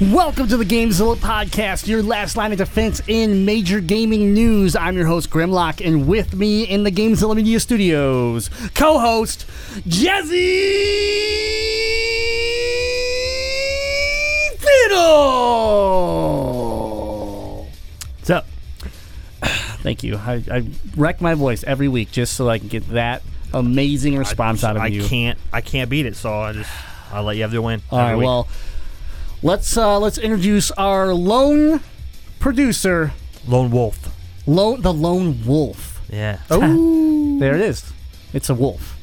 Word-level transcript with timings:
Welcome 0.00 0.48
to 0.48 0.56
the 0.56 0.64
GameZilla 0.64 1.16
podcast, 1.16 1.86
your 1.86 2.02
last 2.02 2.36
line 2.36 2.50
of 2.52 2.58
defense 2.58 3.00
in 3.06 3.44
major 3.44 3.80
gaming 3.80 4.34
news. 4.34 4.74
I'm 4.76 4.96
your 4.96 5.06
host 5.06 5.30
Grimlock, 5.30 5.84
and 5.84 6.06
with 6.08 6.34
me 6.34 6.64
in 6.64 6.82
the 6.82 6.90
GameZilla 6.90 7.36
Media 7.36 7.60
Studios, 7.60 8.50
co-host 8.74 9.46
Jazzy 9.86 10.34
Fiddle. 14.58 15.04
What's 18.18 18.30
up? 18.30 18.46
Thank 19.82 20.02
you. 20.02 20.16
I, 20.16 20.42
I 20.50 20.66
wreck 20.96 21.20
my 21.20 21.34
voice 21.34 21.62
every 21.64 21.88
week 21.88 22.10
just 22.10 22.34
so 22.34 22.48
I 22.48 22.58
can 22.58 22.68
get 22.68 22.88
that 22.90 23.22
amazing 23.52 24.18
response 24.18 24.64
out 24.64 24.76
of 24.76 24.82
I 24.82 24.88
you. 24.88 25.04
can't. 25.04 25.38
I 25.52 25.60
can't 25.60 25.88
beat 25.88 26.06
it. 26.06 26.16
So 26.16 26.32
I 26.32 26.52
just. 26.52 26.70
I'll 27.12 27.24
let 27.24 27.36
you 27.36 27.42
have 27.42 27.50
the 27.52 27.62
win. 27.62 27.82
All 27.90 27.98
right. 27.98 28.14
week. 28.16 28.24
Well, 28.26 28.48
let's 29.42 29.76
uh, 29.76 29.98
let's 29.98 30.18
introduce 30.18 30.70
our 30.72 31.12
lone 31.14 31.80
producer, 32.40 33.12
lone 33.46 33.70
wolf. 33.70 34.10
lone 34.46 34.80
the 34.82 34.92
lone 34.92 35.44
wolf. 35.46 36.00
Yeah. 36.10 36.38
Oh, 36.50 37.38
there 37.40 37.54
it 37.56 37.60
is. 37.62 37.92
It's 38.32 38.48
a 38.48 38.54
wolf. 38.54 38.96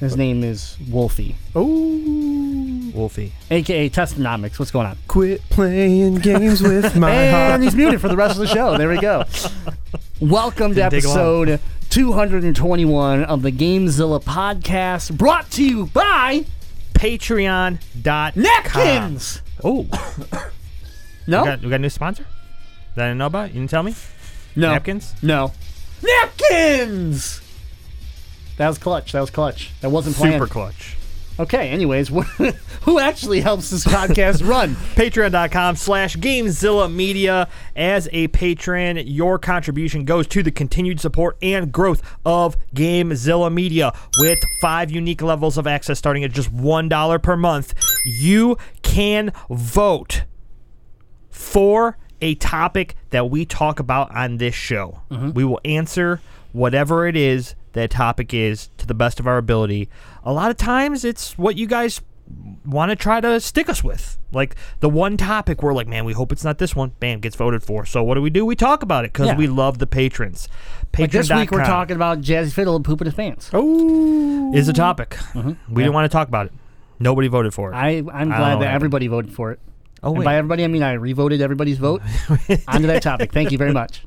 His 0.00 0.16
name 0.16 0.42
is 0.42 0.76
Wolfie, 0.90 1.36
Oh, 1.54 2.90
Wolfie. 2.92 3.32
aka 3.50 3.88
Testonomics. 3.88 4.58
What's 4.58 4.70
going 4.72 4.86
on? 4.88 4.98
Quit 5.06 5.40
playing 5.48 6.16
games 6.16 6.60
with 6.60 6.96
my 6.96 7.10
heart. 7.30 7.54
And 7.54 7.62
he's 7.64 7.74
muted 7.76 8.00
for 8.00 8.08
the 8.08 8.16
rest 8.16 8.32
of 8.32 8.38
the 8.40 8.48
show. 8.48 8.76
There 8.76 8.88
we 8.88 8.98
go. 8.98 9.24
Welcome 10.20 10.70
to 10.70 10.74
Didn't 10.74 10.90
take 10.90 11.04
long. 11.04 11.48
episode 11.48 11.60
221 11.90 13.24
of 13.24 13.42
the 13.42 13.52
GameZilla 13.52 14.22
podcast, 14.24 15.16
brought 15.16 15.50
to 15.52 15.64
you 15.64 15.86
by 15.86 16.46
Patreon.com. 17.02 18.32
Napkins. 18.36 19.42
Oh. 19.64 19.86
No, 21.24 21.42
We 21.42 21.48
got, 21.48 21.62
we 21.62 21.70
got 21.70 21.76
a 21.76 21.78
new 21.78 21.88
sponsor 21.88 22.26
that 22.96 23.04
I 23.04 23.08
didn't 23.10 23.18
know 23.18 23.26
about. 23.26 23.50
You 23.50 23.60
didn't 23.60 23.70
tell 23.70 23.84
me. 23.84 23.94
no, 24.56 24.72
Napkins. 24.72 25.14
No, 25.22 25.52
napkins. 26.02 27.40
That 28.56 28.66
was 28.66 28.78
clutch. 28.78 29.12
That 29.12 29.20
was 29.20 29.30
clutch. 29.30 29.70
That 29.82 29.90
wasn't 29.90 30.16
planned. 30.16 30.34
Super 30.34 30.48
clutch. 30.48 30.96
Okay, 31.38 31.68
anyways, 31.70 32.10
who 32.82 32.98
actually 32.98 33.40
helps 33.40 33.70
this 33.70 33.84
podcast 33.84 34.46
run? 34.48 34.74
Patreon.com 34.94 35.76
slash 35.76 36.16
Gamezilla 36.16 36.92
Media. 36.92 37.48
As 37.76 38.08
a 38.12 38.28
patron, 38.28 38.98
your 39.06 39.38
contribution 39.38 40.04
goes 40.04 40.26
to 40.28 40.42
the 40.42 40.50
continued 40.50 41.00
support 41.00 41.36
and 41.42 41.72
growth 41.72 42.02
of 42.24 42.56
Gamezilla 42.74 43.52
Media. 43.52 43.92
With 44.18 44.38
five 44.60 44.90
unique 44.90 45.22
levels 45.22 45.58
of 45.58 45.66
access 45.66 45.98
starting 45.98 46.24
at 46.24 46.32
just 46.32 46.54
$1 46.54 47.22
per 47.22 47.36
month, 47.36 47.74
you 48.04 48.56
can 48.82 49.32
vote 49.48 50.24
for 51.30 51.98
a 52.20 52.34
topic 52.36 52.94
that 53.10 53.30
we 53.30 53.44
talk 53.44 53.80
about 53.80 54.14
on 54.14 54.36
this 54.36 54.54
show. 54.54 55.02
Mm-hmm. 55.10 55.32
We 55.32 55.44
will 55.44 55.60
answer 55.64 56.20
whatever 56.52 57.06
it 57.06 57.16
is 57.16 57.54
that 57.72 57.90
topic 57.90 58.34
is 58.34 58.68
to 58.76 58.86
the 58.86 58.94
best 58.94 59.18
of 59.18 59.26
our 59.26 59.38
ability. 59.38 59.88
A 60.24 60.32
lot 60.32 60.50
of 60.50 60.56
times 60.56 61.04
it's 61.04 61.36
what 61.38 61.56
you 61.56 61.66
guys 61.66 62.00
want 62.64 62.90
to 62.90 62.96
try 62.96 63.20
to 63.20 63.40
stick 63.40 63.68
us 63.68 63.82
with. 63.84 64.18
Like 64.32 64.56
the 64.80 64.88
one 64.88 65.16
topic 65.16 65.62
we're 65.62 65.74
like, 65.74 65.86
man, 65.88 66.04
we 66.04 66.12
hope 66.12 66.32
it's 66.32 66.44
not 66.44 66.58
this 66.58 66.74
one. 66.74 66.92
Bam, 67.00 67.20
gets 67.20 67.36
voted 67.36 67.62
for. 67.62 67.84
So 67.84 68.02
what 68.02 68.14
do 68.14 68.22
we 68.22 68.30
do? 68.30 68.46
We 68.46 68.56
talk 68.56 68.82
about 68.82 69.04
it 69.04 69.12
because 69.12 69.26
Yeah. 69.28 69.36
we 69.36 69.46
love 69.46 69.78
the 69.78 69.86
patrons. 69.86 70.48
Like 70.98 71.10
this 71.10 71.30
week, 71.30 71.50
we're 71.50 71.64
talking 71.64 71.96
about 71.96 72.20
Jazzy 72.20 72.52
Fiddle 72.52 72.76
and 72.76 72.84
pooping 72.84 73.06
his 73.06 73.14
pants. 73.14 73.50
Oh, 73.52 74.52
is 74.54 74.68
a 74.68 74.72
topic. 74.72 75.16
We 75.34 75.40
Yeah. 75.42 75.54
didn't 75.74 75.92
want 75.92 76.10
to 76.10 76.14
talk 76.14 76.28
about 76.28 76.46
it. 76.46 76.52
Nobody 77.00 77.28
voted 77.28 77.52
for 77.54 77.72
it. 77.72 77.74
I, 77.74 77.88
I'm 78.12 78.32
I 78.32 78.36
glad 78.36 78.60
that 78.60 78.72
everybody 78.74 79.06
voted 79.08 79.32
for 79.32 79.50
it. 79.52 79.58
oh 80.02 80.14
by 80.22 80.36
everybody, 80.36 80.64
I 80.64 80.68
mean 80.68 80.82
I 80.82 80.92
revoted 80.92 81.40
everybody's 81.40 81.78
vote 81.78 82.02
onto 82.68 82.86
that 82.86 83.02
topic. 83.02 83.32
Thank 83.32 83.50
you 83.52 83.58
very 83.58 83.72
much. 83.72 84.04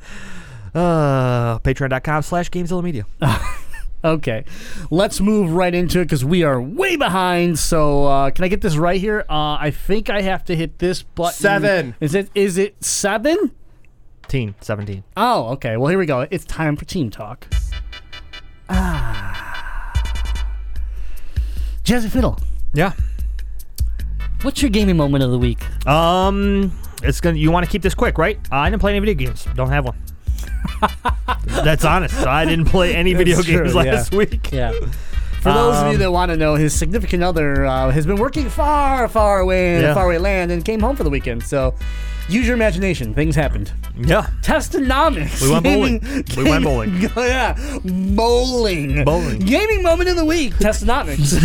uh, 0.74 1.60
Patreon.com 1.60 2.22
slash 2.24 2.50
Gamezilla 2.50 2.84
Media. 2.84 3.06
Okay, 4.06 4.46
let's 4.92 5.20
move 5.20 5.52
right 5.52 5.74
into 5.74 6.00
it 6.00 6.06
because 6.06 6.24
we 6.24 6.44
are 6.44 6.62
way 6.62 6.96
behind. 6.96 7.58
So, 7.58 8.06
uh, 8.06 8.30
can 8.30 8.46
I 8.46 8.48
get 8.50 8.62
this 8.62 8.78
right 8.78 9.02
here? 9.02 9.26
Uh, 9.28 9.58
I 9.60 9.72
think 9.72 10.12
I 10.12 10.22
have 10.22 10.46
to 10.46 10.56
hit 10.56 10.78
this 10.78 11.02
button. 11.02 11.34
Seven. 11.34 11.96
Is 12.00 12.14
it? 12.14 12.30
Is 12.36 12.60
it 12.60 12.84
seven? 12.84 13.52
Teen, 14.28 14.54
17. 14.62 15.04
Oh, 15.18 15.50
okay. 15.54 15.76
Well, 15.78 15.88
here 15.90 15.98
we 16.00 16.06
go. 16.06 16.28
It's 16.32 16.46
time 16.46 16.76
for 16.76 16.86
team 16.86 17.10
talk. 17.10 17.48
Ah. 18.70 19.42
Jazzy 21.84 22.10
Fiddle, 22.10 22.40
Yeah. 22.74 22.94
what's 24.42 24.62
your 24.62 24.70
gaming 24.72 24.98
moment 24.98 25.24
of 25.24 25.32
the 25.32 25.38
week? 25.40 25.64
Um, 25.88 26.72
it's 27.04 27.22
gonna. 27.22 27.38
You 27.38 27.52
want 27.52 27.66
to 27.66 27.72
keep 27.72 27.82
this 27.82 27.94
quick, 27.96 28.18
right? 28.18 28.40
I 28.52 28.70
didn't 28.70 28.82
play 28.82 28.92
any 28.96 29.00
video 29.00 29.16
games. 29.28 29.48
Don't 29.56 29.70
have 29.70 29.86
one. 29.86 29.96
That's 31.46 31.86
honest. 31.86 32.16
I 32.26 32.46
didn't 32.46 32.66
play 32.66 32.96
any 32.96 33.14
video 33.14 33.42
true, 33.42 33.64
games 33.64 33.76
yeah. 33.76 33.82
last 33.82 34.14
week. 34.14 34.52
Yeah. 34.52 34.74
For 35.46 35.54
those 35.54 35.76
of 35.78 35.88
you 35.88 35.94
Um, 35.94 36.00
that 36.00 36.12
want 36.12 36.32
to 36.32 36.38
know, 36.38 36.56
his 36.56 36.74
significant 36.74 37.22
other 37.24 37.66
uh, 37.66 37.92
has 37.92 38.06
been 38.08 38.16
working 38.18 38.50
far, 38.50 39.08
far 39.08 39.40
away 39.40 39.76
in 39.76 39.82
Yeah. 39.84 39.92
a 39.92 39.94
faraway 39.94 40.18
land 40.18 40.52
and 40.52 40.66
came 40.66 40.80
home 40.80 40.96
for 40.96 41.04
the 41.04 41.10
weekend. 41.12 41.44
So, 41.44 41.76
use 42.28 42.48
your 42.48 42.56
imagination. 42.56 43.14
Things 43.14 43.36
happened. 43.36 43.72
Yeah. 43.96 44.26
Testonomics. 44.42 45.42
We 45.44 45.52
went 45.52 45.64
bowling. 45.70 46.00
Gaming- 46.00 46.26
We 46.36 46.44
went 46.50 46.64
bowling. 46.64 47.02
yeah, 47.18 47.56
bowling. 47.86 49.06
Bowling. 49.06 49.40
Gaming 49.40 49.84
moment 49.84 50.10
of 50.10 50.16
the 50.16 50.26
week. 50.26 50.56
Testonomics. 50.56 51.40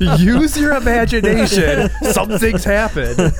Use 0.20 0.56
your 0.58 0.76
imagination. 0.76 1.88
Something's 2.02 2.64
happened. 2.64 3.32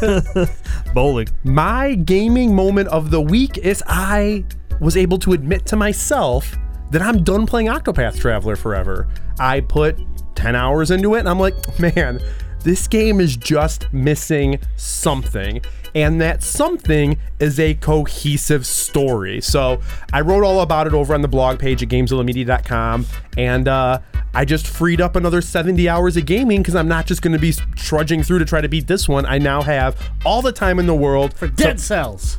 Bowling. 0.95 1.29
My 1.45 1.95
gaming 1.97 2.55
moment 2.55 2.89
of 2.89 3.11
the 3.11 3.21
week 3.21 3.59
is 3.59 3.83
I 3.87 4.45
was 4.81 4.97
able 4.97 5.19
to 5.19 5.33
admit 5.35 5.67
to 5.67 5.77
myself 5.77 6.57
that 6.93 7.01
I'm 7.01 7.25
done 7.25 7.47
playing 7.47 7.69
Octopath 7.69 8.21
Traveler 8.21 8.55
forever. 8.55 9.09
I 9.41 9.61
put 9.61 9.99
10 10.35 10.55
hours 10.55 10.91
into 10.91 11.15
it 11.15 11.21
and 11.21 11.29
I'm 11.29 11.39
like, 11.39 11.55
man, 11.81 12.21
this 12.61 12.87
game 12.87 13.19
is 13.21 13.37
just 13.37 13.93
missing 13.93 14.61
something. 14.77 15.63
And 15.95 16.21
that 16.21 16.43
something 16.43 17.19
is 17.41 17.59
a 17.59 17.75
cohesive 17.75 18.67
story. 18.67 19.41
So 19.41 19.81
I 20.13 20.21
wrote 20.21 20.45
all 20.45 20.61
about 20.61 20.87
it 20.87 20.95
over 20.95 21.13
on 21.15 21.23
the 21.23 21.29
blog 21.29 21.59
page 21.59 21.83
at 21.83 21.89
GameZillaMedia.com. 21.89 23.07
And 23.37 23.69
uh, 23.69 24.01
I 24.35 24.45
just 24.45 24.67
freed 24.67 25.01
up 25.01 25.17
another 25.17 25.41
70 25.41 25.89
hours 25.89 26.17
of 26.17 26.27
gaming 26.27 26.61
because 26.63 26.75
I'm 26.75 26.89
not 26.89 27.07
just 27.07 27.21
going 27.21 27.35
to 27.35 27.39
be 27.39 27.53
trudging 27.77 28.23
through 28.23 28.39
to 28.39 28.45
try 28.45 28.61
to 28.61 28.69
beat 28.69 28.87
this 28.87 29.09
one. 29.09 29.27
I 29.27 29.39
now 29.39 29.63
have 29.63 30.11
all 30.25 30.41
the 30.41 30.53
time 30.53 30.79
in 30.79 30.87
the 30.87 30.95
world 30.95 31.35
for 31.35 31.49
Dead 31.49 31.81
cells. 31.81 32.39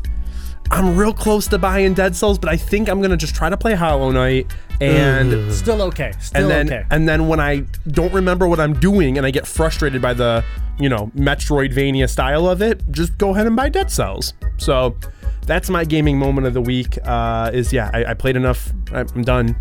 I'm 0.74 0.96
real 0.98 1.14
close 1.14 1.48
to 1.50 1.60
buying 1.60 1.94
Dead 1.94 2.16
Cells, 2.16 2.40
but 2.40 2.50
I 2.50 2.58
think 2.58 2.90
I'm 2.90 3.00
gonna 3.00 3.16
just 3.16 3.36
try 3.36 3.48
to 3.50 3.56
play 3.58 3.76
Hollow 3.76 4.10
Knight 4.12 4.48
and 4.82 5.54
Still 5.54 5.84
okay. 5.84 6.14
Still 6.20 6.42
and 6.42 6.50
then 6.50 6.68
okay. 6.68 6.88
and 6.90 7.08
then 7.08 7.28
when 7.28 7.40
I 7.40 7.60
don't 7.90 8.12
remember 8.12 8.48
what 8.48 8.60
I'm 8.60 8.74
doing 8.74 9.18
and 9.18 9.26
I 9.26 9.30
get 9.32 9.46
frustrated 9.46 10.02
by 10.02 10.14
the 10.16 10.44
you 10.80 10.90
know 10.90 11.12
Metroidvania 11.16 12.10
style 12.10 12.48
of 12.48 12.62
it, 12.64 12.82
just 12.92 13.18
go 13.20 13.30
ahead 13.36 13.46
and 13.46 13.56
buy 13.56 13.70
Dead 13.70 13.92
Cells. 13.92 14.34
So 14.58 14.98
that's 15.46 15.70
my 15.70 15.86
gaming 15.86 16.18
moment 16.18 16.48
of 16.48 16.54
the 16.56 16.62
week. 16.62 16.98
Uh, 17.04 17.52
is 17.54 17.72
yeah, 17.72 17.92
I, 17.94 18.06
I 18.06 18.14
played 18.16 18.36
enough. 18.36 18.74
I'm 18.92 19.22
done. 19.22 19.56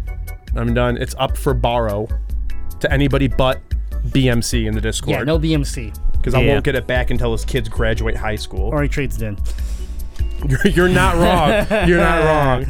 I'm 0.57 0.73
done. 0.73 0.97
It's 0.97 1.15
up 1.19 1.37
for 1.37 1.53
borrow 1.53 2.09
to 2.81 2.91
anybody 2.91 3.29
but 3.29 3.61
BMC 4.09 4.67
in 4.67 4.75
the 4.75 4.81
Discord. 4.81 5.19
yeah, 5.19 5.25
no 5.25 5.39
BMC. 5.39 5.95
because 6.15 6.35
I 6.35 6.41
Yeah. 6.41 6.53
won't 6.55 6.65
get 6.65 6.75
it 6.75 6.87
back 6.87 7.11
until 7.11 7.33
his 7.33 7.45
kids 7.45 7.69
graduate 7.69 8.17
high 8.17 8.37
school. 8.37 8.71
Or 8.71 8.83
he 8.83 8.89
trades 8.89 9.21
it 9.21 9.27
in. 9.27 9.37
You're, 10.49 10.67
you're 10.69 10.89
not 10.89 11.17
wrong. 11.17 11.89
You're 11.89 11.99
not 11.99 12.25
wrong. 12.25 12.67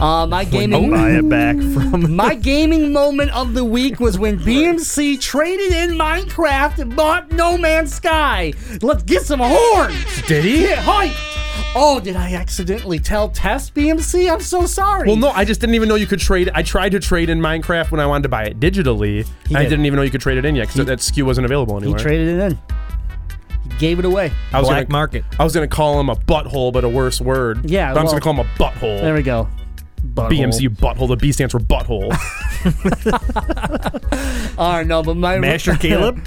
Uh, 0.00 0.26
my 0.28 0.44
gaming. 0.44 0.90
Buy 0.92 1.10
it 1.10 1.28
back 1.28 1.56
from. 1.56 2.14
My 2.16 2.34
gaming 2.36 2.92
moment 2.92 3.32
of 3.32 3.54
the 3.54 3.64
week 3.64 3.98
was 3.98 4.16
when 4.16 4.38
BMC 4.38 5.20
traded 5.20 5.72
in 5.72 5.90
Minecraft 5.98 6.78
and 6.78 6.94
bought 6.94 7.32
No 7.32 7.58
Man's 7.58 7.94
Sky. 7.94 8.52
Let's 8.80 9.02
get 9.02 9.22
some 9.22 9.40
horns. 9.42 10.22
Did 10.28 10.44
he? 10.44 10.68
Yeah, 10.68 10.76
hi. 10.82 11.10
Oh, 11.74 11.98
did 11.98 12.14
I 12.14 12.34
accidentally 12.34 13.00
tell 13.00 13.28
Test 13.30 13.74
BMC? 13.74 14.32
I'm 14.32 14.40
so 14.40 14.66
sorry. 14.66 15.08
Well, 15.08 15.16
no, 15.16 15.30
I 15.30 15.44
just 15.44 15.60
didn't 15.60 15.74
even 15.74 15.88
know 15.88 15.96
you 15.96 16.06
could 16.06 16.20
trade. 16.20 16.48
I 16.54 16.62
tried 16.62 16.90
to 16.92 17.00
trade 17.00 17.28
in 17.28 17.40
Minecraft 17.40 17.90
when 17.90 18.00
I 18.00 18.06
wanted 18.06 18.22
to 18.22 18.28
buy 18.28 18.44
it 18.44 18.60
digitally. 18.60 19.26
and 19.48 19.56
I 19.56 19.64
did. 19.64 19.70
didn't 19.70 19.86
even 19.86 19.96
know 19.96 20.02
you 20.02 20.10
could 20.12 20.20
trade 20.20 20.38
it 20.38 20.44
in 20.44 20.54
yet 20.54 20.68
because 20.68 20.86
that 20.86 21.00
SKU 21.00 21.24
wasn't 21.24 21.44
available 21.44 21.76
he 21.80 21.86
anywhere. 21.86 21.98
traded 21.98 22.28
it 22.28 22.52
in. 22.52 22.58
Gave 23.78 23.98
it 23.98 24.04
away. 24.04 24.32
I 24.52 24.58
was 24.60 24.68
Black 24.68 24.88
gonna, 24.88 24.92
market. 24.92 25.24
I 25.38 25.44
was 25.44 25.54
gonna 25.54 25.68
call 25.68 25.98
him 26.00 26.10
a 26.10 26.16
butthole, 26.16 26.72
but 26.72 26.84
a 26.84 26.88
worse 26.88 27.20
word. 27.20 27.68
Yeah, 27.70 27.92
but 27.92 28.00
I'm 28.00 28.06
well- 28.06 28.14
just 28.14 28.24
gonna 28.24 28.36
call 28.36 28.44
him 28.44 28.50
a 28.50 28.58
butthole. 28.62 29.00
There 29.00 29.14
we 29.14 29.22
go. 29.22 29.48
Butthole. 30.14 30.30
BMC 30.30 30.68
butthole. 30.76 31.08
The 31.08 31.16
B 31.16 31.32
stands 31.32 31.52
for 31.52 31.58
butthole. 31.60 32.12
All 34.58 34.72
right, 34.72 34.86
no, 34.86 35.02
but 35.02 35.14
my 35.16 35.38
Master 35.38 35.74
Caleb. 35.76 36.18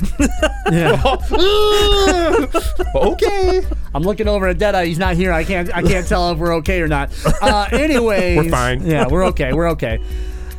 okay. 2.96 3.62
I'm 3.94 4.04
looking 4.04 4.28
over 4.28 4.48
at 4.48 4.58
Deadeye. 4.58 4.86
He's 4.86 5.00
not 5.00 5.16
here. 5.16 5.32
I 5.32 5.44
can't. 5.44 5.74
I 5.76 5.82
can't 5.82 6.08
tell 6.08 6.32
if 6.32 6.38
we're 6.38 6.56
okay 6.58 6.82
or 6.82 6.88
not. 6.88 7.12
Uh, 7.42 7.68
anyways, 7.72 8.38
We're 8.38 8.50
fine. 8.50 8.86
Yeah, 8.86 9.08
we're 9.08 9.26
okay. 9.28 9.54
We're 9.54 9.70
okay. 9.72 10.00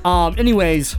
Um, 0.05 0.35
anyways, 0.39 0.97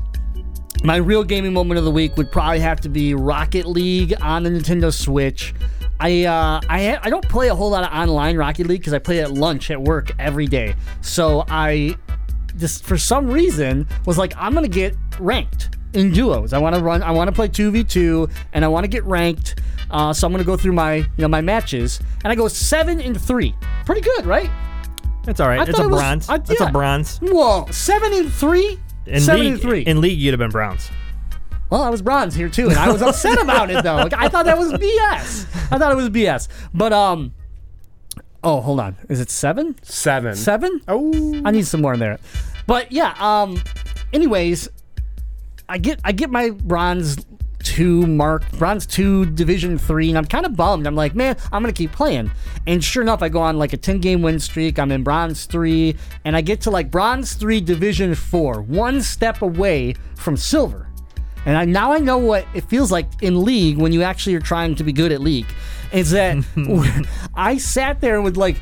my 0.83 0.97
real 0.97 1.23
gaming 1.23 1.53
moment 1.53 1.77
of 1.77 1.85
the 1.85 1.91
week 1.91 2.17
would 2.17 2.31
probably 2.31 2.59
have 2.59 2.81
to 2.81 2.89
be 2.89 3.13
Rocket 3.13 3.65
League 3.65 4.13
on 4.21 4.43
the 4.43 4.49
Nintendo 4.49 4.93
Switch. 4.93 5.53
I 5.99 6.23
uh, 6.25 6.59
I 6.69 6.97
I 7.01 7.09
don't 7.09 7.27
play 7.29 7.47
a 7.49 7.55
whole 7.55 7.69
lot 7.69 7.83
of 7.83 7.91
online 7.91 8.35
Rocket 8.37 8.67
League 8.67 8.81
because 8.81 8.93
I 8.93 8.99
play 8.99 9.21
at 9.21 9.31
lunch 9.31 9.71
at 9.71 9.81
work 9.81 10.11
every 10.19 10.47
day. 10.47 10.75
So 11.01 11.45
I 11.49 11.95
just 12.57 12.83
for 12.83 12.97
some 12.97 13.27
reason 13.27 13.87
was 14.05 14.17
like 14.17 14.33
I'm 14.37 14.53
gonna 14.53 14.67
get 14.67 14.95
ranked 15.19 15.75
in 15.93 16.11
duos. 16.11 16.53
I 16.53 16.57
want 16.57 16.75
to 16.75 16.81
run. 16.81 17.03
I 17.03 17.11
want 17.11 17.27
to 17.29 17.31
play 17.31 17.47
two 17.47 17.71
v 17.71 17.83
two, 17.83 18.27
and 18.53 18.65
I 18.65 18.67
want 18.67 18.83
to 18.83 18.87
get 18.87 19.03
ranked. 19.05 19.59
Uh, 19.91 20.11
so 20.11 20.25
I'm 20.27 20.33
gonna 20.33 20.43
go 20.43 20.57
through 20.57 20.73
my 20.73 20.95
you 20.95 21.05
know 21.19 21.27
my 21.27 21.41
matches, 21.41 21.99
and 22.23 22.31
I 22.31 22.35
go 22.35 22.47
seven 22.47 22.99
and 22.99 23.19
three. 23.19 23.55
Pretty 23.85 24.01
good, 24.01 24.25
right? 24.25 24.49
That's 25.23 25.39
all 25.39 25.47
right. 25.47 25.59
I 25.59 25.63
it's 25.63 25.79
a 25.79 25.83
it 25.83 25.87
was- 25.89 25.99
bronze. 26.01 26.29
I- 26.29 26.35
It's 26.35 26.59
a 26.61 26.69
bronze. 26.71 27.17
Whoa, 27.19 27.67
seven 27.71 28.11
and 28.13 28.31
three. 28.33 28.79
In 29.05 29.21
seven 29.21 29.41
league, 29.41 29.53
and 29.53 29.61
three. 29.61 29.81
In 29.81 30.01
league, 30.01 30.17
you'd 30.19 30.31
have 30.31 30.39
been 30.39 30.49
bronze. 30.49 30.89
Well, 31.73 31.81
I 31.81 31.89
was 31.89 32.03
bronze 32.03 32.35
here 32.35 32.49
too, 32.49 32.69
and 32.69 32.77
I 32.77 32.91
was 32.91 33.01
upset 33.01 33.41
about 33.41 33.71
it 33.71 33.83
though. 33.83 33.95
Like, 33.95 34.13
I 34.13 34.27
thought 34.27 34.45
that 34.45 34.59
was 34.59 34.71
BS. 34.73 35.71
I 35.71 35.79
thought 35.79 35.91
it 35.91 35.95
was 35.95 36.07
BS. 36.11 36.47
But 36.71 36.93
um, 36.93 37.33
oh, 38.43 38.61
hold 38.61 38.79
on. 38.79 38.95
Is 39.09 39.19
it 39.19 39.31
seven? 39.31 39.75
Seven. 39.81 40.35
Seven? 40.35 40.81
Oh. 40.87 41.41
I 41.43 41.49
need 41.49 41.65
some 41.65 41.81
more 41.81 41.95
in 41.95 41.99
there. 41.99 42.19
But 42.67 42.91
yeah. 42.91 43.15
Um. 43.17 43.59
Anyways, 44.13 44.69
I 45.67 45.79
get 45.79 45.99
I 46.03 46.11
get 46.11 46.29
my 46.29 46.51
bronze 46.51 47.25
two 47.63 48.05
mark 48.05 48.43
bronze 48.51 48.85
two 48.85 49.25
division 49.25 49.77
three 49.77 50.09
and 50.09 50.17
i'm 50.17 50.25
kind 50.25 50.45
of 50.45 50.53
bummed 50.53 50.85
i'm 50.85 50.95
like 50.95 51.15
man 51.15 51.33
i'm 51.53 51.63
gonna 51.63 51.71
keep 51.71 51.93
playing 51.93 52.29
and 52.67 52.83
sure 52.83 53.01
enough 53.01 53.21
i 53.21 53.29
go 53.29 53.39
on 53.39 53.57
like 53.57 53.71
a 53.71 53.77
10 53.77 53.99
game 53.99 54.21
win 54.21 54.37
streak 54.37 54.77
i'm 54.77 54.91
in 54.91 55.01
bronze 55.01 55.45
three 55.45 55.95
and 56.25 56.35
i 56.35 56.41
get 56.41 56.59
to 56.59 56.69
like 56.69 56.91
bronze 56.91 57.35
three 57.35 57.61
division 57.61 58.13
four 58.15 58.61
one 58.63 59.01
step 59.01 59.41
away 59.41 59.95
from 60.17 60.35
silver 60.35 60.89
and 61.45 61.57
I, 61.57 61.65
now 61.65 61.91
I 61.91 61.99
know 61.99 62.17
what 62.17 62.47
it 62.53 62.61
feels 62.61 62.91
like 62.91 63.07
in 63.21 63.43
league 63.43 63.77
when 63.77 63.91
you 63.91 64.03
actually 64.03 64.35
are 64.35 64.39
trying 64.41 64.75
to 64.75 64.83
be 64.83 64.93
good 64.93 65.11
at 65.11 65.21
league. 65.21 65.47
Is 65.93 66.11
that 66.11 66.43
I 67.35 67.57
sat 67.57 68.01
there 68.01 68.21
with 68.21 68.35
like 68.37 68.57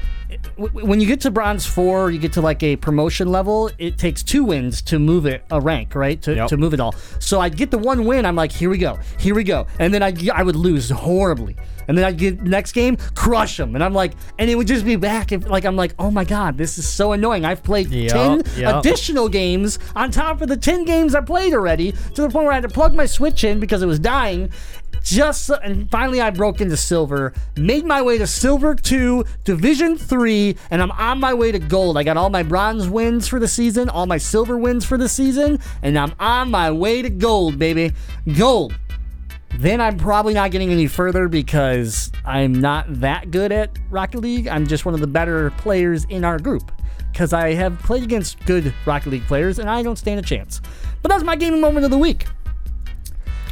when 0.58 1.00
you 1.02 1.08
get 1.08 1.22
to 1.22 1.32
bronze 1.32 1.66
four, 1.66 2.10
you 2.10 2.18
get 2.20 2.34
to 2.34 2.42
like 2.42 2.64
a 2.64 2.76
promotion 2.78 3.28
level. 3.30 3.70
It 3.78 3.98
takes 3.98 4.24
two 4.24 4.44
wins 4.46 4.82
to 4.84 4.98
move 5.00 5.26
it 5.26 5.44
a 5.52 5.60
rank, 5.60 5.94
right? 5.94 6.22
To, 6.24 6.36
Yep. 6.36 6.48
to 6.50 6.58
move 6.58 6.74
it 6.74 6.80
all. 6.80 6.94
So 7.20 7.40
I'd 7.42 7.58
get 7.58 7.70
the 7.72 7.78
one 7.78 8.06
win. 8.06 8.26
I'm 8.26 8.36
like, 8.36 8.52
here 8.52 8.70
we 8.70 8.78
go, 8.78 8.98
here 9.20 9.36
we 9.36 9.44
go, 9.44 9.68
and 9.80 9.94
then 9.94 10.02
I 10.04 10.14
I 10.34 10.44
would 10.44 10.56
lose 10.56 10.90
horribly. 10.90 11.56
And 11.88 11.98
then 11.98 12.06
I'd 12.06 12.18
get 12.18 12.42
next 12.44 12.72
game, 12.74 12.96
crush 13.16 13.58
them, 13.58 13.76
and 13.76 13.84
I'm 13.84 13.94
like, 13.94 14.14
and 14.40 14.50
it 14.50 14.56
would 14.56 14.68
just 14.68 14.86
be 14.86 14.96
back. 14.96 15.32
If, 15.34 15.50
like 15.50 15.66
I'm 15.66 15.76
like, 15.76 15.94
oh 16.00 16.10
my 16.12 16.24
god, 16.24 16.58
this 16.58 16.78
is 16.78 16.88
so 16.88 17.12
annoying. 17.12 17.44
I've 17.44 17.64
played 17.64 17.90
Yep, 17.90 18.12
ten 18.14 18.44
yep. 18.56 18.76
additional 18.76 19.28
games 19.28 19.78
on 19.96 20.12
top 20.12 20.42
of 20.42 20.48
the 20.48 20.56
10 20.56 20.86
games 20.86 21.16
I 21.16 21.22
played 21.22 21.54
already 21.54 21.92
to 21.92 22.22
the 22.22 22.30
point 22.30 22.46
where 22.46 22.52
I 22.52 22.56
had 22.56 22.64
to 22.64 22.70
plug 22.70 22.96
my 22.96 23.08
Switch 23.08 23.44
in 23.44 23.60
because 23.60 23.82
it 23.82 23.88
was 23.88 24.00
dying. 24.00 24.52
Just 25.04 25.50
and 25.50 25.90
finally 25.90 26.22
I 26.22 26.30
broke 26.30 26.62
into 26.62 26.78
silver, 26.78 27.34
made 27.58 27.86
my 27.86 28.02
way 28.02 28.18
to 28.18 28.28
silver 28.28 28.76
2, 28.76 29.26
division 29.44 29.98
3, 29.98 30.56
and 30.70 30.82
I'm 30.82 30.92
on 30.92 31.20
my 31.20 31.34
way 31.34 31.52
to 31.52 31.60
gold. 31.60 31.98
I 31.98 32.04
got 32.04 32.18
all 32.18 32.30
my 32.30 32.44
bronze 32.44 32.88
wins 32.88 33.28
for 33.28 33.40
the 33.40 33.48
season, 33.48 33.90
all 33.90 34.06
my 34.06 34.18
silver 34.18 34.58
wins 34.58 34.86
for 34.86 34.98
the 34.98 35.10
season, 35.10 35.60
and 35.82 35.98
I'm 35.98 36.14
on 36.20 36.52
my 36.52 36.72
way 36.72 37.02
to 37.02 37.10
gold, 37.10 37.58
baby. 37.58 37.94
Gold. 38.38 38.74
Then 39.58 39.82
I'm 39.82 39.98
probably 39.98 40.34
not 40.34 40.52
getting 40.52 40.72
any 40.72 40.88
further 40.88 41.28
because 41.28 42.12
I'm 42.26 42.54
not 42.54 42.86
that 43.02 43.32
good 43.32 43.52
at 43.52 43.78
Rocket 43.90 44.20
League. 44.20 44.48
I'm 44.48 44.66
just 44.66 44.86
one 44.86 44.94
of 44.94 45.02
the 45.02 45.08
better 45.08 45.52
players 45.52 46.06
in 46.06 46.24
our 46.24 46.40
group 46.40 46.72
because 47.12 47.34
I 47.34 47.54
have 47.54 47.78
played 47.80 48.04
against 48.04 48.44
good 48.46 48.74
Rocket 48.86 49.10
League 49.10 49.28
players 49.28 49.60
and 49.60 49.70
I 49.70 49.84
don't 49.84 49.98
stand 49.98 50.20
a 50.20 50.24
chance. 50.24 50.62
But 51.02 51.10
that's 51.10 51.24
my 51.24 51.36
gaming 51.36 51.60
moment 51.60 51.84
of 51.84 51.92
the 51.92 51.98
week. 51.98 52.28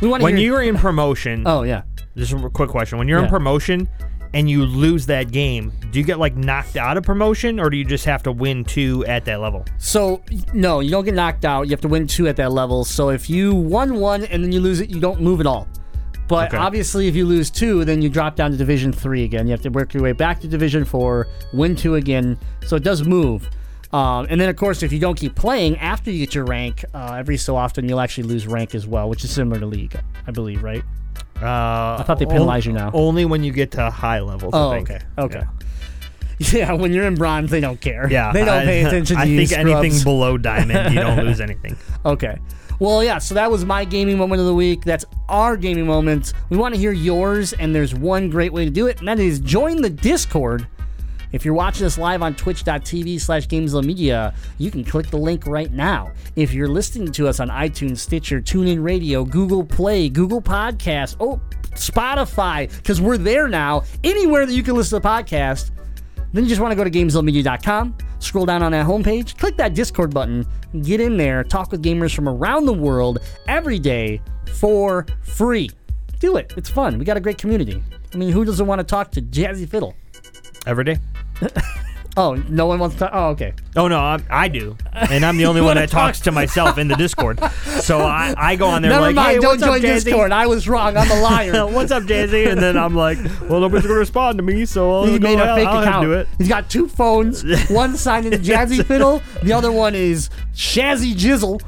We 0.01 0.07
want 0.07 0.23
When 0.23 0.37
you're 0.37 0.61
in 0.61 0.77
promotion, 0.77 1.43
oh 1.45 1.63
yeah. 1.63 1.81
just 2.15 2.31
a 2.33 2.49
quick 2.49 2.69
question. 2.69 2.97
When 2.97 3.07
you're 3.07 3.19
Yeah. 3.19 3.25
in 3.25 3.29
promotion 3.29 3.89
and 4.33 4.49
you 4.49 4.65
lose 4.65 5.05
that 5.07 5.31
game, 5.31 5.73
do 5.91 5.99
you 5.99 6.05
get 6.05 6.19
like 6.19 6.35
knocked 6.37 6.77
out 6.77 6.95
of 6.97 7.03
promotion 7.03 7.59
or 7.59 7.69
do 7.69 7.75
you 7.77 7.83
just 7.83 8.05
have 8.05 8.23
to 8.23 8.31
win 8.31 8.63
two 8.63 9.03
at 9.07 9.25
that 9.25 9.41
level? 9.41 9.65
So 9.77 10.21
no, 10.53 10.79
you 10.79 10.89
don't 10.91 11.03
get 11.05 11.15
knocked 11.15 11.43
out. 11.45 11.63
You 11.63 11.71
have 11.71 11.81
to 11.81 11.87
win 11.89 12.07
two 12.07 12.27
at 12.27 12.35
that 12.37 12.51
level. 12.51 12.85
So 12.85 13.09
if 13.09 13.29
you 13.29 13.53
won 13.53 13.95
one 13.99 14.23
and 14.25 14.43
then 14.43 14.51
you 14.51 14.61
lose 14.61 14.79
it, 14.79 14.89
you 14.89 14.99
don't 14.99 15.21
move 15.21 15.39
at 15.41 15.45
all. 15.47 15.67
But 16.29 16.49
Okay. 16.49 16.57
obviously, 16.57 17.07
if 17.07 17.15
you 17.15 17.25
lose 17.25 17.49
two, 17.49 17.83
then 17.85 18.03
you 18.03 18.07
drop 18.09 18.35
down 18.35 18.51
to 18.51 18.57
Division 18.57 18.93
Three 18.93 19.23
again. 19.23 19.47
You 19.47 19.51
have 19.51 19.61
to 19.63 19.69
work 19.69 19.95
your 19.95 20.03
way 20.03 20.11
back 20.11 20.39
to 20.41 20.47
Division 20.47 20.85
Four, 20.85 21.25
win 21.53 21.75
two 21.75 21.95
again. 21.95 22.37
So 22.67 22.75
it 22.75 22.83
does 22.83 23.03
move. 23.03 23.49
Um, 23.91 24.27
and 24.29 24.39
then, 24.39 24.49
of 24.49 24.55
course, 24.55 24.83
if 24.83 24.93
you 24.93 24.99
don't 24.99 25.17
keep 25.17 25.35
playing 25.35 25.77
after 25.79 26.11
you 26.11 26.25
get 26.25 26.35
your 26.35 26.45
rank, 26.45 26.85
uh, 26.93 27.13
every 27.17 27.37
so 27.37 27.55
often 27.55 27.89
you'll 27.89 27.99
actually 27.99 28.25
lose 28.27 28.45
rank 28.47 28.75
as 28.75 28.85
well, 28.85 29.09
which 29.09 29.23
is 29.23 29.31
similar 29.31 29.59
to 29.59 29.65
League, 29.65 29.99
I 30.27 30.31
believe, 30.31 30.61
right? 30.61 30.83
Uh, 31.41 31.97
I 31.99 32.03
thought 32.05 32.19
they 32.19 32.25
penalize 32.25 32.65
you 32.65 32.73
now. 32.73 32.91
Only 32.93 33.25
when 33.25 33.43
you 33.43 33.51
get 33.51 33.71
to 33.71 33.89
high 33.89 34.19
levels. 34.19 34.53
Oh, 34.53 34.71
I 34.71 34.83
think. 34.83 34.89
okay, 34.91 35.05
okay. 35.17 35.43
Yeah, 36.53 36.71
when 36.71 36.93
you're 36.93 37.05
in 37.05 37.15
bronze, 37.15 37.51
they 37.51 37.59
don't 37.59 37.81
care. 37.81 38.07
Yeah, 38.09 38.31
they 38.31 38.45
don't 38.45 38.59
I- 38.59 38.65
pay 38.65 38.83
attention 38.85 39.17
to 39.17 39.21
I 39.21 39.25
think 39.25 39.51
anything 39.51 40.01
below 40.05 40.37
diamond, 40.37 40.93
you 40.93 41.01
don't 41.01 41.25
lose 41.25 41.41
anything. 41.49 41.75
Okay. 42.05 42.37
Well, 42.79 43.03
yeah, 43.03 43.17
so 43.17 43.35
that 43.35 43.51
was 43.51 43.65
my 43.65 43.83
gaming 43.83 44.17
moment 44.17 44.39
of 44.39 44.47
the 44.47 44.53
week. 44.55 44.85
That's 44.85 45.03
our 45.27 45.57
gaming 45.57 45.85
moment. 45.85 46.31
We 46.49 46.55
want 46.55 46.73
to 46.75 46.79
hear 46.79 46.93
yours, 46.93 47.51
and 47.51 47.75
there's 47.75 47.93
one 47.93 48.29
great 48.29 48.53
way 48.53 48.63
to 48.63 48.71
do 48.71 48.87
it, 48.87 48.99
and 48.99 49.07
that 49.09 49.19
is 49.19 49.41
join 49.41 49.81
the 49.81 49.89
Discord. 49.89 50.65
If 51.31 51.45
you're 51.45 51.53
watching 51.53 51.85
us 51.85 51.97
live 51.97 52.21
on 52.21 52.35
twitch.tv 52.35 53.21
slash 53.21 53.47
Media, 53.85 54.33
you 54.57 54.71
can 54.71 54.83
click 54.83 55.07
the 55.07 55.17
link 55.17 55.45
right 55.45 55.71
now. 55.71 56.11
If 56.35 56.53
you're 56.53 56.67
listening 56.67 57.11
to 57.13 57.27
us 57.27 57.39
on 57.39 57.49
iTunes, 57.49 57.99
Stitcher, 57.99 58.41
TuneIn 58.41 58.83
Radio, 58.83 59.23
Google 59.23 59.63
Play, 59.63 60.09
Google 60.09 60.41
Podcast, 60.41 61.17
oh, 61.19 61.39
Spotify, 61.73 62.75
because 62.77 62.99
we're 62.99 63.17
there 63.17 63.47
now, 63.47 63.83
anywhere 64.03 64.45
that 64.45 64.53
you 64.53 64.63
can 64.63 64.75
listen 64.75 64.99
to 64.99 65.03
the 65.03 65.07
podcast, 65.07 65.71
then 66.33 66.43
you 66.43 66.49
just 66.49 66.61
want 66.61 66.71
to 66.71 66.75
go 66.75 66.83
to 66.83 66.91
GameZillaMedia.com, 66.91 67.95
scroll 68.19 68.45
down 68.45 68.63
on 68.63 68.71
that 68.71 68.85
homepage, 68.85 69.37
click 69.37 69.55
that 69.57 69.73
Discord 69.73 70.13
button, 70.13 70.45
get 70.81 70.99
in 70.99 71.17
there, 71.17 71.43
talk 71.43 71.71
with 71.71 71.83
gamers 71.83 72.13
from 72.13 72.27
around 72.27 72.65
the 72.65 72.73
world 72.73 73.19
every 73.47 73.79
day 73.79 74.21
for 74.55 75.05
free. 75.21 75.69
Do 76.19 76.37
it. 76.37 76.53
It's 76.57 76.69
fun. 76.69 76.97
We 76.99 77.05
got 77.05 77.17
a 77.17 77.21
great 77.21 77.37
community. 77.37 77.81
I 78.13 78.17
mean, 78.17 78.31
who 78.31 78.43
doesn't 78.43 78.65
want 78.65 78.79
to 78.79 78.83
talk 78.83 79.11
to 79.11 79.21
Jazzy 79.21 79.67
Fiddle? 79.67 79.95
Every 80.65 80.83
day. 80.83 80.97
Oh, 82.17 82.33
no 82.49 82.65
one 82.65 82.79
wants 82.79 82.95
to 82.95 82.99
talk? 83.01 83.11
Oh, 83.13 83.27
okay. 83.29 83.53
Oh 83.77 83.87
no, 83.87 83.97
I, 83.97 84.19
I 84.29 84.47
do, 84.49 84.75
and 84.91 85.23
I'm 85.23 85.37
the 85.37 85.45
only 85.45 85.61
one 85.69 85.77
that 85.77 85.89
talks 85.89 86.19
to 86.21 86.33
myself 86.33 86.77
in 86.77 86.89
the 86.89 86.95
Discord. 86.95 87.39
So 87.63 87.99
I, 88.05 88.33
I 88.35 88.55
go 88.57 88.67
on 88.67 88.81
there 88.81 88.91
Never 88.91 89.03
like, 89.03 89.15
mind. 89.15 89.27
hey, 89.27 89.39
don't 89.39 89.51
what's 89.51 89.63
join 89.63 89.77
up, 89.77 89.81
Jazzy? 89.81 90.03
Discord. 90.05 90.31
I 90.33 90.47
was 90.47 90.67
wrong. 90.67 90.97
I'm 90.97 91.09
a 91.09 91.21
liar. 91.21 91.67
what's 91.67 91.91
up, 91.91 92.03
Jazzy? 92.03 92.51
And 92.51 92.59
then 92.59 92.77
I'm 92.77 92.93
like, 92.93 93.19
well, 93.47 93.61
nobody's 93.61 93.85
gonna 93.87 93.99
respond 93.99 94.37
to 94.39 94.43
me, 94.43 94.65
so 94.65 94.91
I'll 94.91 95.05
he 95.05 95.17
go, 95.17 95.23
made 95.29 95.39
a 95.39 95.43
I'll, 95.43 95.55
fake 95.55 95.67
I'll 95.67 95.81
account. 95.81 96.03
do 96.03 96.13
it. 96.13 96.27
He's 96.39 96.49
got 96.49 96.69
two 96.69 96.89
phones. 96.89 97.45
One 97.69 97.95
signed 97.95 98.25
in 98.25 98.41
Jazzy 98.41 98.83
Fiddle. 98.85 99.21
The 99.43 99.53
other 99.53 99.71
one 99.71 99.95
is 99.95 100.29
Shazzy 100.53 101.13
Jizzle. 101.13 101.61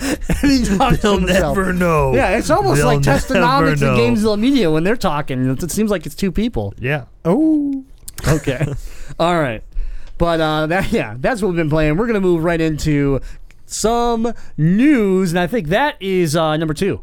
And 0.00 0.18
he 0.50 0.64
talks 0.64 0.96
to 0.96 1.02
They'll 1.02 1.18
himself. 1.18 1.56
never 1.56 1.72
know. 1.72 2.14
Yeah, 2.14 2.36
it's 2.38 2.50
almost 2.50 2.78
They'll 2.78 2.86
like 2.86 3.04
never 3.04 3.18
testonomics 3.18 3.80
know. 3.80 3.94
and 4.04 4.16
Gamezilla 4.16 4.38
Media 4.38 4.70
when 4.70 4.84
they're 4.84 4.96
talking. 4.96 5.48
It 5.50 5.62
it 5.62 5.70
seems 5.70 5.90
like 5.90 6.06
it's 6.06 6.14
two 6.14 6.32
people. 6.32 6.72
Yeah. 6.78 7.04
Oh. 7.24 7.84
Okay. 8.28 8.66
All 9.18 9.38
right. 9.40 9.62
But 10.18 10.40
uh, 10.40 10.66
that 10.68 10.92
yeah, 10.92 11.16
that's 11.18 11.40
what 11.42 11.48
we've 11.48 11.56
been 11.56 11.70
playing. 11.70 11.96
We're 11.96 12.06
gonna 12.06 12.20
move 12.20 12.44
right 12.44 12.60
into 12.60 13.20
some 13.66 14.32
news, 14.58 15.30
and 15.32 15.38
I 15.38 15.46
think 15.46 15.68
that 15.68 15.96
is 16.00 16.34
uh, 16.36 16.56
number 16.56 16.74
two. 16.74 17.02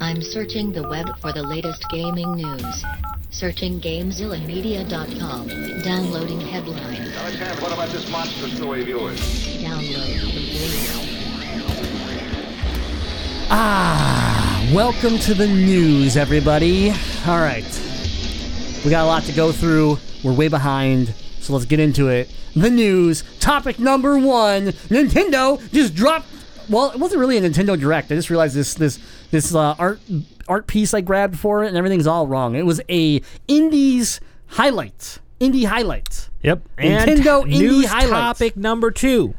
I'm 0.00 0.20
searching 0.22 0.72
the 0.72 0.86
web 0.88 1.06
for 1.20 1.32
the 1.32 1.42
latest 1.42 1.84
gaming 1.90 2.32
news. 2.36 2.84
Searching 3.30 3.80
GameZillaMedia.com. 3.80 5.48
Downloading 5.82 6.40
headline. 6.40 7.10
Now, 7.10 7.30
Champ, 7.30 7.60
what 7.62 7.72
about 7.72 7.88
this 7.90 8.08
monster 8.10 8.48
story 8.48 8.82
of 8.82 8.88
yours? 8.88 9.18
Download 9.58 10.20
complete. 10.20 11.05
Ah, 13.48 14.68
welcome 14.74 15.18
to 15.18 15.32
the 15.32 15.46
news, 15.46 16.16
everybody. 16.16 16.90
All 17.26 17.38
right. 17.38 17.64
We 18.84 18.90
got 18.90 19.04
a 19.04 19.06
lot 19.06 19.22
to 19.24 19.32
go 19.32 19.52
through. 19.52 19.98
We're 20.24 20.32
way 20.32 20.48
behind, 20.48 21.14
so 21.40 21.52
let's 21.52 21.64
get 21.64 21.78
into 21.78 22.08
it. 22.08 22.28
The 22.56 22.70
news. 22.70 23.22
Topic 23.38 23.78
number 23.78 24.18
one: 24.18 24.68
Nintendo 24.88 25.60
just 25.72 25.94
dropped. 25.94 26.26
Well, 26.68 26.90
it 26.90 26.98
wasn't 26.98 27.20
really 27.20 27.36
a 27.36 27.40
Nintendo 27.40 27.78
Direct. 27.78 28.10
I 28.10 28.16
just 28.16 28.30
realized 28.30 28.56
this 28.56 28.74
this 28.74 28.98
this 29.30 29.54
uh, 29.54 29.76
art 29.78 30.00
art 30.48 30.66
piece 30.66 30.92
I 30.92 31.00
grabbed 31.00 31.38
for 31.38 31.62
it, 31.62 31.68
and 31.68 31.76
everything's 31.76 32.08
all 32.08 32.26
wrong. 32.26 32.56
It 32.56 32.66
was 32.66 32.80
a 32.88 33.22
Indies 33.46 34.20
highlights, 34.48 35.20
Indie 35.40 35.66
highlights. 35.66 36.30
Yep. 36.42 36.62
Nintendo 36.78 37.42
and 37.44 37.52
Indie 37.52 37.58
news 37.60 37.86
highlights. 37.86 38.38
topic 38.38 38.56
number 38.56 38.90
two. 38.90 39.34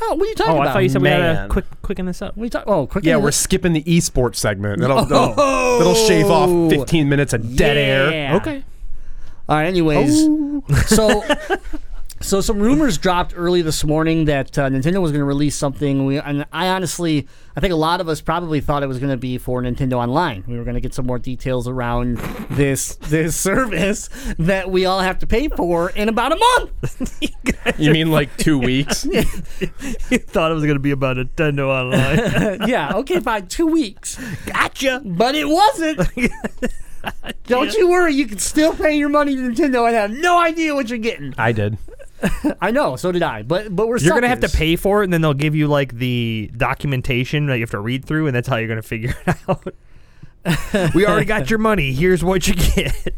Oh, 0.00 0.14
what 0.14 0.26
are 0.26 0.30
you 0.30 0.34
talking 0.34 0.52
Oh, 0.52 0.56
about? 0.56 0.68
I 0.68 0.72
thought 0.74 0.78
you 0.84 0.88
said 0.88 1.02
we 1.02 1.08
had 1.08 1.20
man. 1.20 1.42
to 1.48 1.52
quick 1.52 1.64
quicken 1.82 2.06
this 2.06 2.22
up. 2.22 2.36
What 2.36 2.42
are 2.42 2.46
you 2.46 2.50
talking? 2.50 2.72
Oh, 2.72 2.86
quick. 2.86 3.04
Yeah, 3.04 3.16
we're 3.16 3.30
skipping 3.32 3.72
the 3.72 3.82
esports 3.82 4.36
segment. 4.36 4.80
That'll, 4.80 4.98
oh. 5.00 5.04
that'll, 5.04 5.78
that'll 5.78 5.94
shave 5.94 6.26
Oh. 6.26 6.66
off 6.66 6.70
15 6.70 7.08
minutes 7.08 7.32
of 7.32 7.56
dead 7.56 7.76
air. 7.76 8.10
Yeah. 8.12 8.36
Okay. 8.36 8.64
All 9.48 9.56
right. 9.56 9.66
Anyways, 9.66 10.10
oh. 10.28 10.62
so 10.86 11.24
so 12.20 12.40
some 12.40 12.58
rumors 12.58 12.98
dropped 12.98 13.32
early 13.36 13.62
this 13.62 13.84
morning 13.84 14.24
that 14.26 14.58
uh, 14.58 14.68
Nintendo 14.68 15.00
was 15.00 15.12
going 15.12 15.20
to 15.20 15.24
release 15.24 15.56
something. 15.56 16.04
We 16.06 16.18
and 16.18 16.44
I 16.52 16.68
honestly, 16.68 17.26
I 17.56 17.60
think 17.60 17.72
a 17.72 17.76
lot 17.76 18.00
of 18.00 18.08
us 18.08 18.20
probably 18.20 18.60
thought 18.60 18.82
it 18.82 18.86
was 18.86 18.98
going 18.98 19.10
to 19.10 19.16
be 19.16 19.38
for 19.38 19.62
Nintendo 19.62 19.94
Online. 19.94 20.44
We 20.46 20.56
were 20.58 20.64
going 20.64 20.74
to 20.74 20.80
get 20.80 20.94
some 20.94 21.06
more 21.06 21.18
details 21.18 21.68
around 21.68 22.18
this 22.50 22.96
this 22.96 23.36
service 23.40 24.08
that 24.38 24.70
we 24.70 24.84
all 24.84 25.00
have 25.00 25.18
to 25.20 25.26
pay 25.26 25.48
for 25.48 25.90
in 25.90 26.08
about 26.08 26.32
a 26.32 26.36
month. 26.36 27.22
You 27.76 27.92
mean 27.92 28.10
like 28.10 28.34
two 28.38 28.58
weeks? 28.58 29.04
You 30.10 30.18
thought 30.18 30.50
it 30.50 30.54
was 30.54 30.64
going 30.64 30.76
to 30.76 30.80
be 30.80 30.90
about 30.90 31.16
Nintendo 31.16 31.68
Online. 31.68 32.68
yeah. 32.68 32.92
Okay. 32.94 33.20
Fine. 33.20 33.48
Two 33.48 33.66
weeks. 33.66 34.18
gotcha. 34.46 35.02
But 35.04 35.34
it 35.34 35.46
wasn't. 35.46 36.00
Don't 37.46 37.72
you 37.74 37.88
worry. 37.90 38.14
You 38.14 38.26
can 38.26 38.38
still 38.38 38.74
pay 38.74 38.96
your 38.96 39.08
money 39.08 39.36
to 39.36 39.42
Nintendo 39.42 39.86
and 39.86 39.94
have 39.94 40.10
no 40.10 40.40
idea 40.40 40.74
what 40.74 40.88
you're 40.88 40.98
getting. 40.98 41.34
I 41.38 41.52
did. 41.52 41.78
I 42.60 42.70
know. 42.70 42.96
So 42.96 43.12
did 43.12 43.22
I. 43.22 43.42
But 43.42 43.74
but 43.74 43.88
we're 43.88 43.98
You're 43.98 44.14
gonna 44.14 44.28
have 44.28 44.40
to 44.40 44.48
pay 44.48 44.76
for 44.76 45.02
it, 45.02 45.04
and 45.04 45.12
then 45.12 45.20
they'll 45.20 45.34
give 45.34 45.54
you 45.54 45.68
like 45.68 45.94
the 45.94 46.50
documentation 46.56 47.46
that 47.46 47.56
you 47.56 47.62
have 47.62 47.70
to 47.70 47.80
read 47.80 48.04
through, 48.04 48.26
and 48.26 48.34
that's 48.34 48.48
how 48.48 48.56
you're 48.56 48.68
gonna 48.68 48.82
figure 48.82 49.14
it 49.26 49.36
out. 49.48 49.74
we 50.94 51.06
already 51.06 51.26
got 51.26 51.50
your 51.50 51.58
money. 51.58 51.92
Here's 51.92 52.24
what 52.24 52.46
you 52.48 52.54
get. 52.54 53.14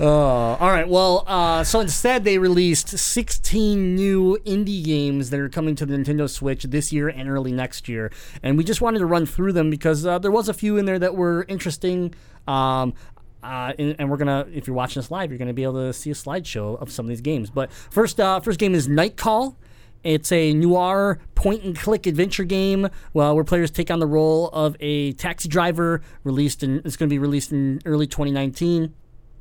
Uh, 0.00 0.54
all 0.54 0.70
right. 0.70 0.88
Well, 0.88 1.24
uh, 1.26 1.64
so 1.64 1.80
instead 1.80 2.22
they 2.22 2.38
released 2.38 2.96
16 2.96 3.96
new 3.96 4.38
indie 4.46 4.84
games 4.84 5.30
that 5.30 5.40
are 5.40 5.48
coming 5.48 5.74
to 5.74 5.84
the 5.84 5.96
Nintendo 5.96 6.30
Switch 6.30 6.62
this 6.64 6.92
year 6.92 7.08
and 7.08 7.28
early 7.28 7.50
next 7.50 7.88
year, 7.88 8.12
and 8.42 8.56
we 8.56 8.62
just 8.62 8.80
wanted 8.80 9.00
to 9.00 9.06
run 9.06 9.26
through 9.26 9.52
them 9.52 9.70
because 9.70 10.06
uh, 10.06 10.18
there 10.18 10.30
was 10.30 10.48
a 10.48 10.54
few 10.54 10.76
in 10.76 10.84
there 10.84 10.98
that 11.00 11.16
were 11.16 11.44
interesting. 11.48 12.14
Um, 12.46 12.94
uh, 13.42 13.72
and, 13.78 13.96
and 13.98 14.10
we're 14.10 14.16
gonna, 14.16 14.46
if 14.52 14.66
you're 14.66 14.76
watching 14.76 15.00
this 15.00 15.10
live, 15.10 15.30
you're 15.30 15.38
gonna 15.38 15.52
be 15.52 15.62
able 15.62 15.74
to 15.74 15.92
see 15.92 16.10
a 16.10 16.14
slideshow 16.14 16.80
of 16.80 16.90
some 16.90 17.06
of 17.06 17.08
these 17.08 17.20
games. 17.20 17.50
But 17.50 17.72
first, 17.72 18.18
uh, 18.20 18.40
first 18.40 18.58
game 18.58 18.74
is 18.74 18.88
Night 18.88 19.16
Call. 19.16 19.56
It's 20.04 20.30
a 20.30 20.52
noir 20.54 21.18
point 21.34 21.64
and 21.64 21.76
click 21.76 22.06
adventure 22.06 22.44
game 22.44 22.88
well, 23.12 23.34
where 23.34 23.44
players 23.44 23.70
take 23.70 23.90
on 23.90 23.98
the 23.98 24.06
role 24.06 24.48
of 24.50 24.76
a 24.80 25.12
taxi 25.12 25.48
driver. 25.48 26.02
Released 26.24 26.62
in, 26.62 26.82
it's 26.84 26.96
to 26.96 27.06
be 27.06 27.18
released 27.18 27.52
in 27.52 27.80
early 27.84 28.06
2019 28.06 28.94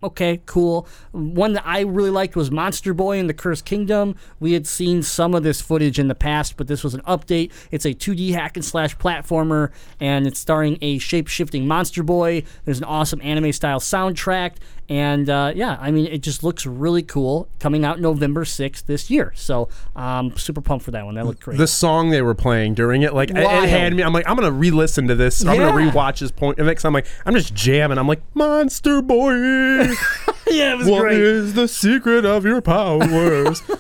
okay, 0.04 0.42
cool. 0.46 0.88
One 1.12 1.54
that 1.54 1.66
I 1.66 1.82
really 1.82 2.10
liked 2.10 2.36
was 2.36 2.52
Monster 2.52 2.94
Boy 2.94 3.20
and 3.20 3.30
the 3.30 3.34
Cursed 3.34 3.66
Kingdom. 3.66 4.16
We 4.40 4.54
had 4.54 4.68
seen 4.68 5.04
some 5.04 5.34
of 5.34 5.44
this 5.44 5.62
footage 5.62 6.00
in 6.00 6.08
the 6.08 6.16
past, 6.16 6.58
but 6.58 6.68
this 6.68 6.84
was 6.84 6.94
an 6.94 7.02
update. 7.02 7.52
It's 7.72 7.86
a 7.86 7.94
2D 7.94 8.34
hack 8.34 8.58
and 8.58 8.66
slash 8.66 8.98
platformer, 8.98 9.72
and 10.00 10.28
it's 10.28 10.40
starring 10.40 10.78
a 10.82 10.98
shape 10.98 11.28
shifting 11.28 11.68
Monster 11.68 12.04
Boy. 12.04 12.44
There's 12.66 12.80
an 12.80 12.86
awesome 12.86 13.22
anime 13.22 13.52
style 13.52 13.80
soundtrack, 13.80 14.54
and 14.90 15.30
uh, 15.30 15.52
yeah, 15.56 15.78
I 15.82 15.92
mean, 15.92 16.06
it 16.08 16.20
just 16.22 16.44
looks 16.44 16.66
really 16.66 17.04
cool. 17.04 17.50
Coming 17.60 17.84
out 17.84 18.00
November 18.00 18.44
6th 18.46 18.86
this 18.86 19.10
year. 19.10 19.34
So, 19.36 19.68
um, 19.96 20.36
super 20.38 20.62
pumped 20.62 20.86
for 20.86 20.92
that 20.92 21.06
one. 21.06 21.16
That 21.16 21.26
looked 21.26 21.42
great. 21.42 21.58
The 21.58 21.68
song 21.68 22.10
they 22.10 22.22
were 22.22 22.36
playing 22.36 22.74
during 22.76 23.02
it, 23.02 23.14
like 23.14 23.30
it, 23.30 23.36
Wild. 23.44 23.64
it 23.66 23.70
had 23.70 23.94
me. 23.94 24.04
I'm 24.04 24.14
like, 24.14 24.28
I'm 24.30 24.36
gonna 24.36 24.52
re-listen 24.52 25.08
to 25.08 25.16
this. 25.16 25.44
I'm 25.46 25.58
gonna 25.58 25.72
rewatch 25.72 26.20
this 26.20 26.32
point. 26.32 26.58
And 26.58 26.68
next, 26.68 26.86
I'm 26.86 26.94
like, 26.94 27.08
I'm 27.26 27.34
just 27.34 27.54
jamming. 27.54 27.98
I'm 27.98 28.08
like, 28.08 28.22
Monster 28.34 29.02
Boy, 29.02 29.34
yeah, 30.48 30.74
it 30.74 30.78
was 30.78 30.88
what 30.90 31.02
great. 31.02 31.20
is 31.20 31.54
the 31.54 31.68
secret 31.68 32.26
of 32.26 32.46
your 32.46 32.62
powers? 32.62 33.62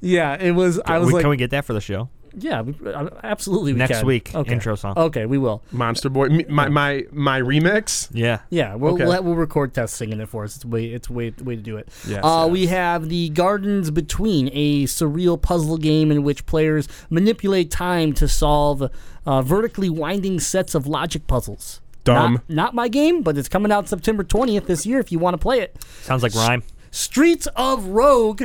Yeah, 0.00 0.34
it 0.40 0.52
was. 0.52 0.80
I 0.86 0.98
was 0.98 1.08
We- 1.08 1.14
like, 1.14 1.20
can 1.22 1.30
we 1.30 1.36
get 1.36 1.50
that 1.50 1.64
for 1.64 1.72
the 1.72 1.80
show? 1.80 2.08
Yeah, 2.36 2.60
we, 2.62 2.74
uh, 2.92 3.08
absolutely. 3.24 3.72
We 3.72 3.78
Next 3.78 3.98
can. 3.98 4.06
week, 4.06 4.34
okay. 4.34 4.52
intro 4.52 4.74
song. 4.74 4.94
Okay, 4.96 5.26
we 5.26 5.38
will. 5.38 5.62
Monster 5.72 6.08
Boy, 6.08 6.28
me- 6.28 6.44
my 6.48 6.68
my 6.68 7.04
my 7.10 7.40
remix. 7.40 8.08
Yeah. 8.12 8.40
Yeah, 8.50 8.74
we'll, 8.74 8.94
Okay. 8.94 9.04
we'll, 9.06 9.22
we'll 9.22 9.34
record 9.34 9.72
Tess 9.74 9.92
singing 9.92 10.20
it 10.20 10.28
for 10.28 10.44
us. 10.44 10.56
It's 10.56 10.64
a 10.64 10.68
way 10.68 10.86
it's 10.86 11.08
way, 11.10 11.32
way 11.42 11.56
to 11.56 11.62
do 11.62 11.76
it. 11.76 11.88
Yes, 12.06 12.20
uh, 12.24 12.42
yes. 12.44 12.50
We 12.50 12.66
have 12.66 13.08
the 13.08 13.30
Gardens 13.30 13.90
Between, 13.90 14.50
a 14.52 14.84
surreal 14.84 15.40
puzzle 15.40 15.78
game 15.78 16.10
in 16.12 16.22
which 16.22 16.46
players 16.46 16.88
manipulate 17.10 17.70
time 17.70 18.12
to 18.14 18.28
solve 18.28 18.90
uh, 19.24 19.42
vertically 19.42 19.88
winding 19.90 20.38
sets 20.40 20.74
of 20.74 20.86
logic 20.86 21.26
puzzles. 21.26 21.80
Dumb. 22.04 22.34
Not, 22.34 22.50
not 22.50 22.74
my 22.74 22.88
game, 22.88 23.22
but 23.22 23.36
it's 23.36 23.48
coming 23.48 23.72
out 23.72 23.88
September 23.88 24.22
20th 24.22 24.66
this 24.66 24.86
year 24.86 25.00
if 25.00 25.10
you 25.10 25.18
want 25.18 25.34
to 25.34 25.38
play 25.38 25.60
it. 25.60 25.76
Sounds 26.02 26.22
like 26.22 26.34
rhyme. 26.34 26.62
Streets 26.92 27.48
of 27.56 27.86
Rogue, 27.86 28.44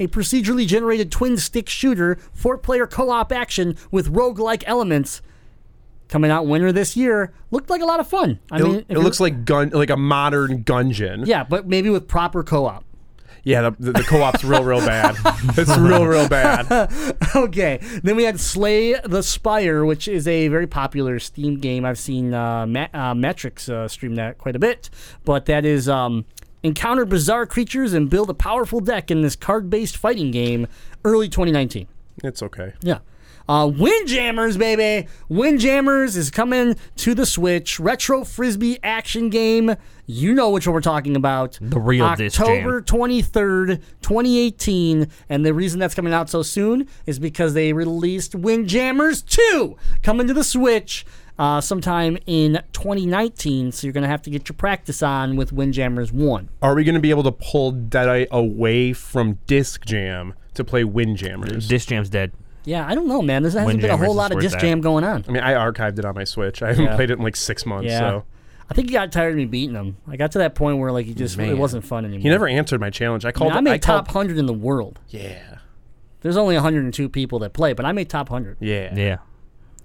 a 0.00 0.08
procedurally 0.08 0.66
generated 0.66 1.12
twin 1.12 1.36
stick 1.36 1.68
shooter, 1.68 2.18
four 2.32 2.58
player 2.58 2.88
co 2.88 3.10
op 3.10 3.30
action 3.30 3.76
with 3.92 4.08
rogue-like 4.08 4.64
elements. 4.66 5.22
Coming 6.08 6.32
out 6.32 6.44
winter 6.44 6.72
this 6.72 6.96
year. 6.96 7.32
Looked 7.52 7.70
like 7.70 7.82
a 7.82 7.84
lot 7.84 8.00
of 8.00 8.08
fun. 8.08 8.40
I 8.50 8.58
It, 8.58 8.62
mean, 8.64 8.84
it 8.88 8.98
looks 8.98 9.20
like 9.20 9.44
gun, 9.44 9.70
like 9.70 9.90
a 9.90 9.96
modern 9.96 10.64
gungeon. 10.64 11.24
Yeah, 11.26 11.44
but 11.44 11.68
maybe 11.68 11.88
with 11.88 12.08
proper 12.08 12.42
co 12.42 12.66
op. 12.66 12.84
Yeah, 13.44 13.62
the, 13.62 13.76
the, 13.78 13.92
the 13.92 14.02
co-op's 14.02 14.44
real, 14.44 14.64
real 14.64 14.80
bad. 14.80 15.16
It's 15.56 15.74
real, 15.78 16.04
real 16.06 16.28
bad. 16.28 16.90
Okay. 17.36 17.78
Then 18.02 18.16
we 18.16 18.24
had 18.24 18.38
Slay 18.40 18.94
the 19.04 19.22
Spire, 19.22 19.84
which 19.84 20.08
is 20.08 20.26
a 20.28 20.48
very 20.48 20.66
popular 20.66 21.18
Steam 21.20 21.58
game. 21.58 21.84
I've 21.86 21.98
seen 21.98 22.34
uh, 22.34 22.66
Ma- 22.66 22.88
uh, 22.92 23.14
Matrix 23.14 23.68
uh, 23.68 23.86
stream 23.88 24.16
that 24.16 24.36
quite 24.36 24.56
a 24.56 24.58
bit. 24.58 24.90
But 25.24 25.46
that 25.46 25.64
is 25.64 25.88
um, 25.88 26.26
encounter 26.62 27.04
bizarre 27.04 27.46
creatures 27.46 27.92
and 27.92 28.10
build 28.10 28.30
a 28.30 28.34
powerful 28.34 28.80
deck 28.80 29.10
in 29.10 29.22
this 29.22 29.36
card 29.36 29.70
based 29.70 29.96
fighting 29.96 30.30
game 30.30 30.66
early 31.04 31.28
2019. 31.28 31.86
It's 32.22 32.42
okay. 32.42 32.74
Yeah. 32.82 32.98
Uh, 33.48 33.66
Windjammers, 33.66 34.56
baby. 34.56 35.08
Windjammers 35.28 36.16
is 36.16 36.30
coming 36.30 36.76
to 36.94 37.14
the 37.16 37.26
Switch. 37.26 37.80
Retro 37.80 38.22
Frisbee 38.22 38.78
action 38.84 39.28
game. 39.28 39.74
You 40.06 40.34
know 40.34 40.50
which 40.50 40.68
one 40.68 40.74
we're 40.74 40.80
talking 40.80 41.16
about. 41.16 41.58
The 41.60 41.80
real 41.80 42.14
disc 42.14 42.38
jam. 42.38 42.46
October 42.46 42.80
23rd, 42.82 43.82
2018. 44.02 45.08
And 45.28 45.44
the 45.44 45.52
reason 45.52 45.80
that's 45.80 45.96
coming 45.96 46.12
out 46.12 46.30
so 46.30 46.42
soon 46.42 46.86
is 47.06 47.18
because 47.18 47.54
they 47.54 47.72
released 47.72 48.36
Windjammers 48.36 49.22
2 49.22 49.76
coming 50.04 50.28
to 50.28 50.34
the 50.34 50.44
Switch 50.44 51.04
uh, 51.40 51.60
sometime 51.60 52.18
in 52.26 52.60
2019. 52.72 53.72
So 53.72 53.86
you're 53.86 53.92
going 53.92 54.02
to 54.02 54.08
have 54.08 54.22
to 54.22 54.30
get 54.30 54.48
your 54.48 54.54
practice 54.56 55.02
on 55.02 55.36
with 55.36 55.52
Windjammers 55.52 56.12
1. 56.12 56.48
Are 56.60 56.74
we 56.74 56.84
going 56.84 56.94
to 56.94 57.00
be 57.00 57.10
able 57.10 57.22
to 57.22 57.32
pull 57.32 57.72
Deadeye 57.72 58.26
away 58.30 58.92
from 58.92 59.38
Disc 59.46 59.84
Jam 59.86 60.34
to 60.54 60.62
play 60.64 60.84
Windjammers? 60.84 61.66
Disc 61.66 61.88
Jam's 61.88 62.10
dead. 62.10 62.32
Yeah, 62.66 62.86
I 62.86 62.94
don't 62.94 63.08
know, 63.08 63.22
man. 63.22 63.42
There 63.42 63.50
hasn't 63.50 63.66
been 63.66 63.76
a 63.76 63.94
Windjammers 63.96 64.04
whole 64.04 64.10
is 64.12 64.16
lot 64.16 64.30
of 64.32 64.34
where 64.36 64.44
it's 64.44 64.52
disc 64.52 64.62
at. 64.62 64.68
jam 64.68 64.80
going 64.82 65.02
on. 65.02 65.24
I 65.26 65.30
mean, 65.32 65.42
I 65.42 65.54
archived 65.54 65.98
it 65.98 66.04
on 66.04 66.14
my 66.14 66.24
Switch. 66.24 66.62
I 66.62 66.68
haven't 66.68 66.84
Yeah. 66.84 66.94
played 66.96 67.10
it 67.10 67.14
in 67.18 67.24
like 67.24 67.36
six 67.36 67.64
months. 67.64 67.86
Yeah. 67.88 67.98
So 68.00 68.24
I 68.68 68.74
think 68.74 68.88
he 68.90 68.92
got 68.92 69.10
tired 69.10 69.30
of 69.30 69.36
me 69.36 69.46
beating 69.46 69.74
him. 69.74 69.96
I 70.06 70.16
got 70.18 70.32
to 70.32 70.38
that 70.38 70.54
point 70.54 70.76
where 70.78 70.92
like 70.92 71.06
he 71.06 71.14
just 71.14 71.38
it 71.38 71.56
wasn't 71.56 71.86
fun 71.86 72.04
anymore. 72.04 72.22
he 72.22 72.28
never 72.28 72.46
answered 72.46 72.78
my 72.80 72.90
challenge. 72.90 73.24
I 73.24 73.30
I, 73.30 73.32
called. 73.32 73.52
mean, 73.52 73.56
I 73.56 73.60
made 73.62 73.70
I 73.72 73.78
called, 73.78 74.04
top 74.04 74.12
hundred 74.12 74.36
in 74.36 74.44
the 74.44 74.52
world. 74.52 75.00
Yeah. 75.08 75.56
There's 76.20 76.36
only 76.36 76.54
102 76.54 77.08
people 77.08 77.38
that 77.38 77.54
play, 77.54 77.72
but 77.72 77.86
I 77.86 77.92
made 77.92 78.10
top 78.10 78.28
hundred. 78.28 78.58
Yeah. 78.60 78.94
Yeah. 78.94 79.16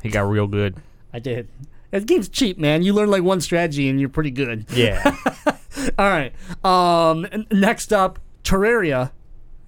He 0.04 0.10
got 0.10 0.30
real 0.30 0.48
good. 0.48 0.76
I 1.16 1.20
did. 1.20 1.48
That 1.92 2.06
game's 2.08 2.28
cheap, 2.28 2.58
man. 2.58 2.84
You 2.84 2.92
learn 2.92 3.10
like 3.10 3.24
one 3.24 3.40
strategy 3.40 3.88
and 3.90 4.02
you're 4.02 4.10
pretty 4.10 4.32
good. 4.32 4.66
Yeah. 4.74 5.02
All 5.98 6.10
right. 6.10 6.34
Um. 6.64 7.26
Next 7.52 7.94
up, 7.94 8.20
Terraria. 8.44 9.12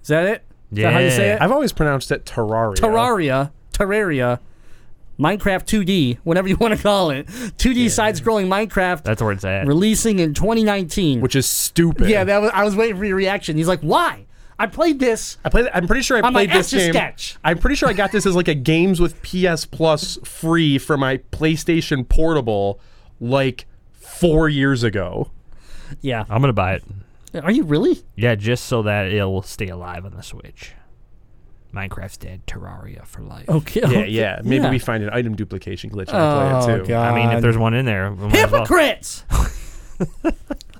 Is 0.02 0.08
that 0.08 0.26
it? 0.26 0.44
Is 0.70 0.78
yeah. 0.78 0.88
that 0.88 0.92
how 0.92 0.98
you 1.00 1.10
say 1.10 1.30
it? 1.30 1.40
I've 1.40 1.50
always 1.52 1.72
pronounced 1.72 2.10
it 2.10 2.26
Terraria. 2.26 2.74
Terraria. 2.76 3.50
Terraria. 3.72 4.40
Minecraft 5.18 5.64
2D, 5.64 6.18
whatever 6.22 6.46
you 6.48 6.56
want 6.56 6.76
to 6.76 6.82
call 6.82 7.10
it. 7.10 7.26
2D 7.26 7.90
side-scrolling 7.90 8.46
Minecraft 8.46 9.02
That's 9.02 9.20
where 9.20 9.32
it's 9.32 9.44
at. 9.44 9.66
releasing 9.66 10.20
in 10.20 10.32
2019. 10.32 11.20
which 11.20 11.34
is 11.34 11.48
stupid. 11.48 12.08
yeah, 12.08 12.24
that 12.24 12.40
was. 12.42 12.50
I 12.52 12.62
was 12.62 12.76
waiting 12.76 12.98
for 12.98 13.04
your 13.06 13.16
reaction. 13.16 13.56
He's 13.56 13.66
like, 13.68 13.80
"Why? 13.80 14.26
I 14.58 14.66
played 14.66 14.98
this 14.98 15.38
I 15.44 15.48
played. 15.50 15.68
I'm 15.72 15.86
pretty 15.86 16.02
sure 16.02 16.16
I 16.16 16.20
on 16.20 16.32
my 16.32 16.46
played 16.46 16.56
this 16.58 16.70
game. 16.72 16.80
Etch-a-Sketch." 16.90 17.36
I'm 17.44 17.58
pretty 17.58 17.76
sure 17.76 17.88
I 17.88 17.92
got 17.92 18.10
this 18.12 18.26
as 18.26 18.34
like 18.34 18.48
a 18.48 18.54
games 18.54 19.00
with 19.00 19.20
PS 19.22 19.64
Plus 19.64 20.18
free 20.24 20.78
for 20.78 20.96
my 20.96 21.18
PlayStation 21.32 22.08
Portable, 22.08 22.80
like 23.20 23.66
four 23.92 24.48
years 24.48 24.82
ago. 24.82 25.30
Yeah. 26.00 26.24
I'm 26.28 26.40
gonna 26.40 26.52
buy 26.52 26.74
it. 26.74 26.84
Are 27.42 27.50
you 27.50 27.62
really? 27.64 28.02
Yeah, 28.16 28.34
just 28.34 28.64
so 28.64 28.82
that 28.82 29.06
it'll 29.12 29.42
stay 29.42 29.68
alive 29.68 30.04
on 30.04 30.12
the 30.14 30.22
Switch. 30.22 30.72
Minecraft's 31.72 32.16
dead. 32.16 32.46
Terraria 32.46 33.04
for 33.06 33.20
life. 33.20 33.46
Okay. 33.48 33.82
Yeah, 33.82 34.04
yeah. 34.06 34.40
Maybe 34.44 34.64
Yeah. 34.64 34.70
we 34.70 34.78
find 34.78 35.04
an 35.04 35.10
item 35.12 35.36
duplication 35.36 35.90
glitch 35.90 36.08
and 36.08 36.16
I 36.16 36.62
play 36.62 36.72
Oh 36.72 36.74
it 36.74 36.78
too. 36.80 36.86
god. 36.88 37.12
I 37.12 37.14
mean, 37.14 37.30
if 37.36 37.42
there's 37.42 37.58
one 37.58 37.74
in 37.74 37.84
there, 37.84 38.10
we 38.10 38.26
might 38.28 38.34
as 38.36 38.50
well. 38.50 38.62
hypocrites. 38.62 39.24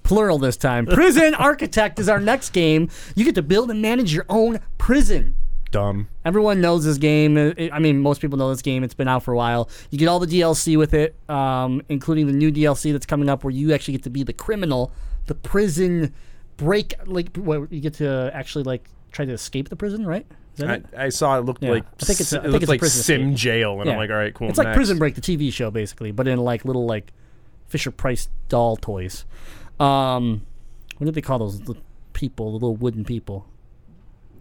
plural 0.09 0.39
this 0.39 0.57
time. 0.57 0.87
Prison 0.87 1.35
Architect 1.39 1.99
is 2.01 2.09
our 2.09 2.19
next 2.19 2.51
game. 2.51 2.89
You 3.15 3.25
get 3.25 3.35
to 3.37 3.43
build 3.43 3.71
and 3.71 3.81
manage 3.81 4.13
your 4.13 4.25
own 4.29 4.59
prison. 4.79 5.37
Dumb. 5.71 6.09
Everyone 6.25 6.63
knows 6.63 6.85
this 6.87 6.97
game. 6.97 7.37
Uh, 7.37 7.53
I 7.73 7.79
mean, 7.79 8.01
most 8.01 8.21
people 8.23 8.39
know 8.39 8.49
this 8.49 8.63
game. 8.63 8.83
It's 8.83 8.95
been 8.95 9.07
out 9.07 9.23
for 9.23 9.33
a 9.35 9.37
while. 9.37 9.69
You 9.91 9.99
get 9.99 10.09
all 10.09 10.19
the 10.19 10.27
DLC 10.27 10.79
with 10.79 10.95
it, 10.95 11.15
um, 11.29 11.83
including 11.91 12.27
the 12.27 12.33
new 12.33 12.51
DLC 12.51 12.91
that's 12.91 13.05
coming 13.05 13.29
up, 13.29 13.45
where 13.45 13.51
you 13.53 13.75
actually 13.75 13.93
get 13.93 14.03
to 14.05 14.11
be 14.11 14.23
the 14.23 14.33
criminal, 14.33 14.93
the 15.27 15.35
prison 15.35 16.15
break. 16.57 16.95
Like, 17.05 17.37
what, 17.37 17.71
you 17.71 17.81
get 17.81 17.95
to 17.95 18.31
actually 18.33 18.65
like 18.65 18.89
try 19.13 19.27
to 19.27 19.33
escape 19.33 19.69
the 19.69 19.77
prison, 19.77 20.07
right? 20.07 20.27
I. 20.61 20.83
I 20.97 21.09
saw 21.11 21.39
it 21.39 21.45
looked 21.45 21.63
Yeah. 21.63 21.71
like 21.71 21.85
I 22.03 22.05
think 22.07 22.19
it's 22.21 22.33
I 22.33 22.39
it 22.39 22.41
think 22.41 22.53
looked 22.53 22.63
it's 22.65 22.71
like 22.71 22.85
sim 22.85 23.21
escape. 23.33 23.37
jail, 23.37 23.81
and 23.81 23.89
I'm 23.91 23.97
like, 23.99 24.11
all 24.11 24.17
right, 24.17 24.33
cool. 24.35 24.49
It's 24.49 24.59
like 24.59 24.69
next. 24.69 24.77
Prison 24.77 24.99
Break, 24.99 25.15
the 25.17 25.21
TV 25.21 25.53
show, 25.53 25.71
basically, 25.71 26.11
but 26.13 26.27
in 26.27 26.39
like 26.41 26.65
little 26.65 26.87
like 26.87 27.13
Fisher 27.69 27.91
Price 27.91 28.29
doll 28.49 28.77
toys. 28.77 29.25
Um, 29.81 30.47
what 30.97 31.07
do 31.07 31.13
they 31.13 31.21
call 31.21 31.39
those 31.39 31.61
the 31.61 31.77
people? 32.13 32.51
The 32.51 32.55
little 32.55 32.77
wooden 32.77 33.05
people. 33.05 33.47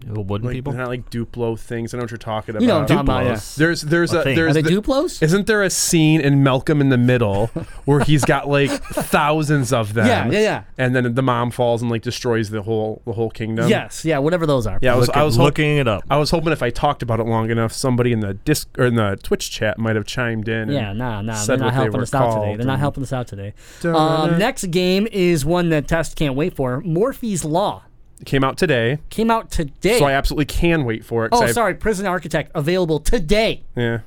Little 0.08 0.24
wooden 0.24 0.48
Like, 0.48 0.56
people. 0.56 0.74
they're 0.74 0.82
not 0.82 0.90
like 0.90 1.10
Duplo 1.10 1.58
things. 1.60 1.94
I 1.94 1.98
know 1.98 2.04
what 2.04 2.12
you're 2.12 2.18
talking 2.18 2.52
about. 2.52 2.62
You 2.62 2.68
know 2.68 2.76
what 2.82 2.82
I'm 2.84 2.88
talking 2.88 3.00
about, 3.02 3.26
yeah. 3.26 3.34
Duplos. 3.34 3.56
There's 3.56 3.82
there's 3.82 4.14
A 4.14 4.22
a 4.22 4.36
there's 4.36 4.52
Are 4.52 4.54
they 4.54 4.62
the- 4.62 4.82
Duplos? 4.82 5.22
Isn't 5.24 5.48
there 5.48 5.64
a 5.64 5.70
scene 5.70 6.22
in 6.22 6.44
Malcolm 6.44 6.82
in 6.82 6.90
the 6.90 6.98
Middle 6.98 7.48
where 7.86 8.00
he's 8.02 8.24
got 8.26 8.48
like 8.48 8.70
thousands 8.72 9.74
of 9.74 9.94
them? 9.94 10.08
Yeah, 10.08 10.28
yeah, 10.30 10.40
yeah. 10.40 10.64
And 10.78 10.96
then 10.96 11.14
the 11.16 11.22
mom 11.22 11.52
falls 11.52 11.82
and 11.82 11.90
like 11.92 12.02
destroys 12.02 12.50
the 12.50 12.62
whole 12.62 13.02
the 13.06 13.14
whole 13.14 13.30
kingdom. 13.30 13.70
Yes, 13.70 14.06
yeah, 14.06 14.18
whatever 14.20 14.46
those 14.46 14.68
are. 14.68 14.80
Yeah, 14.82 14.94
I 14.94 14.98
was 14.98 15.08
Look- 15.08 15.18
I 15.18 15.24
was 15.24 15.36
hop- 15.36 15.44
looking 15.46 15.78
it 15.78 15.88
up. 15.88 16.04
I 16.10 16.18
was 16.18 16.32
hoping 16.32 16.52
if 16.54 16.62
I 16.64 16.70
talked 16.70 17.02
about 17.02 17.20
it 17.20 17.26
long 17.26 17.50
enough, 17.50 17.72
somebody 17.74 18.12
in 18.12 18.20
the 18.20 18.34
disc 18.34 18.68
or 18.78 18.86
in 18.86 18.96
the 18.96 19.18
Twitch 19.24 19.50
chat 19.52 19.78
might 19.78 19.96
have 19.96 20.06
chimed 20.06 20.48
in. 20.48 20.56
and 20.70 20.74
Yeah, 20.74 20.94
nah, 20.94 21.22
nah. 21.22 21.34
said 21.34 21.60
They're 21.60 21.66
not 21.66 21.66
what 21.66 21.72
they 21.72 21.76
helping 21.84 22.02
us 22.02 22.14
out 22.14 22.42
today. 22.42 22.56
They're 22.56 22.66
not 22.66 22.80
helping 22.80 23.04
us 23.04 23.14
out 23.14 23.28
today. 23.28 23.54
Um, 23.84 24.38
next 24.38 24.66
game 24.72 25.08
is 25.12 25.46
one 25.46 25.70
that 25.70 25.88
Test 25.88 26.16
can't 26.16 26.36
wait 26.36 26.56
for. 26.56 26.82
Morphies 26.84 27.44
Law 27.44 27.84
It 28.20 28.26
came 28.26 28.44
out 28.44 28.58
today, 28.58 29.00
came 29.10 29.30
out 29.30 29.52
today. 29.52 30.00
so 30.00 30.06
I 30.06 30.14
absolutely 30.14 30.46
can 30.46 30.86
wait 30.86 31.06
for 31.06 31.26
it. 31.26 31.30
oh, 31.32 31.44
I've- 31.44 31.54
sorry, 31.54 31.76
Prison 31.76 32.06
Architect 32.06 32.52
available 32.56 33.00
today. 33.00 33.64
Yeah. 33.76 34.00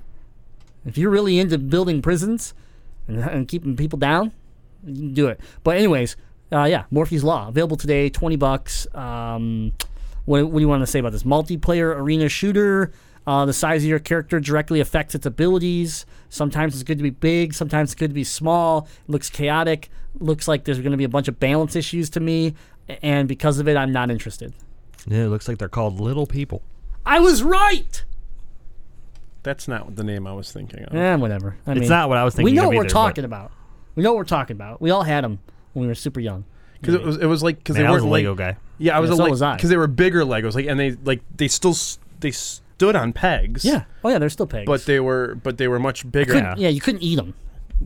If 0.84 0.96
you're 0.98 1.10
really 1.10 1.38
into 1.38 1.58
building 1.58 2.02
prisons 2.02 2.54
and, 3.06 3.18
and 3.20 3.46
keeping 3.48 3.76
people 3.76 3.98
down, 3.98 4.32
you 4.84 4.94
can 4.94 5.14
do 5.14 5.26
it. 5.28 5.38
But 5.62 5.76
anyways, 5.76 6.16
uh, 6.52 6.64
yeah, 6.64 6.84
Morphies 6.92 7.22
Law 7.22 7.48
available 7.48 7.76
today, 7.76 8.08
twenty 8.08 8.36
bucks. 8.36 8.86
Um, 8.94 9.72
what, 10.24 10.44
what 10.46 10.54
do 10.54 10.60
you 10.60 10.68
want 10.68 10.82
to 10.82 10.86
say 10.86 10.98
about 10.98 11.12
this 11.12 11.22
multiplayer 11.22 11.94
arena 11.94 12.28
shooter? 12.28 12.92
Uh, 13.26 13.44
the 13.44 13.52
size 13.52 13.82
of 13.84 13.88
your 13.88 13.98
character 13.98 14.40
directly 14.40 14.80
affects 14.80 15.14
its 15.14 15.26
abilities. 15.26 16.06
Sometimes 16.30 16.74
it's 16.74 16.82
good 16.82 16.96
to 16.98 17.02
be 17.02 17.10
big. 17.10 17.52
Sometimes 17.52 17.90
it's 17.92 17.94
good 17.98 18.08
to 18.10 18.14
be 18.14 18.24
small. 18.24 18.88
It 19.06 19.10
looks 19.12 19.28
chaotic. 19.30 19.90
Looks 20.18 20.48
like 20.48 20.64
there's 20.64 20.78
going 20.80 20.90
to 20.92 20.96
be 20.96 21.04
a 21.04 21.08
bunch 21.08 21.28
of 21.28 21.38
balance 21.38 21.76
issues 21.76 22.08
to 22.10 22.20
me, 22.20 22.54
and 23.02 23.28
because 23.28 23.58
of 23.58 23.68
it, 23.68 23.76
I'm 23.76 23.92
not 23.92 24.10
interested. 24.10 24.52
Yeah, 25.06 25.24
it 25.24 25.28
looks 25.28 25.48
like 25.48 25.58
they're 25.58 25.68
called 25.68 26.00
little 26.00 26.26
people. 26.26 26.62
I 27.06 27.20
was 27.20 27.42
right. 27.42 28.04
That's 29.42 29.66
not 29.66 29.96
the 29.96 30.04
name 30.04 30.26
I 30.26 30.32
was 30.34 30.52
thinking 30.52 30.84
of. 30.84 30.94
Eh, 30.94 31.16
whatever. 31.16 31.56
I 31.66 31.72
It's 31.72 31.80
mean, 31.80 31.88
not 31.88 32.08
what 32.10 32.18
I 32.18 32.24
was 32.24 32.34
thinking. 32.34 32.52
We 32.54 32.56
know 32.56 32.64
of 32.64 32.66
what 32.68 32.76
we're 32.76 32.82
either, 32.84 32.90
talking 32.90 33.22
but- 33.22 33.26
about. 33.26 33.52
We 33.96 34.02
know 34.02 34.10
what 34.12 34.18
we're 34.18 34.24
talking 34.24 34.54
about. 34.56 34.80
We 34.80 34.90
all 34.90 35.02
had 35.02 35.24
them 35.24 35.40
when 35.72 35.82
we 35.82 35.88
were 35.88 35.94
super 35.94 36.20
young. 36.20 36.44
Because 36.80 36.94
it 36.94 37.02
was 37.02 37.16
it 37.18 37.26
was 37.26 37.42
like 37.42 37.58
because 37.58 37.76
they 37.76 37.84
I 37.84 37.90
was 37.90 38.02
weren't 38.02 38.10
a 38.10 38.14
Lego 38.14 38.30
like, 38.30 38.38
guy. 38.38 38.56
Yeah, 38.78 38.96
I 38.96 39.00
was 39.00 39.08
Yeah, 39.10 39.14
a 39.14 39.16
so 39.16 39.24
like 39.44 39.56
because 39.58 39.68
they 39.68 39.76
were 39.76 39.86
bigger 39.86 40.22
Legos, 40.24 40.54
like 40.54 40.66
and 40.66 40.78
they 40.80 40.92
like 40.92 41.20
they 41.36 41.48
still 41.48 41.74
they 42.20 42.30
stood 42.30 42.96
on 42.96 43.12
pegs. 43.12 43.64
Yeah. 43.64 43.84
Oh 44.04 44.08
yeah, 44.08 44.18
they're 44.18 44.30
still 44.30 44.46
pegs. 44.46 44.64
but 44.66 44.86
they 44.86 45.00
were 45.00 45.34
but 45.42 45.58
they 45.58 45.68
were 45.68 45.78
much 45.78 46.10
bigger. 46.10 46.32
Couldn't- 46.34 46.58
yeah. 46.58 46.68
you 46.68 46.80
couldn't 46.80 47.02
eat 47.02 47.16
them. 47.16 47.34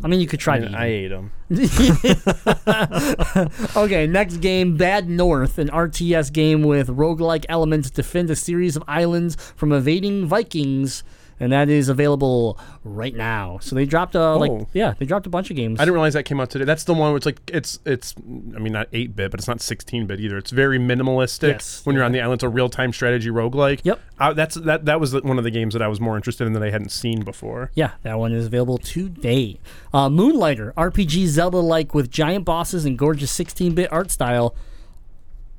I 0.02 0.08
mean, 0.08 0.20
you 0.20 0.26
could 0.26 0.40
try 0.40 0.58
to 0.58 0.66
eat 0.66 0.74
I 0.74 0.86
ate 0.86 1.08
them. 1.08 1.32
Okay, 3.76 4.06
next 4.06 4.38
game, 4.38 4.76
Bad 4.76 5.08
North, 5.08 5.58
an 5.58 5.68
RTS 5.68 6.32
game 6.32 6.62
with 6.62 6.88
roguelike 6.88 7.44
elements 7.48 7.90
defend 7.90 8.30
a 8.30 8.36
series 8.36 8.76
of 8.76 8.84
islands 8.88 9.36
from 9.56 9.72
evading 9.72 10.26
Vikings, 10.26 11.04
and 11.40 11.52
that 11.52 11.68
is 11.68 11.88
available 11.88 12.58
right 12.84 13.14
now. 13.14 13.58
So 13.60 13.74
they 13.74 13.84
dropped 13.86 14.14
a 14.14 14.34
like 14.36 14.50
Oh. 14.50 14.66
yeah, 14.72 14.94
they 14.98 15.06
dropped 15.06 15.26
a 15.26 15.30
bunch 15.30 15.50
of 15.50 15.56
games. 15.56 15.80
I 15.80 15.84
didn't 15.84 15.94
realize 15.94 16.14
that 16.14 16.24
came 16.24 16.40
out 16.40 16.50
today. 16.50 16.64
That's 16.64 16.84
the 16.84 16.92
one 16.94 17.10
where 17.10 17.16
it's 17.16 17.26
like 17.26 17.40
it's 17.52 17.78
it's 17.84 18.14
I 18.18 18.58
mean 18.58 18.72
not 18.72 18.88
eight 18.92 19.14
bit, 19.16 19.30
but 19.30 19.40
it's 19.40 19.48
not 19.48 19.60
sixteen 19.60 20.06
bit 20.06 20.20
either. 20.20 20.36
It's 20.38 20.50
very 20.50 20.78
minimalistic. 20.78 21.48
Yes. 21.48 21.80
When 21.84 21.96
you're 21.96 22.04
on 22.04 22.12
the 22.12 22.20
island, 22.20 22.34
it's 22.38 22.44
a 22.44 22.48
real 22.48 22.68
time 22.68 22.92
strategy 22.92 23.30
roguelike. 23.30 23.80
Yep. 23.84 24.00
Uh, 24.18 24.32
that's 24.32 24.54
that 24.56 24.84
that 24.84 25.00
was 25.00 25.14
one 25.22 25.38
of 25.38 25.44
the 25.44 25.50
games 25.50 25.72
that 25.74 25.82
I 25.82 25.88
was 25.88 26.00
more 26.00 26.16
interested 26.16 26.46
in 26.46 26.52
that 26.54 26.62
I 26.62 26.70
hadn't 26.70 26.90
seen 26.90 27.22
before. 27.22 27.70
Yeah, 27.74 27.92
that 28.02 28.18
one 28.18 28.32
is 28.32 28.46
available 28.46 28.78
today. 28.78 29.58
Uh, 29.92 30.08
Moonlighter, 30.08 30.72
RPG 30.76 31.26
Zelda 31.26 31.58
like 31.58 31.94
with 31.94 32.10
giant 32.10 32.44
bosses 32.44 32.84
and 32.84 32.96
gorgeous 32.98 33.30
16 33.32 33.74
bit 33.74 33.92
art 33.92 34.10
style. 34.10 34.54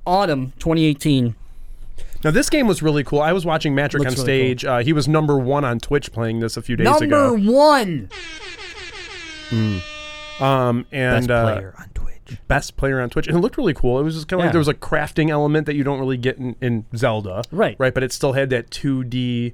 Autumn 0.05 0.51
2018. 0.59 1.35
Now 2.25 2.31
this 2.31 2.49
game 2.49 2.67
was 2.67 2.81
really 2.81 3.03
cool. 3.03 3.21
I 3.21 3.31
was 3.33 3.45
watching 3.45 3.75
Matrick 3.75 4.03
Looks 4.03 4.19
on 4.19 4.25
really 4.25 4.47
stage. 4.55 4.65
Uh, 4.65 4.79
he 4.79 4.91
was 4.93 5.07
number 5.07 5.37
one 5.37 5.63
on 5.63 5.79
Twitch 5.79 6.11
playing 6.11 6.39
this 6.39 6.57
a 6.57 6.61
few 6.63 6.75
days 6.75 6.87
ago. 6.87 6.99
Number 7.05 7.37
ago. 7.37 7.51
one. 7.53 8.09
Um, 10.39 10.85
and 10.91 11.27
Best 11.27 11.29
uh, 11.31 11.43
player 11.53 11.75
on 11.79 11.89
Twitch. 11.93 12.37
best 12.47 12.75
player 12.77 12.99
on 12.99 13.09
Twitch, 13.09 13.27
and 13.27 13.37
it 13.37 13.39
looked 13.41 13.57
really 13.57 13.73
cool. 13.73 13.99
It 13.99 14.03
was 14.03 14.15
just 14.15 14.27
kind 14.27 14.39
of 14.39 14.43
Yeah. 14.43 14.45
like 14.47 14.51
there 14.53 14.59
was 14.59 14.67
a 14.67 14.73
crafting 14.73 15.29
element 15.29 15.65
that 15.67 15.75
you 15.75 15.83
don't 15.83 15.99
really 15.99 16.17
get 16.17 16.37
in, 16.37 16.55
in 16.61 16.85
Zelda, 16.95 17.43
Right. 17.51 17.75
Right, 17.79 17.93
but 17.93 18.03
it 18.03 18.11
still 18.11 18.33
had 18.33 18.49
that 18.49 18.69
2D, 18.71 19.53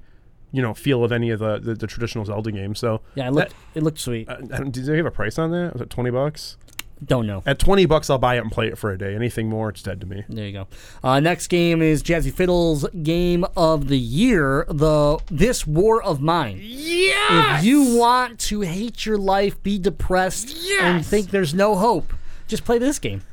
you 0.53 0.61
know, 0.61 0.73
feel 0.73 1.03
of 1.03 1.11
any 1.11 1.29
of 1.29 1.39
the 1.39 1.59
the, 1.59 1.75
the 1.75 1.87
traditional 1.87 2.25
Zelda 2.25 2.51
games. 2.51 2.79
So 2.79 3.01
Yeah, 3.15 3.27
it 3.27 3.31
looked, 3.33 3.53
it 3.75 3.83
looked 3.83 3.99
sweet. 3.99 4.27
Uh, 4.29 4.37
did 4.37 4.85
they 4.85 4.97
have 4.97 5.05
a 5.05 5.11
price 5.11 5.37
on 5.37 5.51
that? 5.51 5.73
Was 5.73 5.81
it 5.81 5.89
twenty 5.89 6.09
bucks? 6.09 6.57
Don't 7.03 7.25
know. 7.25 7.41
At 7.45 7.57
twenty 7.57 7.85
bucks, 7.85 8.09
I'll 8.09 8.17
buy 8.19 8.35
it 8.35 8.39
and 8.39 8.51
play 8.51 8.67
it 8.67 8.77
for 8.77 8.91
a 8.91 8.97
day. 8.97 9.15
Anything 9.15 9.49
more, 9.49 9.69
it's 9.69 9.81
dead 9.81 9.99
to 10.01 10.05
me. 10.07 10.23
There 10.29 10.45
you 10.45 10.51
go. 10.53 10.67
Uh, 11.03 11.19
next 11.19 11.47
game 11.47 11.81
is 11.81 12.03
Jazzy 12.03 12.31
Fiddle's 12.31 12.87
game 13.03 13.43
of 13.57 13.87
the 13.87 13.97
year, 13.97 14.65
the 14.69 15.17
This 15.27 15.65
War 15.65 16.01
of 16.01 16.21
Mine. 16.21 16.59
Yeah. 16.61 17.57
If 17.57 17.63
you 17.63 17.97
want 17.97 18.39
to 18.41 18.61
hate 18.61 19.05
your 19.05 19.17
life, 19.17 19.61
be 19.63 19.79
depressed, 19.79 20.55
and 20.79 21.05
think 21.05 21.31
there's 21.31 21.53
no 21.55 21.75
hope, 21.75 22.13
just 22.47 22.65
play 22.65 22.77
this 22.77 22.99
game. 22.99 23.23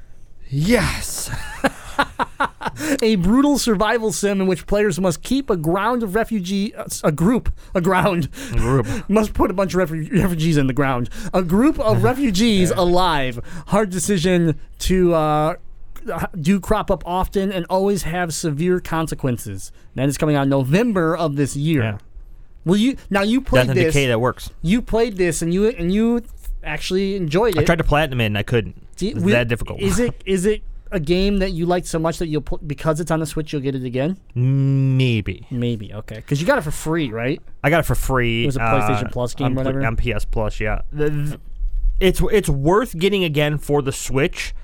Yes. 0.49 1.31
A 3.03 3.17
brutal 3.17 3.59
survival 3.59 4.13
sim 4.13 4.41
in 4.41 4.47
which 4.47 4.67
players 4.67 5.01
must 5.01 5.23
keep 5.23 5.51
a 5.51 5.57
ground 5.57 6.03
of 6.03 6.15
refugee, 6.15 6.73
a 7.03 7.11
group, 7.13 7.53
a 7.75 7.81
ground, 7.81 8.31
Group. 8.53 8.87
must 9.09 9.35
put 9.35 9.51
a 9.51 9.55
bunch 9.55 9.75
of 9.75 9.89
refu- 9.91 10.11
refugees 10.23 10.57
in 10.57 10.67
the 10.69 10.73
ground. 10.73 11.11
A 11.35 11.43
group 11.43 11.79
of 11.81 12.03
refugees 12.05 12.71
alive. 12.71 13.41
Hard 13.69 13.91
decision 13.91 14.59
to 14.81 15.15
uh, 15.15 15.55
do 16.41 16.61
crop 16.61 16.91
up 16.91 17.03
often 17.07 17.51
and 17.53 17.67
always 17.69 18.05
have 18.05 18.33
severe 18.33 18.81
consequences. 18.81 19.73
That 19.95 20.09
is 20.09 20.17
coming 20.17 20.37
out 20.37 20.47
November 20.49 21.17
of 21.17 21.37
this 21.37 21.57
year. 21.57 21.83
Yeah. 21.83 21.99
Will 22.65 22.77
you 22.77 22.97
now? 23.11 23.23
You 23.23 23.41
played 23.41 23.67
Death 23.67 23.77
this. 23.77 23.95
Decay 23.95 24.07
that 24.07 24.21
works. 24.21 24.51
You 24.63 24.83
played 24.83 25.17
this 25.17 25.43
and 25.43 25.53
you 25.53 25.69
and 25.69 25.93
you 25.93 26.23
actually 26.63 27.17
enjoyed 27.17 27.57
it. 27.57 27.61
I 27.61 27.65
tried 27.65 27.79
to 27.79 27.85
platinum 27.85 28.21
it 28.21 28.27
and 28.27 28.39
I 28.39 28.43
couldn't. 28.43 28.77
It's 29.01 29.15
will- 29.21 29.33
that 29.33 29.49
difficult. 29.49 29.81
Is 29.81 29.99
it? 29.99 30.23
Is 30.27 30.45
it 30.47 30.63
a 30.91 31.01
game 31.01 31.39
that 31.39 31.53
you 31.53 31.67
liked 31.67 31.87
so 31.87 31.99
much 31.99 32.19
that 32.19 32.29
you'll 32.29 32.43
pl- 32.43 32.61
because 32.67 33.01
it's 33.01 33.11
on 33.11 33.21
the 33.21 33.27
Switch 33.27 33.53
you'll 33.53 33.63
get 33.63 33.75
it 33.75 33.85
again? 33.85 34.19
Maybe. 34.35 35.47
Maybe. 35.51 35.93
Okay. 35.93 36.17
Because 36.17 36.41
you 36.41 36.47
got 36.47 36.59
it 36.59 36.63
for 36.63 36.71
free, 36.71 37.11
right? 37.11 37.41
I 37.63 37.71
got 37.71 37.81
it 37.81 37.87
for 37.87 37.95
free. 37.95 38.45
It 38.45 38.47
was 38.47 38.57
a 38.57 38.61
PlayStation 38.61 39.07
uh, 39.07 39.11
Plus 39.11 39.35
game, 39.35 39.47
on, 39.47 39.55
whatever? 39.55 39.85
On 39.85 39.97
PS 39.97 40.25
Plus, 40.25 40.61
yeah. 40.61 40.83
The- 40.93 41.11
th- 41.11 41.41
it's 42.01 42.23
it's 42.31 42.49
worth 42.49 42.97
getting 42.97 43.25
again 43.25 43.59
for 43.59 43.83
the 43.83 43.93
Switch. 43.93 44.55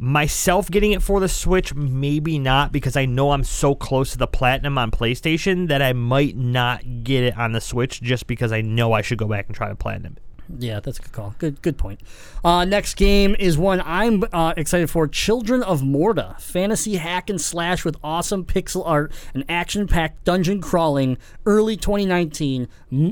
Myself 0.00 0.70
getting 0.70 0.92
it 0.92 1.02
for 1.02 1.18
the 1.18 1.28
Switch, 1.28 1.74
maybe 1.74 2.38
not, 2.38 2.70
because 2.70 2.96
I 2.96 3.04
know 3.04 3.32
I'm 3.32 3.42
so 3.42 3.74
close 3.74 4.12
to 4.12 4.18
the 4.18 4.28
platinum 4.28 4.78
on 4.78 4.92
PlayStation 4.92 5.68
that 5.68 5.82
I 5.82 5.92
might 5.92 6.36
not 6.36 7.02
get 7.02 7.24
it 7.24 7.36
on 7.36 7.50
the 7.50 7.60
Switch 7.60 8.00
just 8.00 8.28
because 8.28 8.52
I 8.52 8.60
know 8.60 8.92
I 8.92 9.02
should 9.02 9.18
go 9.18 9.26
back 9.26 9.46
and 9.48 9.56
try 9.56 9.68
to 9.68 9.74
platinum 9.74 10.14
it. 10.16 10.22
Yeah, 10.56 10.80
that's 10.80 10.98
a 10.98 11.02
good 11.02 11.12
call. 11.12 11.34
Good, 11.38 11.60
good 11.60 11.76
point. 11.76 12.00
Uh, 12.42 12.64
next 12.64 12.94
game 12.94 13.36
is 13.38 13.58
one 13.58 13.82
I'm 13.84 14.24
uh, 14.32 14.54
excited 14.56 14.88
for: 14.88 15.06
Children 15.06 15.62
of 15.62 15.82
Morta, 15.82 16.36
fantasy 16.38 16.96
hack 16.96 17.28
and 17.28 17.40
slash 17.40 17.84
with 17.84 17.96
awesome 18.02 18.44
pixel 18.44 18.82
art 18.86 19.12
and 19.34 19.44
action-packed 19.48 20.24
dungeon 20.24 20.60
crawling. 20.60 21.18
Early 21.44 21.76
2019. 21.76 22.68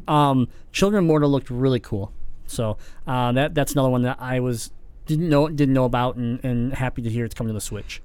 Um, 0.08 0.48
Children 0.72 1.04
of 1.04 1.08
Morta 1.08 1.26
looked 1.26 1.50
really 1.50 1.80
cool. 1.80 2.12
So 2.46 2.78
uh, 3.06 3.32
that 3.32 3.54
that's 3.54 3.72
another 3.72 3.90
one 3.90 4.02
that 4.02 4.16
I 4.20 4.40
was 4.40 4.70
didn't 5.04 5.28
know 5.28 5.48
didn't 5.48 5.74
know 5.74 5.84
about 5.84 6.16
and, 6.16 6.42
and 6.44 6.72
happy 6.74 7.02
to 7.02 7.10
hear 7.10 7.24
it's 7.24 7.34
coming 7.34 7.50
to 7.50 7.54
the 7.54 7.60
Switch. 7.60 8.00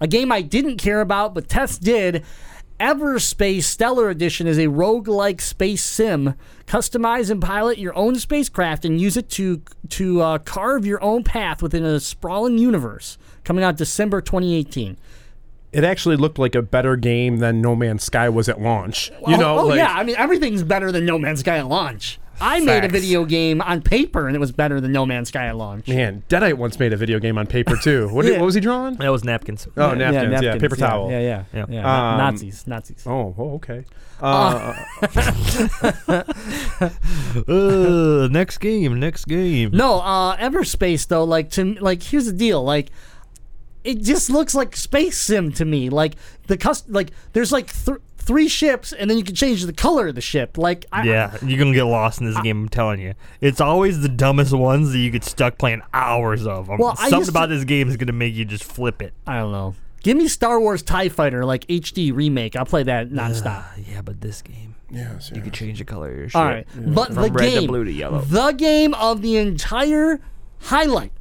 A 0.00 0.06
game 0.08 0.32
I 0.32 0.42
didn't 0.42 0.78
care 0.78 1.00
about, 1.00 1.34
but 1.34 1.48
Tess 1.48 1.78
did. 1.78 2.24
Everspace 2.80 3.62
Stellar 3.62 4.10
Edition 4.10 4.46
is 4.46 4.58
a 4.58 4.66
roguelike 4.66 5.40
space 5.40 5.84
sim. 5.84 6.34
Customize 6.66 7.30
and 7.30 7.40
pilot 7.40 7.78
your 7.78 7.96
own 7.96 8.16
spacecraft 8.16 8.84
and 8.84 9.00
use 9.00 9.16
it 9.16 9.28
to 9.30 9.62
to 9.90 10.20
uh, 10.20 10.38
carve 10.38 10.84
your 10.84 11.02
own 11.02 11.22
path 11.22 11.62
within 11.62 11.84
a 11.84 12.00
sprawling 12.00 12.58
universe. 12.58 13.16
Coming 13.44 13.62
out 13.62 13.76
December 13.76 14.20
2018. 14.20 14.96
It 15.72 15.84
actually 15.84 16.16
looked 16.16 16.38
like 16.38 16.54
a 16.54 16.62
better 16.62 16.96
game 16.96 17.38
than 17.38 17.60
No 17.60 17.74
Man's 17.76 18.04
Sky 18.04 18.28
was 18.28 18.48
at 18.48 18.60
launch. 18.60 19.10
You 19.26 19.36
know, 19.36 19.58
oh, 19.58 19.62
oh, 19.62 19.66
like, 19.66 19.78
yeah, 19.78 19.92
I 19.92 20.02
mean 20.02 20.16
everything's 20.16 20.62
better 20.62 20.90
than 20.90 21.04
No 21.04 21.18
Man's 21.18 21.40
Sky 21.40 21.58
at 21.58 21.68
launch. 21.68 22.18
I 22.40 22.60
made 22.60 22.84
a 22.84 22.88
video 22.88 23.24
game 23.24 23.60
on 23.62 23.80
paper 23.82 24.26
and 24.26 24.36
it 24.36 24.38
was 24.40 24.52
better 24.52 24.80
than 24.80 24.92
No 24.92 25.06
Man's 25.06 25.28
Sky 25.28 25.46
at 25.46 25.56
launch. 25.56 25.88
Man, 25.88 26.22
Deadeye 26.28 26.52
once 26.52 26.78
made 26.78 26.92
a 26.92 26.96
video 26.96 27.18
game 27.18 27.38
on 27.38 27.46
paper 27.46 27.76
too. 27.76 28.08
What, 28.08 28.24
Yeah. 28.26 28.38
what 28.38 28.46
was 28.46 28.54
he 28.54 28.60
drawing? 28.60 28.96
That 28.96 29.08
was 29.10 29.24
napkins. 29.24 29.66
Oh, 29.76 29.94
napkins. 29.94 30.42
Yeah, 30.42 30.58
paper 30.58 30.76
yeah, 30.78 30.86
towel. 30.86 31.10
Yeah, 31.10 31.20
yeah, 31.20 31.44
Yeah. 31.54 31.66
yeah. 31.68 32.12
Um, 32.12 32.18
Nazis, 32.18 32.66
Nazis. 32.66 33.04
Oh, 33.06 33.34
oh, 33.38 33.54
okay. 33.54 33.84
Uh, 34.20 34.74
Uh, 37.48 38.28
next 38.30 38.58
game. 38.58 38.98
Next 39.00 39.24
game. 39.26 39.70
No, 39.72 40.00
uh, 40.00 40.36
Everspace 40.36 41.06
though, 41.06 41.24
like 41.24 41.50
to 41.52 41.74
like 41.80 42.02
here's 42.02 42.26
the 42.26 42.32
deal, 42.32 42.62
like 42.62 42.90
it 43.82 44.00
just 44.02 44.30
looks 44.30 44.54
like 44.54 44.76
space 44.76 45.20
sim 45.20 45.52
to 45.52 45.64
me. 45.64 45.90
Like 45.90 46.14
the 46.46 46.56
cust 46.56 46.88
like 46.88 47.10
there's 47.32 47.52
like 47.52 47.72
th- 47.84 47.98
three 48.24 48.48
ships, 48.48 48.92
and 48.92 49.08
then 49.08 49.16
you 49.18 49.24
can 49.24 49.34
change 49.34 49.64
the 49.64 49.72
color 49.72 50.08
of 50.08 50.14
the 50.14 50.20
ship. 50.20 50.58
Like 50.58 50.86
I, 50.92 51.04
Yeah, 51.04 51.36
you're 51.44 51.58
gonna 51.58 51.74
get 51.74 51.84
lost 51.84 52.20
in 52.20 52.26
this 52.26 52.40
game. 52.40 52.62
I'm 52.62 52.68
telling 52.68 53.00
you, 53.00 53.14
it's 53.40 53.60
always 53.60 54.00
the 54.00 54.08
dumbest 54.08 54.52
ones 54.52 54.92
that 54.92 54.98
you 54.98 55.10
get 55.10 55.24
stuck 55.24 55.58
playing 55.58 55.82
hours 55.92 56.46
of. 56.46 56.70
Um, 56.70 56.78
Well, 56.78 56.96
Something 56.96 57.18
used 57.18 57.30
to- 57.30 57.32
about 57.36 57.48
this 57.50 57.64
game 57.64 57.88
is 57.88 57.96
gonna 57.96 58.12
make 58.12 58.34
you 58.34 58.44
just 58.44 58.64
flip 58.64 59.00
it. 59.02 59.12
I 59.26 59.38
don't 59.38 59.52
know. 59.52 59.74
Give 60.02 60.16
me 60.16 60.28
Star 60.28 60.60
Wars 60.60 60.82
Tie 60.82 61.08
Fighter 61.08 61.44
like 61.46 61.66
HD 61.68 62.12
remake. 62.12 62.56
I'll 62.56 62.66
play 62.66 62.82
that 62.82 63.08
nonstop. 63.10 63.64
Yeah, 63.90 64.02
but 64.02 64.20
this 64.20 64.42
game, 64.42 64.74
yes, 64.90 65.30
you 65.34 65.40
could 65.40 65.54
change 65.54 65.78
the 65.78 65.84
color 65.86 66.10
of 66.10 66.16
your 66.18 66.28
ship. 66.28 66.36
All 66.36 66.44
right, 66.44 66.66
but 66.76 67.06
From 67.06 67.14
the 67.22 67.30
red 67.32 67.44
to 67.54 67.60
game, 67.60 67.66
blue 67.68 67.84
to 67.84 67.92
yellow. 67.92 68.20
the 68.20 68.52
game 68.52 68.92
of 68.94 69.22
the 69.22 69.36
entire 69.38 70.20
highlight 70.60 71.12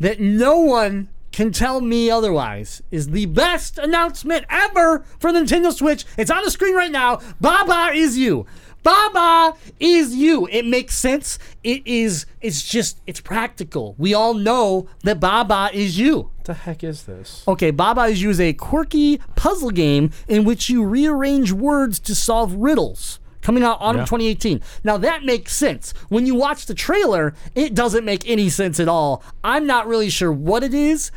that 0.00 0.20
no 0.20 0.58
one 0.58 1.08
can 1.38 1.52
tell 1.52 1.80
me 1.80 2.10
otherwise 2.10 2.82
is 2.90 3.10
the 3.10 3.24
best 3.26 3.78
announcement 3.78 4.44
ever 4.50 5.04
for 5.20 5.32
the 5.32 5.38
Nintendo 5.38 5.72
Switch. 5.72 6.04
It's 6.16 6.32
on 6.32 6.42
the 6.42 6.50
screen 6.50 6.74
right 6.74 6.90
now. 6.90 7.20
Baba 7.40 7.94
is 7.94 8.18
you. 8.18 8.44
Baba 8.82 9.56
is 9.78 10.16
you. 10.16 10.48
It 10.50 10.66
makes 10.66 10.96
sense. 10.96 11.38
It 11.62 11.86
is. 11.86 12.26
It's 12.40 12.68
just. 12.68 13.00
It's 13.06 13.20
practical. 13.20 13.94
We 13.98 14.14
all 14.14 14.34
know 14.34 14.88
that 15.04 15.20
Baba 15.20 15.70
is 15.72 15.96
you. 15.96 16.22
What 16.22 16.44
the 16.44 16.54
heck 16.54 16.82
is 16.82 17.04
this? 17.04 17.44
Okay, 17.46 17.70
Baba 17.70 18.06
is 18.06 18.20
You 18.20 18.30
is 18.30 18.40
a 18.40 18.52
quirky 18.52 19.18
puzzle 19.36 19.70
game 19.70 20.10
in 20.26 20.42
which 20.42 20.68
you 20.68 20.82
rearrange 20.84 21.52
words 21.52 22.00
to 22.00 22.16
solve 22.16 22.52
riddles. 22.54 23.20
Coming 23.42 23.62
out 23.62 23.78
autumn 23.80 24.00
Yeah. 24.00 24.06
2018. 24.06 24.60
Now 24.82 24.96
that 24.98 25.24
makes 25.24 25.54
sense. 25.54 25.94
When 26.08 26.26
you 26.26 26.34
watch 26.34 26.66
the 26.66 26.74
trailer, 26.74 27.32
it 27.54 27.74
doesn't 27.74 28.04
make 28.04 28.28
any 28.28 28.48
sense 28.50 28.80
at 28.80 28.88
all. 28.88 29.22
I'm 29.44 29.66
not 29.66 29.86
really 29.86 30.10
sure 30.10 30.32
what 30.32 30.64
it 30.64 30.74
is, 30.74 31.12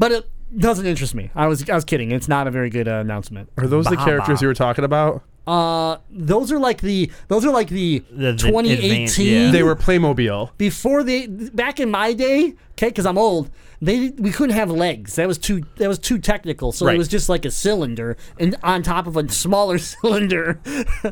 but 0.00 0.10
it 0.10 0.28
doesn't 0.58 0.84
interest 0.86 1.14
me. 1.14 1.30
I 1.36 1.46
was 1.46 1.68
I 1.70 1.74
was 1.76 1.84
kidding. 1.84 2.10
It's 2.10 2.26
not 2.26 2.48
a 2.48 2.50
very 2.50 2.70
good 2.70 2.88
uh, 2.88 2.94
announcement. 2.94 3.50
Are 3.56 3.68
those 3.68 3.84
the 3.84 3.94
Baba. 3.94 4.04
characters 4.10 4.42
you 4.42 4.48
were 4.48 4.54
talking 4.54 4.84
about? 4.84 5.22
Uh, 5.46 5.96
those 6.10 6.50
are 6.52 6.58
like 6.58 6.80
the 6.80 7.10
those 7.28 7.44
are 7.44 7.50
like 7.50 7.68
the, 7.68 8.00
The- 8.10 8.32
the 8.32 8.36
2018 8.36 8.90
advanced- 8.92 9.18
yeah. 9.18 9.50
They 9.50 9.62
were 9.62 9.74
Playmobil. 9.76 10.50
before 10.58 11.02
they 11.02 11.26
back 11.26 11.80
in 11.80 11.90
my 11.90 12.12
day 12.12 12.54
okay 12.72 12.88
because 12.88 13.04
i'm 13.04 13.18
old 13.18 13.50
they 13.82 14.10
we 14.10 14.30
couldn't 14.30 14.54
have 14.54 14.70
legs 14.70 15.16
that 15.16 15.26
was 15.26 15.38
too 15.38 15.62
that 15.76 15.88
was 15.88 15.98
too 15.98 16.18
technical 16.18 16.72
so 16.72 16.86
it 16.86 16.90
Right. 16.90 16.98
was 16.98 17.08
just 17.08 17.28
like 17.28 17.44
a 17.44 17.50
cylinder 17.50 18.16
and 18.38 18.54
on 18.62 18.82
top 18.82 19.06
of 19.06 19.16
a 19.16 19.28
smaller 19.30 19.78
cylinder 19.92 20.60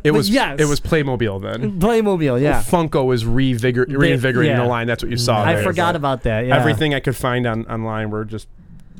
It 0.04 0.12
was 0.12 0.30
yes 0.30 0.60
it 0.60 0.66
was 0.66 0.78
Playmobil 0.80 1.42
then. 1.42 1.80
playmobil 1.80 2.40
yeah 2.40 2.62
Funko 2.62 3.06
was 3.06 3.24
revigor- 3.24 3.86
reinvigorating 3.88 4.56
yeah. 4.56 4.62
the 4.62 4.68
line. 4.68 4.86
That's 4.86 5.02
what 5.02 5.10
you 5.10 5.16
saw. 5.18 5.42
i 5.42 5.54
there, 5.54 5.62
forgot 5.64 5.96
about 5.96 6.22
that 6.24 6.46
yeah 6.46 6.56
everything 6.56 6.94
I 6.94 7.00
could 7.00 7.16
find 7.16 7.46
on 7.46 7.66
online 7.66 8.10
were 8.10 8.24
just 8.26 8.46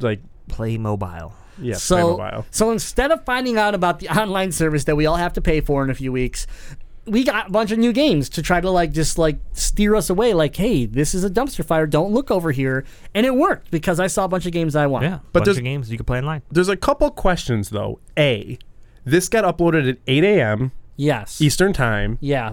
like 0.02 0.20
Play 0.48 0.78
mobile. 0.78 1.34
yeah, 1.60 1.74
so 1.76 2.16
Playmobil. 2.16 2.44
so 2.50 2.70
instead 2.70 3.10
of 3.10 3.24
finding 3.24 3.58
out 3.58 3.74
about 3.74 3.98
the 4.00 4.08
online 4.08 4.50
service 4.52 4.84
that 4.84 4.96
we 4.96 5.04
all 5.06 5.16
have 5.16 5.32
to 5.34 5.40
pay 5.40 5.60
for 5.60 5.84
in 5.84 5.90
a 5.90 5.94
few 5.94 6.10
weeks 6.12 6.46
we 7.04 7.24
got 7.24 7.48
a 7.48 7.50
bunch 7.50 7.70
of 7.70 7.78
new 7.78 7.92
games 7.92 8.28
to 8.28 8.42
try 8.42 8.60
to 8.60 8.70
like 8.70 8.92
just 8.92 9.16
like 9.18 9.38
steer 9.52 9.94
us 9.94 10.08
away 10.10 10.32
like 10.34 10.56
hey 10.56 10.84
this 10.86 11.14
is 11.14 11.24
a 11.24 11.30
dumpster 11.30 11.64
fire 11.64 11.86
don't 11.86 12.12
look 12.12 12.30
over 12.30 12.50
here 12.52 12.84
and 13.14 13.24
it 13.26 13.34
worked 13.34 13.70
because 13.70 13.98
i 14.00 14.06
saw 14.06 14.24
a 14.24 14.28
bunch 14.28 14.44
of 14.46 14.52
games 14.52 14.74
i 14.76 14.86
want 14.86 15.04
Yeah, 15.04 15.18
But 15.32 15.40
bunch 15.40 15.44
there's- 15.46 15.58
of 15.58 15.64
games 15.64 15.90
you 15.90 15.96
can 15.98 16.04
play 16.06 16.18
online. 16.18 16.42
There's 16.50 16.68
a 16.68 16.76
couple 16.76 17.10
questions 17.10 17.70
though. 17.70 17.98
A, 18.18 18.58
this 19.04 19.28
got 19.28 19.44
uploaded 19.44 19.88
at 19.88 19.98
8 20.06 20.24
a.m. 20.24 20.72
yes 20.96 21.40
Eastern 21.40 21.72
time 21.72 22.18
yeah 22.20 22.52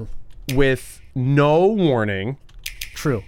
with 0.53 1.01
no 1.15 1.65
warning, 1.67 2.37
true 2.93 3.23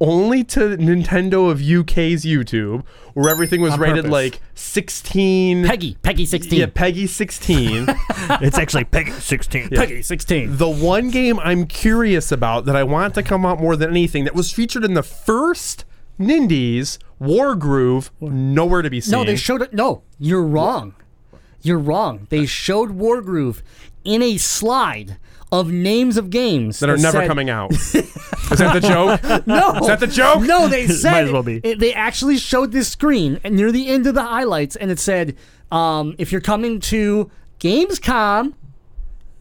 only 0.00 0.42
to 0.44 0.60
Nintendo 0.78 1.50
of 1.50 1.58
UK's 1.60 2.24
YouTube, 2.24 2.84
where 3.14 3.28
everything 3.28 3.60
was 3.60 3.74
On 3.74 3.80
rated 3.80 3.96
purpose. 3.96 4.10
like 4.10 4.40
16. 4.54 5.64
peggy 5.66 5.96
peggy 6.02 6.24
16 6.24 6.58
Yeah, 6.58 6.66
Peggy 6.72 7.06
16. 7.06 7.84
it's 8.40 8.58
actually 8.58 8.84
Peggy 8.84 9.10
16. 9.12 9.68
Peggy 9.70 10.02
16. 10.02 10.56
the 10.56 10.68
one 10.68 11.10
game 11.10 11.38
I'm 11.40 11.66
curious 11.66 12.32
about 12.32 12.64
that 12.64 12.76
I 12.76 12.82
want 12.82 13.14
to 13.14 13.22
come 13.22 13.44
out 13.44 13.60
more 13.60 13.76
than 13.76 13.90
anything 13.90 14.24
that 14.24 14.34
was 14.34 14.50
featured 14.52 14.84
in 14.84 14.94
the 14.94 15.02
first 15.02 15.84
Nindies 16.18 16.98
Wargroove, 17.20 18.10
nowhere 18.20 18.82
to 18.82 18.90
be 18.90 19.00
seen. 19.00 19.12
No, 19.12 19.24
they 19.24 19.36
showed 19.36 19.62
it. 19.62 19.72
No, 19.74 20.02
you're 20.18 20.42
wrong. 20.44 20.94
You're 21.62 21.78
wrong. 21.78 22.26
They 22.30 22.46
showed 22.46 22.90
Wargroove 22.90 23.60
in 24.04 24.22
a 24.22 24.38
slide 24.38 25.18
of 25.52 25.70
names 25.72 26.16
of 26.16 26.30
games 26.30 26.78
that 26.80 26.88
are 26.88 26.96
never 26.96 27.18
said- 27.20 27.28
coming 27.28 27.50
out. 27.50 27.72
Is 28.50 28.58
that 28.58 28.72
the 28.72 28.80
joke? 28.80 29.20
No, 29.46 29.72
Is 29.76 29.86
that 29.86 30.00
the 30.00 30.06
joke? 30.06 30.42
No, 30.42 30.68
they 30.68 30.86
said 30.88 31.12
Might 31.12 31.24
as 31.24 31.32
well 31.32 31.42
be. 31.42 31.60
it- 31.62 31.78
they 31.78 31.92
actually 31.94 32.36
showed 32.38 32.72
this 32.72 32.88
screen 32.88 33.40
near 33.44 33.70
the 33.72 33.88
end 33.88 34.06
of 34.06 34.14
the 34.14 34.22
highlights, 34.22 34.76
and 34.76 34.90
it 34.90 34.98
said, 34.98 35.36
um, 35.72 36.14
"If 36.18 36.30
you're 36.32 36.40
coming 36.40 36.80
to 36.80 37.30
Gamescom 37.60 38.54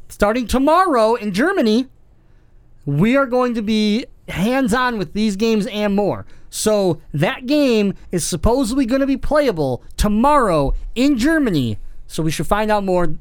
starting 0.09 0.47
tomorrow 0.47 1.15
in 1.15 1.31
Germany, 1.33 1.87
we 2.85 3.15
are 3.15 3.25
going 3.25 3.53
to 3.53 3.61
be 3.61 4.05
hands-on 4.27 4.97
with 4.97 5.13
these 5.13 5.35
games 5.35 5.67
and 5.67 5.95
more." 5.95 6.25
So 6.51 6.99
that 7.13 7.45
game 7.45 7.93
is 8.11 8.25
supposedly 8.25 8.85
going 8.87 9.01
to 9.01 9.07
be 9.07 9.17
playable 9.17 9.83
tomorrow 9.97 10.73
in 10.95 11.17
Germany. 11.17 11.77
So 12.07 12.23
we 12.23 12.31
should 12.31 12.47
find 12.47 12.71
out 12.71 12.83
more 12.83 13.13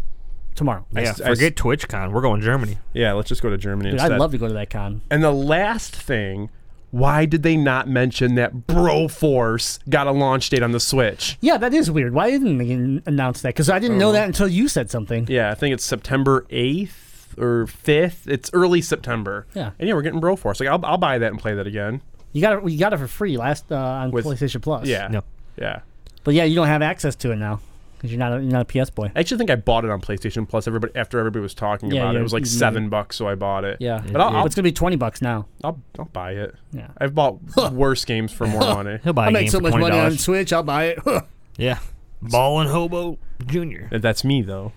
tomorrow. 0.58 0.84
Yeah, 0.92 1.14
I- 1.24 1.28
forget 1.30 1.54
TwitchCon. 1.56 2.12
We're 2.12 2.20
going 2.20 2.40
Germany. 2.42 2.76
Yeah, 2.92 3.14
let's 3.14 3.28
just 3.28 3.40
go 3.42 3.48
to 3.50 3.56
Germany 3.56 3.90
Dude, 3.90 3.94
instead. 4.00 4.12
I'd 4.12 4.20
love 4.20 4.32
to 4.32 4.38
go 4.38 4.48
to 4.48 4.54
that 4.54 4.68
con. 4.70 5.00
And 5.10 5.22
the 5.24 5.32
last 5.32 5.96
thing, 5.96 6.50
why 6.90 7.24
did 7.24 7.42
they 7.42 7.56
not 7.56 7.88
mention 7.88 8.34
that 8.34 8.66
Broforce 8.66 9.78
got 9.88 10.06
a 10.06 10.10
launch 10.12 10.50
date 10.50 10.62
on 10.62 10.72
the 10.72 10.80
Switch? 10.80 11.38
Yeah, 11.40 11.56
that 11.58 11.72
is 11.72 11.90
weird. 11.90 12.12
Why 12.12 12.30
didn't 12.30 12.58
they 12.58 13.00
announce 13.06 13.42
that? 13.42 13.50
Because 13.50 13.70
I 13.70 13.78
didn't 13.78 13.98
know 13.98 14.12
that 14.12 14.26
until 14.26 14.48
you 14.48 14.68
said 14.68 14.90
something. 14.90 15.26
Yeah, 15.28 15.50
I 15.50 15.54
think 15.54 15.72
it's 15.74 15.84
September 15.84 16.46
8th 16.50 17.38
or 17.38 17.66
5th. 17.66 18.26
It's 18.26 18.50
early 18.52 18.82
September. 18.82 19.46
Yeah. 19.54 19.70
And 19.78 19.88
yeah, 19.88 19.94
we're 19.94 20.02
getting 20.02 20.20
Broforce. 20.20 20.60
Like, 20.60 20.68
I'll, 20.68 20.84
I'll 20.84 20.98
buy 20.98 21.18
that 21.18 21.30
and 21.30 21.38
play 21.40 21.54
that 21.54 21.66
again. 21.66 22.00
You 22.32 22.40
got 22.42 22.62
it. 22.64 22.70
You 22.70 22.78
got 22.78 22.92
it 22.92 22.98
for 22.98 23.06
free 23.06 23.36
last 23.36 23.70
uh, 23.70 23.76
on 23.76 24.10
With- 24.10 24.24
PlayStation 24.26 24.60
Plus. 24.60 24.86
Yeah. 24.86 25.08
No. 25.08 25.22
Yeah. 25.56 25.80
but 26.24 26.34
yeah, 26.34 26.44
you 26.44 26.54
don't 26.54 26.66
have 26.68 26.82
access 26.82 27.16
to 27.16 27.32
it 27.32 27.36
now 27.36 27.60
because 27.98 28.10
you're 28.12 28.18
not 28.18 28.32
a, 28.32 28.42
you're 28.42 28.52
not 28.52 28.62
a 28.74 28.84
PS 28.84 28.88
boy. 28.90 29.12
I 29.14 29.20
actually 29.20 29.38
think 29.38 29.50
I 29.50 29.56
bought 29.56 29.84
it 29.84 29.90
on 29.90 30.00
PlayStation 30.00 30.48
Plus. 30.48 30.66
Everybody 30.66 30.94
after 30.96 31.18
everybody 31.18 31.42
was 31.42 31.52
talking 31.54 31.90
Yeah, 31.90 32.02
about 32.02 32.10
it, 32.10 32.14
yeah, 32.14 32.20
it 32.20 32.22
was 32.22 32.32
like 32.32 32.40
you- 32.42 32.46
seven 32.46 32.88
bucks, 32.88 33.16
so 33.16 33.28
I 33.28 33.34
bought 33.34 33.64
it. 33.64 33.76
Yeah, 33.80 34.02
but 34.10 34.20
I'll, 34.20 34.30
But 34.30 34.36
I'll, 34.38 34.46
it's 34.46 34.54
gonna 34.54 34.62
be 34.64 34.72
twenty 34.72 34.96
bucks 34.96 35.20
now. 35.20 35.46
I'll, 35.62 35.80
I'll 35.98 36.04
buy 36.06 36.32
it. 36.32 36.54
Yeah. 36.72 36.88
I've 36.98 37.14
bought 37.14 37.38
worse 37.72 38.04
games 38.04 38.32
for 38.32 38.46
more 38.46 38.60
money. 38.60 38.98
He'll 39.04 39.12
buy 39.12 39.26
I 39.26 39.28
a 39.28 39.32
make 39.32 39.42
game 39.42 39.50
so 39.50 39.58
for 39.58 39.62
much 39.64 39.74
money 39.80 39.98
on 39.98 40.12
$20. 40.12 40.18
Switch. 40.20 40.52
I'll 40.52 40.62
buy 40.62 40.84
it. 40.86 40.98
Yeah. 41.56 41.80
Ball 42.22 42.60
and 42.60 42.70
Hobo 42.70 43.18
Junior. 43.46 43.88
That's 43.90 44.22
me 44.24 44.42
though. 44.42 44.72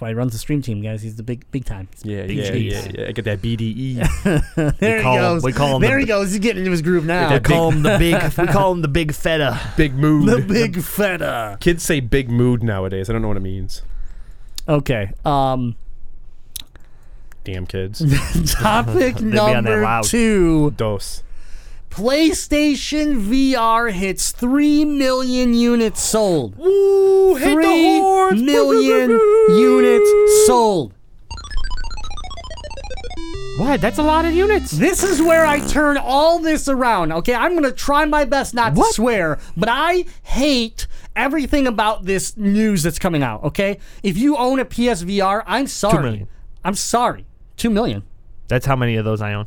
Why 0.00 0.08
he 0.08 0.14
runs 0.14 0.32
the 0.32 0.38
stream 0.38 0.62
team, 0.62 0.80
guys. 0.82 1.02
He's 1.02 1.16
the 1.16 1.22
big 1.22 1.44
big 1.50 1.64
time. 1.64 1.88
Yeah, 2.04 2.26
Big 2.26 2.36
yeah, 2.38 2.52
yeah, 2.52 2.88
yeah. 2.94 3.06
I 3.08 3.12
get 3.12 3.24
that. 3.24 3.40
BDE. 3.42 4.76
There 4.78 4.96
he 4.98 5.02
call 5.02 5.14
him- 5.16 5.22
goes. 5.22 5.42
we 5.42 5.52
call 5.52 5.76
him 5.76 5.82
there 5.82 5.94
the- 5.96 6.00
he 6.00 6.06
goes. 6.06 6.30
He's 6.30 6.38
getting 6.40 6.58
into 6.60 6.70
his 6.70 6.82
groove 6.82 7.04
now. 7.04 7.32
We 7.34 7.40
call 7.40 7.70
him 7.72 7.82
the 7.82 7.98
big. 7.98 8.22
we 8.38 8.46
call 8.52 8.72
him 8.72 8.82
the 8.82 8.88
big 8.88 9.12
feta. 9.14 9.58
big 9.76 9.94
mood. 9.94 10.28
the 10.28 10.40
big 10.42 10.82
feta. 10.82 11.56
Kids 11.60 11.82
say 11.82 12.00
big 12.00 12.30
mood 12.30 12.62
nowadays. 12.62 13.08
I 13.10 13.12
don't 13.12 13.22
know 13.22 13.28
what 13.28 13.36
it 13.36 13.40
means. 13.40 13.82
Okay. 14.68 15.12
Um. 15.24 15.76
Damn 17.44 17.66
kids. 17.66 18.02
Topic 18.52 19.20
number 19.20 19.82
loud. 19.82 20.04
two. 20.04 20.72
Dos. 20.72 21.22
PlayStation 21.90 23.20
VR 23.22 23.90
hits 23.90 24.30
3 24.32 24.84
million 24.84 25.54
units 25.54 26.00
sold. 26.02 26.54
Ooh, 26.60 27.34
hit 27.34 27.52
Three 27.52 27.64
the 27.64 28.00
horns. 28.00 28.42
million 28.42 29.10
units 29.10 30.46
sold. 30.46 30.92
What? 33.58 33.80
That's 33.80 33.98
a 33.98 34.02
lot 34.04 34.24
of 34.24 34.32
units. 34.32 34.70
This 34.70 35.02
is 35.02 35.20
where 35.20 35.44
I 35.44 35.58
turn 35.58 35.96
all 35.96 36.38
this 36.38 36.68
around. 36.68 37.10
Okay, 37.10 37.34
I'm 37.34 37.54
gonna 37.54 37.72
try 37.72 38.04
my 38.04 38.24
best 38.24 38.54
not 38.54 38.76
to 38.76 38.84
swear, 38.92 39.38
but 39.56 39.68
I 39.68 40.04
hate 40.22 40.86
everything 41.16 41.66
about 41.66 42.04
this 42.04 42.36
news 42.36 42.84
that's 42.84 43.00
coming 43.00 43.22
out. 43.24 43.42
Okay, 43.42 43.78
if 44.04 44.16
you 44.16 44.36
own 44.36 44.60
a 44.60 44.64
PSVR, 44.64 45.42
I'm 45.44 45.66
sorry. 45.66 46.02
million. 46.04 46.28
I'm 46.64 46.74
sorry. 46.76 47.26
Two 47.56 47.70
million. 47.70 48.04
That's 48.46 48.64
how 48.66 48.76
many 48.76 48.94
of 48.94 49.04
those 49.04 49.20
I 49.20 49.32
own. 49.34 49.46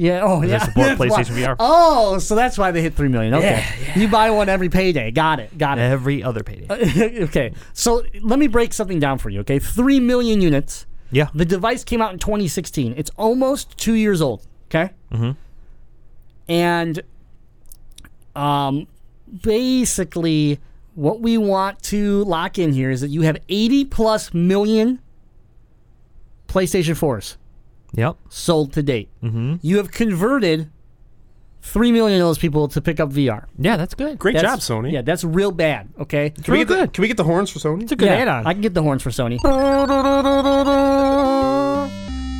Yeah. 0.00 0.22
Oh, 0.22 0.40
yeah. 0.40 0.64
support 0.64 0.96
that's 0.98 1.10
why- 1.10 1.22
VR. 1.24 1.56
Oh, 1.58 2.18
so 2.18 2.34
that's 2.34 2.56
why 2.56 2.70
they 2.70 2.80
hit 2.80 2.94
three 2.94 3.08
million. 3.08 3.34
Okay. 3.34 3.62
You 3.94 4.08
buy 4.08 4.30
one 4.30 4.48
every 4.48 4.70
payday. 4.70 5.10
Got 5.10 5.40
it. 5.40 5.56
Got 5.58 5.78
it. 5.78 5.82
Every 5.82 6.22
other 6.22 6.42
payday. 6.42 7.24
okay, 7.24 7.52
so 7.74 8.02
let 8.22 8.38
me 8.38 8.46
break 8.46 8.72
something 8.72 8.98
down 8.98 9.18
for 9.18 9.28
you. 9.28 9.40
Okay, 9.40 9.58
three 9.58 10.00
million 10.00 10.40
units 10.40 10.86
Yeah. 11.10 11.28
The 11.34 11.44
device 11.44 11.84
came 11.84 12.00
out 12.00 12.14
in 12.14 12.18
2016. 12.18 12.94
It's 12.96 13.10
almost 13.18 13.76
two 13.76 13.92
years 13.92 14.22
old. 14.22 14.46
Okay. 14.68 14.90
Mm-hmm. 15.12 15.32
And 16.48 17.02
um, 18.34 18.86
basically, 19.42 20.60
what 20.94 21.20
we 21.20 21.36
want 21.36 21.82
to 21.84 22.24
lock 22.24 22.58
in 22.58 22.72
here 22.72 22.90
is 22.90 23.02
that 23.02 23.08
you 23.08 23.20
have 23.22 23.36
80 23.50 23.84
plus 23.84 24.32
million 24.32 24.98
PlayStation 26.48 26.94
4s 26.98 27.36
Yep. 27.94 28.16
sold 28.28 28.72
to 28.74 28.82
date. 28.82 29.08
Mm-hmm. 29.22 29.56
You 29.62 29.76
have 29.78 29.90
converted 29.90 30.70
3 31.62 31.92
million 31.92 32.20
of 32.20 32.26
those 32.26 32.38
people 32.38 32.68
to 32.68 32.80
pick 32.80 33.00
up 33.00 33.10
VR. 33.10 33.44
Yeah, 33.58 33.76
that's 33.76 33.94
good. 33.94 34.18
Great 34.18 34.34
That's- 34.36 34.66
job, 34.66 34.84
Sony. 34.84 34.92
Yeah, 34.92 35.02
that's 35.02 35.24
real 35.24 35.50
bad. 35.52 35.88
Okay. 35.98 36.30
Can 36.30 36.52
we, 36.52 36.58
real 36.60 36.64
get 36.66 36.68
the, 36.74 36.80
good. 36.86 36.92
can 36.94 37.02
we 37.02 37.08
get 37.08 37.16
the 37.18 37.24
horns 37.24 37.50
for 37.50 37.58
Sony? 37.58 37.82
It's 37.82 37.92
a 37.92 37.96
good 37.96 38.06
yeah, 38.08 38.16
add-on. 38.16 38.46
I 38.46 38.52
can 38.54 38.62
get 38.62 38.72
the 38.74 38.82
horns 38.82 39.02
for 39.02 39.10
Sony. 39.10 39.38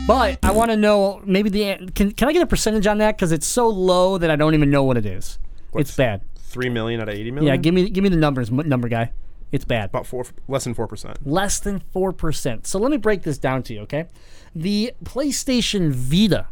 But 0.06 0.38
I 0.42 0.50
want 0.50 0.70
to 0.72 0.76
know 0.76 1.20
maybe 1.24 1.50
the 1.50 1.90
can 1.94 2.10
can 2.12 2.28
I 2.28 2.32
get 2.32 2.42
a 2.42 2.46
percentage 2.46 2.86
on 2.86 2.98
that 2.98 3.16
because 3.16 3.30
it's 3.30 3.46
so 3.46 3.68
low 3.68 4.18
that 4.18 4.28
I 4.30 4.34
don't 4.36 4.54
even 4.54 4.70
know 4.70 4.82
what 4.82 4.96
it 4.96 5.06
is. 5.06 5.38
What's- 5.70 5.90
It's 5.90 5.96
bad. 5.96 6.22
Three 6.36 6.68
million 6.68 7.00
out 7.00 7.08
of 7.08 7.14
eighty 7.14 7.30
million. 7.30 7.52
Yeah, 7.52 7.56
give 7.56 7.74
me 7.74 7.88
give 7.90 8.02
me 8.02 8.08
the 8.10 8.16
numbers, 8.16 8.50
m- 8.50 8.68
number 8.68 8.88
guy. 8.88 9.12
It's 9.52 9.64
bad. 9.64 9.90
about 9.90 10.06
four, 10.06 10.24
less 10.48 10.64
than 10.64 10.74
four 10.74 10.86
percent. 10.88 11.24
Less 11.24 11.60
than 11.60 11.80
four 11.92 12.12
percent. 12.12 12.66
So 12.66 12.78
let 12.80 12.90
me 12.90 12.96
break 12.96 13.22
this 13.22 13.38
down 13.38 13.62
to 13.64 13.74
you, 13.74 13.80
okay? 13.82 14.06
The 14.54 14.92
PlayStation 15.04 15.90
Vita. 15.92 16.46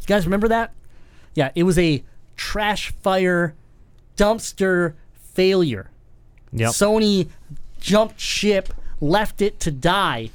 You 0.00 0.06
guys 0.06 0.24
remember 0.26 0.48
that? 0.48 0.72
Yeah, 1.34 1.50
it 1.54 1.62
was 1.64 1.78
a 1.78 2.02
trash 2.36 2.92
fire 3.02 3.54
dumpster 4.16 4.94
failure. 5.34 5.90
Yep. 6.52 6.70
Sony 6.70 7.28
jumped 7.78 8.18
ship, 8.20 8.72
left 9.00 9.40
it 9.42 9.60
to 9.60 9.70
die, 9.70 10.30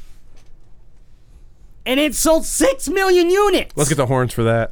and 1.86 1.99
it 1.99 2.15
sold 2.15 2.45
six 2.45 2.88
million 2.88 3.29
units. 3.29 3.75
Let's 3.75 3.89
get 3.89 3.95
the 3.95 4.05
horns 4.05 4.31
for 4.33 4.43
that. 4.43 4.71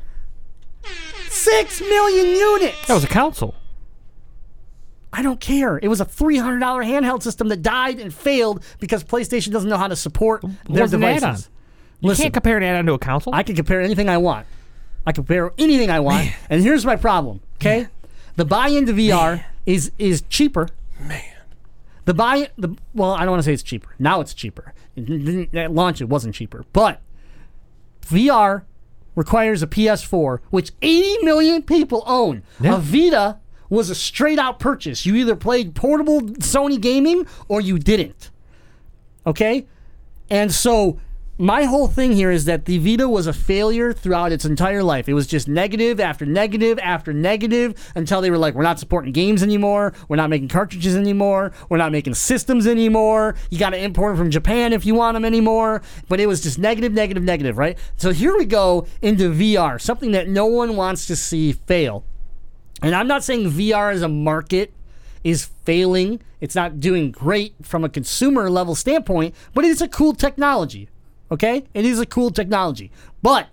six 1.28 1.82
million 1.82 2.28
units. 2.28 2.88
that 2.88 2.94
was 2.94 3.04
a 3.04 3.08
console. 3.08 3.56
I 5.14 5.22
don't 5.22 5.40
care. 5.40 5.78
It 5.82 5.88
was 5.90 6.00
a 6.00 6.06
three 6.06 6.38
hundred 6.38 6.60
dollar 6.60 6.84
handheld 6.84 7.22
system 7.22 7.50
that 7.50 7.62
died 7.62 8.00
and 8.00 8.14
failed 8.14 8.64
because 8.80 9.04
PlayStation 9.04 9.52
doesn't 9.52 9.70
know 9.70 9.78
how 9.78 9.88
to 9.90 9.96
support 9.96 10.42
their 10.70 10.86
an 10.86 10.90
devices. 10.90 11.24
add-on. 11.24 11.38
You 12.00 12.08
Listen, 12.10 12.24
can't 12.24 12.34
compare 12.34 12.58
an 12.58 12.64
add-on 12.64 12.86
to 12.86 12.94
a 12.94 13.00
console. 13.00 13.36
I 13.36 13.44
can 13.44 13.56
compare 13.56 13.82
anything 13.82 14.08
I 14.10 14.18
want. 14.18 14.48
I 15.06 15.12
can 15.12 15.24
compare 15.24 15.52
anything 15.58 15.90
I 15.90 16.00
want. 16.00 16.30
And 16.50 16.64
here's 16.64 16.86
my 16.86 16.96
problem. 16.96 17.42
Okay, 17.56 17.88
the 18.38 18.46
buy-in 18.46 18.86
to 18.86 18.94
VR 18.94 19.44
is 19.66 19.92
is 20.00 20.22
cheaper. 20.30 20.70
Man, 21.00 21.22
The 22.06 22.14
buy 22.14 22.50
the 22.58 22.76
well, 22.94 23.12
I 23.12 23.20
don't 23.22 23.32
want 23.32 23.40
to 23.40 23.46
say 23.46 23.54
it's 23.54 23.64
cheaper. 23.64 23.94
Now 24.00 24.22
it's 24.22 24.34
cheaper. 24.34 24.74
At 25.54 25.72
launch, 25.74 26.00
it 26.02 26.10
wasn't 26.10 26.36
cheaper, 26.36 26.64
but 26.74 27.02
VR 28.08 28.64
requires 29.16 29.62
a 29.62 29.68
PS4, 29.68 30.40
which 30.50 30.72
80 30.82 31.24
million 31.26 31.64
people 31.64 32.04
own. 32.06 32.44
A 32.64 32.78
Vita 32.80 33.38
was 33.72 33.90
a 33.90 33.96
straight 33.96 34.38
out 34.38 34.60
purchase. 34.60 35.06
You 35.06 35.16
either 35.16 35.36
played 35.36 35.74
portable 35.74 36.22
Sony 36.22 36.80
gaming 36.80 37.26
or 37.48 37.62
you 37.62 37.80
didn't. 37.80 38.30
Okay? 39.26 39.66
And 40.30 40.52
so 40.52 41.00
my 41.38 41.64
whole 41.64 41.88
thing 41.88 42.12
here 42.12 42.30
is 42.30 42.46
that 42.46 42.66
the 42.66 42.78
Vita 42.78 43.08
was 43.10 43.26
a 43.28 43.34
failure 43.34 43.94
throughout 43.94 44.32
its 44.32 44.46
entire 44.46 44.84
life. 44.84 45.08
It 45.10 45.14
was 45.14 45.26
just 45.26 45.48
negative 45.48 46.00
after 46.00 46.26
negative 46.26 46.78
after 46.84 47.14
negative 47.14 47.92
until 47.96 48.22
they 48.22 48.30
were 48.30 48.38
like, 48.38 48.54
we're 48.54 48.62
not 48.62 48.78
supporting 48.78 49.14
games 49.14 49.42
anymore. 49.42 49.94
We're 50.10 50.18
not 50.18 50.30
making 50.30 50.50
cartridges 50.50 50.96
anymore. 50.96 51.54
We're 51.70 51.78
not 51.78 51.92
making 51.92 52.14
systems 52.16 52.68
anymore. 52.68 53.36
You 53.50 53.58
got 53.58 53.72
to 53.72 53.82
import 53.82 54.12
them 54.12 54.26
from 54.26 54.32
Japan 54.32 54.74
if 54.74 54.86
you 54.86 54.94
want 54.96 55.16
them 55.16 55.26
anymore. 55.26 55.82
But 56.10 56.20
it 56.20 56.28
was 56.28 56.42
just 56.42 56.60
negative, 56.60 56.92
negative, 56.92 57.24
negative, 57.24 57.58
right? 57.58 57.78
So 57.96 58.12
here 58.12 58.38
we 58.38 58.46
go 58.46 58.86
into 59.02 59.32
VR, 59.32 59.80
something 59.80 60.12
that 60.12 60.28
no 60.28 60.46
one 60.46 60.76
wants 60.76 61.08
to 61.08 61.16
see 61.16 61.54
fail. 61.54 62.04
And 62.82 62.96
I'm 62.96 63.08
not 63.08 63.24
saying 63.24 63.52
VR 63.52 63.94
as 63.94 64.02
a 64.02 64.10
market 64.10 64.74
is 65.24 65.46
failing. 65.66 66.20
It's 66.40 66.56
not 66.56 66.80
doing 66.80 67.12
great 67.12 67.54
from 67.62 67.84
a 67.84 67.90
consumer 67.90 68.50
level 68.50 68.76
standpoint, 68.76 69.36
but 69.54 69.66
it's 69.66 69.82
a 69.82 69.88
cool 69.88 70.14
technology. 70.14 70.90
Okay? 71.32 71.66
It 71.74 71.86
is 71.86 72.00
a 72.00 72.06
cool 72.06 72.32
technology. 72.32 72.92
But 73.22 73.50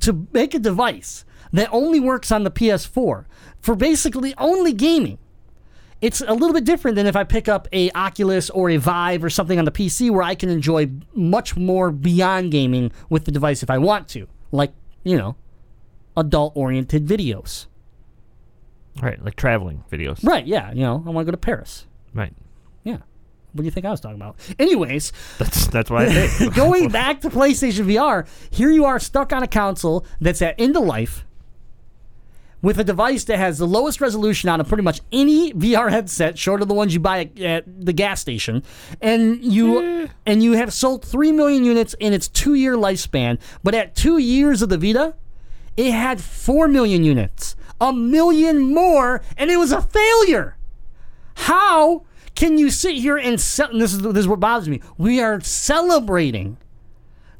to 0.00 0.26
make 0.32 0.54
a 0.54 0.58
device 0.58 1.24
that 1.52 1.68
only 1.72 2.00
works 2.00 2.32
on 2.32 2.44
the 2.44 2.50
PS4 2.50 3.24
for 3.60 3.74
basically 3.74 4.34
only 4.38 4.72
gaming, 4.72 5.18
it's 6.00 6.20
a 6.20 6.32
little 6.32 6.52
bit 6.52 6.64
different 6.64 6.94
than 6.94 7.06
if 7.06 7.16
I 7.16 7.24
pick 7.24 7.48
up 7.48 7.66
a 7.72 7.90
Oculus 7.90 8.50
or 8.50 8.70
a 8.70 8.76
Vive 8.76 9.24
or 9.24 9.30
something 9.30 9.58
on 9.58 9.64
the 9.64 9.72
PC 9.72 10.10
where 10.10 10.22
I 10.22 10.34
can 10.34 10.48
enjoy 10.48 10.90
much 11.14 11.56
more 11.56 11.90
beyond 11.90 12.52
gaming 12.52 12.92
with 13.08 13.24
the 13.24 13.32
device 13.32 13.62
if 13.62 13.70
I 13.70 13.78
want 13.78 14.08
to. 14.08 14.28
Like, 14.52 14.72
you 15.02 15.16
know, 15.16 15.36
adult 16.16 16.52
oriented 16.56 17.06
videos. 17.06 17.66
Right, 19.02 19.22
like 19.24 19.36
traveling 19.36 19.84
videos. 19.90 20.24
Right, 20.24 20.46
yeah, 20.46 20.72
you 20.72 20.82
know, 20.82 21.02
I 21.06 21.10
want 21.10 21.26
to 21.26 21.30
go 21.30 21.32
to 21.32 21.36
Paris. 21.36 21.86
Right. 22.14 22.32
Yeah. 22.84 22.98
What 23.52 23.62
do 23.62 23.64
you 23.64 23.70
think 23.70 23.86
I 23.86 23.90
was 23.90 24.00
talking 24.00 24.16
about? 24.16 24.36
Anyways, 24.58 25.12
That's 25.38 25.66
that's 25.68 25.90
what 25.90 26.02
I 26.02 26.26
think. 26.28 26.54
going 26.54 26.90
back 26.90 27.22
to 27.22 27.30
PlayStation 27.30 27.86
VR, 27.86 28.28
here 28.50 28.70
you 28.70 28.84
are 28.84 28.98
stuck 28.98 29.32
on 29.32 29.42
a 29.42 29.48
console 29.48 30.06
that's 30.20 30.42
at 30.42 30.54
end 30.60 30.76
of 30.76 30.84
life 30.84 31.24
with 32.60 32.78
a 32.78 32.84
device 32.84 33.24
that 33.24 33.38
has 33.38 33.58
the 33.58 33.66
lowest 33.66 34.00
resolution 34.00 34.48
on 34.48 34.60
of 34.60 34.68
pretty 34.68 34.82
much 34.82 35.00
any 35.12 35.52
VR 35.52 35.90
headset, 35.90 36.38
short 36.38 36.60
of 36.60 36.68
the 36.68 36.74
ones 36.74 36.92
you 36.92 37.00
buy 37.00 37.30
at, 37.40 37.64
the 37.84 37.92
gas 37.92 38.20
station, 38.20 38.62
and 39.00 39.42
you 39.44 39.80
eh. 39.80 40.06
and 40.26 40.42
you 40.42 40.52
have 40.52 40.72
sold 40.72 41.04
three 41.04 41.32
million 41.32 41.64
units 41.64 41.94
in 42.00 42.12
its 42.12 42.28
two-year 42.28 42.76
lifespan. 42.76 43.38
But 43.62 43.74
at 43.74 43.94
two 43.94 44.18
years 44.18 44.60
of 44.62 44.68
the 44.68 44.78
Vita, 44.78 45.14
it 45.76 45.92
had 45.92 46.20
four 46.20 46.68
million 46.68 47.04
units, 47.04 47.54
a 47.80 47.92
million 47.92 48.72
more, 48.74 49.20
and 49.36 49.50
it 49.50 49.56
was 49.58 49.72
a 49.72 49.82
failure. 49.82 50.56
How 51.34 52.02
can 52.34 52.58
you 52.58 52.70
sit 52.70 52.94
here 52.96 53.16
and 53.16 53.40
ce- 53.40 53.70
this 53.72 53.92
is 53.92 54.02
this 54.02 54.18
is 54.18 54.28
what 54.28 54.40
bothers 54.40 54.68
me? 54.68 54.80
We 54.96 55.20
are 55.20 55.40
celebrating 55.40 56.56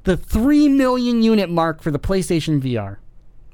the 0.04 0.16
three 0.16 0.68
million 0.68 1.22
unit 1.22 1.50
mark 1.50 1.82
for 1.82 1.90
the 1.90 1.98
PlayStation 1.98 2.60
VR. 2.60 2.96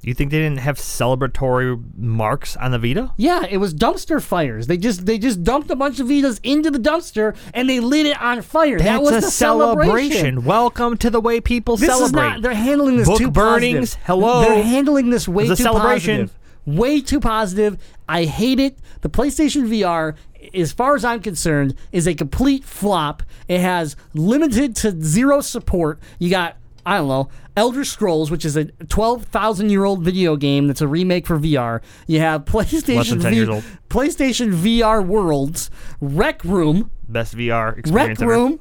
you 0.02 0.12
think 0.14 0.30
they 0.30 0.38
didn't 0.38 0.58
have 0.58 0.76
celebratory 0.76 1.82
marks 1.96 2.56
on 2.56 2.70
the 2.72 2.78
Vita? 2.78 3.12
Yeah, 3.16 3.44
it 3.48 3.56
was 3.56 3.72
dumpster 3.74 4.22
fires. 4.22 4.66
They 4.66 4.76
just 4.76 5.06
they 5.06 5.16
just 5.18 5.42
dumped 5.42 5.70
a 5.70 5.76
bunch 5.76 5.98
of 6.00 6.06
Vitas 6.08 6.38
into 6.42 6.70
the 6.70 6.78
dumpster 6.78 7.34
and 7.54 7.68
they 7.68 7.80
lit 7.80 8.04
it 8.06 8.20
on 8.20 8.42
fire. 8.42 8.78
that 8.78 9.02
was 9.02 9.12
a 9.16 9.20
the 9.22 9.30
celebration. 9.30 10.44
Welcome 10.44 10.98
to 10.98 11.08
the 11.10 11.20
way 11.20 11.40
people 11.40 11.78
This 11.78 11.88
celebrate. 11.88 12.06
is 12.26 12.32
not. 12.34 12.42
They're 12.42 12.54
handling 12.54 12.98
this 12.98 13.08
Book 13.08 13.18
too 13.18 13.30
burnings, 13.30 13.94
positive. 13.96 14.06
hello. 14.06 14.40
They're 14.42 14.62
handling 14.62 15.08
this 15.10 15.26
way 15.26 15.44
It's 15.44 15.52
a 15.52 15.56
too 15.56 15.62
celebration. 15.62 16.20
positive. 16.28 16.38
Way 16.66 17.00
too 17.00 17.20
positive. 17.20 17.78
I 18.08 18.24
hate 18.24 18.60
it. 18.60 18.78
The 19.02 19.10
PlayStation 19.10 19.68
VR, 19.68 20.14
as 20.54 20.72
far 20.72 20.94
as 20.96 21.04
I'm 21.04 21.20
concerned, 21.20 21.74
is 21.92 22.06
a 22.06 22.14
complete 22.14 22.64
flop. 22.64 23.22
It 23.48 23.60
has 23.60 23.96
limited 24.14 24.74
to 24.76 25.00
zero 25.02 25.40
support. 25.40 26.00
You 26.18 26.30
got. 26.30 26.56
I 26.86 26.98
don't 26.98 27.08
know, 27.08 27.30
Elder 27.56 27.82
Scrolls, 27.82 28.30
which 28.30 28.44
is 28.44 28.58
a 28.58 28.66
12,000 28.66 29.70
year 29.70 29.84
old 29.84 30.02
video 30.02 30.36
game 30.36 30.66
that's 30.66 30.82
a 30.82 30.86
remake 30.86 31.26
for 31.26 31.38
VR. 31.38 31.80
You 32.06 32.20
have 32.20 32.44
PlayStation 32.44 33.22
10 33.22 33.32
years 33.32 33.48
old. 33.48 33.64
PlayStation 33.88 34.52
VR 34.52 35.02
Worlds, 35.02 35.70
Rec 36.02 36.44
Room, 36.44 36.90
Best 37.08 37.34
VR 37.36 37.68
Rec 37.70 37.78
experience 37.78 38.20
ever. 38.20 38.30
Room. 38.30 38.60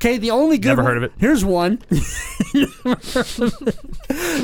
Okay, 0.00 0.16
the 0.16 0.30
only 0.30 0.56
good 0.56 0.68
Never 0.68 0.82
heard 0.82 0.96
of 0.96 1.02
it. 1.02 1.12
Here's 1.18 1.44
one. 1.44 1.78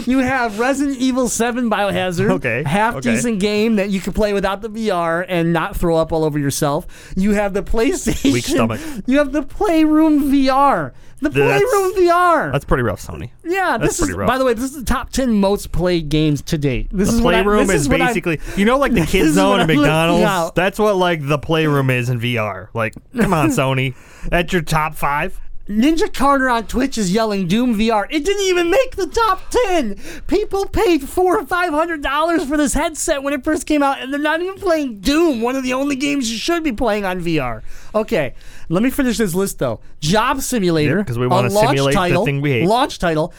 you 0.07 0.19
have 0.19 0.59
Resident 0.59 0.99
Evil 0.99 1.31
7 1.31 1.71
Biohazard. 1.71 2.31
Okay, 2.33 2.63
Half 2.65 2.97
okay. 2.97 3.15
decent 3.15 3.41
game 3.41 3.77
that 3.77 3.89
you 3.89 4.01
can 4.01 4.13
play 4.13 4.35
without 4.35 4.61
the 4.61 4.69
VR 4.69 5.25
and 5.27 5.55
not 5.55 5.75
throw 5.75 5.97
up 5.97 6.13
all 6.13 6.25
over 6.25 6.39
yourself. 6.39 7.15
You 7.17 7.33
have 7.33 7.55
the 7.55 7.63
PlayStation. 7.63 8.33
Weak 8.35 8.45
stomach. 8.45 8.81
You 9.07 9.19
have 9.19 9.33
the 9.33 9.43
Playroom 9.43 10.31
VR. 10.31 10.93
The 11.21 11.31
That's- 11.31 11.63
Playroom 11.71 11.95
VR. 11.95 12.53
That's 12.53 12.65
pretty 12.67 12.83
rough, 12.83 13.01
Sony. 13.01 13.31
yeah, 13.45 13.79
that's 13.79 13.97
this 13.99 14.09
is 14.11 14.15
rough. 14.15 14.27
by 14.29 14.37
the 14.37 14.45
way, 14.45 14.53
this 14.53 14.65
is 14.65 14.73
the 14.75 14.85
top 14.85 15.09
10 15.11 15.33
most 15.33 15.73
played 15.73 16.11
games 16.11 16.43
to 16.43 16.59
date. 16.59 16.89
This 16.93 17.09
The 17.11 17.17
is 17.17 17.21
what 17.23 17.35
I- 17.35 17.43
playroom 17.43 17.67
this 17.69 17.83
is, 17.83 17.89
what 17.89 18.03
I- 18.03 18.09
basically, 18.09 18.41
you 18.57 18.67
know, 18.67 18.77
like 18.79 18.93
the 18.93 19.07
kids 19.07 19.33
zone 19.33 19.61
at 19.61 19.67
McDonald's. 19.67 20.53
That's 20.55 20.79
what 20.79 20.97
like 20.97 21.27
the 21.27 21.39
playroom 21.39 21.89
is 21.89 22.11
in 22.11 22.21
VR. 22.21 22.69
Like, 22.75 22.95
come 23.17 23.33
on, 23.33 23.49
Sony, 23.49 23.95
that's 24.29 24.53
your 24.53 24.61
top 24.63 24.95
five. 24.95 25.41
Ninja 25.69 26.13
Carter 26.13 26.49
on 26.49 26.65
Twitch 26.69 26.97
is 26.97 27.11
yelling 27.13 27.49
Doom 27.49 27.77
VR. 27.77 28.07
It 28.09 28.25
didn't 28.25 28.45
even 28.45 28.71
make 28.71 28.95
the 28.95 29.09
top 29.09 29.51
ten. 29.51 29.97
People 30.29 30.65
paid 30.67 31.03
four 31.03 31.41
or 31.41 31.45
five 31.47 31.71
hundred 31.73 32.03
dollars 32.03 32.45
for 32.45 32.57
this 32.57 32.73
headset 32.73 33.25
when 33.25 33.35
it 33.35 33.43
first 33.43 33.67
came 33.67 33.83
out, 33.83 34.01
and 34.01 34.13
they're 34.13 34.21
not 34.21 34.41
even 34.41 34.55
playing 34.55 35.01
Doom, 35.01 35.41
one 35.41 35.57
of 35.57 35.65
the 35.65 35.73
only 35.73 35.97
games 35.97 36.31
you 36.31 36.39
should 36.39 36.63
be 36.63 36.71
playing 36.71 37.05
on 37.05 37.21
VR. 37.21 37.63
Okay, 37.97 38.35
let 38.69 38.83
me 38.85 38.91
finish 38.91 39.19
this 39.19 39.35
list 39.35 39.59
though. 39.59 39.81
Job 39.99 40.41
Simulator, 40.41 40.99
Yeah, 40.99 41.05
'cause 41.05 41.19
we 41.19 41.27
wanna 41.27 41.49
launch 41.49 41.67
simulate 41.71 41.95
the 41.95 41.99
title, 42.01 42.25
thing 42.25 42.41
we 42.41 42.53
hate. 42.53 42.67
Launch 42.69 43.01
title. 43.01 43.33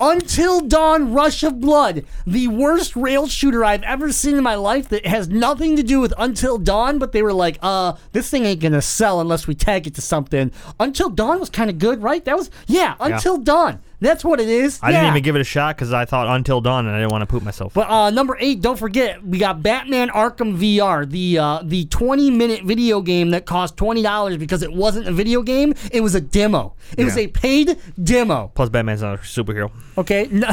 Until 0.00 0.60
Dawn 0.60 1.12
Rush 1.12 1.42
of 1.44 1.60
Blood, 1.60 2.04
the 2.26 2.48
worst 2.48 2.96
rail 2.96 3.28
shooter 3.28 3.64
I've 3.64 3.82
ever 3.84 4.10
seen 4.10 4.36
in 4.36 4.42
my 4.42 4.56
life 4.56 4.88
that 4.88 5.06
has 5.06 5.28
nothing 5.28 5.76
to 5.76 5.82
do 5.82 6.00
with 6.00 6.12
Until 6.18 6.58
Dawn, 6.58 6.98
but 6.98 7.12
they 7.12 7.22
were 7.22 7.32
like, 7.32 7.58
uh, 7.62 7.94
this 8.12 8.28
thing 8.28 8.44
ain't 8.44 8.60
gonna 8.60 8.82
sell 8.82 9.20
unless 9.20 9.46
we 9.46 9.54
tag 9.54 9.86
it 9.86 9.94
to 9.94 10.00
something. 10.02 10.50
Until 10.80 11.08
Dawn 11.08 11.38
was 11.38 11.50
kind 11.50 11.70
of 11.70 11.78
good, 11.78 12.02
right? 12.02 12.24
That 12.24 12.36
was, 12.36 12.50
yeah, 12.66 12.96
Until 12.98 13.38
Dawn. 13.38 13.80
That's 14.02 14.24
what 14.24 14.40
it 14.40 14.48
is. 14.48 14.80
I 14.82 14.90
didn't 14.90 15.10
even 15.10 15.22
give 15.22 15.36
it 15.36 15.40
a 15.40 15.44
shot 15.44 15.76
because 15.76 15.92
I 15.92 16.04
thought 16.04 16.26
Until 16.26 16.60
Dawn 16.60 16.86
and 16.86 16.94
I 16.96 16.98
didn't 16.98 17.12
want 17.12 17.22
to 17.22 17.26
poop 17.26 17.44
myself. 17.44 17.72
But 17.72 17.88
uh, 17.88 18.10
number 18.10 18.36
eight, 18.40 18.60
don't 18.60 18.76
forget, 18.78 19.24
we 19.24 19.38
got 19.38 19.62
Batman 19.62 20.08
Arkham 20.08 20.58
VR, 20.58 21.08
the 21.08 21.38
uh, 21.38 21.60
the 21.62 21.84
20 21.86 22.30
minute 22.32 22.64
video 22.64 23.00
game 23.00 23.30
that 23.30 23.46
cost 23.46 23.76
twenty 23.76 24.02
dollars 24.02 24.36
because 24.38 24.62
it 24.64 24.72
wasn't 24.72 25.06
a 25.06 25.12
video 25.12 25.42
game; 25.42 25.72
it 25.92 26.00
was 26.00 26.16
a 26.16 26.20
demo. 26.20 26.74
It 26.98 27.04
was 27.04 27.16
a 27.16 27.28
paid 27.28 27.78
demo. 28.02 28.50
Plus, 28.56 28.68
Batman's 28.68 29.02
not 29.02 29.14
a 29.14 29.18
superhero. 29.18 29.70
Okay, 29.96 30.28
no. 30.32 30.48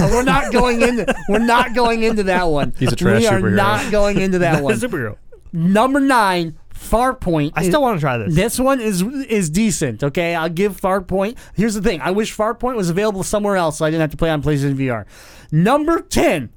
we're 0.00 0.22
not 0.22 0.52
going 0.52 0.80
into 0.82 1.12
we're 1.28 1.38
not 1.38 1.74
going 1.74 2.02
into 2.04 2.22
that 2.24 2.44
one. 2.44 2.72
He's 2.78 2.92
a 2.92 2.96
trash 2.96 3.20
We 3.22 3.26
are 3.26 3.40
superhero. 3.40 3.54
not 3.56 3.90
going 3.90 4.20
into 4.20 4.38
that 4.40 4.62
one. 4.62 4.74
superhero. 4.76 5.16
Number 5.52 5.98
nine, 6.00 6.56
Farpoint. 6.80 7.52
I 7.54 7.68
still 7.68 7.82
want 7.82 7.98
to 7.98 8.00
try 8.00 8.16
this. 8.18 8.34
this 8.34 8.58
one 8.58 8.80
is 8.80 9.02
is 9.02 9.50
decent. 9.50 10.02
Okay, 10.02 10.34
I'll 10.34 10.48
give 10.48 10.80
Farpoint. 10.80 11.36
Here's 11.54 11.74
the 11.74 11.82
thing: 11.82 12.00
I 12.00 12.10
wish 12.10 12.34
Farpoint 12.36 12.76
was 12.76 12.88
available 12.90 13.22
somewhere 13.22 13.56
else, 13.56 13.78
so 13.78 13.84
I 13.84 13.90
didn't 13.90 14.00
have 14.00 14.10
to 14.12 14.16
play 14.16 14.30
on 14.30 14.42
PlayStation 14.42 14.74
VR. 14.74 15.04
Number 15.52 16.00
ten. 16.00 16.50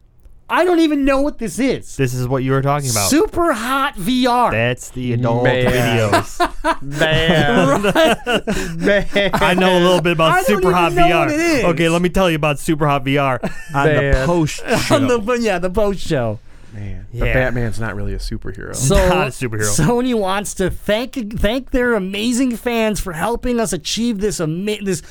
I 0.50 0.66
don't 0.66 0.80
even 0.80 1.04
know 1.06 1.22
what 1.22 1.40
this 1.40 1.58
is. 1.58 1.96
This 1.96 2.14
is 2.14 2.28
what 2.28 2.44
you 2.44 2.52
were 2.52 2.62
talking 2.62 2.90
about. 2.92 3.10
Super 3.10 3.54
Hot 3.54 3.96
VR. 3.96 4.52
That's 4.52 4.90
the 4.92 5.14
adult 5.14 5.46
Man. 5.46 5.66
videos. 5.66 6.82
Man. 6.82 8.78
Man. 8.86 9.30
I 9.34 9.54
know 9.54 9.78
a 9.78 9.82
little 9.82 10.02
bit 10.02 10.12
about 10.12 10.32
I 10.32 10.36
don't 10.38 10.46
Super 10.46 10.60
even 10.70 10.74
Hot 10.74 10.94
know 10.94 11.02
VR. 11.04 11.26
what 11.26 11.34
it 11.34 11.40
is. 11.40 11.64
Okay, 11.66 11.90
let 11.90 12.02
me 12.02 12.10
tell 12.10 12.30
you 12.30 12.36
about 12.36 12.60
Super 12.60 12.86
Hot 12.88 13.04
VR 13.04 13.40
on 13.74 13.86
the 13.88 14.24
post 14.26 14.64
show. 14.86 14.96
on 14.96 15.08
the 15.08 15.40
yeah 15.42 15.60
the 15.60 15.70
post 15.70 16.02
show. 16.06 16.40
Man. 16.74 17.08
But 17.14 17.28
Yeah. 17.28 17.34
Batman's 17.34 17.80
not 17.80 17.96
really 17.96 18.14
a 18.14 18.18
superhero. 18.20 18.76
So 18.76 18.96
Not 18.96 19.28
a 19.28 19.32
superhero. 19.32 19.70
Sony 19.78 20.14
wants 20.16 20.54
to 20.56 20.70
thank 20.70 21.14
thank 21.40 21.72
their 21.72 21.94
amazing 21.94 22.58
fans 22.58 23.00
for 23.00 23.14
helping 23.14 23.60
us 23.60 23.74
achieve 23.74 24.20
this 24.20 24.40
ama- 24.42 24.82
this 24.84 25.02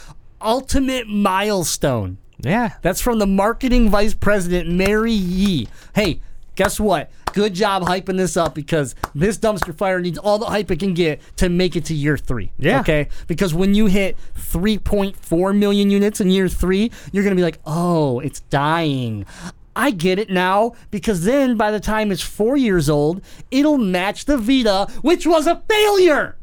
ultimate 0.41 1.07
milestone. 1.09 2.19
yeah. 2.41 2.71
That's 2.83 3.01
from 3.01 3.19
the 3.21 3.27
marketing 3.27 3.89
vice 3.91 4.15
president, 4.15 4.69
Mary 4.69 5.13
Yee. 5.13 5.69
Hey, 5.95 6.21
guess 6.57 6.81
what? 6.81 7.11
Good 7.33 7.55
job 7.55 7.85
hyping 7.85 8.17
this 8.19 8.37
up 8.37 8.55
because 8.55 8.95
this 9.15 9.39
dumpster 9.39 9.75
fire 9.75 10.01
needs 10.01 10.19
all 10.19 10.39
the 10.39 10.47
hype 10.47 10.71
it 10.71 10.81
can 10.81 10.93
get 10.93 11.21
to 11.37 11.49
make 11.49 11.77
it 11.77 11.85
to 11.87 11.95
year 11.95 12.19
three. 12.19 12.51
Yeah. 12.59 12.81
Okay? 12.81 13.09
Because 13.27 13.55
when 13.55 13.75
you 13.75 13.87
hit 13.87 14.17
3.4 14.37 15.57
million 15.57 15.91
units 15.91 16.21
in 16.21 16.29
year 16.31 16.49
three, 16.49 16.91
you're 17.13 17.25
going 17.25 17.35
to 17.35 17.41
be 17.41 17.45
like, 17.45 17.59
oh, 17.65 18.21
it's 18.21 18.41
dying. 18.41 19.25
I 19.75 19.91
get 19.91 20.19
it 20.19 20.29
now 20.31 20.73
because 20.91 21.25
then 21.25 21.57
by 21.57 21.71
the 21.71 21.81
time 21.81 22.11
it's 22.13 22.23
four 22.23 22.57
years 22.57 22.91
old, 22.91 23.23
it'll 23.51 23.79
match 23.79 24.27
the 24.27 24.37
Vita, 24.37 24.87
which 25.03 25.27
was 25.27 25.47
a 25.47 25.63
failure. 25.69 26.37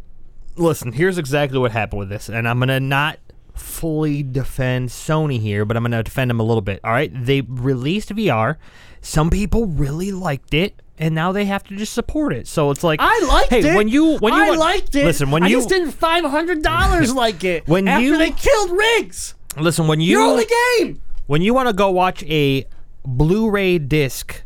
Listen, 0.56 0.92
here's 0.92 1.18
exactly 1.18 1.60
what 1.60 1.72
happened 1.72 2.00
with 2.00 2.10
this, 2.10 2.28
and 2.30 2.48
I'm 2.48 2.60
gonna 2.60 2.80
not 2.80 3.20
fully 3.54 4.24
defend 4.24 4.89
Sony 4.89 5.39
here, 5.39 5.63
but 5.65 5.78
I'm 5.78 5.84
gonna 5.84 6.04
defend 6.04 6.30
them 6.30 6.39
a 6.39 6.44
little 6.44 6.62
bit. 6.62 6.80
All 6.84 6.92
right, 6.92 7.12
they 7.13 7.42
released 7.42 8.10
VR. 8.10 8.56
Some 9.02 9.30
people 9.30 9.68
really 9.68 10.12
liked 10.12 10.54
it, 10.54 10.82
and 10.98 11.13
now 11.15 11.32
they 11.32 11.46
have 11.46 11.63
to 11.65 11.76
just 11.78 11.94
support 11.94 12.34
it. 12.34 12.48
So 12.48 12.72
it's 12.72 12.84
like 12.84 13.00
I 13.02 13.26
liked 13.28 13.52
hey, 13.52 13.70
it. 13.72 13.76
when 13.76 13.88
you 13.88 14.18
when 14.18 14.34
you 14.34 14.42
I 14.42 14.48
want- 14.50 14.60
liked 14.60 14.96
it. 14.96 15.06
Listen, 15.06 15.32
when 15.32 15.44
I 15.44 15.48
you 15.48 15.58
just 15.58 15.70
didn't 15.70 15.92
five 15.92 16.26
hundred 16.26 16.62
dollars 16.63 17.13
like 17.24 17.44
it. 17.44 17.68
When 17.68 17.88
after 17.88 18.04
you- 18.04 18.18
they 18.18 18.32
killed 18.32 18.72
Riggs, 18.72 19.36
listen 19.58 19.88
when 19.88 20.02
you 20.02 20.12
your 20.20 20.22
only 20.24 20.48
game. 20.80 21.02
when 21.28 21.42
you 21.42 21.54
want 21.54 21.68
to 21.70 21.74
go 21.74 21.89
watch 21.92 22.24
a 22.24 22.65
Blu-ray 23.06 23.78
disc, 23.80 24.44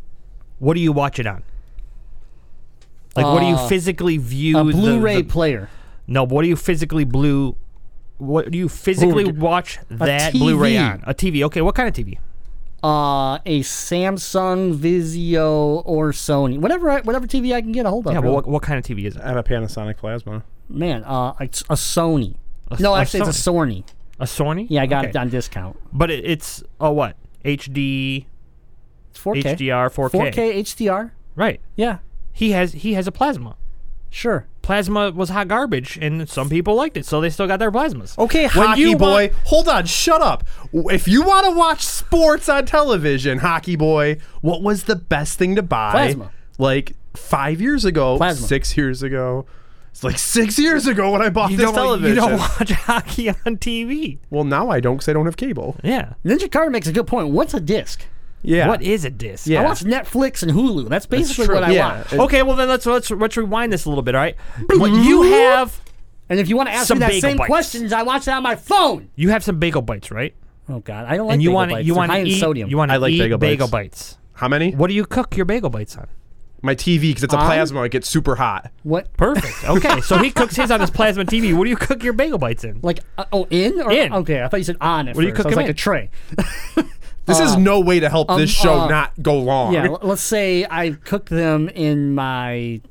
what 0.59 0.75
do 0.75 0.79
you 0.79 0.91
watch 0.91 1.19
it 1.19 1.27
on? 1.27 1.43
Like, 3.15 3.25
what 3.25 3.41
do 3.41 3.45
you 3.45 3.55
Uh, 3.55 3.67
physically 3.67 4.17
view? 4.17 4.57
A 4.57 4.63
the- 4.63 4.71
Blu-ray 4.71 5.21
the- 5.21 5.27
player. 5.29 5.69
No, 6.07 6.25
but 6.25 6.35
what 6.35 6.41
do 6.43 6.47
you 6.49 6.55
physically 6.55 7.03
blue? 7.03 7.55
What 8.17 8.51
do 8.51 8.57
you 8.57 8.69
physically 8.69 9.25
Ooh, 9.25 9.33
watch 9.33 9.79
that 9.89 10.33
Blu-ray 10.33 10.73
TV. 10.75 10.79
on? 10.93 11.03
A 11.05 11.13
TV. 11.13 11.43
Okay, 11.45 11.61
what 11.61 11.75
kind 11.75 11.87
of 11.87 11.93
TV? 11.93 12.17
Uh, 12.83 13.39
a 13.45 13.61
Samsung, 13.61 14.75
Vizio, 14.77 15.81
or 15.85 16.11
Sony, 16.11 16.57
whatever, 16.59 16.89
I, 16.89 16.99
whatever 17.01 17.25
TV 17.27 17.53
I 17.53 17.61
can 17.61 17.71
get 17.71 17.85
a 17.85 17.89
hold 17.89 18.07
of. 18.07 18.13
Yeah, 18.13 18.19
but 18.19 18.23
really. 18.25 18.35
what, 18.35 18.47
what 18.47 18.61
kind 18.63 18.77
of 18.77 18.83
TV 18.83 19.05
is 19.05 19.15
it? 19.15 19.21
I 19.21 19.27
have 19.29 19.37
a 19.37 19.43
Panasonic 19.43 19.97
plasma. 19.97 20.43
man, 20.67 21.03
uh, 21.05 21.33
it's 21.39 21.61
a 21.69 21.75
Sony. 21.75 22.35
A- 22.71 22.81
no, 22.81 22.93
a 22.93 22.99
actually, 23.01 23.21
it's 23.21 23.29
a 23.47 23.49
Sony. 23.51 23.83
A 24.19 24.25
Sony? 24.25 24.67
Yeah, 24.69 24.81
I 24.81 24.85
got 24.85 25.03
Okay. 25.05 25.09
it 25.11 25.15
on 25.15 25.29
discount. 25.29 25.77
But 25.93 26.11
it, 26.11 26.25
it's 26.25 26.61
a 26.79 26.91
what? 26.91 27.15
HD, 27.45 28.17
It's 28.17 28.25
4K. 29.13 29.43
HDR, 29.43 29.93
4K. 29.93 30.33
4K 30.33 30.59
HDR. 30.59 31.11
Right. 31.35 31.59
Yeah, 31.75 31.99
He 32.31 32.51
has 32.51 32.73
he 32.73 32.93
has 32.93 33.07
a 33.07 33.11
plasma. 33.11 33.55
sure. 34.09 34.45
Plasma 34.61 35.11
was 35.11 35.27
hot 35.29 35.49
garbage, 35.49 35.97
and 36.01 36.29
some 36.29 36.47
people 36.49 36.73
liked 36.75 36.95
it, 36.95 37.05
so 37.05 37.19
they 37.19 37.29
still 37.29 37.47
got 37.47 37.59
their 37.59 37.69
plasmas. 37.71 38.17
Okay, 38.17 38.43
When 38.43 38.67
hockey 38.67 38.95
boy. 38.95 39.11
want- 39.27 39.33
hold 39.45 39.67
on, 39.67 39.85
shut 39.85 40.21
up. 40.21 40.45
If 40.71 41.05
you 41.05 41.21
want 41.21 41.45
to 41.47 41.51
watch 41.51 41.81
sports 41.83 42.47
on 42.47 42.65
television, 42.65 43.39
hockey 43.39 43.75
boy, 43.75 44.19
what 44.39 44.61
was 44.61 44.83
the 44.85 44.95
best 44.95 45.37
thing 45.37 45.55
to 45.57 45.61
buy? 45.63 45.91
Plasma. 45.91 46.31
Like 46.57 46.93
five 47.13 47.59
years 47.59 47.83
ago, 47.83 48.15
Plasma. 48.15 48.47
six 48.47 48.77
years 48.77 49.03
ago. 49.03 49.45
It's 49.91 50.03
like 50.03 50.17
six 50.17 50.57
years 50.57 50.87
ago 50.87 51.11
when 51.11 51.21
I 51.21 51.27
bought 51.29 51.51
You 51.51 51.57
this 51.57 51.71
television. 51.71 52.15
you 52.15 52.15
don't 52.15 52.39
watch 52.39 52.71
hockey 52.87 53.29
on 53.29 53.57
TV. 53.57 54.19
well, 54.29 54.43
now 54.45 54.69
I 54.69 54.79
don't 54.79 54.95
because 54.95 55.09
I 55.09 55.13
don't 55.13 55.25
have 55.25 55.35
cable. 55.37 55.75
Yeah. 55.83 56.13
Ninja 56.23 56.49
Carter 56.49 56.71
makes 56.71 56.87
a 56.87 56.93
good 56.93 57.05
point. 57.05 57.29
What's 57.29 57.53
a 57.53 57.59
disc? 57.59 58.05
Yeah. 58.43 58.67
What 58.67 58.81
is 58.81 59.05
a 59.05 59.09
disc? 59.09 59.47
Yeah. 59.47 59.61
I 59.61 59.65
watch 59.65 59.83
Netflix 59.83 60.43
and 60.43 60.51
Hulu. 60.51 60.89
That's 60.89 61.05
basically 61.05 61.45
true. 61.45 61.55
what 61.55 61.63
I 61.63 61.71
Yeah. 61.71 61.97
watch. 61.99 62.13
It- 62.13 62.19
Okay, 62.19 62.43
well 62.43 62.55
then 62.55 62.67
let's 62.69 62.85
let's 62.85 63.09
let's 63.09 63.37
rewind 63.37 63.71
this 63.73 63.85
a 63.85 63.89
little 63.89 64.03
bit. 64.03 64.15
All 64.15 64.21
right, 64.21 64.35
what 64.69 64.91
you 64.91 65.21
have 65.23 65.79
And 66.29 66.39
if 66.39 66.47
you 66.49 66.55
want 66.57 66.69
to 66.69 66.73
ask 66.75 66.87
Some 66.87 66.97
me 66.99 67.01
that 67.01 67.07
bagel 67.09 67.21
same 67.29 67.37
bites. 67.37 67.47
questions, 67.47 67.93
I 67.93 68.03
watch 68.03 68.27
it 68.27 68.31
on 68.31 68.43
my 68.43 68.55
phone. 68.55 69.09
you 69.15 69.29
have 69.29 69.43
some 69.43 69.59
bagel 69.59 69.81
bites, 69.81 70.11
right? 70.11 70.33
Oh 70.69 70.79
God, 70.79 71.05
I 71.07 71.17
don't 71.17 71.27
like 71.27 71.33
and 71.35 71.43
you 71.43 71.49
bagel 71.49 71.55
want 71.55 71.71
bites. 71.71 71.87
you 71.87 71.93
They're 71.93 71.97
want 71.97 72.11
high 72.11 72.17
to 72.17 72.21
in 72.21 72.27
eat 72.27 72.39
sodium. 72.39 72.69
you 72.69 72.77
want 72.77 72.89
to 72.89 72.93
I 72.93 72.97
like 72.97 73.11
eat 73.11 73.19
bagel 73.19 73.37
bagel, 73.37 73.67
bites. 73.67 74.13
bites. 74.13 74.17
How 74.33 74.47
many? 74.47 74.71
What 74.71 74.87
do 74.87 74.93
you 74.93 75.05
cook 75.05 75.35
your 75.35 75.45
bagel 75.45 75.69
bites 75.69 75.95
on? 75.97 76.07
My 76.65 76.75
TV 76.75 77.01
because 77.09 77.23
it's 77.23 77.33
a 77.33 77.37
On? 77.37 77.45
plasma. 77.45 77.83
It 77.83 77.89
gets 77.91 78.07
super 78.09 78.35
hot. 78.37 78.71
what? 78.83 79.11
Perfect. 79.17 79.65
Okay, 79.69 79.99
so 79.99 80.17
he 80.19 80.31
cooks 80.31 80.55
his 80.55 80.71
on 80.71 80.79
his 80.79 80.89
plasma 80.89 81.25
TV. 81.25 81.53
What 81.53 81.65
do 81.65 81.69
you 81.69 81.75
cook 81.75 82.01
your 82.03 82.13
bagel 82.13 82.37
bites 82.37 82.63
in? 82.63 82.79
Like 82.81 83.01
uh, 83.17 83.25
oh 83.33 83.45
in 83.49 83.81
or 83.81 83.91
In. 83.91 84.13
okay? 84.13 84.41
I 84.41 84.47
thought 84.47 84.57
you 84.57 84.63
said 84.63 84.77
on 84.79 85.09
at 85.09 85.15
What 85.17 85.21
do 85.23 85.27
you 85.27 85.35
first. 85.35 85.43
cook 85.43 85.45
I 85.47 85.49
was 85.49 85.53
'em 85.57 85.57
like 85.57 85.65
in? 85.65 85.71
a 85.71 85.73
tray. 85.73 86.09
This 87.25 87.39
is 87.39 87.55
no 87.55 87.79
way 87.79 87.99
to 87.99 88.09
help 88.09 88.27
this 88.29 88.49
show 88.49 88.81
uh, 88.81 88.87
not 88.87 89.13
go 89.21 89.39
long. 89.39 89.73
Yeah, 89.73 89.87
let's 90.01 90.21
say 90.21 90.65
I 90.69 90.91
cook 90.91 91.29
them 91.29 91.69
in 91.69 92.13
my. 92.13 92.81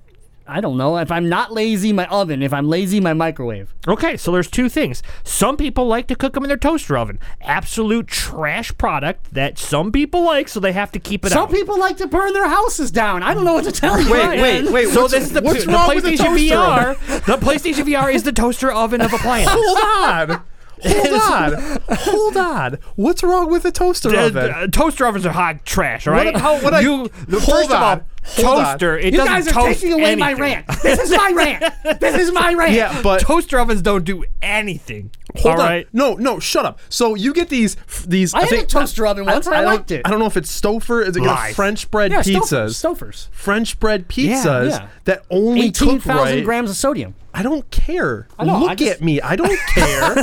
I 0.46 0.60
don't 0.60 0.76
know. 0.76 0.96
If 0.98 1.10
I'm 1.10 1.28
not 1.28 1.52
lazy, 1.52 1.92
my 1.92 2.06
oven. 2.06 2.42
If 2.42 2.52
I'm 2.52 2.68
lazy, 2.68 2.98
my 3.00 3.14
microwave. 3.14 3.72
Okay, 3.86 4.16
so 4.16 4.32
there's 4.32 4.50
two 4.50 4.68
things. 4.68 5.02
Some 5.22 5.56
people 5.56 5.86
like 5.86 6.08
to 6.08 6.16
cook 6.16 6.34
them 6.34 6.44
in 6.44 6.48
their 6.48 6.56
toaster 6.56 6.96
oven. 6.96 7.20
Absolute 7.40 8.08
trash 8.08 8.76
product 8.76 9.32
that 9.32 9.56
some 9.56 9.92
people 9.92 10.24
like, 10.24 10.48
so 10.48 10.60
they 10.60 10.72
have 10.72 10.90
to 10.92 10.98
keep 10.98 11.24
it 11.24 11.28
up. 11.28 11.32
Some 11.32 11.44
out. 11.44 11.50
people 11.52 11.78
like 11.78 11.96
to 11.98 12.08
burn 12.08 12.32
their 12.32 12.48
houses 12.48 12.90
down. 12.90 13.22
I 13.22 13.34
don't 13.34 13.44
know 13.44 13.54
what 13.54 13.64
to 13.64 13.72
tell 13.72 14.00
you. 14.00 14.10
Wait, 14.10 14.40
wait, 14.40 14.70
wait. 14.70 14.88
so 14.88 15.02
what's, 15.02 15.14
this 15.14 15.24
is 15.24 15.32
the, 15.32 15.42
what's 15.42 15.64
the 15.64 15.72
wrong 15.72 15.88
with 15.94 16.04
the 16.04 16.10
PlayStation 16.10 16.16
toaster 16.16 16.54
VR. 16.54 16.88
oven? 16.90 17.22
The 17.26 17.46
PlayStation 17.46 17.84
VR 17.84 18.12
is 18.12 18.22
the 18.24 18.32
toaster 18.32 18.72
oven 18.72 19.00
of 19.00 19.12
appliances. 19.12 19.54
Hold 19.56 20.30
on. 20.30 20.42
Hold 20.84 21.22
on. 21.54 21.78
Hold 21.90 22.36
on. 22.36 22.78
What's 22.96 23.22
wrong 23.22 23.50
with 23.50 23.62
the 23.62 23.72
toaster 23.72 24.08
oven? 24.16 24.50
uh, 24.50 24.66
toaster 24.68 25.06
ovens 25.06 25.24
are 25.26 25.32
hot 25.32 25.64
trash, 25.64 26.06
all 26.06 26.14
right? 26.14 26.32
What, 26.32 26.40
how- 26.40 26.60
what 26.62 26.74
I- 26.74 26.80
you, 26.80 27.08
the- 27.28 27.40
Hold 27.40 27.50
first 27.50 27.70
of 27.70 27.82
all, 27.82 28.00
on, 28.38 28.44
hold 28.44 28.58
on. 28.58 28.64
toaster, 28.64 28.98
it 28.98 29.12
You 29.12 29.18
doesn't 29.18 29.32
guys 29.32 29.48
are 29.48 29.52
toast 29.52 29.80
taking 29.80 29.92
away 30.00 30.14
my 30.16 30.32
rant. 30.34 30.66
This 30.82 30.98
is 31.00 31.10
my 31.10 31.32
rant. 31.34 31.64
This 32.00 32.16
is 32.28 32.32
my 32.32 32.54
rant. 32.54 32.72
yeah, 32.72 33.00
but 33.02 33.20
Toaster 33.20 33.58
ovens 33.58 33.82
don't 33.82 34.04
do 34.04 34.24
anything. 34.40 35.10
hold 35.36 35.56
all 35.56 35.60
on. 35.62 35.68
right? 35.68 35.88
No, 35.92 36.14
no, 36.14 36.38
shut 36.38 36.64
up. 36.64 36.78
So 36.88 37.14
you 37.14 37.32
get 37.34 37.48
these 37.48 37.76
these 38.06 38.32
I 38.34 38.40
had 38.40 38.48
think- 38.48 38.64
a 38.64 38.66
toaster 38.66 39.06
oven 39.06 39.24
once 39.26 39.46
and 39.46 39.54
I 39.54 39.62
don't- 39.62 39.72
liked 39.74 39.90
it. 39.90 40.02
I 40.04 40.10
don't 40.10 40.18
know 40.20 40.26
if 40.26 40.36
it's 40.36 40.60
Stouffer. 40.60 41.06
Is 41.06 41.16
it 41.16 41.22
Lies. 41.22 41.54
French 41.56 41.90
bread 41.90 42.12
yeah, 42.12 42.20
pizzas? 42.22 42.70
Stouffer's. 42.70 43.28
French 43.32 43.78
bread 43.80 44.08
pizzas 44.08 44.70
yeah. 44.70 44.88
that 45.04 45.24
only 45.30 45.62
Eighteen 45.66 45.88
cook 45.94 46.02
thousand 46.02 46.36
right. 46.36 46.44
grams 46.44 46.70
of 46.70 46.76
sodium. 46.76 47.14
I 47.34 47.42
don't 47.42 47.68
care. 47.70 48.28
know, 48.38 48.58
Look 48.60 48.70
I 48.70 48.74
just- 48.74 48.90
at 48.92 49.00
me. 49.02 49.20
I 49.20 49.36
don't 49.36 49.58
care. 49.74 50.14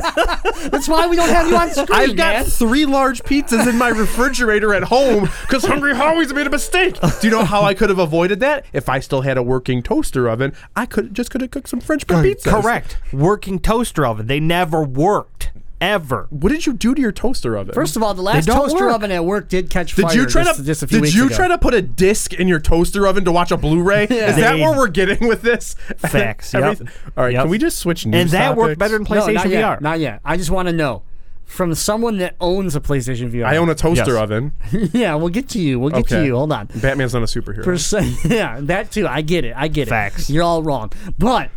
That's 0.69 0.87
why 0.87 1.07
we 1.07 1.15
don't 1.15 1.29
have 1.29 1.47
you 1.47 1.55
on 1.57 1.69
screen, 1.71 1.87
I've 1.91 2.15
got 2.15 2.33
man. 2.33 2.45
three 2.45 2.85
large 2.85 3.23
pizzas 3.23 3.67
in 3.67 3.77
my 3.77 3.89
refrigerator 3.89 4.73
at 4.75 4.83
home 4.83 5.27
because 5.41 5.65
Hungry 5.65 5.95
Howie's 5.95 6.33
made 6.33 6.45
a 6.47 6.51
mistake. 6.51 6.99
Do 7.01 7.09
you 7.27 7.31
know 7.31 7.43
how 7.45 7.63
I 7.63 7.73
could 7.73 7.88
have 7.89 7.99
avoided 7.99 8.39
that? 8.39 8.65
If 8.73 8.89
I 8.89 8.99
still 8.99 9.21
had 9.21 9.37
a 9.37 9.43
working 9.43 9.81
toaster 9.83 10.29
oven, 10.29 10.53
I 10.75 10.85
could 10.85 11.13
just 11.13 11.31
could 11.31 11.41
have 11.41 11.51
cooked 11.51 11.69
some 11.69 11.79
French 11.81 12.05
bread 12.07 12.23
pizzas. 12.25 12.61
Correct. 12.61 12.97
Working 13.13 13.59
toaster 13.59 14.05
oven. 14.05 14.27
They 14.27 14.39
never 14.39 14.83
worked. 14.83 15.51
Ever. 15.81 16.27
What 16.29 16.49
did 16.49 16.65
you 16.65 16.73
do 16.73 16.93
to 16.93 16.99
your 17.01 17.13
toaster 17.13 17.55
oven? 17.57 17.73
First 17.73 17.95
of 17.95 18.03
all, 18.03 18.13
the 18.13 18.21
last 18.21 18.45
don't 18.47 18.57
toaster 18.67 18.87
work. 18.87 18.95
oven 18.95 19.11
at 19.11 19.23
work 19.23 19.47
did 19.47 19.69
catch 19.69 19.95
did 19.95 20.01
fire. 20.07 20.13
you 20.13 20.25
try 20.25 20.43
just, 20.43 20.59
to 20.59 20.65
just 20.65 20.83
a 20.83 20.87
few 20.87 20.97
did 20.97 21.03
weeks 21.03 21.15
you 21.15 21.27
ago. 21.27 21.35
try 21.37 21.47
to 21.47 21.57
put 21.57 21.73
a 21.73 21.81
disc 21.81 22.33
in 22.33 22.49
your 22.49 22.59
toaster 22.59 23.07
oven 23.07 23.23
to 23.23 23.31
watch 23.31 23.49
a 23.51 23.55
Blu-ray? 23.55 24.03
Is 24.09 24.09
that 24.09 24.55
They- 24.55 24.61
where 24.61 24.75
we're 24.77 24.89
getting 24.89 25.25
with 25.29 25.41
this? 25.41 25.75
Facts, 25.95 26.53
yep. 26.53 26.63
Everything- 26.63 26.89
All 27.15 27.23
right, 27.23 27.31
Yep. 27.33 27.43
can 27.43 27.49
we 27.49 27.57
just 27.57 27.77
switch 27.77 28.05
news 28.05 28.21
And 28.23 28.29
that 28.31 28.57
worked 28.57 28.77
topics? 28.77 28.77
better 28.77 28.97
than 29.01 29.03
No, 29.03 29.21
PlayStation 29.25 29.33
not 29.35 29.45
VR. 29.45 29.51
yet. 29.51 29.81
Not 29.81 29.99
yet. 30.01 30.19
I 30.25 30.35
just 30.35 30.51
want 30.51 30.67
to 30.67 30.73
know. 30.73 31.03
From 31.49 31.73
someone 31.73 32.19
that 32.19 32.35
owns 32.39 32.75
a 32.75 32.79
PlayStation 32.79 33.31
VR. 33.31 33.43
I 33.45 33.57
own 33.57 33.69
a 33.69 33.75
toaster 33.75 34.13
Yes. 34.13 34.21
oven. 34.21 34.53
yeah, 34.93 35.15
we'll 35.15 35.29
get 35.29 35.49
to 35.49 35.59
you. 35.59 35.79
We'll 35.79 35.89
get 35.89 36.07
to 36.09 36.17
Okay. 36.17 36.25
you. 36.27 36.35
Hold 36.35 36.51
on. 36.53 36.67
Batman's 36.75 37.13
not 37.13 37.23
a 37.23 37.25
superhero. 37.25 37.63
For 37.63 37.77
so, 37.77 37.97
yeah, 38.25 38.59
that 38.61 38.91
too. 38.91 39.07
I 39.07 39.21
get 39.21 39.43
it. 39.45 39.53
I 39.57 39.67
get 39.67 39.87
it. 39.87 39.89
Facts. 39.89 40.29
You're 40.29 40.43
all 40.43 40.61
wrong. 40.61 40.91
But 41.17 41.49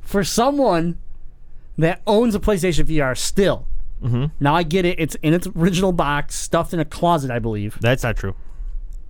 for 0.00 0.24
someone 0.24 0.98
that 1.76 2.00
owns 2.06 2.34
a 2.34 2.40
PlayStation 2.40 2.84
VR 2.86 3.16
still, 3.16 3.66
Mm-hmm. 4.02 4.26
now 4.40 4.54
I 4.54 4.64
get 4.64 4.84
it. 4.84 4.98
It's 4.98 5.14
in 5.22 5.32
its 5.32 5.46
original 5.56 5.92
box, 5.92 6.34
stuffed 6.34 6.74
in 6.74 6.80
a 6.80 6.84
closet, 6.84 7.30
I 7.30 7.38
believe. 7.38 7.78
That's 7.80 8.02
not 8.02 8.16
true. 8.16 8.34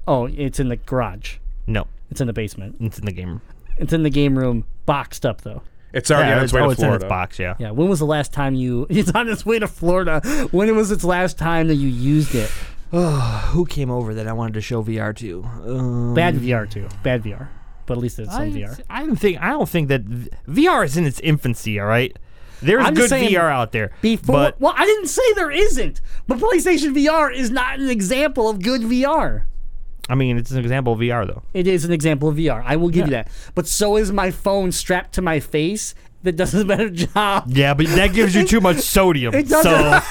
Oh, 0.06 0.26
it's 0.26 0.60
in 0.60 0.68
the 0.68 0.76
garage. 0.76 1.38
No, 1.66 1.86
It's 2.10 2.20
in 2.20 2.26
the 2.28 2.32
basement. 2.32 2.76
it's 2.80 2.98
in 2.98 3.04
the 3.06 3.12
game. 3.12 3.28
Room. 3.28 3.40
It's 3.78 3.92
in 3.92 4.02
the 4.04 4.10
game 4.10 4.38
room, 4.38 4.64
boxed 4.86 5.24
up 5.26 5.40
though. 5.40 5.62
It's 5.94 6.10
already 6.10 6.32
on 6.32 6.42
its 6.42 6.52
way 6.52 6.60
oh, 6.60 6.66
to 6.66 6.70
it's 6.72 6.80
in 6.80 6.86
Florida. 6.86 7.04
its 7.04 7.08
box. 7.08 7.38
Yeah. 7.38 7.54
Yeah. 7.58 7.70
When 7.70 7.88
was 7.88 7.98
the 7.98 8.06
last 8.06 8.32
time 8.32 8.54
you? 8.54 8.86
It's 8.94 9.10
on 9.12 9.28
its 9.28 9.44
way 9.44 9.58
to 9.58 9.68
Florida. 9.68 10.20
When 10.50 10.74
was 10.76 10.90
its 10.90 11.04
last 11.04 11.38
time 11.38 11.68
that 11.68 11.74
you 11.74 11.88
used 11.88 12.34
it? 12.34 12.50
Oh, 12.92 13.50
Who 13.52 13.66
came 13.66 13.90
over 13.90 14.14
that 14.14 14.26
I 14.26 14.32
wanted 14.32 14.54
to 14.54 14.60
show 14.60 14.82
VR 14.82 15.14
to? 15.16 15.44
Um, 15.44 16.14
Bad 16.14 16.36
VR 16.36 16.70
too. 16.70 16.88
Bad 17.02 17.22
VR. 17.22 17.48
But 17.86 17.98
at 17.98 18.02
least 18.02 18.18
it's 18.18 18.32
some 18.32 18.42
I, 18.42 18.50
VR. 18.50 18.80
I 18.88 19.04
don't 19.04 19.16
think 19.16 19.40
I 19.42 19.50
don't 19.50 19.68
think 19.68 19.88
that 19.88 20.04
VR 20.04 20.84
is 20.84 20.96
in 20.96 21.04
its 21.04 21.20
infancy. 21.20 21.78
All 21.78 21.86
right, 21.86 22.16
there's 22.62 22.84
I'm 22.84 22.94
good 22.94 23.10
saying 23.10 23.30
VR 23.30 23.50
out 23.50 23.72
there. 23.72 23.92
Before, 24.00 24.34
but 24.34 24.60
well, 24.60 24.74
I 24.76 24.86
didn't 24.86 25.08
say 25.08 25.22
there 25.34 25.50
isn't, 25.50 26.00
but 26.26 26.38
PlayStation 26.38 26.94
VR 26.94 27.34
is 27.34 27.50
not 27.50 27.78
an 27.78 27.90
example 27.90 28.48
of 28.48 28.62
good 28.62 28.82
VR. 28.82 29.44
I 30.08 30.14
mean, 30.14 30.36
it's 30.36 30.50
an 30.50 30.58
example 30.58 30.92
of 30.92 30.98
VR 31.00 31.26
though. 31.26 31.42
It 31.54 31.66
is 31.66 31.84
an 31.84 31.92
example 31.92 32.28
of 32.28 32.36
VR. 32.36 32.62
I 32.64 32.76
will 32.76 32.90
give 32.90 33.06
you 33.06 33.12
that. 33.12 33.28
But 33.54 33.66
so 33.66 33.96
is 33.96 34.12
my 34.12 34.30
phone 34.30 34.70
strapped 34.72 35.14
to 35.14 35.22
my 35.22 35.40
face 35.40 35.94
that 36.24 36.36
does 36.36 36.54
a 36.54 36.64
better 36.64 36.88
job. 36.90 37.44
Yeah, 37.48 37.74
but 37.74 37.86
that 37.88 38.12
gives 38.14 38.34
you 38.34 38.46
too 38.46 38.60
much 38.60 38.78
sodium. 38.78 39.34
It 39.34 39.48
doesn't- 39.48 39.70
so 39.70 39.80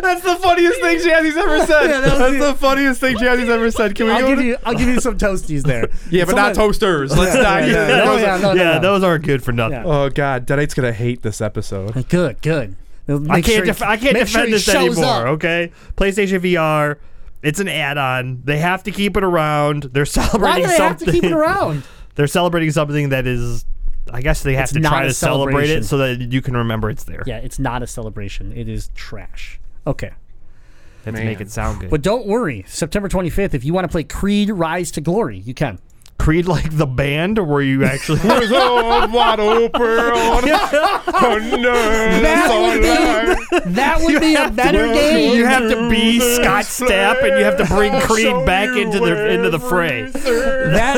That's 0.00 0.22
the 0.22 0.36
funniest 0.40 0.80
thing 0.80 0.98
Jazzy's 0.98 1.36
ever 1.36 1.60
said. 1.66 1.82
Yeah, 1.90 2.00
that 2.00 2.18
That's 2.18 2.32
the- 2.38 2.38
the 2.46 2.54
funniest 2.54 3.00
thing 3.00 3.16
Jazzy's 3.16 3.48
ever 3.48 3.70
said. 3.70 3.94
Can 3.94 4.06
we 4.06 4.12
I'll 4.12 4.26
give 4.26 4.38
to- 4.38 4.44
you. 4.44 4.56
I'll 4.64 4.74
give 4.74 4.88
you 4.88 5.00
some 5.00 5.16
toasties 5.18 5.62
there. 5.62 5.88
Yeah, 6.10 6.24
but 6.24 6.34
not 6.36 6.54
Someone- 6.54 6.68
toasters. 6.72 7.16
Let's 7.16 7.34
not. 7.34 7.42
yeah, 7.62 7.66
use 7.66 7.74
yeah. 7.74 7.86
those 7.86 8.04
No, 8.04 8.12
are- 8.12 8.20
yeah, 8.20 8.36
no, 8.38 8.52
no, 8.54 8.62
yeah, 8.62 8.72
no. 8.74 8.80
those 8.80 9.02
aren't 9.02 9.24
good 9.24 9.42
for 9.42 9.52
nothing. 9.52 9.78
Yeah. 9.78 9.84
Oh 9.86 10.10
God, 10.10 10.46
Deadeye's 10.46 10.74
gonna 10.74 10.92
hate 10.92 11.22
this 11.22 11.40
episode. 11.40 12.08
Good, 12.08 12.40
good. 12.42 12.76
I 13.08 13.40
can't. 13.42 13.46
sure 13.46 13.64
def- 13.64 13.82
I 13.82 13.96
can't 13.96 14.14
make 14.14 14.26
sure 14.28 14.46
defend 14.46 14.52
this 14.52 14.68
anymore. 14.98 15.04
up. 15.04 15.26
Okay, 15.34 15.70
PlayStation 15.96 16.38
VR. 16.40 16.96
It's 17.42 17.58
an 17.60 17.68
add-on. 17.68 18.42
They 18.44 18.58
have 18.58 18.82
to 18.84 18.90
keep 18.92 19.16
it 19.16 19.24
around. 19.24 19.84
They're 19.92 20.04
celebrating 20.06 20.42
Why 20.42 20.60
celebrating 20.60 20.62
do 20.62 20.68
they 20.68 20.82
have 20.84 20.90
something. 21.00 21.06
to 21.06 21.12
keep 21.12 21.24
it 21.24 21.32
around? 21.32 21.82
They're 22.14 22.26
celebrating 22.26 22.70
something 22.70 23.08
that 23.08 23.26
is. 23.26 23.64
I 24.12 24.20
guess 24.20 24.42
they 24.42 24.54
have 24.54 24.64
It's 24.64 24.72
to 24.74 24.80
not 24.80 24.88
try 24.90 25.04
a 25.04 25.08
to 25.08 25.14
celebrate 25.14 25.52
celebration. 25.68 25.78
it 25.78 25.84
so 25.86 25.96
that 25.98 26.32
you 26.32 26.42
can 26.42 26.56
remember 26.56 26.90
it's 26.90 27.04
there. 27.04 27.22
Yeah, 27.26 27.38
it's 27.38 27.58
not 27.58 27.82
a 27.82 27.86
celebration. 27.86 28.52
It 28.52 28.68
is 28.68 28.90
trash. 28.94 29.58
Okay. 29.86 30.10
They 31.04 31.10
have 31.10 31.20
to 31.20 31.24
make 31.24 31.40
it 31.40 31.50
sound 31.50 31.80
good. 31.80 31.88
But 31.90 32.02
don't 32.02 32.26
worry. 32.26 32.64
September 32.68 33.08
25th, 33.08 33.54
if 33.54 33.64
you 33.64 33.72
want 33.72 33.84
to 33.84 33.88
play 33.88 34.04
Creed 34.04 34.50
Rise 34.50 34.90
to 34.92 35.00
Glory, 35.00 35.38
you 35.38 35.54
can. 35.54 35.78
Creed 36.22 36.46
like 36.46 36.76
the 36.76 36.86
band, 36.86 37.36
or 37.36 37.42
were 37.42 37.62
you 37.62 37.84
actually? 37.84 38.20
wide 38.22 39.40
open. 39.40 39.80
That 42.22 42.48
would 42.48 42.80
be, 42.80 43.70
that 43.72 44.00
would 44.00 44.20
be 44.20 44.36
a 44.36 44.48
better 44.48 44.86
game. 44.86 45.36
you 45.36 45.44
have 45.46 45.68
to 45.68 45.90
be 45.90 46.20
Scott 46.20 46.64
Stapp, 46.66 47.24
and 47.24 47.36
you 47.38 47.44
have 47.44 47.56
to 47.56 47.64
bring 47.64 48.00
Creed 48.02 48.46
back 48.46 48.68
into 48.76 49.00
the 49.00 49.30
into 49.30 49.50
the 49.50 49.58
fray. 49.58 50.02
that, 50.02 50.96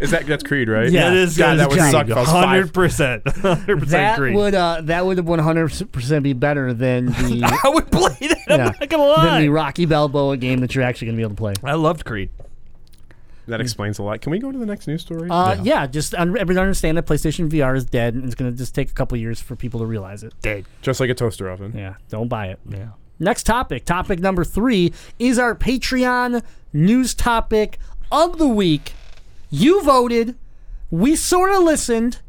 Is 0.00 0.10
that 0.12 0.26
that's 0.26 0.42
Creed, 0.42 0.70
right? 0.70 0.90
Yeah. 0.90 1.10
It 1.10 1.18
is 1.18 1.36
God, 1.36 1.58
that 1.58 1.68
would 1.68 1.78
suck 1.78 2.08
if 2.08 2.16
I 2.16 2.20
was 2.20 2.30
five. 2.30 2.48
Hundred 2.48 2.72
percent, 2.72 3.28
hundred 3.28 3.80
percent 3.80 3.90
that 3.90 4.16
Creed. 4.16 4.34
would 4.34 4.54
uh, 4.54 4.80
that 4.84 5.04
would 5.04 5.18
100% 5.18 6.22
be 6.22 6.32
better 6.32 6.72
than 6.72 7.06
the 7.06 7.42
I 7.64 7.68
would 7.68 7.90
play 7.90 8.16
that. 8.20 8.38
I'm 8.48 8.58
yeah, 8.58 8.72
not 8.80 8.88
gonna 8.88 9.02
lie. 9.04 9.24
than 9.26 9.42
the. 9.42 9.48
Rocky 9.50 9.84
Balboa 9.84 10.38
game 10.38 10.60
that 10.60 10.74
you're 10.74 10.84
actually 10.84 11.08
going 11.08 11.16
to 11.16 11.20
be 11.20 11.22
able 11.24 11.34
to 11.34 11.36
play. 11.36 11.54
I 11.62 11.74
loved 11.74 12.06
Creed. 12.06 12.30
That 13.48 13.60
explains 13.60 13.98
a 13.98 14.02
lot. 14.02 14.20
Can 14.20 14.30
we 14.30 14.38
go 14.38 14.52
to 14.52 14.58
the 14.58 14.66
next 14.66 14.86
news 14.86 15.02
story? 15.02 15.28
Uh, 15.30 15.56
yeah. 15.62 15.86
just 15.86 16.14
un- 16.14 16.36
everyone 16.38 16.62
understand 16.62 16.96
that 16.98 17.06
PlayStation 17.06 17.48
VR 17.48 17.76
is 17.76 17.84
dead, 17.84 18.14
and 18.14 18.24
it's 18.24 18.34
going 18.34 18.50
to 18.50 18.56
just 18.56 18.74
take 18.74 18.90
a 18.90 18.92
couple 18.92 19.16
years 19.16 19.40
for 19.40 19.56
people 19.56 19.80
to 19.80 19.86
realize 19.86 20.22
it. 20.22 20.34
Dead. 20.42 20.66
Just 20.82 21.00
like 21.00 21.10
a 21.10 21.14
toaster 21.14 21.48
oven. 21.48 21.72
Yeah, 21.76 21.94
don't 22.08 22.28
buy 22.28 22.48
it. 22.48 22.60
Yeah. 22.68 22.90
Next 23.18 23.44
topic, 23.44 23.84
topic 23.84 24.20
number 24.20 24.44
three, 24.44 24.92
is 25.18 25.38
our 25.38 25.54
Patreon 25.54 26.42
news 26.72 27.14
topic 27.14 27.78
of 28.12 28.38
the 28.38 28.46
week. 28.46 28.92
You 29.50 29.82
voted. 29.82 30.36
We 30.90 31.16
sort 31.16 31.50
of 31.50 31.62
listened. 31.62 32.20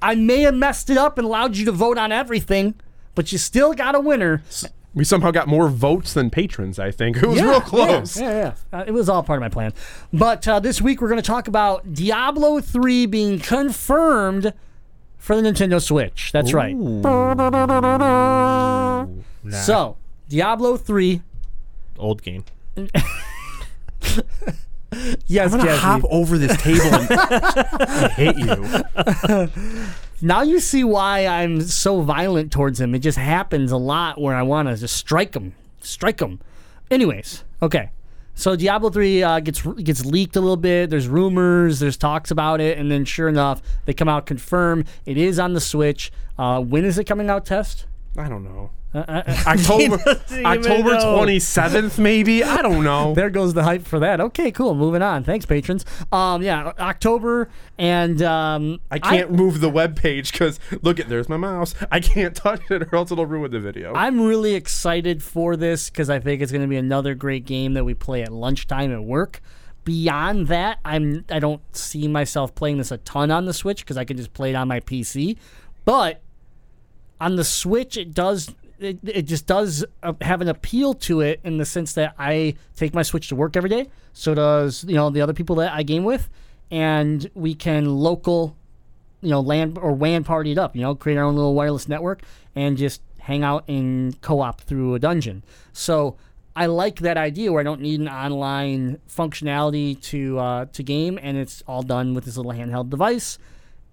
I 0.00 0.14
may 0.14 0.42
have 0.42 0.54
messed 0.54 0.90
it 0.90 0.96
up 0.96 1.18
and 1.18 1.26
allowed 1.26 1.56
you 1.56 1.64
to 1.66 1.72
vote 1.72 1.98
on 1.98 2.12
everything, 2.12 2.74
but 3.14 3.32
you 3.32 3.38
still 3.38 3.74
got 3.74 3.94
a 3.94 4.00
winner. 4.00 4.42
We 4.94 5.04
somehow 5.04 5.30
got 5.30 5.48
more 5.48 5.68
votes 5.68 6.14
than 6.14 6.30
patrons. 6.30 6.78
I 6.78 6.90
think 6.90 7.16
it 7.22 7.26
was 7.26 7.40
real 7.40 7.60
close. 7.60 8.18
Yeah, 8.18 8.30
yeah. 8.30 8.54
yeah. 8.72 8.78
Uh, 8.80 8.84
it 8.86 8.92
was 8.92 9.08
all 9.08 9.22
part 9.22 9.38
of 9.38 9.40
my 9.40 9.48
plan. 9.48 9.72
But 10.12 10.46
uh, 10.48 10.60
this 10.60 10.80
week 10.80 11.00
we're 11.00 11.08
going 11.08 11.20
to 11.20 11.26
talk 11.26 11.48
about 11.48 11.94
Diablo 11.94 12.60
3 12.60 13.06
being 13.06 13.38
confirmed 13.38 14.52
for 15.18 15.36
the 15.36 15.42
Nintendo 15.42 15.80
Switch. 15.82 16.32
That's 16.32 16.52
right. 16.52 16.74
So, 19.50 19.96
Diablo 20.28 20.76
3. 20.76 21.22
Old 21.98 22.22
game. 22.22 22.44
Yes, 25.26 25.52
I'm 25.52 25.58
gonna 25.60 25.72
Jazzy. 25.72 25.78
hop 25.78 26.02
over 26.10 26.38
this 26.38 26.56
table 26.62 26.86
and 26.86 27.08
I 27.10 28.08
hate 28.08 28.36
you. 28.38 29.88
Now 30.20 30.42
you 30.42 30.58
see 30.60 30.82
why 30.82 31.26
I'm 31.26 31.60
so 31.60 32.00
violent 32.00 32.50
towards 32.52 32.80
him. 32.80 32.94
It 32.94 33.00
just 33.00 33.18
happens 33.18 33.70
a 33.70 33.76
lot 33.76 34.20
where 34.20 34.34
I 34.34 34.42
want 34.42 34.68
to 34.68 34.76
just 34.76 34.96
strike 34.96 35.34
him, 35.34 35.54
strike 35.80 36.20
him. 36.20 36.40
Anyways, 36.90 37.44
okay. 37.62 37.90
So 38.34 38.54
Diablo 38.56 38.88
3 38.90 39.22
uh, 39.22 39.40
gets 39.40 39.62
gets 39.62 40.04
leaked 40.04 40.36
a 40.36 40.40
little 40.40 40.56
bit. 40.56 40.90
There's 40.90 41.08
rumors, 41.08 41.80
there's 41.80 41.96
talks 41.96 42.30
about 42.30 42.60
it, 42.60 42.78
and 42.78 42.90
then 42.90 43.04
sure 43.04 43.28
enough, 43.28 43.60
they 43.84 43.92
come 43.92 44.08
out 44.08 44.26
confirm 44.26 44.84
it 45.06 45.16
is 45.18 45.38
on 45.38 45.54
the 45.54 45.60
Switch. 45.60 46.10
Uh, 46.38 46.60
when 46.60 46.84
is 46.84 46.98
it 46.98 47.04
coming 47.04 47.28
out? 47.28 47.44
Test. 47.44 47.86
I 48.16 48.28
don't 48.28 48.44
know. 48.44 48.70
Uh, 48.94 49.22
October 49.46 49.98
October 50.44 50.98
twenty 51.00 51.38
seventh, 51.38 51.98
maybe. 51.98 52.42
I 52.42 52.62
don't 52.62 52.84
know. 52.84 53.14
There 53.18 53.30
goes 53.30 53.52
the 53.52 53.64
hype 53.64 53.84
for 53.84 53.98
that. 53.98 54.20
Okay, 54.20 54.52
cool. 54.52 54.74
Moving 54.74 55.02
on. 55.02 55.24
Thanks, 55.24 55.44
patrons. 55.44 55.84
Um, 56.12 56.40
yeah, 56.42 56.72
October, 56.78 57.48
and 57.76 58.22
um, 58.22 58.80
I 58.90 58.98
can't 58.98 59.32
move 59.32 59.60
the 59.60 59.68
web 59.68 59.96
page 59.96 60.30
because 60.32 60.60
look 60.82 61.00
at 61.00 61.08
there's 61.08 61.28
my 61.28 61.36
mouse. 61.36 61.74
I 61.90 62.00
can't 62.00 62.34
touch 62.34 62.70
it 62.70 62.82
or 62.82 62.94
else 62.94 63.10
it'll 63.10 63.26
ruin 63.26 63.50
the 63.50 63.60
video. 63.60 63.92
I'm 63.94 64.20
really 64.20 64.54
excited 64.54 65.22
for 65.22 65.56
this 65.56 65.90
because 65.90 66.08
I 66.08 66.20
think 66.20 66.42
it's 66.42 66.52
going 66.52 66.62
to 66.62 66.68
be 66.68 66.76
another 66.76 67.14
great 67.14 67.44
game 67.44 67.74
that 67.74 67.84
we 67.84 67.94
play 67.94 68.22
at 68.22 68.32
lunchtime 68.32 68.92
at 68.92 69.02
work. 69.02 69.42
Beyond 69.84 70.46
that, 70.48 70.78
I'm 70.84 71.24
I 71.30 71.40
don't 71.40 71.62
see 71.76 72.08
myself 72.08 72.54
playing 72.54 72.78
this 72.78 72.90
a 72.92 72.98
ton 72.98 73.30
on 73.30 73.46
the 73.46 73.54
Switch 73.54 73.84
because 73.84 73.96
I 73.96 74.04
can 74.04 74.16
just 74.16 74.32
play 74.32 74.50
it 74.50 74.54
on 74.54 74.68
my 74.68 74.80
PC. 74.80 75.36
But 75.84 76.22
on 77.20 77.36
the 77.36 77.44
Switch, 77.44 77.96
it 77.96 78.14
does 78.14 78.54
it, 78.80 78.98
it 79.04 79.22
just 79.22 79.46
does 79.46 79.84
uh, 80.02 80.12
have 80.20 80.40
an 80.40 80.48
appeal 80.48 80.94
to 80.94 81.20
it 81.20 81.40
in 81.44 81.58
the 81.58 81.64
sense 81.64 81.92
that 81.94 82.14
I 82.18 82.54
take 82.76 82.94
my 82.94 83.02
Switch 83.02 83.28
to 83.28 83.36
work 83.36 83.56
every 83.56 83.70
day. 83.70 83.88
So 84.12 84.34
does 84.34 84.84
you 84.84 84.94
know 84.94 85.10
the 85.10 85.20
other 85.20 85.34
people 85.34 85.56
that 85.56 85.72
I 85.72 85.82
game 85.82 86.04
with, 86.04 86.28
and 86.70 87.30
we 87.34 87.54
can 87.54 87.86
local 87.86 88.56
you 89.20 89.30
know, 89.30 89.40
land 89.40 89.78
or 89.78 89.92
WAN 89.92 90.24
party 90.24 90.52
it 90.52 90.58
up, 90.58 90.76
you 90.76 90.82
know, 90.82 90.94
create 90.94 91.16
our 91.16 91.24
own 91.24 91.34
little 91.34 91.54
wireless 91.54 91.88
network 91.88 92.22
and 92.54 92.76
just 92.76 93.02
hang 93.18 93.42
out 93.42 93.64
in 93.66 94.14
co-op 94.20 94.60
through 94.60 94.94
a 94.94 94.98
dungeon. 94.98 95.42
So 95.72 96.16
I 96.54 96.66
like 96.66 97.00
that 97.00 97.16
idea 97.16 97.52
where 97.52 97.60
I 97.60 97.64
don't 97.64 97.80
need 97.80 98.00
an 98.00 98.08
online 98.08 98.98
functionality 99.08 100.00
to 100.04 100.38
uh, 100.38 100.64
to 100.66 100.82
game, 100.82 101.18
and 101.20 101.36
it's 101.36 101.62
all 101.66 101.82
done 101.82 102.14
with 102.14 102.24
this 102.24 102.36
little 102.36 102.52
handheld 102.52 102.90
device. 102.90 103.38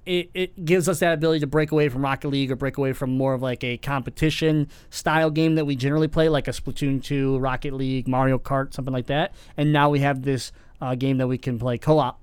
It, 0.06 0.30
it 0.34 0.66
gives 0.66 0.88
us 0.88 1.00
that 1.00 1.14
ability 1.14 1.40
to 1.40 1.48
break 1.48 1.72
away 1.72 1.90
from 1.90 2.04
Rocket 2.04 2.30
League 2.30 2.52
or 2.52 2.56
break 2.56 2.78
away 2.78 2.94
from 2.94 3.18
more 3.18 3.34
of 3.34 3.42
like 3.42 3.64
a 3.64 3.78
competition 3.78 4.68
style 4.92 5.32
game 5.32 5.56
that 5.56 5.66
we 5.66 5.76
generally 5.76 6.08
play, 6.08 6.30
like 6.30 6.48
a 6.48 6.52
Splatoon 6.52 7.04
2, 7.04 7.40
Rocket 7.40 7.74
League, 7.74 8.08
Mario 8.08 8.38
Kart, 8.38 8.74
something 8.74 8.94
like 8.94 9.08
that. 9.08 9.34
And 9.58 9.74
now 9.74 9.90
we 9.90 10.00
have 10.00 10.22
this 10.22 10.52
uh, 10.80 10.94
game 10.96 11.18
that 11.18 11.28
we 11.28 11.38
can 11.40 11.58
play 11.58 11.78
co-op 11.80 12.20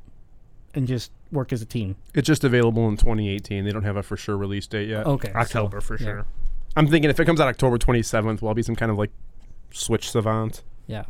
and 0.75 0.87
just 0.87 1.11
work 1.33 1.53
as 1.53 1.61
a 1.63 1.67
team. 1.67 1.97
it's 2.15 2.27
just 2.27 2.45
available 2.45 2.87
in 2.89 2.97
2018. 2.97 3.65
They 3.65 3.73
don't 3.73 3.83
have 3.85 3.97
a 3.97 4.03
for 4.03 4.17
sure 4.17 4.37
release 4.37 4.67
date 4.67 4.89
yet. 4.89 5.07
Okay, 5.07 5.33
so- 5.33 5.39
October 5.39 5.81
for 5.81 5.99
sure. 5.99 6.25
I'm 6.77 6.87
thinking 6.87 7.11
if 7.11 7.21
it 7.21 7.25
comes 7.27 7.41
out 7.41 7.49
October 7.49 7.77
27th, 7.79 8.41
will 8.41 8.49
I 8.49 8.53
be 8.55 8.63
some 8.63 8.77
kind 8.77 8.91
of 8.91 8.97
like 8.97 9.11
Switch 9.73 10.11
savant? 10.11 10.63
Yeah. 10.87 11.05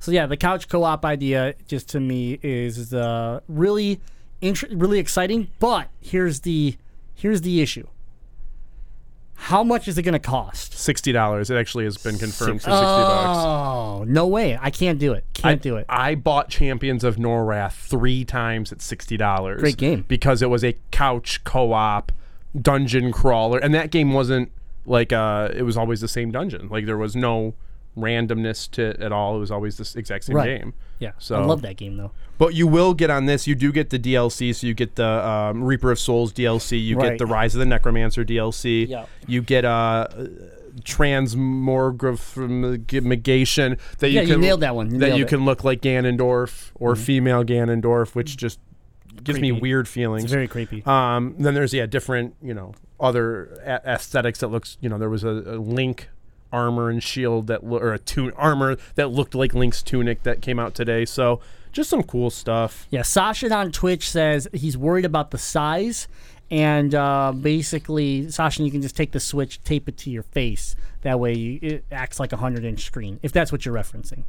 So 0.00 0.10
yeah, 0.10 0.26
the 0.26 0.36
couch 0.36 0.68
co-op 0.68 1.04
idea 1.04 1.54
just 1.68 1.88
to 1.90 2.00
me 2.00 2.38
is 2.42 2.92
uh, 2.92 3.40
really, 3.48 4.00
int- 4.44 4.64
really 4.70 4.98
exciting. 4.98 5.48
But 5.58 5.88
here's 6.00 6.40
the 6.40 6.76
here's 7.14 7.40
the 7.42 7.60
issue. 7.60 7.86
How 9.36 9.62
much 9.64 9.88
is 9.88 9.98
it 9.98 10.02
going 10.04 10.12
to 10.14 10.18
cost? 10.18 10.72
Sixty 10.74 11.12
dollars. 11.12 11.50
It 11.50 11.56
actually 11.56 11.84
has 11.84 11.98
been 11.98 12.18
confirmed 12.18 12.62
for 12.62 12.70
sixty 12.70 12.72
Oh 12.72 13.04
bucks. 13.04 13.38
Oh 13.38 14.04
no 14.06 14.26
way! 14.26 14.58
I 14.60 14.70
can't 14.70 14.98
do 14.98 15.12
it. 15.12 15.24
Can't 15.34 15.60
I, 15.60 15.62
do 15.62 15.76
it. 15.76 15.86
I 15.88 16.14
bought 16.14 16.48
Champions 16.48 17.04
of 17.04 17.16
Norrath 17.16 17.72
three 17.74 18.24
times 18.24 18.72
at 18.72 18.80
sixty 18.80 19.16
dollars. 19.16 19.60
Great 19.60 19.76
game. 19.76 20.04
because 20.08 20.40
it 20.40 20.48
was 20.50 20.64
a 20.64 20.76
couch 20.92 21.42
co-op 21.44 22.12
dungeon 22.58 23.12
crawler, 23.12 23.58
and 23.58 23.74
that 23.74 23.90
game 23.90 24.12
wasn't 24.12 24.50
like 24.86 25.12
uh, 25.12 25.50
it 25.52 25.62
was 25.62 25.76
always 25.76 26.00
the 26.00 26.08
same 26.08 26.30
dungeon. 26.30 26.68
Like 26.68 26.86
there 26.86 26.96
was 26.96 27.14
no 27.16 27.54
randomness 27.96 28.70
to 28.72 29.00
at 29.02 29.12
all. 29.12 29.36
It 29.36 29.40
was 29.40 29.50
always 29.50 29.76
the 29.76 29.98
exact 29.98 30.24
same 30.24 30.36
Right. 30.36 30.60
game. 30.60 30.74
Yeah, 30.98 31.12
So 31.18 31.36
I 31.36 31.44
love 31.44 31.62
that 31.62 31.76
game 31.76 31.96
though. 31.96 32.12
But 32.38 32.54
you 32.54 32.66
will 32.66 32.94
get 32.94 33.10
on 33.10 33.26
this. 33.26 33.46
You 33.46 33.54
do 33.54 33.70
get 33.72 33.90
the 33.90 33.98
DLC. 33.98 34.54
So 34.54 34.66
you 34.66 34.74
get 34.74 34.96
the 34.96 35.06
um, 35.06 35.62
Reaper 35.62 35.90
of 35.92 35.98
Souls 35.98 36.32
DLC. 36.32 36.82
You 36.82 36.96
Right. 36.96 37.10
get 37.10 37.18
the 37.18 37.26
Rise 37.26 37.54
of 37.54 37.58
the 37.60 37.66
Necromancer 37.66 38.24
DLC. 38.24 38.88
Yeah. 38.88 39.06
You 39.26 39.42
get 39.42 39.64
uh, 39.64 40.08
transmogrification 40.84 43.78
that 43.98 44.08
you 44.10 44.16
Yeah, 44.16 44.22
you 44.22 44.32
can 44.34 44.40
nailed 44.40 44.60
that 44.60 44.74
one. 44.74 44.90
You 44.90 44.98
that 44.98 45.06
nailed 45.06 45.18
you 45.18 45.24
it. 45.24 45.26
Mm-hmm. 45.26 45.36
can 45.36 45.44
look 45.44 45.64
like 45.64 45.80
Ganondorf 45.80 46.70
or 46.74 46.96
female 46.96 47.44
Ganondorf, 47.44 48.14
which 48.14 48.36
just 48.36 48.58
gives 49.22 49.40
me 49.40 49.50
Creepy. 49.50 49.62
weird 49.62 49.88
feelings. 49.88 50.24
It's 50.24 50.32
very 50.32 50.48
creepy. 50.48 50.82
Um, 50.86 51.34
then 51.38 51.54
there's 51.54 51.72
yeah 51.72 51.86
different 51.86 52.34
you 52.42 52.54
know 52.54 52.74
other 53.00 53.44
a- 53.64 53.88
aesthetics 53.92 54.40
that 54.40 54.48
looks 54.48 54.76
you 54.80 54.88
know 54.88 54.98
there 54.98 55.10
was 55.10 55.24
a, 55.24 55.28
a 55.28 55.56
Link 55.58 56.08
armor 56.54 56.88
and 56.88 57.02
shield 57.02 57.48
that 57.48 57.64
lo- 57.64 57.78
or 57.78 57.92
a 57.92 57.98
tun- 57.98 58.32
armor 58.36 58.76
that 58.94 59.10
looked 59.10 59.34
like 59.34 59.52
Link's 59.54 59.82
tunic 59.82 60.22
that 60.22 60.40
came 60.40 60.58
out 60.58 60.74
today. 60.74 61.04
So 61.04 61.40
just 61.72 61.90
some 61.90 62.02
cool 62.04 62.30
stuff. 62.30 62.86
Yeah, 62.90 63.02
Sasha 63.02 63.52
on 63.52 63.72
Twitch 63.72 64.08
says 64.08 64.48
he's 64.52 64.78
worried 64.78 65.04
about 65.04 65.32
the 65.32 65.38
size, 65.38 66.06
and 66.50 66.94
uh, 66.94 67.32
basically, 67.32 68.30
Sasha, 68.30 68.62
you 68.62 68.70
can 68.70 68.80
just 68.80 68.96
take 68.96 69.10
the 69.10 69.20
Switch, 69.20 69.62
tape 69.64 69.88
it 69.88 69.96
to 69.98 70.10
your 70.10 70.22
face. 70.22 70.76
That 71.02 71.18
way, 71.18 71.34
you, 71.34 71.58
it 71.60 71.84
acts 71.90 72.20
like 72.20 72.32
a 72.32 72.36
hundred 72.36 72.64
inch 72.64 72.84
screen. 72.84 73.18
If 73.22 73.32
that's 73.32 73.50
what 73.50 73.66
you're 73.66 73.74
referencing. 73.74 74.22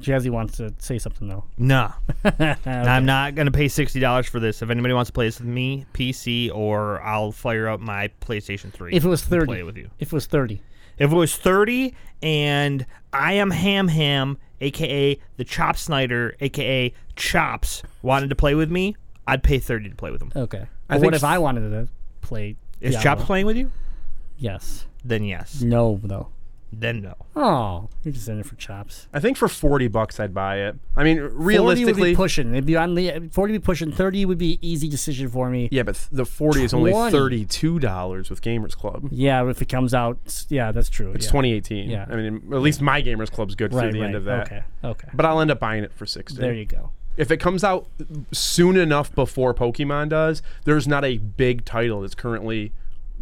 Jazzy 0.00 0.30
wants 0.30 0.56
to 0.56 0.74
say 0.78 0.98
something 0.98 1.28
though. 1.28 1.44
Nah. 1.58 1.92
I'm 2.64 3.04
not 3.04 3.34
going 3.34 3.46
to 3.46 3.52
pay 3.52 3.66
$60 3.66 4.28
for 4.28 4.40
this. 4.40 4.62
If 4.62 4.70
anybody 4.70 4.94
wants 4.94 5.08
to 5.10 5.12
play 5.12 5.26
this 5.26 5.38
with 5.38 5.48
me, 5.48 5.86
PC, 5.94 6.50
or 6.54 7.00
I'll 7.02 7.32
fire 7.32 7.68
up 7.68 7.80
my 7.80 8.08
PlayStation 8.20 8.72
3. 8.72 8.92
If 8.94 9.04
it 9.04 9.08
was 9.08 9.22
thirty, 9.22 9.46
Play 9.46 9.60
it 9.60 9.66
with 9.66 9.76
you. 9.76 9.90
If 9.98 10.08
it 10.08 10.12
was 10.14 10.26
thirty, 10.26 10.62
If 10.98 11.12
it 11.12 11.16
was 11.16 11.36
30 11.36 11.94
and 12.22 12.86
I 13.12 13.34
am 13.34 13.50
Ham 13.50 13.88
Ham, 13.88 14.38
aka 14.60 15.18
the 15.36 15.44
Chop 15.44 15.76
Snyder, 15.76 16.34
aka 16.40 16.92
Chops, 17.16 17.82
wanted 18.02 18.30
to 18.30 18.36
play 18.36 18.54
with 18.54 18.70
me, 18.70 18.96
I'd 19.26 19.42
pay 19.42 19.58
30 19.58 19.90
to 19.90 19.96
play 19.96 20.10
with 20.10 20.22
him. 20.22 20.32
okay. 20.34 20.66
I 20.88 20.94
think 20.94 21.04
what 21.06 21.14
if 21.14 21.24
I 21.24 21.38
wanted 21.38 21.70
to 21.70 21.88
play? 22.20 22.56
Is 22.80 22.92
Diablo? 22.94 23.02
Chops 23.02 23.24
playing 23.26 23.46
with 23.46 23.56
you? 23.56 23.70
Yes. 24.36 24.86
Then 25.04 25.24
yes. 25.24 25.62
No, 25.62 25.98
though. 26.02 26.28
Then 26.74 27.02
no. 27.02 27.14
Oh, 27.36 27.90
you're 28.02 28.14
just 28.14 28.28
in 28.28 28.40
it 28.40 28.46
for 28.46 28.54
chops. 28.56 29.06
I 29.12 29.20
think 29.20 29.36
for 29.36 29.46
forty 29.46 29.88
bucks 29.88 30.18
I'd 30.18 30.32
buy 30.32 30.56
it. 30.60 30.76
I 30.96 31.04
mean, 31.04 31.18
40 31.18 31.34
would 31.34 31.44
realistically, 31.46 32.10
be 32.12 32.16
pushing. 32.16 32.52
It'd 32.54 32.64
be 32.64 32.76
on 32.76 32.94
the 32.94 33.28
40 33.30 33.52
would 33.52 33.60
be 33.60 33.64
pushing. 33.64 33.92
30 33.92 34.24
would 34.24 34.38
be 34.38 34.58
easy 34.62 34.88
decision 34.88 35.28
for 35.28 35.50
me. 35.50 35.68
yeah, 35.70 35.82
but 35.82 35.96
th- 35.96 36.08
the 36.10 36.24
forty 36.24 36.64
is 36.64 36.72
only 36.72 36.92
20. 36.92 37.12
thirty-two 37.12 37.78
dollars 37.78 38.30
with 38.30 38.40
Gamers 38.40 38.74
Club. 38.74 39.08
Yeah, 39.10 39.46
if 39.50 39.60
it 39.60 39.68
comes 39.68 39.92
out, 39.92 40.18
s- 40.26 40.46
yeah, 40.48 40.72
that's 40.72 40.88
true. 40.88 41.12
It's 41.12 41.26
yeah. 41.26 41.32
2018. 41.32 41.90
Yeah. 41.90 42.06
I 42.08 42.16
mean, 42.16 42.36
at 42.52 42.60
least 42.60 42.80
my 42.80 43.02
Gamers 43.02 43.30
Club's 43.30 43.54
good 43.54 43.74
right, 43.74 43.82
through 43.82 43.92
the 43.92 44.00
right. 44.00 44.06
end 44.06 44.14
of 44.16 44.24
that. 44.24 44.46
Okay, 44.46 44.62
okay. 44.82 45.08
But 45.12 45.26
I'll 45.26 45.40
end 45.40 45.50
up 45.50 45.60
buying 45.60 45.84
it 45.84 45.92
for 45.92 46.06
sixty. 46.06 46.40
there 46.40 46.54
you 46.54 46.64
go. 46.64 46.92
if 47.18 47.30
it 47.30 47.36
comes 47.36 47.62
out 47.62 47.86
soon 48.32 48.78
enough 48.78 49.14
before 49.14 49.52
Pokemon 49.52 50.08
does, 50.08 50.40
there's 50.64 50.88
not 50.88 51.04
a 51.04 51.18
big 51.18 51.66
title 51.66 52.00
that's 52.00 52.14
currently 52.14 52.72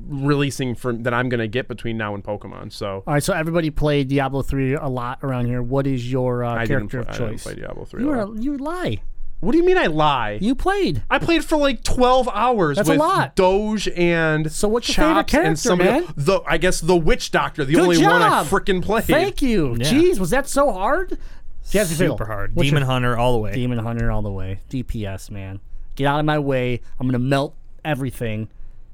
releasing 0.08 0.74
from 0.74 1.02
that 1.04 1.14
I'm 1.14 1.28
gonna 1.28 1.48
get 1.48 1.68
between 1.68 1.96
now 1.96 2.14
and 2.14 2.22
Pokemon. 2.24 2.72
So 2.72 3.02
All 3.06 3.14
right, 3.14 3.22
so 3.22 3.32
everybody 3.32 3.70
played 3.70 4.08
Diablo 4.08 4.42
3 4.42 4.74
a 4.74 4.88
lot 4.88 5.18
around 5.22 5.46
here. 5.46 5.62
What 5.62 5.86
is 5.86 6.10
your 6.10 6.44
uh, 6.44 6.54
I 6.54 6.66
didn't, 6.66 6.88
character 6.88 7.02
pl- 7.02 7.08
of 7.08 7.08
I 7.08 7.12
didn't 7.18 7.32
choice? 7.38 7.42
play 7.44 7.54
Diablo 7.56 7.84
3. 7.84 8.02
you 8.02 8.08
a 8.08 8.16
lot. 8.16 8.28
were 8.30 8.36
you 8.40 8.56
lie. 8.58 8.98
What 9.40 9.52
do 9.52 9.58
you 9.58 9.64
mean 9.64 9.78
I 9.78 9.86
lie? 9.86 10.38
You 10.42 10.54
played. 10.54 11.02
I 11.08 11.18
played 11.18 11.42
for 11.46 11.56
like 11.56 11.82
12 11.82 12.28
hours 12.30 12.76
That's 12.76 12.90
a 12.90 12.92
with 12.92 13.00
lot. 13.00 13.36
Doge 13.36 13.88
and 13.88 14.52
So 14.52 14.68
what's 14.68 14.86
your 14.88 14.96
favorite 15.06 15.28
Chops 15.28 15.34
and 15.34 15.42
character, 15.44 15.56
somebody 15.56 15.90
man? 15.90 16.04
The 16.14 16.40
I 16.46 16.58
guess 16.58 16.80
the 16.82 16.96
Witch 16.96 17.30
Doctor, 17.30 17.64
the 17.64 17.72
Good 17.72 17.82
only 17.82 17.98
one 18.02 18.20
I 18.20 18.28
job. 18.42 18.46
freaking 18.48 18.82
played. 18.82 19.04
Thank 19.04 19.40
you. 19.40 19.76
Yeah. 19.78 19.86
Jeez, 19.90 20.18
was 20.18 20.28
that 20.30 20.46
so 20.46 20.70
hard? 20.72 21.16
Jazzy 21.64 21.96
Fiddle, 21.96 22.18
Super 22.18 22.26
hard. 22.26 22.54
what's 22.54 22.68
Demon 22.68 22.82
your- 22.82 22.90
Hunter 22.90 23.16
all 23.16 23.32
the 23.32 23.38
way. 23.38 23.52
Demon 23.54 23.78
Hunter 23.78 24.10
all 24.10 24.20
the 24.22 24.30
way. 24.30 24.60
DPS, 24.68 25.30
man. 25.30 25.60
Get 25.94 26.06
out 26.06 26.18
of 26.20 26.26
my 26.26 26.38
way. 26.38 26.80
I'm 26.98 27.06
gonna 27.06 27.18
melt 27.18 27.54
everything. 27.82 28.48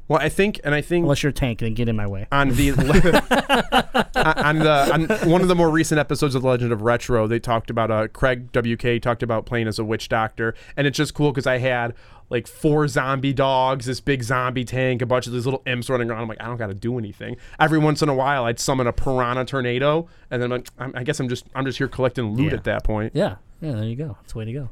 Well, 0.08 0.20
I 0.20 0.28
think 0.28 0.60
and 0.62 0.74
I 0.74 0.80
think 0.82 1.02
Unless 1.04 1.22
you're 1.24 1.30
a 1.30 1.32
tank, 1.32 1.58
then 1.58 1.74
get 1.74 1.88
in 1.88 1.96
my 1.96 2.06
way. 2.06 2.26
on 2.30 2.50
the 2.50 2.70
on 4.14 4.58
the 4.60 4.90
on 5.24 5.30
one 5.30 5.42
of 5.42 5.48
the 5.48 5.54
more 5.54 5.70
recent 5.70 5.98
episodes 5.98 6.34
of 6.34 6.42
the 6.42 6.48
Legend 6.48 6.72
of 6.72 6.82
Retro, 6.82 7.26
they 7.26 7.38
talked 7.38 7.70
about 7.70 7.90
uh 7.90 8.08
Craig 8.08 8.48
WK 8.52 9.02
talked 9.02 9.22
about 9.22 9.46
playing 9.46 9.66
as 9.68 9.78
a 9.78 9.84
witch 9.84 10.08
doctor, 10.08 10.54
and 10.76 10.86
it's 10.86 10.96
just 10.96 11.14
cool 11.14 11.32
because 11.32 11.46
I 11.46 11.58
had 11.58 11.94
like 12.28 12.46
four 12.48 12.88
zombie 12.88 13.32
dogs, 13.32 13.86
this 13.86 14.00
big 14.00 14.22
zombie 14.22 14.64
tank, 14.64 15.00
a 15.02 15.06
bunch 15.06 15.26
of 15.28 15.32
these 15.32 15.44
little 15.44 15.62
imps 15.66 15.88
running 15.88 16.10
around. 16.10 16.22
I'm 16.22 16.28
like, 16.28 16.40
I 16.40 16.46
don't 16.46 16.56
got 16.56 16.66
to 16.68 16.74
do 16.74 16.98
anything. 16.98 17.36
Every 17.60 17.78
once 17.78 18.02
in 18.02 18.08
a 18.08 18.14
while, 18.14 18.44
I'd 18.44 18.58
summon 18.58 18.86
a 18.88 18.92
piranha 18.92 19.44
tornado, 19.44 20.08
and 20.30 20.42
then 20.42 20.50
I'm 20.52 20.58
like, 20.58 20.68
I'm, 20.78 20.92
I 20.96 21.04
guess 21.04 21.20
I'm 21.20 21.28
just 21.28 21.46
I'm 21.54 21.64
just 21.64 21.78
here 21.78 21.88
collecting 21.88 22.34
loot 22.34 22.52
Yeah. 22.52 22.58
at 22.58 22.64
that 22.64 22.84
point. 22.84 23.12
Yeah, 23.14 23.36
yeah, 23.60 23.72
there 23.72 23.84
you 23.84 23.96
go. 23.96 24.16
That's 24.20 24.32
the 24.34 24.38
way 24.38 24.44
to 24.44 24.52
go. 24.52 24.70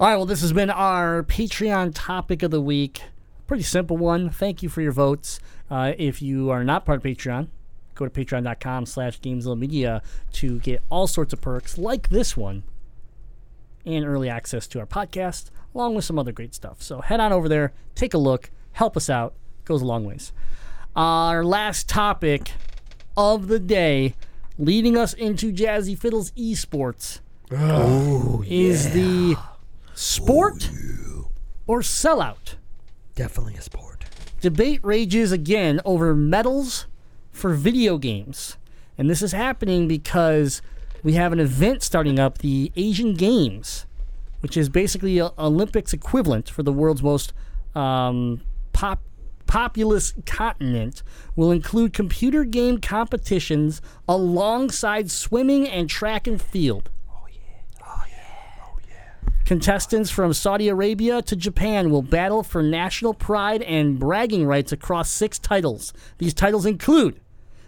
All 0.00 0.08
right, 0.08 0.16
well, 0.16 0.26
this 0.26 0.40
has 0.40 0.52
been 0.52 0.70
our 0.70 1.22
Patreon 1.22 1.92
topic 1.94 2.42
of 2.42 2.50
the 2.50 2.60
week. 2.60 3.02
Pretty 3.52 3.64
simple 3.64 3.98
one. 3.98 4.30
Thank 4.30 4.62
you 4.62 4.70
for 4.70 4.80
your 4.80 4.92
votes. 4.92 5.38
Uh, 5.70 5.92
if 5.98 6.22
you 6.22 6.48
are 6.48 6.64
not 6.64 6.86
part 6.86 6.96
of 6.96 7.02
Patreon, 7.02 7.48
go 7.94 8.08
to 8.08 8.10
patreon.com 8.10 8.86
slash 8.86 9.20
Gamezilla 9.20 9.58
Media 9.58 10.00
to 10.32 10.58
get 10.60 10.80
all 10.88 11.06
sorts 11.06 11.34
of 11.34 11.42
perks 11.42 11.76
like 11.76 12.08
this 12.08 12.34
one 12.34 12.62
and 13.84 14.06
early 14.06 14.30
access 14.30 14.66
to 14.68 14.80
our 14.80 14.86
podcast, 14.86 15.50
along 15.74 15.94
with 15.94 16.06
some 16.06 16.18
other 16.18 16.32
great 16.32 16.54
stuff. 16.54 16.82
So 16.82 17.02
head 17.02 17.20
on 17.20 17.30
over 17.30 17.46
there, 17.46 17.74
take 17.94 18.14
a 18.14 18.18
look, 18.18 18.50
help 18.72 18.96
us 18.96 19.10
out. 19.10 19.34
Goes 19.66 19.82
a 19.82 19.84
long 19.84 20.06
ways. 20.06 20.32
Our 20.96 21.44
last 21.44 21.90
topic 21.90 22.52
of 23.18 23.48
the 23.48 23.58
day, 23.58 24.14
leading 24.56 24.96
us 24.96 25.12
into 25.12 25.52
Jazzy 25.52 25.94
Fiddles 25.94 26.30
esports, 26.38 27.20
is 28.50 28.94
the 28.94 29.36
sport 29.92 30.70
or 31.66 31.80
sellout. 31.80 32.54
Definitely 33.14 33.56
a 33.56 33.62
sport. 33.62 34.04
Debate 34.40 34.80
rages 34.82 35.32
again 35.32 35.80
over 35.84 36.14
medals 36.14 36.86
for 37.30 37.54
video 37.54 37.98
games. 37.98 38.56
And 38.98 39.08
this 39.08 39.22
is 39.22 39.32
happening 39.32 39.88
because 39.88 40.62
we 41.02 41.14
have 41.14 41.32
an 41.32 41.40
event 41.40 41.82
starting 41.82 42.18
up, 42.18 42.38
the 42.38 42.72
Asian 42.76 43.14
Games, 43.14 43.86
which 44.40 44.56
is 44.56 44.68
basically 44.68 45.18
a 45.18 45.30
Olympics 45.38 45.92
equivalent 45.92 46.48
for 46.48 46.62
the 46.62 46.72
world's 46.72 47.02
most 47.02 47.32
um, 47.74 48.42
pop, 48.72 49.02
populous 49.46 50.14
continent, 50.26 51.02
will 51.34 51.50
include 51.50 51.92
computer 51.92 52.44
game 52.44 52.78
competitions 52.80 53.82
alongside 54.08 55.10
swimming 55.10 55.68
and 55.68 55.88
track 55.88 56.26
and 56.26 56.40
field. 56.40 56.90
Contestants 59.56 60.08
from 60.10 60.32
Saudi 60.32 60.68
Arabia 60.68 61.20
to 61.20 61.36
Japan 61.36 61.90
will 61.90 62.00
battle 62.00 62.42
for 62.42 62.62
national 62.62 63.12
pride 63.12 63.60
and 63.60 63.98
bragging 63.98 64.46
rights 64.46 64.72
across 64.72 65.10
six 65.10 65.38
titles. 65.38 65.92
These 66.16 66.32
titles 66.32 66.64
include 66.64 67.20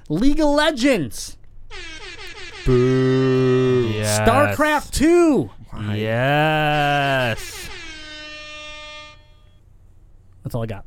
League 0.09 0.41
of 0.41 0.49
Legends, 0.49 1.37
Yes. 2.66 4.18
StarCraft 4.18 4.93
2. 4.93 5.51
Yes. 5.93 7.68
That's 10.43 10.55
all 10.55 10.62
I 10.62 10.66
got. 10.66 10.87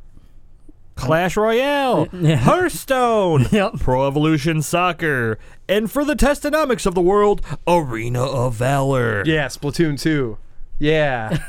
Clash 0.96 1.36
Royale, 1.36 2.08
Yeah. 2.12 2.34
Hearthstone, 2.38 3.46
Yep. 3.52 3.74
Pro 3.78 4.08
Evolution 4.08 4.62
Soccer, 4.62 5.38
and 5.68 5.88
for 5.88 6.04
the 6.04 6.14
testonomics 6.16 6.86
of 6.86 6.96
the 6.96 7.00
world, 7.00 7.40
Arena 7.68 8.24
of 8.24 8.54
Valor. 8.56 9.22
Yeah, 9.24 9.46
Splatoon 9.46 9.96
2. 10.00 10.38
Yeah. 10.78 11.38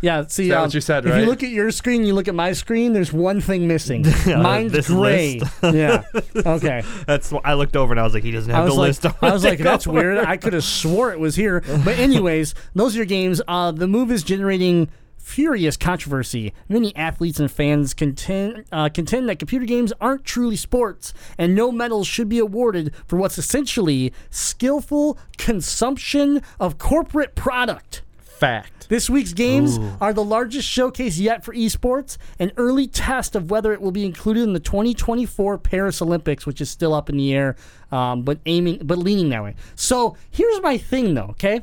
Yeah, 0.00 0.26
see, 0.28 0.48
that 0.50 0.58
um, 0.58 0.62
what 0.62 0.74
you 0.74 0.80
said, 0.80 1.04
right? 1.04 1.14
if 1.14 1.20
you 1.20 1.26
look 1.26 1.42
at 1.42 1.48
your 1.48 1.72
screen, 1.72 2.04
you 2.04 2.14
look 2.14 2.28
at 2.28 2.34
my 2.34 2.52
screen. 2.52 2.92
There's 2.92 3.12
one 3.12 3.40
thing 3.40 3.66
missing. 3.66 4.02
Mine's 4.26 4.70
this 4.70 4.86
gray. 4.86 5.40
yeah. 5.62 6.04
Okay. 6.36 6.84
That's 7.04 7.30
wh- 7.30 7.40
I 7.42 7.54
looked 7.54 7.74
over 7.74 7.92
and 7.92 7.98
I 7.98 8.04
was 8.04 8.14
like, 8.14 8.22
he 8.22 8.30
doesn't 8.30 8.52
have 8.52 8.66
the 8.66 8.74
like, 8.74 8.88
list. 8.88 9.06
I 9.06 9.32
was 9.32 9.42
like, 9.42 9.58
that's 9.58 9.88
over. 9.88 9.98
weird. 9.98 10.18
I 10.18 10.36
could 10.36 10.52
have 10.52 10.62
swore 10.62 11.10
it 11.10 11.18
was 11.18 11.34
here. 11.34 11.62
But 11.84 11.98
anyways, 11.98 12.54
those 12.76 12.94
are 12.94 12.98
your 12.98 13.06
games. 13.06 13.42
Uh, 13.48 13.72
the 13.72 13.88
move 13.88 14.12
is 14.12 14.22
generating 14.22 14.88
furious 15.16 15.76
controversy. 15.76 16.52
Many 16.68 16.94
athletes 16.94 17.40
and 17.40 17.50
fans 17.50 17.92
contend 17.92 18.66
uh, 18.70 18.88
contend 18.90 19.28
that 19.28 19.40
computer 19.40 19.66
games 19.66 19.92
aren't 20.00 20.24
truly 20.24 20.56
sports, 20.56 21.12
and 21.36 21.56
no 21.56 21.72
medals 21.72 22.06
should 22.06 22.28
be 22.28 22.38
awarded 22.38 22.94
for 23.06 23.16
what's 23.16 23.36
essentially 23.38 24.12
skillful 24.30 25.18
consumption 25.36 26.40
of 26.60 26.78
corporate 26.78 27.34
product. 27.34 28.02
Fact. 28.38 28.88
This 28.88 29.10
week's 29.10 29.32
games 29.32 29.78
are 30.00 30.12
the 30.12 30.24
largest 30.24 30.68
showcase 30.68 31.18
yet 31.18 31.44
for 31.44 31.52
esports, 31.54 32.16
an 32.38 32.52
early 32.56 32.86
test 32.86 33.36
of 33.36 33.50
whether 33.50 33.72
it 33.72 33.80
will 33.80 33.90
be 33.90 34.04
included 34.04 34.44
in 34.44 34.52
the 34.52 34.60
2024 34.60 35.58
Paris 35.58 36.00
Olympics, 36.00 36.46
which 36.46 36.60
is 36.60 36.70
still 36.70 36.94
up 36.94 37.10
in 37.10 37.16
the 37.16 37.34
air, 37.34 37.56
um, 37.92 38.22
but 38.22 38.38
aiming, 38.46 38.80
but 38.84 38.96
leaning 38.96 39.28
that 39.30 39.42
way. 39.42 39.54
So 39.74 40.16
here's 40.30 40.62
my 40.62 40.78
thing, 40.78 41.14
though. 41.14 41.28
Okay, 41.30 41.62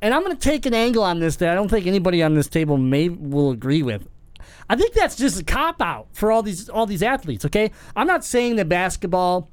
and 0.00 0.12
I'm 0.12 0.22
going 0.22 0.36
to 0.36 0.40
take 0.40 0.66
an 0.66 0.74
angle 0.74 1.02
on 1.02 1.18
this 1.18 1.36
that 1.36 1.50
I 1.50 1.54
don't 1.54 1.68
think 1.68 1.86
anybody 1.86 2.22
on 2.22 2.34
this 2.34 2.48
table 2.48 2.76
may 2.76 3.08
will 3.08 3.50
agree 3.50 3.82
with. 3.82 4.06
I 4.68 4.76
think 4.76 4.92
that's 4.92 5.16
just 5.16 5.40
a 5.40 5.44
cop 5.44 5.80
out 5.80 6.08
for 6.12 6.30
all 6.30 6.42
these 6.42 6.68
all 6.68 6.86
these 6.86 7.02
athletes. 7.02 7.44
Okay, 7.44 7.70
I'm 7.96 8.06
not 8.06 8.24
saying 8.24 8.56
that 8.56 8.68
basketball 8.68 9.48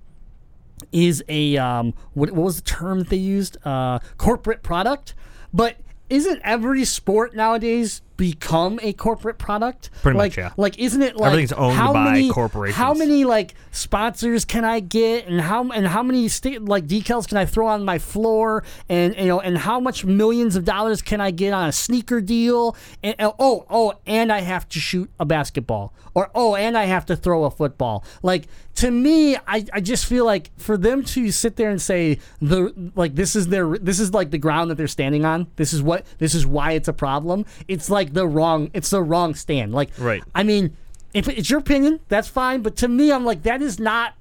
is 0.92 1.24
a 1.30 1.58
um, 1.58 1.94
what, 2.14 2.32
what 2.32 2.44
was 2.44 2.58
the 2.58 2.64
term 2.64 3.00
that 3.00 3.10
they 3.10 3.18
used? 3.18 3.58
Uh, 3.66 4.00
corporate 4.18 4.64
product, 4.64 5.14
but 5.54 5.78
isn't 6.12 6.42
every 6.44 6.84
sport 6.84 7.34
nowadays 7.34 8.02
become 8.18 8.80
a 8.84 8.92
corporate 8.92 9.38
product? 9.38 9.90
Pretty 10.02 10.18
much, 10.18 10.24
like, 10.32 10.38
yeah. 10.38 10.52
Like, 10.58 10.78
isn't 10.78 11.02
it 11.02 11.16
like 11.16 11.32
Everything's 11.32 11.54
owned 11.54 11.78
how 11.78 11.94
by 11.94 12.12
many, 12.12 12.30
corporations. 12.30 12.76
How 12.76 12.94
many 12.94 13.24
like 13.24 13.56
sponsors 13.72 14.44
can 14.44 14.66
I 14.66 14.82
get, 14.82 15.26
and 15.28 15.40
how 15.40 15.70
and 15.72 15.88
how 15.88 16.04
many 16.04 16.28
sta- 16.28 16.60
like 16.60 16.86
decals 16.86 17.30
can 17.30 17.38
I 17.38 17.46
throw 17.46 17.68
on 17.68 17.86
my 17.86 17.98
floor, 17.98 18.64
and 18.90 19.16
you 19.16 19.26
know, 19.26 19.40
and 19.40 19.58
how 19.58 19.80
much 19.80 20.04
millions 20.04 20.58
of 20.58 20.66
dollars 20.66 21.02
can 21.02 21.22
I 21.22 21.32
get 21.32 21.54
on 21.54 21.70
a 21.70 21.72
sneaker 21.72 22.20
deal? 22.20 22.76
And 23.02 23.16
oh, 23.20 23.66
oh, 23.70 23.94
and 24.06 24.34
I 24.34 24.42
have 24.42 24.68
to 24.70 24.80
shoot 24.80 25.10
a 25.18 25.26
basketball, 25.26 25.94
or 26.14 26.30
oh, 26.36 26.56
and 26.56 26.78
I 26.78 26.86
have 26.86 27.06
to 27.06 27.16
throw 27.16 27.46
a 27.46 27.52
football. 27.52 28.04
Like 28.22 28.48
to 28.82 28.90
me, 28.90 29.36
I, 29.36 29.64
I 29.72 29.80
just 29.80 30.08
feel 30.08 30.26
like 30.26 30.50
for 30.58 30.76
them 30.76 31.04
to 31.04 31.32
sit 31.32 31.56
there 31.56 31.70
and 31.70 31.80
say 31.80 32.18
the 32.42 32.92
like 32.96 33.14
this 33.14 33.36
is 33.36 33.48
their 33.50 33.78
this 33.78 34.00
is 34.00 34.12
like 34.12 34.32
the 34.32 34.40
ground 34.40 34.72
that 34.72 34.76
they're 34.76 34.88
standing 34.88 35.24
on. 35.24 35.46
This 35.56 35.72
is 35.72 35.84
what 35.84 36.04
this 36.18 36.34
is 36.34 36.48
why 36.48 36.72
it's 36.72 36.88
a 36.88 36.94
problem. 36.94 37.46
It's 37.68 37.92
like 37.92 38.14
the 38.14 38.28
wrong 38.28 38.72
it's 38.74 38.90
the 38.90 39.04
wrong 39.04 39.36
stand. 39.36 39.72
Like 39.72 39.92
Right. 40.00 40.24
I 40.34 40.42
mean, 40.42 40.76
if 41.14 41.28
it's 41.28 41.48
your 41.48 41.60
opinion, 41.60 42.00
that's 42.08 42.28
fine. 42.28 42.64
But 42.64 42.76
to 42.78 42.88
me, 42.88 43.12
I'm 43.12 43.24
like 43.24 43.44
that 43.44 43.62
is 43.62 43.80
not 43.80 44.16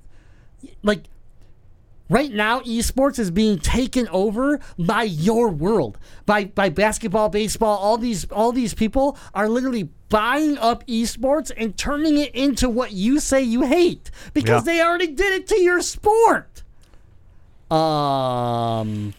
like 0.82 1.04
right 2.10 2.32
now 2.32 2.60
esports 2.60 3.18
is 3.18 3.30
being 3.30 3.58
taken 3.58 4.06
over 4.08 4.60
by 4.78 5.04
your 5.04 5.48
world 5.48 5.96
by 6.26 6.44
by 6.44 6.68
basketball 6.68 7.28
baseball 7.30 7.78
all 7.78 7.96
these 7.96 8.24
all 8.32 8.52
these 8.52 8.74
people 8.74 9.16
are 9.32 9.48
literally 9.48 9.88
buying 10.10 10.58
up 10.58 10.84
esports 10.86 11.50
and 11.56 11.78
turning 11.78 12.18
it 12.18 12.34
into 12.34 12.68
what 12.68 12.92
you 12.92 13.18
say 13.20 13.40
you 13.40 13.62
hate 13.62 14.10
because 14.34 14.66
Yeah. 14.66 14.72
they 14.74 14.82
already 14.82 15.06
did 15.06 15.32
it 15.40 15.46
to 15.48 15.60
your 15.60 15.80
sport 15.80 16.62
um 17.70 19.14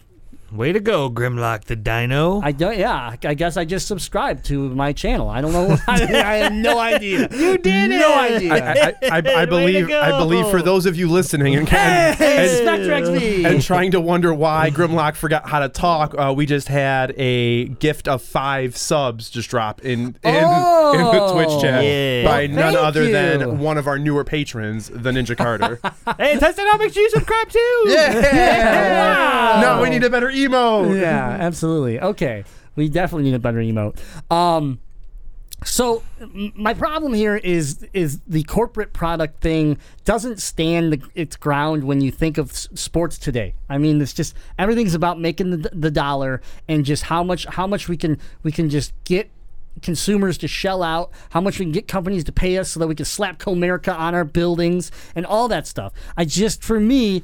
Way 0.52 0.72
to 0.72 0.80
go, 0.80 1.08
Grimlock 1.10 1.64
the 1.64 1.76
Dino. 1.76 2.40
I 2.42 2.52
don't. 2.52 2.76
Yeah, 2.76 3.16
I 3.24 3.32
guess 3.34 3.56
I 3.56 3.64
just 3.64 3.86
subscribed 3.88 4.44
to 4.46 4.68
my 4.74 4.92
channel. 4.92 5.28
I 5.30 5.40
don't 5.40 5.52
know. 5.52 5.76
I, 5.88 5.98
have 6.36 6.52
no 6.52 6.78
idea. 6.78 7.28
You 7.32 7.56
did 7.58 7.90
it! 7.90 7.98
no 7.98 8.14
idea. 8.14 8.52
I, 8.52 8.94
I, 9.02 9.16
I, 9.18 9.42
I 9.42 9.46
believe 9.46 9.90
I 9.90 10.10
believe 10.18 10.46
for 10.48 10.60
those 10.60 10.84
of 10.86 10.94
you 10.96 11.08
listening 11.08 11.54
and, 11.54 11.72
and, 11.72 12.14
Hey, 12.16 12.48
Spectre 12.62 12.88
XP. 12.90 13.44
and 13.46 13.62
trying 13.62 13.92
to 13.92 14.00
wonder 14.00 14.32
why 14.34 14.70
Grimlock 14.70 15.14
forgot 15.16 15.48
how 15.48 15.60
to 15.60 15.68
talk, 15.70 16.14
uh, 16.18 16.32
we 16.36 16.44
just 16.46 16.68
had 16.68 17.12
a 17.16 17.68
gift 17.68 18.06
of 18.06 18.22
five 18.22 18.76
subs 18.76 19.30
just 19.30 19.48
drop 19.48 19.80
in 19.82 19.92
in, 20.22 20.34
in 20.34 20.42
the 20.42 20.42
Oh. 20.44 21.32
Twitch 21.34 21.62
chat 21.62 21.82
Yeah. 21.84 22.24
by 22.24 22.46
Well, 22.46 22.56
none 22.56 22.76
other 22.76 23.04
you. 23.04 23.12
than 23.12 23.58
one 23.58 23.78
of 23.78 23.86
our 23.86 23.98
newer 23.98 24.24
patrons, 24.24 24.88
the 24.88 25.10
Ninja 25.10 25.36
Carter. 25.36 25.80
hey, 26.18 26.38
Test 26.38 26.58
Testonomics, 26.58 26.94
you 26.94 27.08
subscribe 27.10 27.48
too. 27.48 27.84
yeah! 27.86 29.60
No, 29.62 29.82
we 29.82 29.88
need 29.90 30.04
a 30.04 30.10
better 30.10 30.30
emo. 30.44 30.92
yeah, 30.92 31.28
absolutely. 31.40 32.00
Okay, 32.00 32.44
we 32.76 32.88
definitely 32.88 33.24
need 33.24 33.34
a 33.34 33.38
better 33.38 33.58
emote. 33.58 33.96
Um, 34.30 34.80
so 35.64 36.02
my 36.56 36.74
problem 36.74 37.14
here 37.14 37.36
is 37.36 37.86
is 37.92 38.20
the 38.26 38.42
corporate 38.44 38.92
product 38.92 39.40
thing 39.40 39.78
doesn't 40.04 40.40
stand 40.40 40.92
the, 40.92 41.02
its 41.14 41.36
ground 41.36 41.84
when 41.84 42.00
you 42.00 42.10
think 42.10 42.36
of 42.38 42.50
s- 42.50 42.68
sports 42.74 43.16
today. 43.16 43.54
I 43.68 43.78
mean, 43.78 44.00
it's 44.00 44.12
just 44.12 44.34
everything's 44.58 44.94
about 44.94 45.20
making 45.20 45.50
the, 45.50 45.70
the 45.72 45.90
dollar 45.90 46.40
and 46.68 46.84
just 46.84 47.04
how 47.04 47.22
much 47.22 47.46
how 47.46 47.66
much 47.66 47.88
we 47.88 47.96
can 47.96 48.18
we 48.42 48.50
can 48.50 48.70
just 48.70 48.92
get 49.04 49.30
consumers 49.82 50.36
to 50.38 50.48
shell 50.48 50.82
out, 50.82 51.10
how 51.30 51.40
much 51.40 51.58
we 51.58 51.64
can 51.64 51.72
get 51.72 51.88
companies 51.88 52.24
to 52.24 52.32
pay 52.32 52.58
us 52.58 52.70
so 52.70 52.80
that 52.80 52.88
we 52.88 52.94
can 52.94 53.06
slap 53.06 53.38
Comerica 53.38 53.96
on 53.96 54.14
our 54.14 54.24
buildings 54.24 54.90
and 55.14 55.24
all 55.24 55.48
that 55.48 55.66
stuff. 55.66 55.92
I 56.16 56.24
just 56.24 56.62
for 56.62 56.80
me 56.80 57.22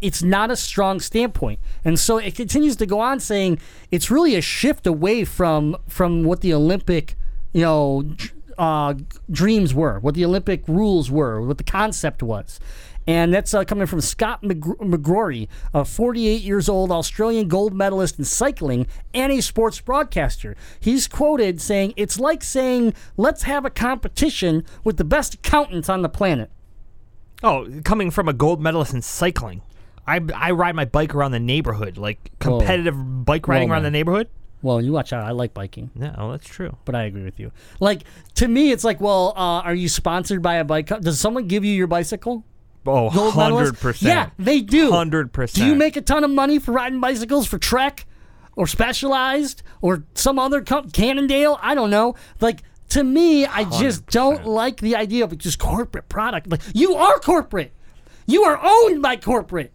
it's 0.00 0.22
not 0.22 0.50
a 0.50 0.56
strong 0.56 1.00
standpoint. 1.00 1.58
And 1.84 1.98
so 1.98 2.18
it 2.18 2.34
continues 2.34 2.76
to 2.76 2.86
go 2.86 3.00
on 3.00 3.20
saying 3.20 3.58
it's 3.90 4.10
really 4.10 4.34
a 4.34 4.40
shift 4.40 4.86
away 4.86 5.24
from 5.24 5.76
from 5.88 6.24
what 6.24 6.40
the 6.40 6.54
Olympic, 6.54 7.16
you 7.52 7.62
know, 7.62 8.14
uh, 8.58 8.94
dreams 9.30 9.72
were, 9.72 9.98
what 10.00 10.14
the 10.14 10.24
Olympic 10.24 10.66
rules 10.68 11.10
were, 11.10 11.40
what 11.40 11.58
the 11.58 11.64
concept 11.64 12.22
was. 12.22 12.60
And 13.06 13.32
that's 13.32 13.54
uh, 13.54 13.64
coming 13.64 13.86
from 13.86 14.02
Scott 14.02 14.42
McGr- 14.42 14.76
McGrory, 14.76 15.48
a 15.72 15.84
48 15.84 16.42
years 16.42 16.68
old 16.68 16.92
Australian 16.92 17.48
gold 17.48 17.72
medalist 17.74 18.18
in 18.18 18.24
cycling 18.24 18.86
and 19.14 19.32
a 19.32 19.40
sports 19.40 19.80
broadcaster. 19.80 20.54
He's 20.78 21.08
quoted 21.08 21.60
saying, 21.60 21.94
It's 21.96 22.20
like 22.20 22.44
saying, 22.44 22.94
let's 23.16 23.44
have 23.44 23.64
a 23.64 23.70
competition 23.70 24.64
with 24.84 24.98
the 24.98 25.04
best 25.04 25.34
accountants 25.34 25.88
on 25.88 26.02
the 26.02 26.08
planet. 26.08 26.50
Oh, 27.42 27.66
coming 27.84 28.10
from 28.10 28.28
a 28.28 28.34
gold 28.34 28.60
medalist 28.60 28.92
in 28.92 29.00
cycling. 29.00 29.62
I, 30.16 30.20
I 30.34 30.50
ride 30.52 30.74
my 30.74 30.84
bike 30.84 31.14
around 31.14 31.32
the 31.32 31.40
neighborhood, 31.40 31.96
like 31.98 32.32
competitive 32.38 33.24
bike 33.24 33.46
riding 33.48 33.68
Whoa, 33.68 33.74
around 33.74 33.82
man. 33.82 33.92
the 33.92 33.98
neighborhood. 33.98 34.28
Well, 34.62 34.80
you 34.82 34.92
watch 34.92 35.12
out. 35.12 35.24
I 35.24 35.30
like 35.30 35.54
biking. 35.54 35.90
Yeah, 35.94 36.14
well, 36.18 36.32
that's 36.32 36.46
true. 36.46 36.76
but 36.84 36.94
I 36.94 37.04
agree 37.04 37.24
with 37.24 37.40
you. 37.40 37.50
Like 37.80 38.02
to 38.34 38.46
me, 38.48 38.72
it's 38.72 38.84
like, 38.84 39.00
well, 39.00 39.32
uh, 39.36 39.60
are 39.62 39.74
you 39.74 39.88
sponsored 39.88 40.42
by 40.42 40.56
a 40.56 40.64
bike? 40.64 40.88
co- 40.88 40.98
Does 41.00 41.18
someone 41.18 41.46
give 41.48 41.64
you 41.64 41.72
your 41.72 41.86
bicycle? 41.86 42.44
Oh, 42.86 43.10
Gold 43.10 43.36
medalist? 43.36 43.74
100%. 43.74 44.02
Yeah, 44.02 44.30
they 44.38 44.60
do. 44.62 44.90
100%. 44.90 45.52
Do 45.54 45.64
you 45.66 45.74
make 45.74 45.96
a 45.96 46.00
ton 46.02 46.24
of 46.24 46.30
money 46.30 46.58
for 46.58 46.72
riding 46.72 46.98
bicycles 47.00 47.46
for 47.46 47.58
Trek 47.58 48.06
or 48.56 48.66
Specialized 48.66 49.62
or 49.82 50.04
some 50.14 50.38
other 50.38 50.60
comp- 50.62 50.92
Cannondale? 50.92 51.58
I 51.62 51.74
don't 51.74 51.90
know. 51.90 52.14
Like 52.40 52.62
to 52.90 53.04
me, 53.04 53.46
I 53.46 53.64
just 53.78 54.06
don't 54.06 54.44
like 54.46 54.80
the 54.80 54.96
idea 54.96 55.24
of 55.24 55.36
just 55.38 55.58
corporate 55.58 56.08
product. 56.08 56.48
Like 56.50 56.60
you 56.74 56.94
are 56.96 57.18
corporate. 57.20 57.72
You 58.26 58.42
are 58.44 58.58
owned 58.62 59.00
by 59.02 59.16
corporate. 59.16 59.72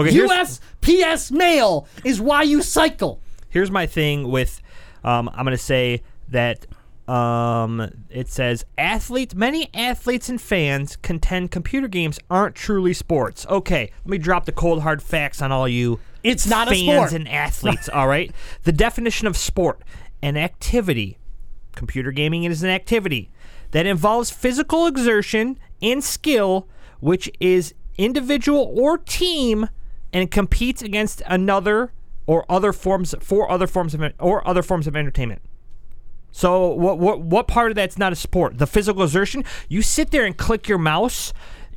Okay, 0.00 0.12
here's- 0.12 0.60
USPS 0.82 1.30
mail 1.32 1.86
is 2.04 2.20
why 2.20 2.42
you 2.42 2.62
cycle. 2.62 3.20
here's 3.48 3.70
my 3.70 3.86
thing 3.86 4.30
with 4.30 4.60
um, 5.04 5.28
I'm 5.34 5.44
gonna 5.44 5.56
say 5.58 6.02
that 6.28 6.66
um, 7.08 7.90
it 8.08 8.28
says 8.28 8.64
athletes 8.78 9.34
many 9.34 9.68
athletes 9.74 10.28
and 10.28 10.40
fans 10.40 10.96
contend 10.96 11.50
computer 11.50 11.88
games 11.88 12.18
aren't 12.30 12.54
truly 12.54 12.92
sports. 12.92 13.46
Okay, 13.48 13.90
let 14.04 14.10
me 14.10 14.18
drop 14.18 14.44
the 14.44 14.52
cold 14.52 14.82
hard 14.82 15.02
facts 15.02 15.42
on 15.42 15.50
all 15.50 15.66
you 15.66 15.98
It's 16.22 16.46
not 16.46 16.68
a 16.68 16.70
fans 16.70 16.84
sport. 17.08 17.12
and 17.12 17.28
athletes. 17.28 17.88
all 17.88 18.06
right, 18.06 18.32
the 18.64 18.72
definition 18.72 19.26
of 19.26 19.36
sport 19.36 19.82
an 20.22 20.36
activity. 20.36 21.16
Computer 21.74 22.12
gaming 22.12 22.44
is 22.44 22.62
an 22.62 22.68
activity 22.70 23.30
that 23.70 23.86
involves 23.86 24.30
physical 24.30 24.86
exertion 24.86 25.58
and 25.80 26.04
skill, 26.04 26.68
which 27.00 27.30
is 27.40 27.74
individual 27.96 28.72
or 28.76 28.98
team, 28.98 29.68
and 30.12 30.30
competes 30.30 30.82
against 30.82 31.22
another 31.26 31.92
or 32.26 32.44
other 32.48 32.72
forms 32.72 33.14
for 33.20 33.50
other 33.50 33.66
forms 33.66 33.94
of 33.94 34.02
or 34.18 34.46
other 34.46 34.62
forms 34.62 34.86
of 34.86 34.96
entertainment. 34.96 35.42
So 36.32 36.68
what 36.68 36.98
what 36.98 37.20
what 37.20 37.48
part 37.48 37.70
of 37.70 37.74
that's 37.74 37.98
not 37.98 38.12
a 38.12 38.16
sport? 38.16 38.58
The 38.58 38.66
physical 38.66 39.02
exertion. 39.02 39.44
You 39.68 39.82
sit 39.82 40.10
there 40.10 40.24
and 40.24 40.36
click 40.36 40.68
your 40.68 40.78
mouse 40.78 41.32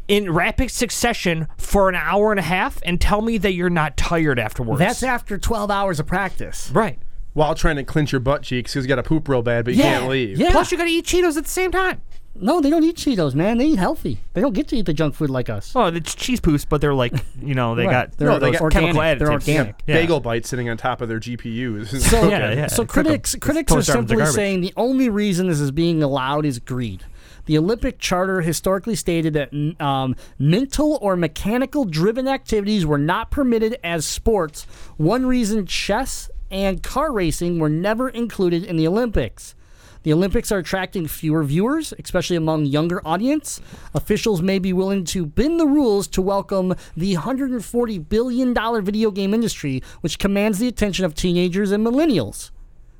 in 0.07 0.31
rapid 0.31 0.69
succession 0.69 1.47
for 1.57 1.89
an 1.89 1.95
hour 1.95 2.31
and 2.31 2.39
a 2.39 2.43
half 2.43 2.79
and 2.85 2.99
tell 2.99 3.21
me 3.21 3.37
that 3.39 3.53
you're 3.53 3.69
not 3.69 3.95
tired 3.97 4.37
afterwards. 4.37 4.79
That's 4.79 5.01
after 5.01 5.37
12 5.37 5.71
hours 5.71 5.99
of 5.99 6.05
practice. 6.07 6.69
right. 6.71 6.99
While 7.33 7.55
trying 7.55 7.77
to 7.77 7.83
clinch 7.83 8.11
your 8.11 8.19
butt 8.19 8.43
cheeks 8.43 8.73
because 8.73 8.85
you 8.85 8.87
got 8.89 8.97
to 8.97 9.03
poop 9.03 9.27
real 9.27 9.41
bad, 9.41 9.65
but 9.65 9.73
you 9.73 9.81
Yeah, 9.81 9.97
can't 9.97 10.09
leave. 10.11 10.37
yeah. 10.37 10.51
Plus, 10.51 10.71
you 10.71 10.77
got 10.77 10.83
to 10.83 10.91
eat 10.91 11.05
Cheetos 11.05 11.35
at 11.35 11.43
the 11.45 11.49
same 11.49 11.71
time. 11.71 11.99
No, 12.35 12.61
they 12.61 12.69
don't 12.71 12.83
eat 12.83 12.95
Cheetos, 12.97 13.35
man. 13.35 13.59
They 13.59 13.67
eat 13.67 13.77
healthy. 13.79 14.19
They 14.33 14.41
don't 14.41 14.53
get 14.53 14.67
to 14.69 14.75
eat 14.75 14.87
the 14.87 14.93
junk 14.93 15.13
food 15.13 15.29
like 15.29 15.49
us. 15.49 15.71
Oh, 15.75 15.85
it's 15.85 16.15
cheese 16.15 16.39
poofs, 16.41 16.65
but 16.67 16.81
they're 16.81 16.93
like, 16.95 17.13
you 17.39 17.53
know, 17.53 17.75
they 17.75 17.85
Right. 17.85 17.91
got 18.09 18.17
They're- 18.17 18.27
No, 18.27 18.39
they 18.39 18.51
got 18.51 18.71
chemical 18.71 18.97
organic. 18.99 19.19
They're 19.19 19.31
organic. 19.31 19.75
Yeah. 19.85 19.95
Bagel 19.95 20.19
bites 20.19 20.49
sitting 20.49 20.67
on 20.67 20.77
top 20.77 21.01
of 21.01 21.09
their 21.09 21.19
GPUs. 21.19 21.89
So, 22.09 22.27
Yeah, 22.29 22.51
yeah. 22.53 22.67
so 22.67 22.85
critics 22.85 23.35
It's 23.35 23.43
critics 23.43 23.71
are 23.71 23.75
toast 23.75 23.89
arms 23.91 24.11
are 24.11 24.15
simply 24.17 24.33
saying 24.33 24.61
the 24.61 24.73
only 24.75 25.09
reason 25.09 25.47
this 25.47 25.59
is 25.59 25.69
being 25.71 26.01
allowed 26.01 26.45
is 26.45 26.57
greed. 26.59 27.03
The 27.45 27.57
Olympic 27.57 27.99
Charter 27.99 28.41
historically 28.41 28.95
stated 28.95 29.33
that 29.33 29.53
um, 29.83 30.15
mental 30.39 30.97
or 31.01 31.15
mechanical 31.15 31.83
driven 31.85 32.27
activities 32.27 32.85
were 32.85 32.97
not 32.97 33.31
permitted 33.31 33.77
as 33.83 34.05
sports. 34.05 34.65
One 34.97 35.25
reason 35.25 35.65
chess 35.65 36.31
and 36.49 36.81
car 36.81 37.11
racing 37.11 37.59
were 37.59 37.69
never 37.69 38.07
included 38.09 38.63
in 38.63 38.77
the 38.77 38.87
Olympics. 38.87 39.55
The 40.03 40.11
Olympics 40.11 40.51
are 40.51 40.57
attracting 40.57 41.07
fewer 41.07 41.43
viewers, 41.45 41.93
especially 41.97 42.35
among 42.35 42.65
younger 42.65 43.01
audience. 43.07 43.61
Officials 43.93 44.41
may 44.41 44.59
be 44.59 44.73
willing 44.73 45.05
to 45.05 45.25
bend 45.25 45.61
the 45.61 45.65
rules 45.65 46.07
to 46.09 46.21
welcome 46.21 46.75
the 46.95 47.15
$140 47.15 48.09
billion 48.09 48.83
video 48.83 49.11
game 49.11 49.33
industry, 49.33 49.81
which 50.01 50.19
commands 50.19 50.59
the 50.59 50.67
attention 50.67 51.05
of 51.05 51.15
teenagers 51.15 51.71
and 51.71 51.85
millennials. 51.85 52.51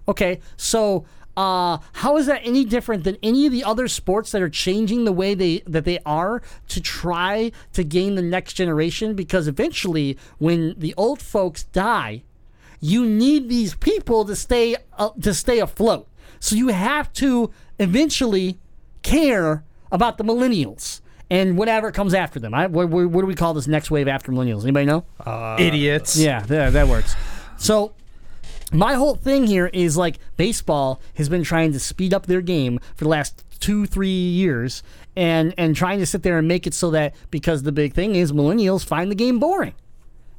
Okay, 0.08 0.40
so 0.56 1.06
uh, 1.36 1.80
how 1.92 2.16
is 2.16 2.26
that 2.28 2.42
any 2.46 2.64
different 2.64 3.04
than 3.04 3.18
any 3.22 3.46
of 3.46 3.52
the 3.52 3.66
other 3.66 3.90
sports 3.90 4.32
that 4.32 4.42
are 4.42 4.50
changing 4.50 5.04
the 5.04 5.12
way 5.12 5.34
they 5.34 5.62
that 5.66 5.84
they 5.84 6.00
are 6.06 6.42
to 6.70 6.82
try 6.82 7.52
to 7.74 7.84
gain 7.84 8.16
the 8.16 8.22
next 8.22 8.54
generation? 8.54 9.14
Because 9.14 9.48
eventually, 9.48 10.18
when 10.38 10.74
the 10.78 10.94
old 10.96 11.22
folks 11.22 11.64
die, 11.64 12.24
you 12.80 13.06
need 13.06 13.50
these 13.50 13.76
people 13.76 14.24
to 14.26 14.36
stay 14.36 14.78
uh, 14.98 15.10
to 15.22 15.34
stay 15.34 15.60
afloat. 15.60 16.08
So 16.44 16.58
you 16.58 16.68
have 16.68 17.12
to 17.14 17.52
eventually 17.80 18.60
care 19.02 19.64
about 19.94 20.18
the 20.18 20.26
millennials 20.26 21.00
and 21.32 21.58
whatever 21.58 21.90
comes 21.90 22.14
after 22.14 22.38
them. 22.38 22.54
I, 22.54 22.68
what, 22.68 22.90
what, 22.90 23.10
what 23.10 23.22
do 23.22 23.28
we 23.28 23.34
call 23.34 23.54
this 23.54 23.66
next 23.66 23.90
wave 23.90 24.10
after 24.10 24.30
millennials? 24.30 24.64
Anybody 24.64 24.86
know? 24.86 25.06
Uh, 25.26 25.56
Idiots. 25.58 26.18
Yeah, 26.18 26.42
that, 26.42 26.74
that 26.74 26.90
works. 26.90 27.16
So 27.56 27.94
my 28.74 28.96
whole 28.96 29.16
thing 29.16 29.48
here 29.48 29.68
is 29.68 29.96
like 29.96 30.20
baseball 30.36 31.02
has 31.14 31.30
been 31.30 31.44
trying 31.44 31.72
to 31.72 31.80
speed 31.80 32.14
up 32.14 32.26
their 32.26 32.42
game 32.42 32.78
for 32.94 33.06
the 33.06 33.10
last 33.10 33.46
two, 33.62 33.86
three 33.86 34.10
years, 34.10 34.84
and 35.16 35.54
and 35.58 35.78
trying 35.78 36.00
to 36.00 36.06
sit 36.06 36.24
there 36.24 36.38
and 36.38 36.46
make 36.46 36.68
it 36.68 36.74
so 36.74 36.92
that 36.92 37.16
because 37.32 37.64
the 37.64 37.72
big 37.72 37.94
thing 37.94 38.16
is 38.16 38.34
millennials 38.34 38.86
find 38.86 39.10
the 39.10 39.16
game 39.16 39.40
boring. 39.40 39.76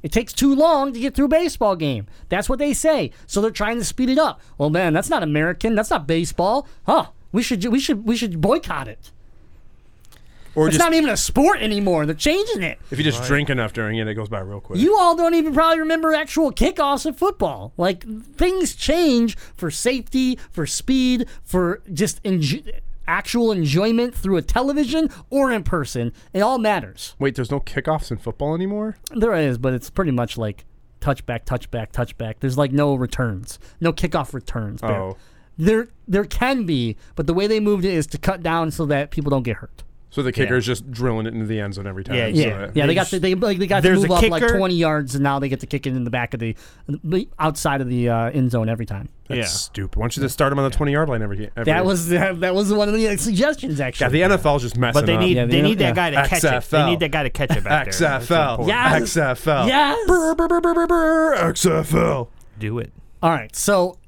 It 0.04 0.12
takes 0.12 0.34
too 0.34 0.54
long 0.54 0.92
to 0.92 1.00
get 1.00 1.14
through 1.14 1.24
a 1.24 1.28
baseball 1.28 1.76
game. 1.76 2.06
That's 2.28 2.46
what 2.46 2.58
they 2.58 2.74
say. 2.74 3.10
So 3.26 3.40
they're 3.40 3.50
trying 3.50 3.78
to 3.78 3.84
speed 3.84 4.10
it 4.10 4.18
up. 4.18 4.38
Well, 4.58 4.68
man, 4.68 4.92
that's 4.92 5.08
not 5.08 5.22
American. 5.22 5.74
That's 5.74 5.88
not 5.88 6.06
baseball. 6.06 6.68
Huh? 6.86 7.06
We 7.32 7.42
should 7.42 7.64
we 7.64 7.80
should 7.80 8.04
we 8.04 8.14
should 8.14 8.38
boycott 8.42 8.86
it. 8.86 9.10
Or 10.54 10.68
It's 10.68 10.76
just 10.76 10.84
not 10.86 10.94
even 10.94 11.08
a 11.08 11.16
sport 11.16 11.60
anymore. 11.62 12.04
They're 12.04 12.14
changing 12.14 12.62
it. 12.62 12.78
if 12.90 12.98
you 12.98 13.02
just 13.02 13.24
drink 13.24 13.48
enough 13.50 13.72
during 13.72 13.96
it, 13.96 14.06
it 14.06 14.14
goes 14.14 14.28
by 14.28 14.40
real 14.40 14.60
quick. 14.60 14.78
You 14.78 14.96
all 14.96 15.16
don't 15.16 15.34
even 15.34 15.52
probably 15.54 15.80
remember 15.80 16.12
actual 16.14 16.52
kickoffs 16.52 17.06
in 17.06 17.14
football. 17.14 17.72
Like 17.78 18.04
things 18.36 18.74
change 18.76 19.36
for 19.56 19.70
safety, 19.70 20.38
for 20.52 20.66
speed, 20.66 21.26
for 21.42 21.82
just 21.92 22.22
enjo- 22.24 22.72
actual 23.06 23.52
enjoyment 23.52 24.14
through 24.14 24.36
a 24.36 24.42
television 24.42 25.08
or 25.30 25.52
in 25.52 25.62
person. 25.62 26.12
It 26.32 26.40
all 26.40 26.58
matters. 26.58 27.14
Wait, 27.18 27.34
there's 27.34 27.50
no 27.50 27.60
kickoffs 27.60 28.10
in 28.10 28.18
football 28.18 28.54
anymore? 28.54 28.96
There 29.10 29.34
is, 29.34 29.58
but 29.58 29.74
it's 29.74 29.90
pretty 29.90 30.10
much 30.10 30.36
like 30.36 30.64
touchback, 31.00 31.44
touchback, 31.44 31.92
touchback. 31.92 32.36
There's 32.40 32.58
like 32.58 32.72
no 32.72 32.94
returns, 32.94 33.58
no 33.80 33.92
kickoff 33.92 34.32
returns. 34.32 34.82
Oh. 34.82 35.16
There, 35.56 35.88
there 36.08 36.24
can 36.24 36.66
be, 36.66 36.96
but 37.14 37.26
the 37.26 37.34
way 37.34 37.46
they 37.46 37.60
moved 37.60 37.84
it 37.84 37.94
is 37.94 38.06
to 38.08 38.18
cut 38.18 38.42
down 38.42 38.70
so 38.70 38.86
that 38.86 39.10
people 39.10 39.30
don't 39.30 39.44
get 39.44 39.58
hurt. 39.58 39.84
So 40.14 40.22
the 40.22 40.30
kicker's 40.30 40.64
just 40.64 40.88
drilling 40.92 41.26
it 41.26 41.34
into 41.34 41.44
the 41.46 41.58
end 41.60 41.74
zone 41.74 41.88
every 41.88 42.04
time. 42.04 42.14
Yeah, 42.14 42.26
so 42.26 42.30
Yeah, 42.34 42.62
it- 42.66 42.70
yeah. 42.76 42.86
They 42.86 42.94
got 42.94 43.00
just- 43.00 43.10
to, 43.10 43.18
they 43.18 43.34
like 43.34 43.58
they 43.58 43.66
got 43.66 43.78
to 43.78 43.82
there's 43.82 44.02
move 44.02 44.10
a 44.10 44.14
up 44.14 44.22
like 44.30 44.42
kicker- 44.44 44.56
twenty 44.58 44.76
yards, 44.76 45.16
and 45.16 45.24
now 45.24 45.40
they 45.40 45.48
get 45.48 45.58
to 45.58 45.66
kick 45.66 45.88
it 45.88 45.96
in 45.96 46.04
the 46.04 46.10
back 46.10 46.34
of 46.34 46.38
the, 46.40 46.54
the 47.02 47.28
outside 47.40 47.80
of 47.80 47.88
the 47.88 48.08
uh, 48.08 48.30
end 48.30 48.52
zone 48.52 48.68
every 48.68 48.86
time. 48.86 49.08
That's 49.26 49.38
Yeah. 49.38 49.44
stupid. 49.46 49.96
Why 49.98 50.04
don't 50.04 50.16
you 50.16 50.22
just 50.22 50.32
start 50.34 50.52
him 50.52 50.60
on 50.60 50.70
the 50.70 50.76
20 50.76 50.92
yard 50.92 51.08
line 51.08 51.20
every, 51.20 51.50
every 51.56 51.64
That 51.64 51.84
was 51.84 52.08
that 52.10 52.54
was 52.54 52.72
one 52.72 52.88
of 52.88 52.94
the 52.94 53.16
suggestions 53.16 53.80
actually. 53.80 54.18
Yeah, 54.20 54.26
actually. 54.26 54.38
the 54.38 54.48
NFL's 54.50 54.62
just 54.62 54.76
messing 54.76 55.00
But 55.00 55.06
they 55.06 55.16
need 55.16 55.36
Yeah, 55.36 55.46
they 55.46 55.56
they- 55.56 55.62
need 55.62 55.80
yeah. 55.80 55.92
that 55.92 55.96
guy 55.96 56.10
to 56.22 56.28
catch 56.28 56.44
it. 56.44 56.70
They 56.70 56.78
XFL. 56.78 56.86
need 56.90 57.00
that 57.00 57.10
guy 57.10 57.22
to 57.24 57.30
catch 57.30 57.50
it 57.50 57.64
back 57.64 57.90
there. 57.90 57.98
That's 58.10 58.26
XFL. 58.30 58.50
important. 58.52 58.68
Yes. 58.68 59.16
XFL. 59.16 59.66
Yes. 59.66 60.06
Brr, 60.06 60.34
brr, 60.36 60.46
brr, 60.46 60.60
brr, 60.60 60.74
brr, 60.74 60.86
brr, 60.86 61.52
XFL. 61.52 62.28
Do 62.60 62.78
it. 62.78 62.92
All 63.20 63.30
right, 63.30 63.54
so 63.56 63.98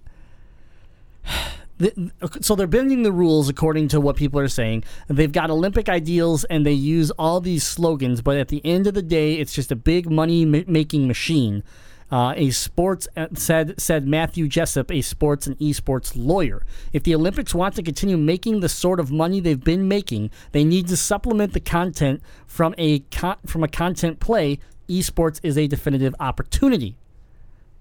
the, 1.79 2.11
so 2.41 2.55
they're 2.55 2.67
bending 2.67 3.03
the 3.03 3.13
rules 3.13 3.49
according 3.49 3.89
to 3.89 4.01
what 4.01 4.17
people 4.17 4.41
are 4.41 4.49
saying. 4.49 4.85
They've 5.09 5.33
got 5.33 5.51
Olympic 5.51 5.89
ideals 5.89 6.45
and 6.45 6.65
they 6.65 6.73
use 6.73 7.11
all 7.13 7.41
these 7.41 7.65
slogans, 7.65 8.23
but 8.23 8.37
at 8.37 8.49
the 8.49 8.65
end 8.65 8.87
of 8.87 8.95
the 8.95 9.03
day, 9.03 9.35
it's 9.35 9.53
just 9.53 9.71
a 9.71 9.77
big 9.77 10.11
money 10.11 10.45
ma- 10.45 10.61
making 10.67 11.07
machine. 11.07 11.63
Uh, 12.11 12.33
a 12.37 12.51
sports 12.51 13.09
uh, 13.17 13.27
said 13.35 13.81
said 13.81 14.07
Matthew 14.07 14.47
Jessup, 14.47 14.93
a 14.93 15.03
sports 15.03 15.49
and 15.49 15.59
esports 15.59 16.13
lawyer. 16.15 16.65
If 16.93 17.03
the 17.03 17.15
Olympics 17.17 17.53
want 17.53 17.75
to 17.75 17.83
continue 17.83 18.17
making 18.17 18.61
the 18.61 18.69
sort 18.69 19.01
of 19.01 19.11
money 19.11 19.41
they've 19.41 19.63
been 19.63 19.89
making, 19.89 20.31
they 20.53 20.63
need 20.63 20.87
to 20.89 20.97
supplement 20.97 21.53
the 21.53 21.61
content 21.61 22.23
from 22.47 22.77
a 22.79 23.01
con- 23.11 23.39
from 23.45 23.65
a 23.65 23.69
content 23.69 24.21
play. 24.21 24.61
Esports 24.89 25.41
is 25.43 25.59
a 25.59 25.67
definitive 25.67 26.15
opportunity. 26.21 26.97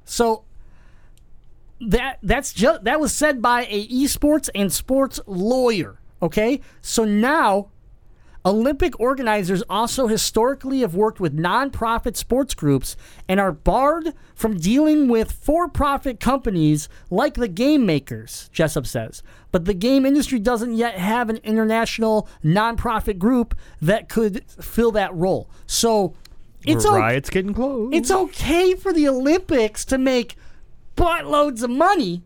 So 0.05 0.43
that 1.82 2.19
that's 2.23 2.53
just 2.53 2.84
that 2.84 2.99
was 2.99 3.13
said 3.13 3.41
by 3.41 3.65
a 3.69 3.88
esports 3.88 4.49
and 4.55 4.71
sports 4.71 5.19
lawyer. 5.26 5.99
Okay, 6.21 6.61
so 6.82 7.03
now 7.03 7.69
Olympic 8.45 8.99
organizers 8.99 9.63
also 9.69 10.07
historically 10.07 10.82
have 10.82 10.93
worked 10.93 11.19
with 11.19 11.36
nonprofit 11.36 12.15
sports 12.15 12.53
groups 12.53 12.95
and 13.28 13.39
are 13.39 13.51
barred 13.51 14.13
from 14.36 14.57
dealing 14.57 15.07
with 15.07 15.32
for-profit 15.32 16.19
companies 16.19 16.88
like 17.09 17.34
the 17.34 17.47
game 17.47 17.88
makers. 17.88 18.49
Jessup 18.53 18.86
says, 18.86 19.23
but 19.51 19.65
the 19.65 19.73
game 19.73 20.05
industry 20.05 20.38
doesn't 20.38 20.76
yet 20.76 20.95
have 20.95 21.30
an 21.30 21.38
international 21.38 22.30
nonprofit 22.43 23.17
group 23.17 23.55
that 23.82 24.09
could 24.09 24.43
fill 24.47 24.91
that 24.91 25.13
role. 25.15 25.49
So 25.65 26.13
it's 26.63 26.86
okay. 26.86 26.99
Riot's 26.99 27.32
getting 27.32 27.53
close. 27.53 27.91
It's 27.93 28.11
okay 28.11 28.76
for 28.76 28.93
the 28.93 29.07
Olympics 29.07 29.86
to 29.86 29.97
make 29.97 30.36
buttloads 30.95 31.63
of 31.63 31.69
money, 31.69 32.23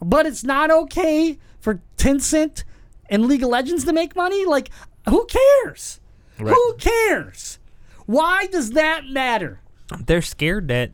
but 0.00 0.26
it's 0.26 0.44
not 0.44 0.70
okay 0.70 1.38
for 1.58 1.80
Tencent 1.96 2.64
and 3.08 3.26
League 3.26 3.42
of 3.42 3.48
Legends 3.50 3.84
to 3.84 3.92
make 3.92 4.14
money? 4.16 4.44
Like, 4.44 4.70
who 5.08 5.26
cares? 5.26 6.00
Who 6.38 6.74
cares? 6.78 7.58
Why 8.06 8.46
does 8.46 8.72
that 8.72 9.06
matter? 9.08 9.60
They're 10.04 10.22
scared 10.22 10.68
that 10.68 10.90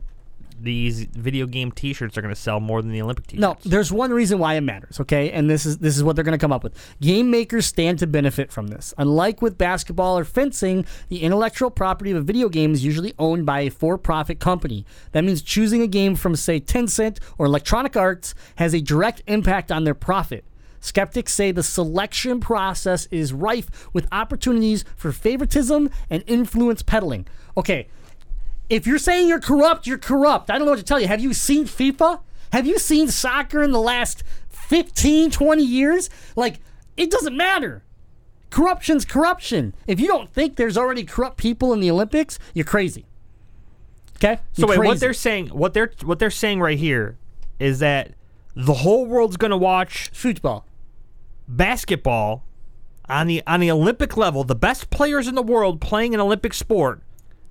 these 0.63 1.05
video 1.05 1.45
game 1.45 1.71
T-shirts 1.71 2.17
are 2.17 2.21
going 2.21 2.33
to 2.33 2.39
sell 2.39 2.59
more 2.59 2.81
than 2.81 2.91
the 2.91 3.01
Olympic 3.01 3.27
T-shirts. 3.27 3.41
No, 3.41 3.57
there's 3.69 3.91
one 3.91 4.11
reason 4.11 4.39
why 4.39 4.55
it 4.55 4.61
matters, 4.61 4.99
okay? 4.99 5.31
And 5.31 5.49
this 5.49 5.65
is 5.65 5.77
this 5.79 5.97
is 5.97 6.03
what 6.03 6.15
they're 6.15 6.23
going 6.23 6.37
to 6.37 6.41
come 6.41 6.53
up 6.53 6.63
with. 6.63 6.73
Game 7.01 7.29
makers 7.29 7.65
stand 7.65 7.99
to 7.99 8.07
benefit 8.07 8.51
from 8.51 8.67
this. 8.67 8.93
Unlike 8.97 9.41
with 9.41 9.57
basketball 9.57 10.17
or 10.17 10.23
fencing, 10.23 10.85
the 11.09 11.21
intellectual 11.21 11.69
property 11.69 12.11
of 12.11 12.17
a 12.17 12.21
video 12.21 12.49
game 12.49 12.73
is 12.73 12.83
usually 12.83 13.13
owned 13.19 13.45
by 13.45 13.61
a 13.61 13.69
for-profit 13.69 14.39
company. 14.39 14.85
That 15.11 15.23
means 15.23 15.41
choosing 15.41 15.81
a 15.81 15.87
game 15.87 16.15
from 16.15 16.35
say 16.35 16.59
Tencent 16.59 17.19
or 17.37 17.45
Electronic 17.45 17.97
Arts 17.97 18.33
has 18.55 18.73
a 18.73 18.81
direct 18.81 19.21
impact 19.27 19.71
on 19.71 19.83
their 19.83 19.93
profit. 19.93 20.45
Skeptics 20.79 21.33
say 21.33 21.51
the 21.53 21.63
selection 21.63 22.41
process 22.41 23.05
is 23.05 23.31
rife 23.31 23.87
with 23.93 24.05
opportunities 24.11 24.83
for 24.97 25.13
favoritism 25.13 25.89
and 26.09 26.23
influence 26.27 26.83
peddling. 26.83 27.25
Okay, 27.55 27.87
if 28.73 28.87
you're 28.87 28.97
saying 28.97 29.27
you're 29.27 29.39
corrupt, 29.39 29.85
you're 29.85 29.99
corrupt. 29.99 30.49
I 30.49 30.57
don't 30.57 30.65
know 30.65 30.71
what 30.71 30.79
to 30.79 30.83
tell 30.83 30.99
you. 30.99 31.07
Have 31.07 31.21
you 31.21 31.33
seen 31.33 31.65
FIFA? 31.65 32.21
Have 32.51 32.65
you 32.65 32.79
seen 32.79 33.07
soccer 33.07 33.61
in 33.61 33.71
the 33.71 33.79
last 33.79 34.23
15, 34.49 35.29
20 35.29 35.63
years? 35.63 36.09
Like, 36.35 36.59
it 36.97 37.11
doesn't 37.11 37.37
matter. 37.37 37.83
Corruption's 38.49 39.05
corruption. 39.05 39.75
If 39.85 39.99
you 39.99 40.07
don't 40.07 40.31
think 40.33 40.55
there's 40.55 40.75
already 40.77 41.03
corrupt 41.03 41.37
people 41.37 41.71
in 41.73 41.81
the 41.81 41.91
Olympics, 41.91 42.39
you're 42.55 42.65
crazy. 42.65 43.05
Okay? 44.17 44.39
So 44.53 44.67
You're 44.67 44.79
wait, 44.79 44.87
what 44.87 44.99
they're 44.99 45.13
saying, 45.13 45.47
what 45.49 45.73
they're 45.73 45.91
what 46.03 46.17
they're 46.17 46.31
saying 46.31 46.59
right 46.59 46.77
here, 46.77 47.17
is 47.59 47.79
that 47.79 48.13
the 48.55 48.73
whole 48.73 49.05
world's 49.05 49.37
going 49.37 49.51
to 49.51 49.57
watch 49.57 50.09
football. 50.13 50.65
basketball 51.47 52.43
on 53.09 53.27
the 53.27 53.43
on 53.45 53.59
the 53.59 53.69
Olympic 53.69 54.15
level. 54.17 54.43
The 54.43 54.55
best 54.55 54.89
players 54.89 55.27
in 55.27 55.35
the 55.35 55.43
world 55.43 55.81
playing 55.81 56.13
an 56.13 56.19
Olympic 56.19 56.53
sport. 56.53 57.01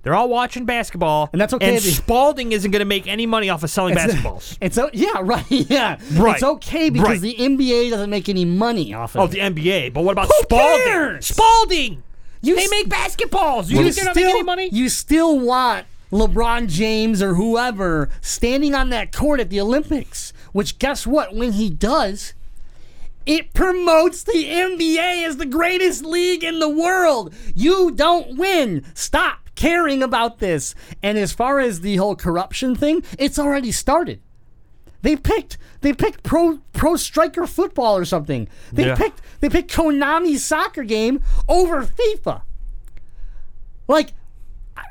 They're 0.03 0.13
all 0.15 0.27
watching 0.29 0.65
basketball, 0.65 1.29
And 1.31 1.39
that's 1.41 1.53
okay 1.53 1.73
And 1.75 1.81
Spalding 1.81 2.51
isn't 2.51 2.69
going 2.71 2.81
to 2.81 2.85
make 2.85 3.07
any 3.07 3.25
money 3.25 3.49
off 3.49 3.63
of 3.63 3.69
selling 3.69 3.95
basketballs. 3.97 4.57
It's 4.61 4.77
o- 4.77 4.89
yeah, 4.93 5.13
right, 5.21 5.45
yeah. 5.49 5.97
Right. 6.13 6.35
It's 6.35 6.43
okay 6.43 6.89
because 6.89 7.07
Right. 7.09 7.21
the 7.21 7.35
NBA 7.35 7.89
doesn't 7.89 8.09
make 8.09 8.27
any 8.29 8.43
money 8.45 8.93
off 8.93 9.15
of 9.15 9.21
Oh, 9.21 9.23
it. 9.25 9.31
the 9.31 9.39
NBA. 9.39 9.93
But 9.93 10.03
what 10.03 10.11
about 10.11 10.27
Who 10.27 10.33
Spalding? 10.43 10.83
cares? 10.83 11.25
Spalding. 11.27 12.03
You 12.41 12.55
they 12.57 12.63
s- 12.65 12.69
make 12.71 12.89
basketballs. 12.89 13.69
You 13.69 13.77
you 13.77 13.83
think 13.83 13.95
they're 13.95 14.05
not 14.05 14.15
making 14.17 14.29
any 14.31 14.43
money? 14.43 14.69
you 14.73 14.89
still 14.89 15.39
want 15.39 15.85
LeBron 16.11 16.67
James 16.67 17.21
or 17.23 17.35
whoever 17.35 18.09
standing 18.19 18.75
on 18.75 18.89
that 18.89 19.13
court 19.13 19.39
at 19.39 19.49
the 19.49 19.61
Olympics. 19.61 20.33
Which, 20.51 20.77
guess 20.79 21.07
what? 21.07 21.33
When 21.33 21.53
he 21.53 21.69
does, 21.69 22.33
it 23.25 23.53
promotes 23.53 24.21
the 24.23 24.45
NBA 24.45 25.25
as 25.25 25.37
the 25.37 25.45
greatest 25.45 26.03
league 26.03 26.43
in 26.43 26.59
the 26.59 26.67
world. 26.69 27.33
You 27.55 27.89
don't 27.91 28.37
win. 28.37 28.83
Stop 28.93 29.42
caring 29.55 30.01
about 30.03 30.39
this. 30.39 30.75
And 31.01 31.17
as 31.17 31.31
far 31.33 31.59
as 31.59 31.81
the 31.81 31.95
whole 31.97 32.15
corruption 32.15 32.75
thing, 32.75 33.03
it's 33.19 33.37
already 33.39 33.71
started. 33.71 34.21
They 35.01 35.15
picked 35.17 35.57
they 35.81 35.91
picked 35.93 36.23
pro 36.23 36.59
pro 36.71 36.95
striker 36.95 37.45
football 37.45 37.97
or 37.97 38.05
something. 38.05 38.47
They 38.71 38.85
Yeah. 38.85 38.95
picked 38.95 39.21
they 39.41 39.49
picked 39.49 39.71
Konami's 39.73 40.43
soccer 40.45 40.83
game 40.83 41.21
over 41.49 41.83
FIFA. 41.83 42.41
Like 43.87 44.13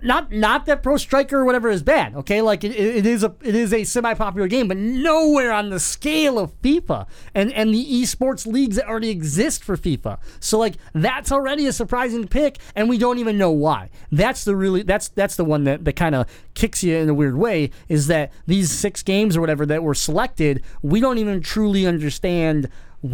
not 0.03 0.33
not 0.33 0.67
that 0.67 0.83
pro 0.83 0.97
striker 0.97 1.41
or 1.41 1.45
whatever 1.45 1.69
is 1.69 1.83
bad 1.83 2.15
okay? 2.17 2.43
Like 2.43 2.65
it, 2.65 2.73
it 2.73 3.07
is 3.07 3.23
a 3.23 3.35
it 3.43 3.55
is 3.55 3.73
a 3.73 3.85
semi-popular 3.85 4.49
game 4.49 4.69
but 4.69 4.77
nowhere 4.77 5.53
on 5.53 5.71
the 5.71 5.81
scale 5.81 6.39
of 6.39 6.61
fifa 6.63 7.07
and 7.35 7.53
and 7.53 7.75
the 7.75 7.85
esports 7.85 8.47
leagues 8.47 8.77
that 8.77 8.87
already 8.87 9.11
exist 9.11 9.65
for 9.65 9.77
fifa. 9.77 10.19
So 10.41 10.59
like 10.59 10.77
that's 10.93 11.33
already 11.33 11.67
a 11.67 11.73
surprising 11.73 12.27
pick 12.27 12.59
and 12.75 12.89
we 12.89 12.99
don't 12.99 13.19
even 13.19 13.39
know 13.39 13.51
why. 13.51 13.91
That's 14.11 14.45
the 14.45 14.57
really 14.57 14.83
that's 14.83 15.09
that's 15.09 15.37
the 15.37 15.45
one 15.45 15.65
that, 15.65 15.85
that 15.85 15.97
kind 15.97 16.15
of 16.15 16.27
kicks 16.55 16.83
you 16.83 16.97
in 16.97 17.09
a 17.09 17.15
weird 17.15 17.37
way 17.37 17.71
is 17.89 18.07
that 18.09 18.33
these 18.47 18.71
six 18.71 19.03
games 19.03 19.37
or 19.37 19.41
whatever 19.41 19.65
that 19.67 19.83
were 19.83 19.95
selected 19.95 20.63
we 20.83 21.01
don't 21.01 21.19
even 21.19 21.41
truly 21.41 21.87
understand 21.87 22.69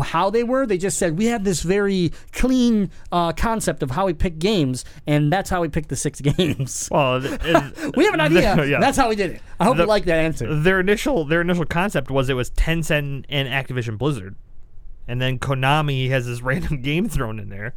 how 0.05 0.29
they 0.31 0.43
were. 0.45 0.67
They 0.67 0.79
just 0.79 0.99
said 0.99 1.17
we 1.19 1.27
have 1.27 1.45
this 1.45 1.63
very 1.63 2.13
clean 2.33 2.91
uh, 3.11 3.33
concept 3.33 3.83
of 3.83 3.91
how 3.93 4.07
we 4.07 4.13
pick 4.13 4.39
games, 4.39 4.85
and 5.07 5.33
that's 5.33 5.49
how 5.51 5.63
we 5.63 5.69
picked 5.69 5.89
the 5.89 5.97
six 5.97 6.21
games. 6.37 6.89
Well, 6.91 7.21
we 7.97 8.05
have 8.05 8.15
an 8.15 8.21
idea. 8.21 8.65
yeah. 8.67 8.81
That's 8.81 8.97
how 8.99 9.09
we 9.09 9.17
did 9.17 9.33
it. 9.33 9.43
I 9.61 9.65
hope 9.65 9.77
The- 9.77 9.85
you 9.85 9.89
like 9.89 10.05
that 10.05 10.19
answer. 10.19 10.55
their 10.61 10.81
initial 10.81 11.25
their 11.25 11.41
initial 11.41 11.65
concept 11.65 12.11
was 12.11 12.29
it 12.29 12.35
was 12.35 12.51
Tencent 12.51 13.25
and 13.29 13.49
Activision 13.49 13.97
Blizzard, 13.99 14.37
and 15.07 15.21
then 15.21 15.39
Konami 15.39 16.11
has 16.11 16.27
this 16.27 16.43
random 16.43 16.83
game 16.83 17.09
thrown 17.09 17.39
in 17.39 17.49
there, 17.49 17.75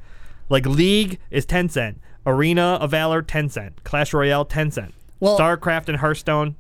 like 0.50 0.66
League 0.66 1.20
is 1.30 1.46
Tencent, 1.46 1.96
Arena 2.26 2.78
of 2.82 2.92
Valor 2.92 3.24
Tencent, 3.24 3.72
Clash 3.84 4.14
Royale 4.14 4.46
Tencent, 4.46 4.92
Well- 5.20 5.40
StarCraft 5.40 5.88
and 5.88 5.98
Hearthstone, 5.98 6.56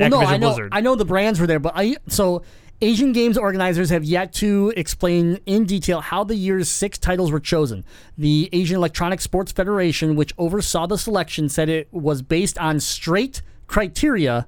Well, 0.00 0.08
Activision 0.08 0.10
no, 0.10 0.20
I 0.20 0.36
know, 0.38 0.46
Blizzard. 0.48 0.68
I 0.72 0.80
know 0.80 0.94
the 0.94 1.04
brands 1.04 1.38
were 1.38 1.46
there, 1.46 1.58
but 1.60 1.74
I 1.76 1.96
so 2.08 2.42
Asian 2.82 3.12
games 3.12 3.38
organizers 3.38 3.88
have 3.88 4.04
yet 4.04 4.34
to 4.34 4.70
explain 4.76 5.38
in 5.46 5.64
detail 5.64 6.02
how 6.02 6.24
the 6.24 6.34
year's 6.34 6.68
six 6.68 6.98
titles 6.98 7.32
were 7.32 7.40
chosen. 7.40 7.84
The 8.18 8.50
Asian 8.52 8.76
Electronic 8.76 9.22
Sports 9.22 9.50
Federation, 9.50 10.14
which 10.14 10.34
oversaw 10.36 10.86
the 10.86 10.98
selection, 10.98 11.48
said 11.48 11.70
it 11.70 11.88
was 11.90 12.20
based 12.20 12.58
on 12.58 12.80
straight 12.80 13.40
criteria. 13.66 14.46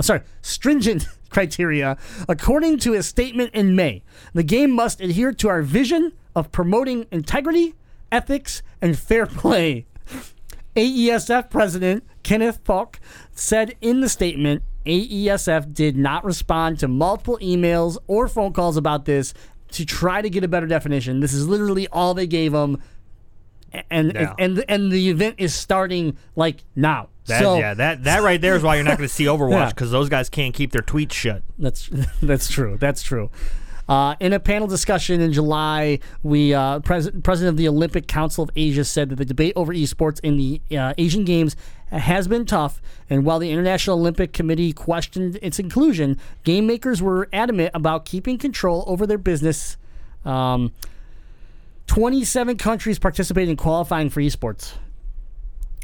Oh, 0.00 0.02
sorry, 0.02 0.22
stringent 0.42 1.06
criteria. 1.30 1.96
According 2.28 2.78
to 2.80 2.94
a 2.94 3.04
statement 3.04 3.54
in 3.54 3.76
May, 3.76 4.02
the 4.32 4.42
game 4.42 4.72
must 4.72 5.00
adhere 5.00 5.32
to 5.34 5.48
our 5.48 5.62
vision 5.62 6.12
of 6.34 6.50
promoting 6.50 7.06
integrity, 7.12 7.76
ethics, 8.10 8.62
and 8.82 8.98
fair 8.98 9.26
play. 9.26 9.86
AESF 10.76 11.50
President 11.50 12.02
Kenneth 12.24 12.64
Fok 12.64 12.96
said 13.30 13.76
in 13.80 14.00
the 14.00 14.08
statement 14.08 14.64
AESF 14.86 15.72
did 15.72 15.96
not 15.96 16.24
respond 16.24 16.78
to 16.80 16.88
multiple 16.88 17.38
emails 17.42 17.96
or 18.06 18.28
phone 18.28 18.52
calls 18.52 18.76
about 18.76 19.04
this 19.04 19.34
to 19.72 19.84
try 19.84 20.20
to 20.22 20.28
get 20.30 20.44
a 20.44 20.48
better 20.48 20.66
definition. 20.66 21.20
This 21.20 21.32
is 21.32 21.48
literally 21.48 21.88
all 21.88 22.14
they 22.14 22.26
gave 22.26 22.52
them. 22.52 22.82
And 23.90 24.12
Yeah. 24.14 24.34
and 24.38 24.64
and 24.68 24.92
the 24.92 25.08
event 25.10 25.36
is 25.38 25.52
starting 25.52 26.16
like 26.36 26.62
now. 26.76 27.08
That, 27.26 27.40
so 27.40 27.58
yeah, 27.58 27.74
that 27.74 28.04
that 28.04 28.22
right 28.22 28.40
there 28.40 28.54
is 28.54 28.62
why 28.62 28.74
you're 28.76 28.84
not 28.84 28.98
going 28.98 29.08
to 29.08 29.12
see 29.14 29.24
Overwatch 29.34 29.50
Yeah. 29.50 29.68
because 29.70 29.90
those 29.90 30.08
guys 30.08 30.28
can't 30.28 30.54
keep 30.54 30.70
their 30.70 30.82
tweets 30.82 31.12
shut. 31.12 31.42
That's 31.58 31.88
that's 32.22 32.48
true. 32.48 32.76
That's 32.78 33.02
true. 33.02 33.30
Uh, 33.88 34.14
in 34.20 34.32
a 34.32 34.40
panel 34.40 34.66
discussion 34.66 35.20
in 35.20 35.32
July, 35.32 35.98
we 36.22 36.54
uh, 36.54 36.80
pres- 36.80 37.10
president 37.22 37.54
of 37.54 37.56
the 37.56 37.68
Olympic 37.68 38.06
Council 38.06 38.44
of 38.44 38.50
Asia 38.56 38.84
said 38.84 39.10
that 39.10 39.16
the 39.16 39.24
debate 39.24 39.52
over 39.56 39.74
esports 39.74 40.20
in 40.22 40.36
the 40.36 40.60
uh, 40.76 40.94
Asian 40.96 41.24
Games 41.24 41.54
has 41.90 42.26
been 42.26 42.46
tough, 42.46 42.80
and 43.10 43.24
while 43.24 43.38
the 43.38 43.50
International 43.50 43.98
Olympic 43.98 44.32
Committee 44.32 44.72
questioned 44.72 45.38
its 45.42 45.58
inclusion, 45.58 46.18
game 46.44 46.66
makers 46.66 47.02
were 47.02 47.28
adamant 47.32 47.70
about 47.74 48.04
keeping 48.04 48.38
control 48.38 48.84
over 48.86 49.06
their 49.06 49.18
business. 49.18 49.76
Um, 50.24 50.72
27 51.86 52.56
countries 52.56 52.98
participated 52.98 53.50
in 53.50 53.56
qualifying 53.56 54.08
for 54.08 54.20
esports 54.20 54.72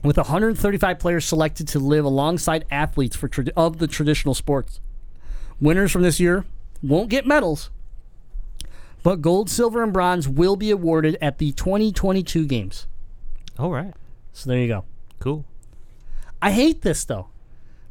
with 0.03 0.17
135 0.17 0.99
players 0.99 1.25
selected 1.27 1.69
to 1.69 1.79
live 1.79 2.05
alongside 2.05 2.65
athletes 2.71 3.17
for 3.17 3.29
trad- 3.29 3.51
of 3.57 3.79
the 3.79 3.87
traditional 3.87 4.35
sports. 4.35 4.81
Winners 5.61 5.93
from 5.93 6.03
this 6.03 6.19
year 6.19 6.47
won't 6.83 7.11
get 7.11 7.27
medals, 7.27 7.71
but 9.03 9.21
gold, 9.23 9.49
silver, 9.51 9.83
and 9.83 9.93
bronze 9.93 10.29
will 10.29 10.57
be 10.57 10.71
awarded 10.71 11.17
at 11.21 11.39
the 11.39 11.53
2022 11.53 12.47
games. 12.47 12.87
All 13.59 13.71
right, 13.71 13.93
So 14.33 14.49
there 14.51 14.59
you 14.59 14.69
go. 14.69 14.85
cool. 15.19 15.45
I 16.43 16.51
hate 16.53 16.83
this 16.83 17.05
though. 17.05 17.29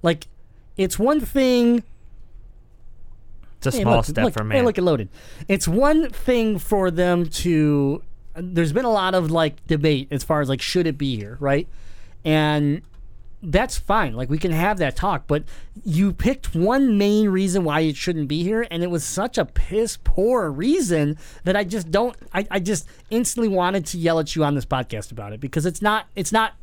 Like, 0.01 0.27
it's 0.77 0.97
one 0.97 1.19
thing. 1.21 1.83
It's 3.57 3.67
a 3.67 3.71
Hey, 3.71 3.81
small 3.81 3.97
look, 3.97 4.05
step 4.05 4.23
look, 4.25 4.33
for 4.33 4.43
Hey, 4.49 4.61
look, 4.61 4.77
it 4.77 4.81
loaded. 4.81 5.09
It's 5.47 5.67
one 5.67 6.09
thing 6.09 6.57
for 6.59 6.89
them 6.89 7.27
to. 7.27 8.01
There's 8.35 8.71
been 8.71 8.85
a 8.85 8.91
lot 8.91 9.13
of 9.15 9.29
like 9.31 9.65
debate 9.67 10.07
as 10.11 10.23
far 10.23 10.39
as 10.41 10.47
like 10.49 10.61
should 10.61 10.87
it 10.87 10.97
be 10.97 11.17
here, 11.17 11.37
right? 11.41 11.67
And 12.23 12.81
that's 13.41 13.77
fine. 13.77 14.13
Like 14.15 14.29
we 14.29 14.37
can 14.37 14.51
have 14.51 14.77
that 14.79 14.95
talk, 14.95 15.25
but 15.27 15.43
you 15.85 16.11
picked 16.11 16.53
one 16.55 16.97
main 16.97 17.29
reason 17.29 17.63
why 17.63 17.81
it 17.81 17.95
shouldn't 17.95 18.27
be 18.27 18.43
here, 18.43 18.67
and 18.69 18.83
it 18.83 18.89
was 18.91 19.03
such 19.03 19.37
a 19.37 19.45
piss 19.45 19.97
poor 20.03 20.51
reason 20.51 21.17
that 21.45 21.55
I 21.55 21.63
just 21.63 21.89
don't. 21.89 22.15
I, 22.33 22.45
I 22.51 22.59
just 22.59 22.87
instantly 23.09 23.47
wanted 23.47 23.85
to 23.87 23.97
yell 23.97 24.19
at 24.19 24.35
you 24.35 24.43
on 24.43 24.55
this 24.55 24.65
podcast 24.65 25.11
about 25.11 25.31
it 25.33 25.39
because 25.39 25.65
it's 25.65 25.81
not. 25.81 26.07
It's 26.15 26.31
not. 26.31 26.53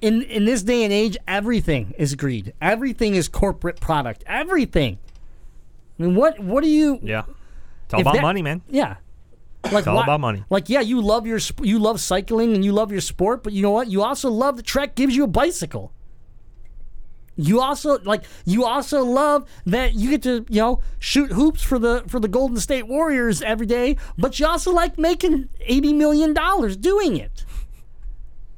In 0.00 0.22
in 0.22 0.46
this 0.46 0.62
day 0.62 0.82
and 0.82 0.92
age, 0.92 1.16
everything 1.28 1.94
is 1.96 2.14
greed. 2.16 2.52
Everything 2.60 3.14
is 3.14 3.28
corporate 3.28 3.78
product. 3.78 4.24
Everything. 4.26 4.98
I 5.98 6.02
mean, 6.02 6.14
what 6.16 6.40
what 6.40 6.64
do 6.64 6.68
you? 6.68 6.98
yeah, 7.02 7.22
it's 7.84 7.94
all 7.94 8.00
about 8.00 8.14
that- 8.14 8.22
money, 8.22 8.42
man. 8.42 8.62
Yeah. 8.68 8.96
Like 9.70 9.86
all 9.86 9.96
why- 9.96 10.02
about 10.04 10.20
money. 10.20 10.44
Like 10.50 10.68
yeah, 10.68 10.80
you 10.80 11.00
love 11.00 11.26
your 11.26 11.38
you 11.62 11.78
love 11.78 12.00
cycling 12.00 12.54
and 12.54 12.64
you 12.64 12.72
love 12.72 12.90
your 12.90 13.00
sport, 13.00 13.42
but 13.42 13.52
you 13.52 13.62
know 13.62 13.70
what? 13.70 13.88
You 13.88 14.02
also 14.02 14.30
love 14.30 14.56
the 14.56 14.62
Trek 14.62 14.94
gives 14.94 15.14
you 15.14 15.24
a 15.24 15.28
bicycle. 15.28 15.92
You 17.36 17.60
also 17.60 17.98
like 18.00 18.24
you 18.44 18.64
also 18.64 19.02
love 19.02 19.48
that 19.64 19.94
you 19.94 20.10
get 20.10 20.22
to, 20.24 20.44
you 20.50 20.60
know, 20.60 20.82
shoot 20.98 21.32
hoops 21.32 21.62
for 21.62 21.78
the 21.78 22.04
for 22.06 22.20
the 22.20 22.28
Golden 22.28 22.58
State 22.58 22.86
Warriors 22.86 23.40
every 23.40 23.66
day, 23.66 23.96
but 24.18 24.38
you 24.38 24.46
also 24.46 24.72
like 24.72 24.98
making 24.98 25.48
80 25.60 25.94
million 25.94 26.34
dollars 26.34 26.76
doing 26.76 27.16
it. 27.16 27.44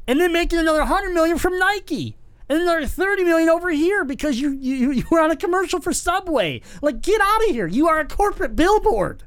And 0.07 0.20
then 0.20 0.32
making 0.32 0.59
another 0.59 0.80
100 0.80 1.14
million 1.14 1.38
from 1.38 1.59
Nike. 1.59 2.16
And 2.46 2.61
another 2.61 2.84
30 2.84 3.24
million 3.24 3.48
over 3.48 3.70
here 3.70 4.05
because 4.05 4.40
you 4.40 4.50
you 4.50 4.90
you 4.90 5.05
were 5.11 5.20
on 5.20 5.30
a 5.30 5.36
commercial 5.36 5.80
for 5.80 5.92
Subway. 5.92 6.61
Like 6.82 7.00
get 7.00 7.20
out 7.20 7.44
of 7.44 7.50
here. 7.50 7.66
You 7.66 7.88
are 7.88 8.00
a 8.00 8.05
corporate 8.07 8.57
billboard. 8.57 9.22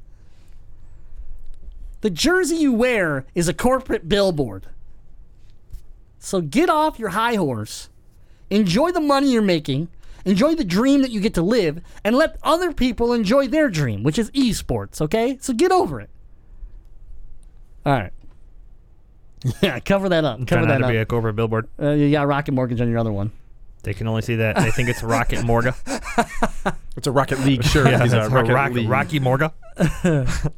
The 2.01 2.09
jersey 2.09 2.55
you 2.57 2.73
wear 2.73 3.25
is 3.35 3.47
a 3.47 3.53
corporate 3.53 4.07
billboard. 4.07 4.67
So 6.19 6.41
get 6.41 6.69
off 6.69 6.99
your 6.99 7.09
high 7.09 7.35
horse, 7.35 7.89
enjoy 8.49 8.91
the 8.91 8.99
money 8.99 9.31
you're 9.31 9.41
making, 9.41 9.87
enjoy 10.25 10.55
the 10.55 10.63
dream 10.65 11.01
that 11.01 11.11
you 11.11 11.19
get 11.21 11.33
to 11.35 11.41
live, 11.41 11.81
and 12.03 12.15
let 12.15 12.37
other 12.43 12.73
people 12.73 13.13
enjoy 13.13 13.47
their 13.47 13.69
dream, 13.69 14.03
which 14.03 14.19
is 14.19 14.29
esports, 14.31 14.99
okay? 15.01 15.37
So 15.41 15.53
get 15.53 15.71
over 15.71 16.01
it. 16.01 16.09
All 17.85 17.93
right. 17.93 18.11
Yeah, 19.61 19.79
cover 19.79 20.09
that 20.09 20.25
up. 20.25 20.39
Try 20.39 20.45
Cover 20.57 20.67
not 20.67 20.81
that 20.81 20.87
to 20.87 20.91
be 20.93 20.97
a 20.97 21.05
corporate 21.05 21.35
billboard. 21.35 21.67
Uh, 21.79 21.91
you 21.91 22.09
got 22.11 22.27
Rocket 22.27 22.51
Mortgage 22.53 22.81
on 22.81 22.89
your 22.89 22.97
other 22.97 23.11
one. 23.13 23.31
They 23.83 23.93
can 23.93 24.07
only 24.07 24.23
see 24.23 24.35
that. 24.37 24.55
They 24.57 24.71
think 24.71 24.89
it's 24.89 25.03
Rocket 25.03 25.43
Morga. 25.43 25.75
It's 26.97 27.05
a 27.05 27.11
Rocket 27.11 27.39
League 27.41 27.63
shirt. 27.63 27.85
yeah, 27.91 28.01
He's 28.01 28.11
a 28.11 28.27
Rocket 28.27 28.51
Rock, 28.51 28.71
League. 28.71 28.89
Rocky 28.89 29.19
Morga. 29.19 29.53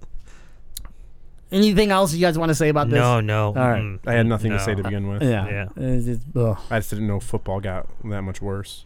Anything 1.52 1.90
else 1.92 2.14
you 2.14 2.22
guys 2.22 2.38
want 2.38 2.50
to 2.50 2.56
say 2.56 2.70
about 2.70 2.90
this? 2.90 2.98
No, 3.00 3.20
no. 3.22 3.48
All 3.48 3.54
right. 3.54 3.82
mm, 3.82 4.00
I 4.06 4.14
had 4.14 4.28
nothing 4.28 4.52
to 4.52 4.60
say 4.60 4.76
to 4.76 4.84
begin 4.84 5.08
with. 5.08 5.24
Yeah. 5.24 5.48
Yeah. 5.48 5.64
It's- 5.84 6.08
it's- 6.08 6.26
ugh. 6.36 6.58
I 6.70 6.80
just 6.80 6.92
didn't 6.92 7.08
know 7.08 7.20
football 7.20 7.60
got 7.60 7.88
that 8.06 8.22
much 8.22 8.42
worse. 8.42 8.86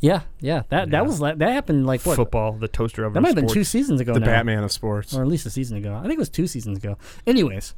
Yeah, 0.00 0.22
yeah. 0.40 0.62
That 0.68 0.88
Yeah. 0.88 0.90
that 0.90 1.06
was 1.06 1.20
like 1.20 1.38
that 1.38 1.52
happened 1.52 1.86
like 1.86 2.02
what? 2.04 2.16
Football, 2.16 2.52
the 2.52 2.68
toaster 2.68 3.04
of 3.04 3.14
That 3.14 3.20
might 3.22 3.28
have 3.28 3.36
been 3.36 3.46
two 3.46 3.62
sports. 3.64 3.70
seasons 3.70 4.00
ago 4.00 4.12
The 4.12 4.20
now. 4.20 4.26
Batman 4.26 4.64
of 4.64 4.72
sports. 4.72 5.14
or 5.14 5.22
at 5.22 5.28
least 5.28 5.46
a 5.46 5.50
season 5.50 5.78
ago. 5.78 5.94
I 5.94 6.02
think 6.02 6.14
it 6.14 6.18
was 6.18 6.28
two 6.28 6.46
seasons 6.46 6.78
ago. 6.78 6.98
Anyways, 7.26 7.74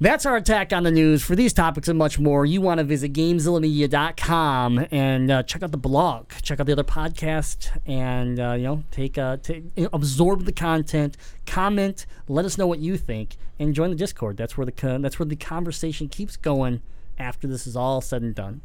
that's 0.00 0.26
our 0.26 0.36
attack 0.36 0.72
on 0.72 0.82
the 0.82 0.90
news. 0.90 1.22
For 1.22 1.34
these 1.34 1.52
topics 1.52 1.88
and 1.88 1.98
much 1.98 2.18
more, 2.18 2.44
you 2.44 2.60
want 2.60 2.78
to 2.78 2.84
visit 2.84 3.12
GameZillaMedia.com 3.12 4.86
and 4.90 5.30
uh, 5.30 5.42
check 5.42 5.62
out 5.62 5.70
the 5.70 5.78
blog, 5.78 6.30
check 6.42 6.60
out 6.60 6.66
the 6.66 6.72
other 6.72 6.84
podcast, 6.84 7.78
and 7.86 8.38
uh, 8.38 8.52
you 8.52 8.64
know 8.64 8.84
take 8.90 9.16
uh, 9.16 9.38
take 9.38 9.64
absorb 9.92 10.44
the 10.44 10.52
content, 10.52 11.16
comment, 11.46 12.06
let 12.28 12.44
us 12.44 12.58
know 12.58 12.66
what 12.66 12.78
you 12.78 12.96
think, 12.96 13.36
and 13.58 13.74
join 13.74 13.90
the 13.90 13.96
Discord. 13.96 14.36
That's 14.36 14.56
where 14.56 14.66
the 14.66 14.72
co- 14.72 14.98
that's 14.98 15.18
where 15.18 15.26
the 15.26 15.36
conversation 15.36 16.08
keeps 16.08 16.36
going 16.36 16.82
after 17.18 17.46
this 17.46 17.66
is 17.66 17.76
all 17.76 18.00
said 18.00 18.22
and 18.22 18.34
done. 18.34 18.60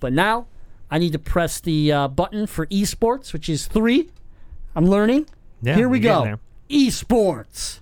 But 0.00 0.12
now. 0.12 0.46
I 0.90 0.98
need 0.98 1.12
to 1.12 1.18
press 1.18 1.58
the 1.58 1.90
uh, 1.90 2.08
button 2.08 2.46
for 2.46 2.66
esports, 2.66 3.32
which 3.32 3.48
is 3.48 3.66
three. 3.66 4.10
I'm 4.76 4.84
learning. 4.84 5.26
Yeah, 5.62 5.74
Here 5.74 5.88
we 5.88 6.00
go. 6.00 6.38
Esports. 6.68 7.78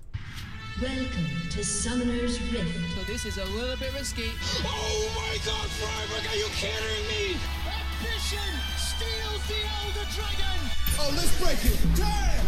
Welcome 0.81 1.27
to 1.51 1.63
Summoner's 1.63 2.41
Rift. 2.51 2.95
So 2.95 3.03
this 3.03 3.27
is 3.27 3.37
a 3.37 3.45
little 3.45 3.77
bit 3.77 3.93
risky. 3.93 4.31
Oh 4.65 5.13
my 5.15 5.37
god, 5.45 5.69
Freiburg, 5.69 6.27
are 6.33 6.37
you 6.37 6.47
kidding 6.55 7.07
me? 7.07 7.37
Ambition 7.67 8.39
steals 8.79 9.47
the 9.47 9.57
Elder 9.85 10.09
Dragon. 10.11 10.71
Oh, 10.99 11.13
let's 11.15 11.39
break 11.39 11.59
it. 11.67 11.79
Damn! 11.95 12.47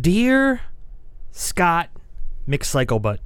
Dear 0.00 0.62
Scott 1.30 1.90
McCyclebutt, 2.48 3.18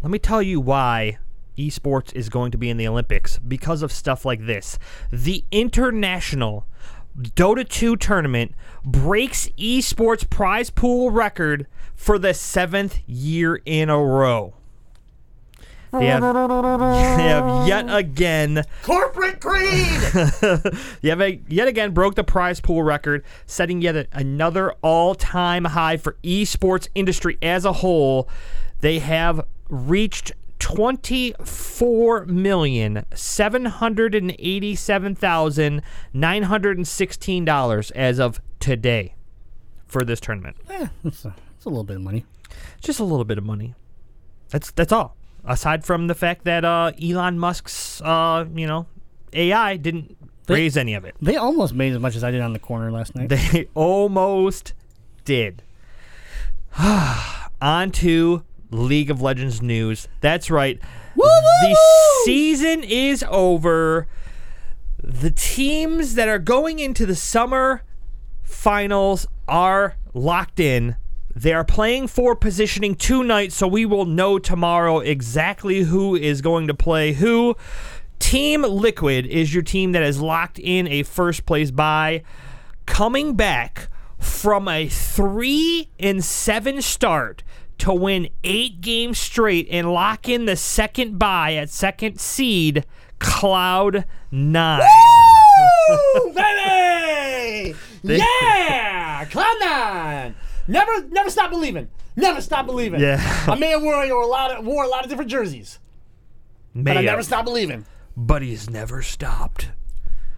let 0.00 0.10
me 0.10 0.18
tell 0.18 0.40
you 0.40 0.62
why 0.62 1.18
esports 1.58 2.14
is 2.14 2.30
going 2.30 2.52
to 2.52 2.56
be 2.56 2.70
in 2.70 2.78
the 2.78 2.88
Olympics 2.88 3.38
because 3.40 3.82
of 3.82 3.92
stuff 3.92 4.24
like 4.24 4.46
this. 4.46 4.78
The 5.10 5.44
international 5.50 6.64
Dota 7.20 7.68
2 7.68 7.96
tournament 7.96 8.54
breaks 8.84 9.48
esports 9.58 10.28
prize 10.28 10.70
pool 10.70 11.10
record 11.10 11.66
for 11.94 12.18
the 12.18 12.32
seventh 12.34 13.00
year 13.06 13.60
in 13.64 13.90
a 13.90 13.98
row. 13.98 14.54
They 15.92 16.06
have, 16.06 16.22
they 16.22 17.24
have 17.24 17.66
yet 17.66 17.86
again 17.94 18.62
Corporate 18.82 19.40
greed. 19.40 20.00
you 21.02 21.10
have 21.10 21.20
a, 21.20 21.40
yet 21.48 21.66
again 21.66 21.92
broke 21.92 22.14
the 22.14 22.22
prize 22.24 22.60
pool 22.60 22.82
record, 22.82 23.24
setting 23.44 23.82
yet 23.82 23.96
a- 23.96 24.06
another 24.12 24.72
all-time 24.82 25.64
high 25.64 25.96
for 25.96 26.16
esports 26.22 26.88
industry 26.94 27.38
as 27.42 27.64
a 27.64 27.72
whole. 27.74 28.28
They 28.80 29.00
have 29.00 29.40
reached 29.68 30.32
twenty-four 30.74 32.26
million 32.26 33.04
seven 33.14 33.64
hundred 33.66 34.14
and 34.14 34.34
eighty-seven 34.38 35.14
thousand 35.14 35.82
nine 36.12 36.44
hundred 36.44 36.76
and 36.76 36.86
sixteen 36.86 37.44
dollars 37.44 37.90
as 37.92 38.18
of 38.18 38.40
today 38.58 39.14
for 39.86 40.04
this 40.04 40.20
tournament. 40.20 40.56
Eh, 40.68 40.86
it's, 41.04 41.24
a, 41.24 41.34
a 41.64 41.68
little 41.68 41.84
bit 41.84 41.96
of 41.96 42.02
money. 42.02 42.24
Just 42.80 43.00
a 43.00 43.04
little 43.04 43.24
bit 43.24 43.38
of 43.38 43.44
money. 43.44 43.74
That's 44.50 44.70
that's 44.72 44.92
all. 44.92 45.16
Aside 45.44 45.84
from 45.84 46.06
the 46.06 46.14
fact 46.14 46.44
that 46.44 46.64
uh, 46.64 46.92
Elon 47.02 47.38
Musk's 47.38 48.00
uh, 48.02 48.44
you 48.54 48.66
know 48.66 48.86
AI 49.32 49.76
didn't 49.76 50.16
They- 50.46 50.54
raise 50.54 50.76
any 50.76 50.94
of 50.94 51.04
it. 51.04 51.14
They 51.20 51.36
almost 51.36 51.74
made 51.74 51.92
as 51.92 51.98
much 51.98 52.16
as 52.16 52.24
I 52.24 52.30
did 52.30 52.40
on 52.40 52.52
the 52.52 52.58
corner 52.58 52.90
last 52.92 53.14
night. 53.14 53.28
They 53.28 53.68
almost 53.74 54.74
did. 55.24 55.62
On 57.62 57.90
to 57.90 58.42
League 58.70 59.10
of 59.10 59.20
Legends 59.20 59.60
news. 59.60 60.08
That's 60.20 60.50
right. 60.50 60.80
the 61.62 61.76
season 62.24 62.84
is 62.84 63.24
over. 63.28 64.06
The 65.02 65.30
teams 65.30 66.14
that 66.14 66.28
are 66.28 66.38
going 66.38 66.78
into 66.78 67.06
the 67.06 67.16
summer 67.16 67.82
finals 68.42 69.26
are 69.48 69.96
locked 70.14 70.60
in. 70.60 70.96
They 71.34 71.52
are 71.52 71.64
playing 71.64 72.08
for 72.08 72.34
positioning 72.34 72.96
tonight, 72.96 73.52
so 73.52 73.66
we 73.66 73.86
will 73.86 74.04
know 74.04 74.38
tomorrow 74.38 74.98
exactly 74.98 75.80
who 75.80 76.14
is 76.14 76.42
going 76.42 76.66
to 76.66 76.74
play 76.74 77.12
who. 77.12 77.56
Team 78.18 78.62
Liquid 78.62 79.26
is 79.26 79.54
your 79.54 79.62
team 79.62 79.92
that 79.92 80.02
is 80.02 80.20
locked 80.20 80.58
in 80.58 80.86
a 80.88 81.02
first 81.02 81.46
place 81.46 81.70
bye. 81.70 82.22
Coming 82.84 83.34
back 83.34 83.88
from 84.18 84.68
a 84.68 84.88
three 84.88 85.88
and 85.98 86.22
seven 86.22 86.82
start 86.82 87.42
to 87.80 87.92
win 87.92 88.28
eight 88.44 88.80
games 88.80 89.18
straight 89.18 89.66
and 89.70 89.92
lock 89.92 90.28
in 90.28 90.44
the 90.46 90.56
second 90.56 91.18
bye 91.18 91.54
at 91.54 91.70
second 91.70 92.20
seed, 92.20 92.84
Cloud 93.18 94.04
Nine. 94.30 94.82
Woo, 95.88 96.32
baby! 96.34 97.74
yeah, 98.02 99.24
Cloud 99.26 99.56
Nine. 99.60 100.34
Never, 100.68 101.04
never 101.08 101.30
stop 101.30 101.50
believing. 101.50 101.88
Never 102.16 102.40
stop 102.40 102.66
believing. 102.66 103.00
Yeah. 103.00 103.50
a 103.52 103.56
man 103.56 103.82
wore 103.82 104.02
a 104.02 104.26
lot 104.26 104.50
of 104.52 104.64
wore 104.64 104.84
a 104.84 104.88
lot 104.88 105.04
of 105.04 105.10
different 105.10 105.30
jerseys, 105.30 105.78
but 106.74 106.96
I 106.96 107.02
never 107.02 107.16
have, 107.18 107.24
stop 107.24 107.44
believing. 107.44 107.86
but 108.16 108.42
he's 108.42 108.68
never 108.70 109.02
stopped. 109.02 109.70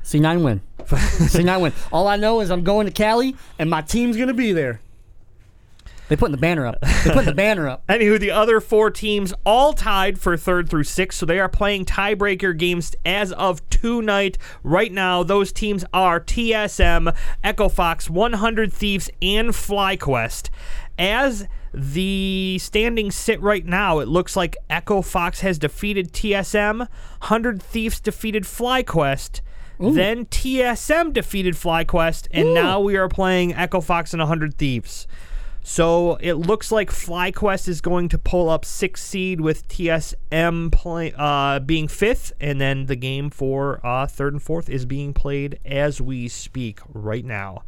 C9 0.05 0.43
win. 0.45 0.61
C9 0.79 1.61
win. 1.61 1.73
All 1.93 2.09
I 2.09 2.17
know 2.17 2.41
is 2.41 2.51
I'm 2.51 2.65
going 2.65 2.87
to 2.87 2.93
Cali 2.93 3.37
and 3.59 3.71
my 3.71 3.83
team's 3.83 4.17
gonna 4.17 4.35
be 4.35 4.53
there. 4.53 4.81
They 6.09 6.17
putting 6.17 6.33
the 6.33 6.39
banner 6.39 6.67
up. 6.67 6.81
They 6.81 7.11
putting 7.11 7.27
the 7.27 7.35
banner 7.35 7.69
up. 7.69 7.87
Anywho, 7.89 8.19
the 8.21 8.31
other 8.31 8.61
four 8.61 8.91
teams 8.91 9.33
all 9.47 9.73
tied 9.73 10.19
for 10.19 10.37
third 10.37 10.69
through 10.69 10.85
sixth, 10.85 11.19
so 11.19 11.27
they 11.27 11.39
are 11.39 11.49
playing 11.49 11.87
tiebreaker 11.87 12.57
games 12.57 12.95
as 13.05 13.33
of 13.33 13.67
tonight. 13.71 14.37
Right 14.63 14.93
now, 14.93 15.23
those 15.23 15.53
teams 15.53 15.85
are 15.95 16.21
TSM, 16.21 17.17
Echo 17.43 17.69
Fox, 17.69 18.11
100 18.11 18.73
Thieves, 18.73 19.09
and 19.23 19.51
FlyQuest. 19.51 20.51
As 20.99 21.47
the 21.73 22.59
standings 22.61 23.15
sit 23.15 23.41
right 23.41 23.65
now, 23.65 24.01
it 24.01 24.09
looks 24.09 24.37
like 24.37 24.57
Echo 24.69 25.01
Fox 25.01 25.41
has 25.41 25.59
defeated 25.59 26.13
TSM, 26.13 26.79
100 26.81 27.63
Thieves 27.63 28.01
defeated 28.01 28.43
FlyQuest. 28.45 29.41
Then 29.95 30.27
TSM 30.27 31.13
defeated 31.13 31.55
FlyQuest, 31.55 32.29
and 32.31 32.55
now 32.55 32.79
we 32.81 32.97
are 32.97 33.09
playing 33.09 33.55
Echo 33.55 33.81
Fox 33.81 34.13
and 34.13 34.21
100 34.21 34.55
Thieves. 34.55 35.07
So 35.65 36.17
it 36.21 36.35
looks 36.35 36.73
like 36.73 36.91
FlyQuest 36.91 37.69
is 37.69 37.81
going 37.81 38.09
to 38.09 38.19
pull 38.19 38.49
up 38.51 38.65
sixth 38.65 39.05
seed 39.07 39.41
with 39.41 39.69
TSM 39.69 40.73
play, 40.73 41.13
uh, 41.17 41.61
being 41.61 41.87
fifth, 41.87 42.33
and 42.41 42.61
then 42.61 42.87
the 42.87 42.97
game 42.97 43.31
for 43.31 43.81
uh, 43.87 44.07
third 44.09 44.33
and 44.33 44.43
fourth 44.43 44.69
is 44.69 44.85
being 44.87 45.15
played 45.15 45.61
as 45.65 46.01
we 46.01 46.27
speak 46.27 46.81
right 46.93 47.25
now. 47.25 47.63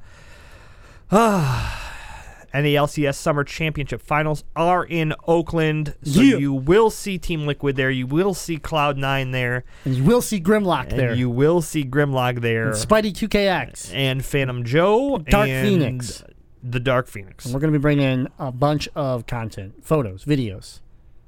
and 1.11 2.65
the 2.67 2.75
LCS 2.75 3.15
Summer 3.15 3.45
Championship 3.45 4.03
Finals 4.03 4.43
are 4.57 4.85
in 4.85 5.15
Oakland, 5.29 5.95
so 6.03 6.21
Yeah. 6.21 6.37
you 6.39 6.53
will 6.53 6.91
see 6.91 7.19
Team 7.19 7.47
Liquid 7.47 7.77
there. 7.77 7.91
You 7.91 8.07
will 8.07 8.35
see 8.35 8.57
Cloud 8.57 8.97
Nine 8.99 9.31
there, 9.31 9.65
And 9.85 9.95
you 9.95 10.05
will 10.05 10.23
see 10.23 10.41
Grimlock 10.41 10.91
and 10.91 10.99
there. 10.99 11.15
you 11.15 11.31
will 11.31 11.63
see 11.63 11.85
Grimlock 11.85 12.41
there, 12.41 12.73
Spidey 12.73 13.13
2KX. 13.13 13.93
and 13.95 14.25
Phantom 14.25 14.65
Joe, 14.65 15.19
Dark 15.19 15.49
and 15.49 15.69
Phoenix. 15.69 16.25
The 16.65 16.81
Dark 16.81 17.07
Phoenix. 17.07 17.47
We're 17.47 17.61
going 17.61 17.73
to 17.73 17.79
be 17.79 17.83
bringing 17.83 18.07
in 18.07 18.29
a 18.39 18.51
bunch 18.51 18.89
of 18.95 19.27
content, 19.27 19.85
photos, 19.85 20.25
videos. 20.25 20.81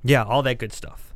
Yeah, 0.03 0.24
all 0.24 0.43
that 0.43 0.59
good 0.59 0.72
stuff. 0.72 1.12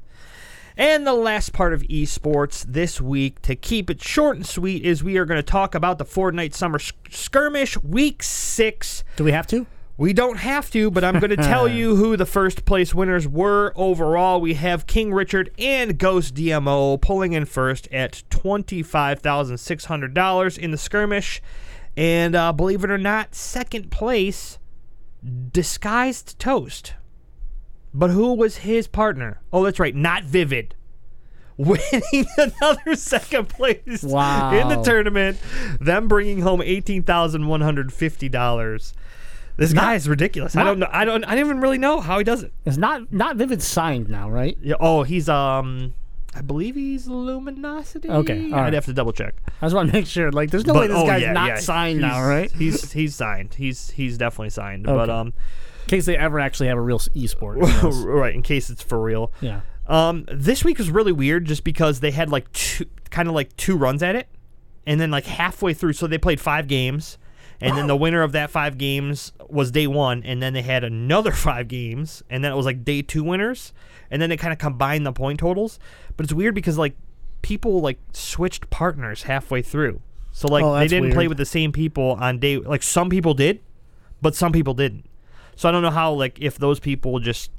And 0.76 1.06
the 1.06 1.14
last 1.14 1.52
part 1.52 1.72
of 1.72 1.82
esports 1.82 2.64
this 2.66 3.00
week, 3.00 3.40
to 3.42 3.56
keep 3.56 3.90
it 3.90 4.02
short 4.02 4.36
and 4.36 4.46
sweet, 4.46 4.84
is 4.84 5.02
we 5.02 5.16
are 5.16 5.24
going 5.24 5.38
to 5.38 5.42
talk 5.42 5.74
about 5.74 5.98
the 5.98 6.04
Fortnite 6.04 6.54
Summer 6.54 6.78
Sk- 6.78 6.94
Skirmish 7.10 7.76
Week 7.82 8.22
6. 8.22 9.02
Do 9.16 9.24
we 9.24 9.32
have 9.32 9.48
to? 9.48 9.66
We 9.96 10.12
don't 10.14 10.38
have 10.38 10.70
to, 10.70 10.90
but 10.90 11.04
I'm 11.04 11.18
going 11.18 11.30
to 11.30 11.36
tell 11.36 11.68
you 11.68 11.96
who 11.96 12.16
the 12.16 12.24
first 12.24 12.64
place 12.64 12.94
winners 12.94 13.28
were 13.28 13.74
overall. 13.76 14.40
We 14.40 14.54
have 14.54 14.86
King 14.86 15.12
Richard 15.12 15.50
and 15.58 15.98
Ghost 15.98 16.34
DMO 16.34 16.98
pulling 17.00 17.34
in 17.34 17.44
first 17.44 17.86
at 17.92 18.22
$25,600 18.30 20.58
in 20.58 20.70
the 20.70 20.78
skirmish. 20.78 21.42
And 22.00 22.34
uh, 22.34 22.52
believe 22.54 22.82
it 22.82 22.90
or 22.90 22.96
not, 22.96 23.34
second 23.34 23.90
place, 23.90 24.58
Disguised 25.52 26.38
Toast. 26.38 26.94
But 27.92 28.08
who 28.08 28.32
was 28.32 28.58
his 28.58 28.86
partner? 28.88 29.42
Oh, 29.52 29.62
that's 29.64 29.78
right, 29.78 29.94
not 29.94 30.24
Vivid. 30.24 30.74
Winning 31.60 32.26
another 32.38 32.94
second 32.94 33.50
place 33.50 34.02
Wow. 34.02 34.54
in 34.54 34.68
the 34.68 34.82
tournament, 34.82 35.36
them 35.78 36.08
bringing 36.08 36.40
home 36.40 36.62
eighteen 36.62 37.02
thousand 37.02 37.48
one 37.48 37.60
hundred 37.60 37.92
fifty 37.92 38.30
dollars. 38.30 38.94
This 39.58 39.74
Not- 39.74 39.82
guy 39.82 39.94
is 39.96 40.08
ridiculous. 40.08 40.56
I 40.56 40.64
don't 40.64 40.78
know. 40.78 40.88
I 40.90 41.04
don't. 41.04 41.22
I 41.24 41.34
don't 41.34 41.44
even 41.44 41.60
really 41.60 41.76
know 41.76 42.00
how 42.00 42.16
he 42.16 42.24
does 42.24 42.42
it. 42.42 42.54
It's 42.64 42.78
not 42.78 43.12
not 43.12 43.36
Vivid 43.36 43.60
signed 43.60 44.08
now, 44.08 44.30
right? 44.30 44.56
Yeah, 44.62 44.76
oh, 44.80 45.02
he's 45.02 45.28
um, 45.28 45.92
I 46.34 46.42
believe 46.42 46.76
he's 46.76 47.08
Luminosity. 47.08 48.08
Okay, 48.08 48.50
all 48.52 48.58
I'd 48.58 48.62
right. 48.64 48.72
have 48.72 48.84
to 48.84 48.92
double 48.92 49.12
check. 49.12 49.34
I 49.60 49.66
just 49.66 49.74
want 49.74 49.88
to 49.88 49.92
make 49.92 50.06
sure. 50.06 50.30
Like, 50.30 50.50
there's 50.50 50.64
no 50.66 50.74
way 50.74 50.86
But- 50.86 50.94
this 50.94 51.02
oh, 51.02 51.06
guy's 51.06 51.22
yeah, 51.22 51.32
not 51.32 51.48
yeah, 51.48 51.56
signed 51.58 51.98
he's- 52.00 52.12
now, 52.12 52.22
right? 52.24 52.50
He's 52.52 52.92
he's 52.92 53.14
signed. 53.16 53.54
He's 53.54 53.90
he's 53.90 54.16
definitely 54.16 54.50
signed. 54.50 54.84
But 54.84 55.08
Okay. 55.08 55.12
um, 55.12 55.26
In 55.28 55.88
case 55.88 56.06
they 56.06 56.16
ever 56.16 56.38
actually 56.38 56.68
have 56.68 56.78
a 56.78 56.82
real 56.82 56.96
s- 56.96 57.08
esport. 57.16 57.56
Right 58.06 58.34
in 58.34 58.42
case 58.42 58.70
it's 58.70 58.82
for 58.82 59.00
real. 59.02 59.32
yeah. 59.40 59.62
Um, 59.88 60.24
this 60.32 60.62
week 60.64 60.78
was 60.78 60.88
really 60.88 61.10
weird 61.10 61.46
just 61.46 61.64
because 61.64 61.98
they 61.98 62.12
had 62.12 62.30
like 62.30 62.52
two, 62.52 62.84
kind 63.10 63.28
of 63.28 63.34
like 63.34 63.56
two 63.56 63.76
runs 63.76 64.00
at 64.04 64.14
it, 64.14 64.28
and 64.86 65.00
then 65.00 65.10
like 65.10 65.26
halfway 65.26 65.74
through, 65.74 65.94
so 65.94 66.06
they 66.06 66.16
played 66.18 66.40
five 66.40 66.68
games, 66.68 67.18
and 67.60 67.76
then 67.76 67.86
the 67.86 67.96
winner 67.96 68.22
of 68.22 68.32
that 68.32 68.50
five 68.50 68.78
games 68.78 69.32
was 69.48 69.70
day 69.70 69.86
one, 69.86 70.22
and 70.24 70.42
then 70.42 70.52
they 70.52 70.62
had 70.62 70.84
another 70.84 71.32
five 71.48 71.68
games, 71.68 72.22
and 72.30 72.42
then 72.44 72.52
it 72.52 72.56
was 72.56 72.66
like 72.66 72.84
day 72.84 73.02
two 73.02 73.22
winners, 73.22 73.72
and 74.10 74.20
then 74.20 74.30
they 74.30 74.36
kind 74.36 74.52
of 74.52 74.58
combined 74.58 75.06
the 75.06 75.12
point 75.12 75.40
totals. 75.40 75.78
But 76.16 76.24
it's 76.24 76.32
weird 76.32 76.54
because 76.54 76.78
like 76.78 76.94
people 77.42 77.80
like 77.80 77.98
switched 78.12 78.70
partners 78.70 79.24
halfway 79.24 79.62
through, 79.62 80.00
so 80.32 80.48
like 80.48 80.64
Oh, 80.64 80.78
they 80.78 80.88
didn't 80.88 81.12
play 81.12 81.28
with 81.28 81.38
the 81.38 81.46
same 81.46 81.72
people 81.72 82.12
on 82.20 82.38
day. 82.38 82.56
Like 82.58 82.82
some 82.82 83.10
people 83.10 83.34
did, 83.34 83.60
but 84.22 84.34
some 84.34 84.52
people 84.52 84.74
didn't. 84.74 85.06
So 85.56 85.68
I 85.68 85.72
don't 85.72 85.82
know 85.82 85.90
how 85.90 86.12
like 86.12 86.38
if 86.40 86.58
those 86.58 86.80
people 86.80 87.18
just 87.18 87.50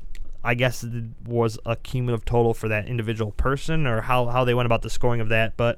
I 0.44 0.56
guess 0.56 0.84
it 0.84 1.04
was 1.26 1.60
a 1.66 1.76
cumulative 1.76 2.26
total 2.26 2.54
for 2.54 2.68
that 2.68 2.88
individual 2.88 3.32
person 3.34 3.86
or 3.86 4.02
how, 4.02 4.26
how 4.26 4.44
they 4.44 4.54
went 4.54 4.66
about 4.66 4.82
the 4.82 4.90
scoring 4.90 5.22
of 5.22 5.30
that. 5.30 5.56
But 5.56 5.78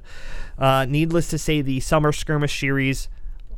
uh, 0.58 0.86
needless 0.86 1.28
to 1.30 1.38
say, 1.38 1.62
the 1.62 1.82
Summer 1.82 2.12
Skirmish 2.12 2.58
series, 2.58 3.10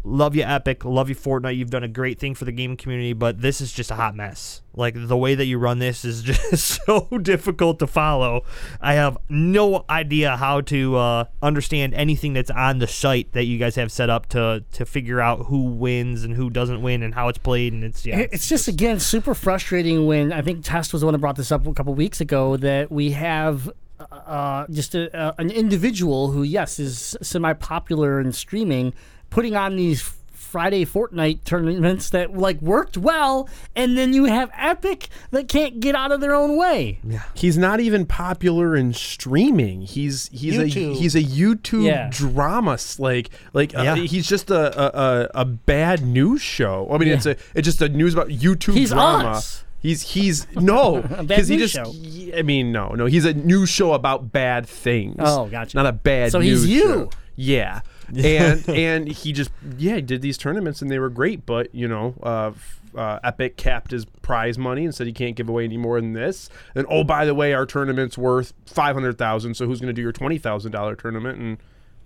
love 0.06 0.36
you, 0.36 0.44
Epic. 0.44 0.86
Love 0.86 1.10
you, 1.10 1.16
Fortnite. 1.16 1.58
You've 1.58 1.72
done 1.72 1.84
a 1.84 1.88
great 1.88 2.20
thing 2.20 2.36
for 2.36 2.46
the 2.46 2.52
gaming 2.52 2.78
community, 2.78 3.14
but 3.14 3.42
this 3.42 3.60
is 3.60 3.74
just 3.74 3.90
a 3.92 3.96
hot 3.96 4.16
mess. 4.16 4.62
Like, 4.76 4.94
the 4.96 5.18
way 5.18 5.36
that 5.36 5.46
you 5.46 5.58
run 5.58 5.80
this 5.80 6.06
is 6.06 6.22
just 6.24 6.82
so 6.86 7.08
difficult 7.22 7.80
to 7.80 7.88
follow. 7.88 8.44
I 8.80 8.94
have 8.94 9.18
no 9.30 9.84
idea 9.90 10.38
how 10.38 10.62
to 10.62 10.96
uh, 10.96 11.26
understand 11.42 11.94
anything 11.96 12.34
that's 12.34 12.52
on 12.52 12.78
the 12.80 12.88
site 12.88 13.32
that 13.34 13.46
you 13.46 13.58
guys 13.58 13.76
have 13.76 13.92
set 13.92 14.10
up 14.10 14.28
to, 14.30 14.64
to 14.74 14.86
figure 14.86 15.20
out 15.20 15.48
who 15.48 15.64
wins 15.64 16.24
and 16.24 16.36
who 16.36 16.50
doesn't 16.50 16.82
win 16.82 17.02
and 17.04 17.16
how 17.16 17.28
it's 17.28 17.40
played. 17.40 17.74
And 17.74 17.84
it's, 17.84 18.06
yeah. 18.06 18.20
It- 18.20 18.30
It's 18.34 18.48
just 18.48 18.68
again 18.68 19.00
super 19.00 19.34
frustrating 19.34 20.06
when 20.06 20.32
I 20.32 20.42
think 20.42 20.64
Test 20.64 20.94
was 20.94 21.02
the 21.02 21.08
one 21.08 21.14
that 21.14 21.20
brought 21.20 21.36
this 21.36 21.52
up 21.52 21.66
a 21.66 21.74
couple 21.74 21.94
weeks 21.96 22.22
ago 22.22 22.56
that 22.58 22.92
we 22.92 23.12
have 23.12 23.70
uh, 24.00 24.68
just 24.70 24.94
a, 24.94 25.16
uh, 25.18 25.32
an 25.38 25.50
individual 25.50 26.32
who 26.32 26.44
yes 26.44 26.80
is 26.80 27.16
semi 27.22 27.54
popular 27.54 28.20
in 28.20 28.32
streaming 28.34 28.94
putting 29.36 29.56
on 29.56 29.76
these 29.76 30.02
Friday 30.32 30.86
Fortnite 30.86 31.44
tournaments 31.44 32.12
that 32.12 32.38
like 32.38 32.62
worked 32.62 32.98
well, 32.98 33.50
and 33.76 33.98
then 33.98 34.14
you 34.14 34.24
have 34.26 34.50
Epic 34.58 35.10
that 35.32 35.50
can't 35.50 35.82
get 35.82 35.96
out 35.96 36.14
of 36.14 36.22
their 36.22 36.34
own 36.34 36.56
way. 36.58 37.00
Yeah. 37.04 37.24
He's 37.34 37.58
not 37.58 37.82
even 37.82 38.06
popular 38.06 38.74
in 38.76 38.94
streaming. 38.94 39.82
He's 39.82 40.30
he's 40.32 40.56
YouTube. 40.56 40.92
a 40.92 40.96
he's 40.96 41.16
a 41.16 41.22
YouTube 41.24 41.86
Yeah. 41.86 42.10
drama 42.10 42.74
s- 42.74 43.00
like 43.00 43.30
like 43.54 43.76
uh, 43.76 43.96
he's 43.96 44.28
just 44.28 44.50
a, 44.50 44.80
a 44.80 45.02
a 45.34 45.42
a 45.42 45.46
bad 45.46 46.02
news 46.06 46.42
show. 46.42 46.88
I 46.90 46.98
mean, 47.00 47.10
it's 47.10 47.26
a 47.26 47.36
it's 47.54 47.66
just 47.66 47.82
a 47.82 47.90
news 47.90 48.14
about 48.14 48.30
YouTube 48.30 48.76
He's 48.76 48.92
drama. 48.92 49.30
us. 49.32 49.66
He's 49.82 50.02
he's 50.14 50.48
no 50.56 51.02
bad 51.02 51.28
because 51.28 51.48
he 51.50 51.58
just 51.58 51.74
show. 51.76 51.84
y- 51.94 52.32
I 52.38 52.44
mean 52.44 52.72
no 52.72 52.90
no 52.96 53.08
he's 53.08 53.26
a 53.26 53.34
news 53.34 53.68
show 53.70 53.92
about 53.92 54.32
bad 54.32 54.66
things. 54.68 55.18
Oh, 55.20 55.48
gotcha. 55.48 55.76
Not 55.76 55.86
a 55.86 55.92
bad. 55.92 56.32
So 56.32 56.40
he's 56.40 56.66
you. 56.66 56.82
show. 56.82 57.10
Yeah. 57.36 57.82
and 58.24 58.68
and 58.70 59.08
he 59.08 59.32
just 59.34 59.52
yeah 59.78 59.96
he 59.96 60.02
did 60.02 60.22
these 60.22 60.38
tournaments 60.38 60.82
and 60.82 60.92
they 60.92 61.00
were 61.00 61.10
great 61.10 61.46
but 61.46 61.74
you 61.74 61.88
know 61.88 62.14
uh, 62.24 62.52
uh, 62.96 63.20
Epic 63.24 63.58
capped 63.58 63.92
his 63.92 64.06
prize 64.06 64.58
money 64.58 64.86
and 64.86 64.96
said 64.96 65.08
he 65.08 65.14
can't 65.14 65.36
give 65.36 65.50
away 65.50 65.66
any 65.66 65.78
more 65.78 66.00
than 66.00 66.14
this. 66.14 66.50
And 66.74 66.88
oh 66.90 67.04
by 67.04 67.26
the 67.26 67.36
way 67.36 67.54
our 67.54 67.66
tournament's 67.66 68.18
worth 68.18 68.54
five 68.66 68.96
hundred 68.96 69.18
thousand 69.18 69.56
so 69.56 69.66
who's 69.66 69.80
going 69.80 69.88
to 69.88 69.94
do 69.94 70.02
your 70.02 70.14
twenty 70.14 70.38
thousand 70.38 70.72
dollar 70.72 70.96
tournament? 70.96 71.40
And 71.40 71.58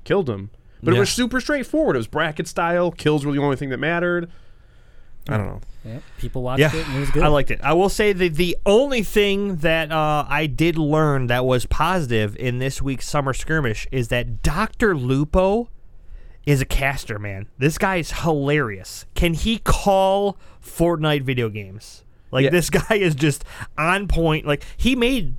killed 0.03 0.29
him. 0.29 0.49
But 0.81 0.93
it 0.93 0.99
was 0.99 1.09
super 1.09 1.41
straightforward. 1.41 1.95
It 1.95 1.99
was 1.99 2.07
bracket 2.07 2.47
style. 2.47 2.89
Kills 2.91 3.25
were 3.25 3.33
the 3.33 3.39
only 3.39 3.57
thing 3.57 3.69
that 3.69 3.79
mattered. 3.79 4.31
I 5.27 5.37
don't 5.37 5.45
know. 5.45 5.61
Yeah, 5.85 5.99
people 6.17 6.41
watched 6.41 6.59
Yeah, 6.59 6.73
it 6.73 6.87
and 6.87 6.97
it 6.97 6.99
was 7.01 7.11
good. 7.11 7.23
I 7.23 7.27
liked 7.27 7.51
it. 7.51 7.59
I 7.61 7.73
will 7.73 7.89
say 7.89 8.13
that 8.13 8.35
the 8.35 8.57
only 8.65 9.03
thing 9.03 9.57
that 9.57 9.91
uh, 9.91 10.25
I 10.27 10.47
did 10.47 10.77
learn 10.77 11.27
that 11.27 11.45
was 11.45 11.65
positive 11.65 12.35
in 12.37 12.59
this 12.59 12.81
week's 12.81 13.07
summer 13.07 13.33
skirmish 13.33 13.87
is 13.91 14.07
that 14.07 14.41
Doctor 14.41 14.95
Lupo 14.95 15.69
is 16.45 16.61
a 16.61 16.65
caster. 16.65 17.19
Man, 17.19 17.47
this 17.57 17.77
guy 17.77 17.97
is 17.97 18.11
hilarious. 18.11 19.05
Can 19.15 19.33
he 19.33 19.59
call 19.59 20.37
Fortnite 20.63 21.21
video 21.23 21.49
games? 21.49 22.03
Like 22.31 22.45
Yeah. 22.45 22.49
this 22.51 22.69
guy 22.69 22.95
is 22.95 23.15
just 23.15 23.43
on 23.77 24.07
point. 24.07 24.45
Like 24.45 24.63
he 24.77 24.95
made 24.95 25.35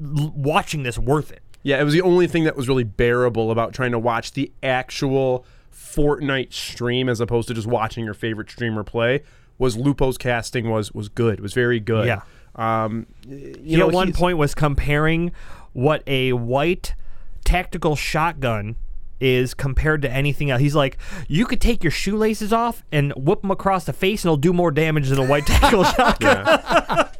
watching 0.00 0.82
this 0.82 0.98
worth 0.98 1.30
it. 1.30 1.40
Yeah, 1.62 1.80
it 1.80 1.84
was 1.84 1.94
the 1.94 2.02
only 2.02 2.26
thing 2.26 2.44
that 2.44 2.56
was 2.56 2.68
really 2.68 2.84
bearable 2.84 3.50
about 3.50 3.72
trying 3.72 3.92
to 3.92 3.98
watch 3.98 4.32
the 4.32 4.52
actual 4.62 5.46
Fortnite 5.72 6.52
stream 6.52 7.08
as 7.08 7.20
opposed 7.20 7.48
to 7.48 7.54
just 7.54 7.66
watching 7.66 8.04
your 8.04 8.14
favorite 8.14 8.50
streamer 8.50 8.84
play. 8.84 9.22
Was 9.58 9.76
Lupo's 9.76 10.18
casting 10.18 10.68
was 10.70 10.92
was 10.92 11.08
good. 11.08 11.40
Was 11.40 11.54
very 11.54 11.80
good. 11.80 12.06
Yeah. 12.06 12.22
Um, 12.56 13.06
you 13.26 13.54
He 13.64 13.76
know, 13.76 13.88
at 13.88 13.94
one 13.94 14.12
point 14.12 14.36
was 14.36 14.54
comparing 14.54 15.32
what 15.72 16.02
a 16.06 16.32
white 16.34 16.94
tactical 17.44 17.96
shotgun 17.96 18.76
is 19.20 19.54
compared 19.54 20.02
to 20.02 20.10
anything 20.10 20.50
else. 20.50 20.60
He's 20.60 20.74
like, 20.74 20.98
you 21.28 21.46
could 21.46 21.60
take 21.60 21.82
your 21.82 21.90
shoelaces 21.90 22.52
off 22.52 22.84
and 22.92 23.12
whip 23.12 23.42
them 23.42 23.50
across 23.50 23.84
the 23.84 23.92
face, 23.92 24.24
and 24.24 24.28
it'll 24.28 24.36
do 24.36 24.52
more 24.52 24.70
damage 24.70 25.08
than 25.08 25.18
a 25.18 25.26
white 25.26 25.46
tactical 25.46 25.84
shotgun. 25.84 26.46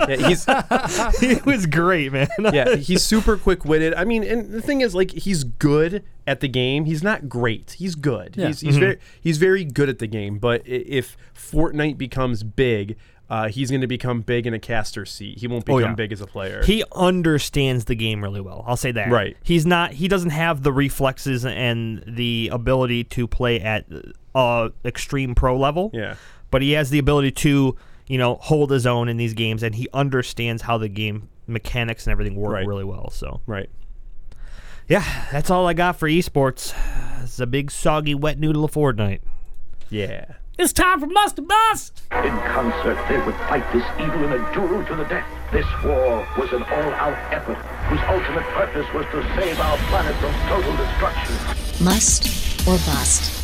yeah, 0.08 0.28
he's 0.28 0.44
it 1.22 1.46
was 1.46 1.66
great, 1.66 2.12
man. 2.12 2.28
yeah, 2.38 2.76
he's 2.76 3.02
super 3.02 3.36
quick 3.36 3.64
witted. 3.64 3.94
I 3.94 4.04
mean, 4.04 4.24
and 4.24 4.50
the 4.50 4.62
thing 4.62 4.80
is, 4.80 4.94
like, 4.94 5.10
he's 5.10 5.44
good 5.44 6.04
at 6.26 6.40
the 6.40 6.48
game. 6.48 6.84
He's 6.84 7.02
not 7.02 7.28
great. 7.28 7.72
He's 7.72 7.94
good. 7.94 8.36
Yeah. 8.36 8.48
He's 8.48 8.60
he's 8.60 8.74
mm-hmm. 8.74 8.80
very 8.80 8.98
he's 9.20 9.38
very 9.38 9.64
good 9.64 9.88
at 9.88 9.98
the 9.98 10.06
game. 10.06 10.38
But 10.38 10.62
if 10.64 11.16
Fortnite 11.34 11.98
becomes 11.98 12.42
big, 12.42 12.96
uh, 13.30 13.48
he's 13.48 13.70
going 13.70 13.80
to 13.80 13.86
become 13.86 14.20
big 14.20 14.46
in 14.46 14.54
a 14.54 14.58
caster 14.58 15.06
seat. 15.06 15.38
He 15.38 15.46
won't 15.46 15.64
become 15.64 15.80
yeah. 15.80 15.94
big 15.94 16.12
as 16.12 16.20
a 16.20 16.26
player. 16.26 16.62
He 16.62 16.84
understands 16.94 17.86
the 17.86 17.94
game 17.94 18.22
really 18.22 18.40
well. 18.40 18.64
I'll 18.66 18.76
say 18.76 18.92
that. 18.92 19.10
Right. 19.10 19.36
He's 19.42 19.64
not. 19.64 19.92
He 19.92 20.08
doesn't 20.08 20.30
have 20.30 20.62
the 20.62 20.72
reflexes 20.72 21.44
and 21.46 22.04
the 22.06 22.50
ability 22.52 23.04
to 23.04 23.26
play 23.26 23.60
at 23.60 23.86
uh 24.34 24.70
extreme 24.84 25.34
pro 25.34 25.56
level. 25.56 25.90
Yeah. 25.94 26.16
But 26.50 26.62
he 26.62 26.72
has 26.72 26.90
the 26.90 26.98
ability 26.98 27.32
to, 27.32 27.76
you 28.06 28.18
know, 28.18 28.36
hold 28.36 28.70
his 28.70 28.86
own 28.86 29.08
in 29.08 29.16
these 29.16 29.34
games, 29.34 29.62
and 29.62 29.74
he 29.74 29.88
understands 29.92 30.62
how 30.62 30.78
the 30.78 30.88
game 30.88 31.28
mechanics 31.46 32.06
and 32.06 32.12
everything 32.12 32.36
work 32.36 32.52
Right. 32.52 32.66
really 32.66 32.84
well. 32.84 33.10
So 33.10 33.40
right. 33.46 33.68
yeah, 34.88 35.26
that's 35.32 35.50
all 35.50 35.66
I 35.66 35.72
got 35.72 35.98
for 35.98 36.08
esports. 36.08 36.74
It's 37.22 37.40
a 37.40 37.46
big 37.46 37.70
soggy 37.70 38.14
wet 38.14 38.38
noodle 38.38 38.64
of 38.64 38.72
Fortnite. 38.72 39.20
Yeah. 39.90 40.26
It's 40.56 40.72
time 40.72 41.00
for 41.00 41.06
Must 41.06 41.36
or 41.40 41.42
Bust. 41.42 42.02
In 42.12 42.30
concert, 42.46 42.96
they 43.08 43.18
would 43.18 43.34
fight 43.48 43.64
this 43.72 43.82
evil 43.98 44.22
in 44.22 44.32
a 44.40 44.54
duel 44.54 44.84
to 44.84 44.94
the 44.94 45.02
death. 45.04 45.26
This 45.50 45.66
war 45.82 46.24
was 46.38 46.52
an 46.52 46.62
all-out 46.62 47.32
effort 47.32 47.56
whose 47.88 47.98
ultimate 48.08 48.44
purpose 48.54 48.86
was 48.94 49.04
to 49.06 49.22
save 49.34 49.58
our 49.58 49.76
planet 49.88 50.14
from 50.16 50.32
total 50.48 50.76
destruction. 50.76 51.84
Must 51.84 52.68
or 52.68 52.76
bust. 52.86 53.40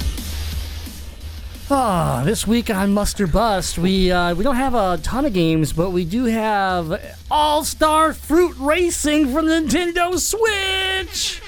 Ah, 1.68 2.22
this 2.24 2.46
week 2.46 2.70
on 2.70 2.92
Must 2.94 3.20
or 3.20 3.26
Bust, 3.26 3.76
we 3.78 4.12
uh, 4.12 4.34
we 4.34 4.44
don't 4.44 4.56
have 4.56 4.74
a 4.74 4.98
ton 5.02 5.24
of 5.24 5.32
games, 5.32 5.72
but 5.72 5.90
we 5.90 6.04
do 6.04 6.24
have 6.26 7.16
All 7.28 7.64
Star 7.64 8.12
Fruit 8.12 8.56
Racing 8.58 9.32
from 9.32 9.46
Nintendo 9.46 10.16
Switch. 10.16 11.42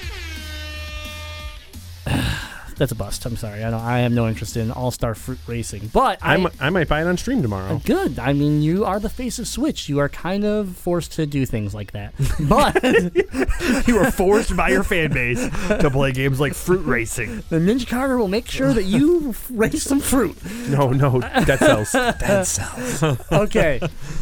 That's 2.83 2.91
a 2.91 2.95
bust. 2.95 3.25
I'm 3.25 3.37
sorry. 3.37 3.63
I 3.63 3.71
don't. 3.71 3.79
I 3.79 3.99
have 3.99 4.11
no 4.11 4.27
interest 4.27 4.57
in 4.57 4.69
All 4.69 4.91
Star 4.91 5.15
Fruit 5.15 5.39
Racing, 5.47 5.89
but 5.93 6.19
I, 6.21 6.35
might 6.69 6.89
buy 6.89 6.99
it 6.99 7.07
on 7.07 7.15
stream 7.15 7.41
tomorrow. 7.41 7.79
good. 7.85 8.19
I 8.19 8.33
mean, 8.33 8.61
you 8.61 8.83
are 8.83 8.99
the 8.99 9.07
face 9.07 9.39
of 9.39 9.47
Switch. 9.47 9.87
You 9.87 9.99
are 9.99 10.09
kind 10.09 10.43
of 10.43 10.75
forced 10.75 11.13
to 11.13 11.25
do 11.25 11.45
things 11.45 11.73
like 11.73 11.93
that. 11.93 12.13
But 12.41 12.83
You 13.87 13.95
were 13.95 14.11
forced 14.11 14.57
by 14.57 14.69
your 14.69 14.83
fan 14.83 15.13
base 15.13 15.39
to 15.69 15.89
play 15.89 16.11
games 16.11 16.41
like 16.41 16.53
Fruit 16.53 16.85
Racing. 16.85 17.37
the 17.49 17.55
Ninja 17.57 17.87
Carter 17.87 18.17
will 18.17 18.27
make 18.27 18.49
sure 18.49 18.73
that 18.73 18.83
you 18.83 19.33
race 19.49 19.83
some 19.83 20.01
fruit. 20.01 20.35
No, 20.67 20.89
no, 20.89 21.21
Dead 21.21 21.59
Cells. 21.59 21.93
Dead 21.93 22.43
Cells. 22.43 23.21
okay. 23.31 23.79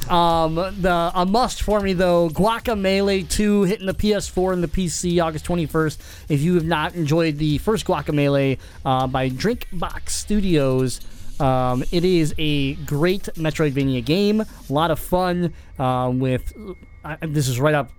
Um, 0.08 0.54
the 0.56 1.12
a 1.16 1.26
must 1.26 1.64
for 1.64 1.80
me 1.80 1.94
though, 1.94 2.30
Guacamelee 2.30 3.28
2 3.28 3.64
hitting 3.64 3.88
the 3.88 3.94
PS4 3.96 4.54
and 4.54 4.64
the 4.64 4.68
PC 4.68 5.24
August 5.24 5.46
21st. 5.46 5.98
If 6.30 6.42
you 6.42 6.54
have 6.56 6.66
not 6.66 6.94
enjoyed 6.94 7.40
the 7.40 7.58
first 7.58 7.86
Guacamelee 7.86 8.51
uh, 8.86 9.08
by 9.08 9.30
Drinkbox 9.30 10.10
Studios, 10.10 11.02
um, 11.40 11.84
it 11.92 12.06
is 12.06 12.36
a 12.38 12.76
great 12.76 13.24
Metroidvania 13.36 14.06
game. 14.06 14.42
A 14.42 14.48
lot 14.70 14.92
of 14.92 15.00
fun 15.00 15.54
uh, 15.80 16.12
with. 16.14 16.54
Uh, 17.04 17.16
this 17.22 17.48
is 17.48 17.60
right 17.60 17.74
up 17.74 17.90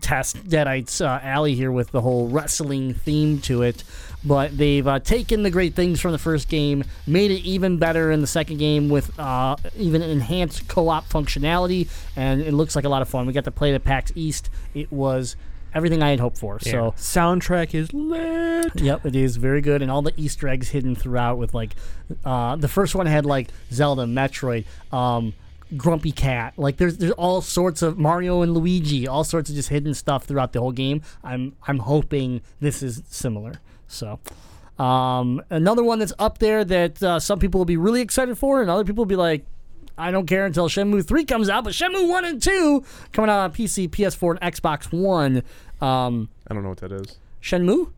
Test 0.00 0.48
Deadeye's 0.48 1.00
uh, 1.00 1.18
alley 1.22 1.54
here 1.54 1.72
with 1.72 1.90
the 1.90 2.00
whole 2.00 2.28
wrestling 2.28 2.94
theme 2.94 3.40
to 3.42 3.62
it. 3.62 3.84
But 4.24 4.56
they've 4.56 4.86
uh, 4.86 5.00
taken 5.00 5.42
the 5.42 5.50
great 5.50 5.74
things 5.74 6.00
from 6.00 6.12
the 6.12 6.18
first 6.18 6.48
game, 6.48 6.84
made 7.08 7.32
it 7.32 7.40
even 7.40 7.78
better 7.78 8.12
in 8.12 8.20
the 8.20 8.26
second 8.28 8.58
game 8.58 8.88
with 8.88 9.18
uh, 9.18 9.56
even 9.76 10.00
enhanced 10.00 10.68
co-op 10.68 11.08
functionality, 11.08 11.88
and 12.14 12.40
it 12.40 12.52
looks 12.54 12.76
like 12.76 12.84
a 12.84 12.88
lot 12.88 13.02
of 13.02 13.08
fun. 13.08 13.26
We 13.26 13.32
got 13.32 13.44
to 13.44 13.50
play 13.50 13.72
the 13.72 13.80
PAX 13.80 14.12
East. 14.14 14.48
It 14.74 14.92
was 14.92 15.34
everything 15.74 16.02
I 16.02 16.10
had 16.10 16.20
hoped 16.20 16.38
for. 16.38 16.60
So 16.60 16.92
soundtrack 16.96 17.74
is 17.74 17.92
lit. 17.92 18.80
Yep, 18.80 19.06
it 19.06 19.16
is 19.16 19.36
very 19.36 19.60
good, 19.60 19.82
and 19.82 19.90
all 19.90 20.02
the 20.02 20.12
Easter 20.16 20.48
eggs 20.48 20.70
hidden 20.70 20.94
throughout. 20.94 21.38
With 21.38 21.54
like, 21.54 21.74
uh, 22.24 22.56
the 22.56 22.68
first 22.68 22.94
one 22.94 23.06
had 23.06 23.26
like 23.26 23.48
Zelda, 23.72 24.04
Metroid, 24.04 24.64
um, 24.92 25.34
Grumpy 25.76 26.12
Cat. 26.12 26.54
Like, 26.56 26.76
there's 26.76 26.98
there's 26.98 27.12
all 27.12 27.40
sorts 27.40 27.82
of 27.82 27.98
Mario 27.98 28.42
and 28.42 28.54
Luigi, 28.54 29.06
all 29.06 29.24
sorts 29.24 29.50
of 29.50 29.56
just 29.56 29.68
hidden 29.68 29.94
stuff 29.94 30.24
throughout 30.24 30.52
the 30.52 30.60
whole 30.60 30.72
game. 30.72 31.02
I'm 31.22 31.56
I'm 31.66 31.78
hoping 31.78 32.42
this 32.60 32.82
is 32.82 33.02
similar. 33.08 33.54
So. 33.86 34.20
Um, 34.78 35.42
another 35.50 35.84
one 35.84 35.98
that's 36.00 36.14
up 36.18 36.38
there 36.38 36.64
that 36.64 37.00
uh, 37.02 37.20
some 37.20 37.38
people 37.38 37.60
will 37.60 37.66
be 37.66 37.76
really 37.76 38.00
excited 38.00 38.36
for, 38.36 38.62
and 38.62 38.70
other 38.70 38.84
people 38.84 39.02
will 39.02 39.08
be 39.08 39.16
like, 39.16 39.44
I 39.98 40.10
don't 40.10 40.26
care 40.26 40.46
until 40.46 40.68
Shenmue 40.68 41.06
3 41.06 41.24
comes 41.24 41.48
out, 41.48 41.64
but 41.64 41.72
Shenmue 41.72 42.08
1 42.08 42.24
and 42.24 42.42
2 42.42 42.84
coming 43.12 43.30
out 43.30 43.40
on 43.40 43.52
PC, 43.52 43.88
PS4, 43.88 44.38
and 44.40 44.54
Xbox 44.54 44.92
One. 44.92 45.42
Um, 45.80 46.28
I 46.48 46.54
don't 46.54 46.62
know 46.62 46.70
what 46.70 46.78
that 46.78 46.92
is. 46.92 47.18
Shenmue? 47.42 47.90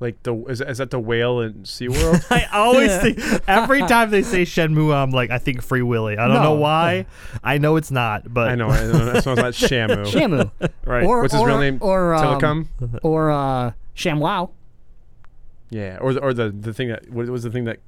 Like 0.00 0.22
the 0.22 0.32
is, 0.44 0.60
is 0.60 0.78
that 0.78 0.90
the 0.92 1.00
whale 1.00 1.40
in 1.40 1.54
SeaWorld? 1.64 2.24
I 2.30 2.44
always 2.52 2.96
think 2.98 3.18
every 3.48 3.80
time 3.80 4.10
they 4.10 4.22
say 4.22 4.42
Shenmue, 4.42 4.94
I'm 4.94 5.10
like, 5.10 5.30
I 5.30 5.38
think 5.38 5.60
Free 5.60 5.82
Willy. 5.82 6.16
I 6.16 6.28
don't 6.28 6.36
No. 6.36 6.42
know 6.44 6.54
why. 6.54 7.06
I 7.42 7.58
know 7.58 7.74
it's 7.74 7.90
not, 7.90 8.32
but 8.32 8.48
I 8.48 8.54
know. 8.54 8.68
I 8.68 8.80
know. 8.84 9.04
That 9.12 9.24
sounds 9.24 9.40
like 9.40 9.54
Shamu. 9.54 10.06
Shamu. 10.06 10.50
Right. 10.84 11.04
Or, 11.04 11.20
What's 11.22 11.32
his 11.34 11.42
or, 11.42 11.48
real 11.48 11.58
name? 11.58 11.78
Or 11.80 12.14
um, 12.14 12.40
Tilikum. 12.40 12.98
Or 13.02 13.30
uh, 13.32 13.72
ShamWow. 13.96 14.50
Yeah. 15.70 15.98
Or 16.00 16.14
the, 16.14 16.20
or 16.20 16.32
the 16.32 16.50
the 16.50 16.72
thing 16.72 16.88
that 16.88 17.10
what 17.10 17.26
was 17.26 17.42
the 17.42 17.50
thing 17.50 17.64
that 17.64 17.80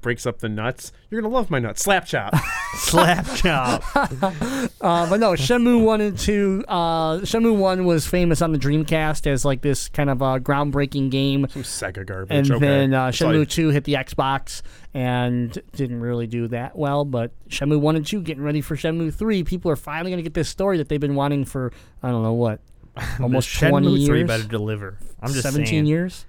breaks 0.00 0.26
up 0.26 0.38
the 0.38 0.48
nuts? 0.48 0.92
You're 1.10 1.20
gonna 1.20 1.32
love 1.32 1.50
my 1.50 1.58
nuts. 1.58 1.82
Slap 1.82 2.06
chop. 2.06 2.34
slap 2.74 3.26
chop. 3.36 3.82
Uh, 4.80 5.08
but 5.10 5.18
no, 5.18 5.32
Shenmue 5.32 5.82
one 5.82 6.00
and 6.00 6.16
two. 6.16 6.64
Uh, 6.68 7.18
Shenmue 7.18 7.56
one 7.56 7.84
was 7.84 8.06
famous 8.06 8.40
on 8.40 8.52
the 8.52 8.58
Dreamcast 8.58 9.26
as 9.26 9.44
like 9.44 9.60
this 9.60 9.88
kind 9.88 10.08
of 10.08 10.22
uh, 10.22 10.38
groundbreaking 10.38 11.10
game, 11.10 11.46
Some 11.50 11.62
Sega 11.64 12.06
garbage. 12.06 12.36
and 12.36 12.50
okay. 12.50 12.64
then 12.64 12.94
uh, 12.94 13.10
Sorry. 13.10 13.38
Shenmue 13.38 13.48
two 13.48 13.70
hit 13.70 13.84
the 13.84 13.94
Xbox 13.94 14.62
and 14.94 15.60
didn't 15.72 16.00
really 16.00 16.26
do 16.28 16.46
that 16.48 16.76
well. 16.76 17.04
But 17.04 17.32
Shenmue 17.48 17.80
one 17.80 17.96
and 17.96 18.06
two 18.06 18.20
getting 18.22 18.42
ready 18.42 18.60
for 18.60 18.76
Shenmue 18.76 19.12
three. 19.12 19.42
People 19.42 19.70
are 19.70 19.76
finally 19.76 20.10
gonna 20.12 20.22
get 20.22 20.34
this 20.34 20.48
story 20.48 20.76
that 20.78 20.88
they've 20.88 21.00
been 21.00 21.16
wanting 21.16 21.44
for 21.44 21.72
I 22.02 22.10
don't 22.10 22.22
know 22.22 22.34
what, 22.34 22.60
almost 23.20 23.48
Shenmue 23.48 23.70
twenty 23.70 24.06
3 24.06 24.18
years, 24.18 24.28
better 24.28 24.44
deliver. 24.48 24.98
I'm 25.20 25.32
just 25.32 25.42
seventeen 25.42 25.66
saying. 25.66 25.86
years. 25.86 26.24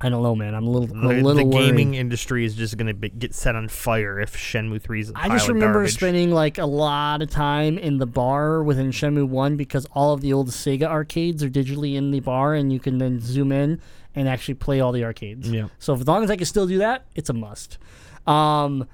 I 0.00 0.08
don't 0.08 0.22
know, 0.22 0.36
man. 0.36 0.54
I'm 0.54 0.66
a 0.66 0.70
little, 0.70 0.96
a 0.96 1.10
little 1.20 1.50
the, 1.50 1.58
gaming 1.58 1.88
worried. 1.90 1.98
industry 1.98 2.44
is 2.44 2.54
just 2.54 2.76
gonna 2.76 2.94
be, 2.94 3.08
get 3.08 3.34
set 3.34 3.56
on 3.56 3.68
fire 3.68 4.20
if 4.20 4.36
Shenmue 4.36 4.80
Three 4.80 5.02
3's. 5.02 5.12
I 5.14 5.28
just 5.28 5.48
remember 5.48 5.88
spending 5.88 6.30
like 6.30 6.58
a 6.58 6.66
lot 6.66 7.20
of 7.20 7.30
time 7.30 7.78
in 7.78 7.98
the 7.98 8.06
bar 8.06 8.62
within 8.62 8.90
Shenmue 8.90 9.28
One 9.28 9.56
because 9.56 9.86
all 9.92 10.12
of 10.12 10.20
the 10.20 10.32
old 10.32 10.50
Sega 10.50 10.84
arcades 10.84 11.42
are 11.42 11.50
digitally 11.50 11.96
in 11.96 12.12
the 12.12 12.20
bar, 12.20 12.54
and 12.54 12.72
you 12.72 12.78
can 12.78 12.98
then 12.98 13.18
zoom 13.20 13.50
in 13.50 13.80
and 14.14 14.28
actually 14.28 14.54
play 14.54 14.80
all 14.80 14.92
the 14.92 15.04
arcades. 15.04 15.50
Yeah. 15.50 15.68
So 15.78 15.94
as 15.94 16.06
long 16.06 16.22
as 16.22 16.30
I 16.30 16.36
can 16.36 16.46
still 16.46 16.66
do 16.66 16.78
that, 16.78 17.04
it's 17.14 17.30
a 17.30 17.34
must. 17.34 17.78
Um, 18.26 18.86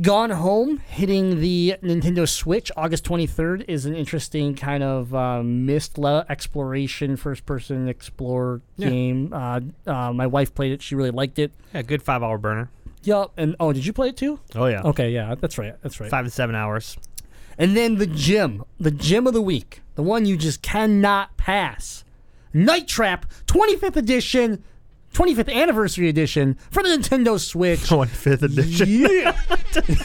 Gone 0.00 0.30
Home 0.30 0.78
hitting 0.78 1.40
the 1.40 1.74
Nintendo 1.82 2.28
Switch 2.28 2.70
August 2.76 3.04
23rd 3.04 3.64
is 3.66 3.84
an 3.84 3.96
interesting 3.96 4.54
kind 4.54 4.84
of 4.84 5.12
uh, 5.12 5.42
missed 5.42 5.98
exploration, 5.98 7.16
first 7.16 7.44
person 7.46 7.88
explore 7.88 8.60
yeah. 8.76 8.90
game. 8.90 9.32
Uh, 9.32 9.60
uh, 9.88 10.12
my 10.12 10.28
wife 10.28 10.54
played 10.54 10.70
it. 10.70 10.82
She 10.82 10.94
really 10.94 11.10
liked 11.10 11.40
it. 11.40 11.50
Yeah, 11.74 11.82
good 11.82 12.00
five 12.00 12.22
hour 12.22 12.38
burner. 12.38 12.70
Yep. 13.02 13.30
And 13.36 13.56
oh, 13.58 13.72
did 13.72 13.86
you 13.86 13.92
play 13.92 14.10
it 14.10 14.16
too? 14.16 14.38
Oh, 14.54 14.66
yeah. 14.66 14.82
Okay, 14.82 15.10
yeah, 15.10 15.34
that's 15.34 15.58
right. 15.58 15.74
That's 15.82 15.98
right. 15.98 16.10
Five 16.10 16.26
to 16.26 16.30
seven 16.30 16.54
hours. 16.54 16.96
And 17.58 17.76
then 17.76 17.96
the 17.96 18.06
gym, 18.06 18.64
the 18.78 18.92
gym 18.92 19.26
of 19.26 19.34
the 19.34 19.42
week, 19.42 19.82
the 19.96 20.02
one 20.04 20.26
you 20.26 20.36
just 20.36 20.62
cannot 20.62 21.36
pass 21.36 22.04
Night 22.54 22.86
Trap 22.86 23.26
25th 23.46 23.96
edition 23.96 24.62
25th 25.12 25.52
anniversary 25.52 26.08
edition 26.08 26.56
for 26.70 26.82
the 26.82 26.88
Nintendo 26.90 27.38
Switch. 27.38 27.80
25th 27.88 28.42
edition. 28.42 28.88
Yeah. 28.88 29.36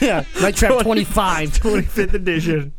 yeah. 0.00 0.24
Night 0.40 0.56
Trap 0.56 0.82
25. 0.82 1.50
25th 1.50 2.14
edition. 2.14 2.72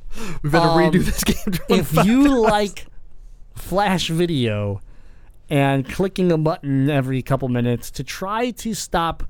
We 0.43 0.49
better 0.49 0.67
um, 0.67 0.79
redo 0.79 1.03
this 1.03 1.23
game. 1.23 1.59
If 1.69 1.93
you 2.05 2.23
times. 2.23 2.39
like 2.39 2.85
flash 3.55 4.09
video 4.09 4.81
and 5.49 5.87
clicking 5.87 6.31
a 6.31 6.37
button 6.37 6.89
every 6.89 7.21
couple 7.21 7.49
minutes 7.49 7.91
to 7.91 8.03
try 8.03 8.51
to 8.51 8.73
stop 8.73 9.23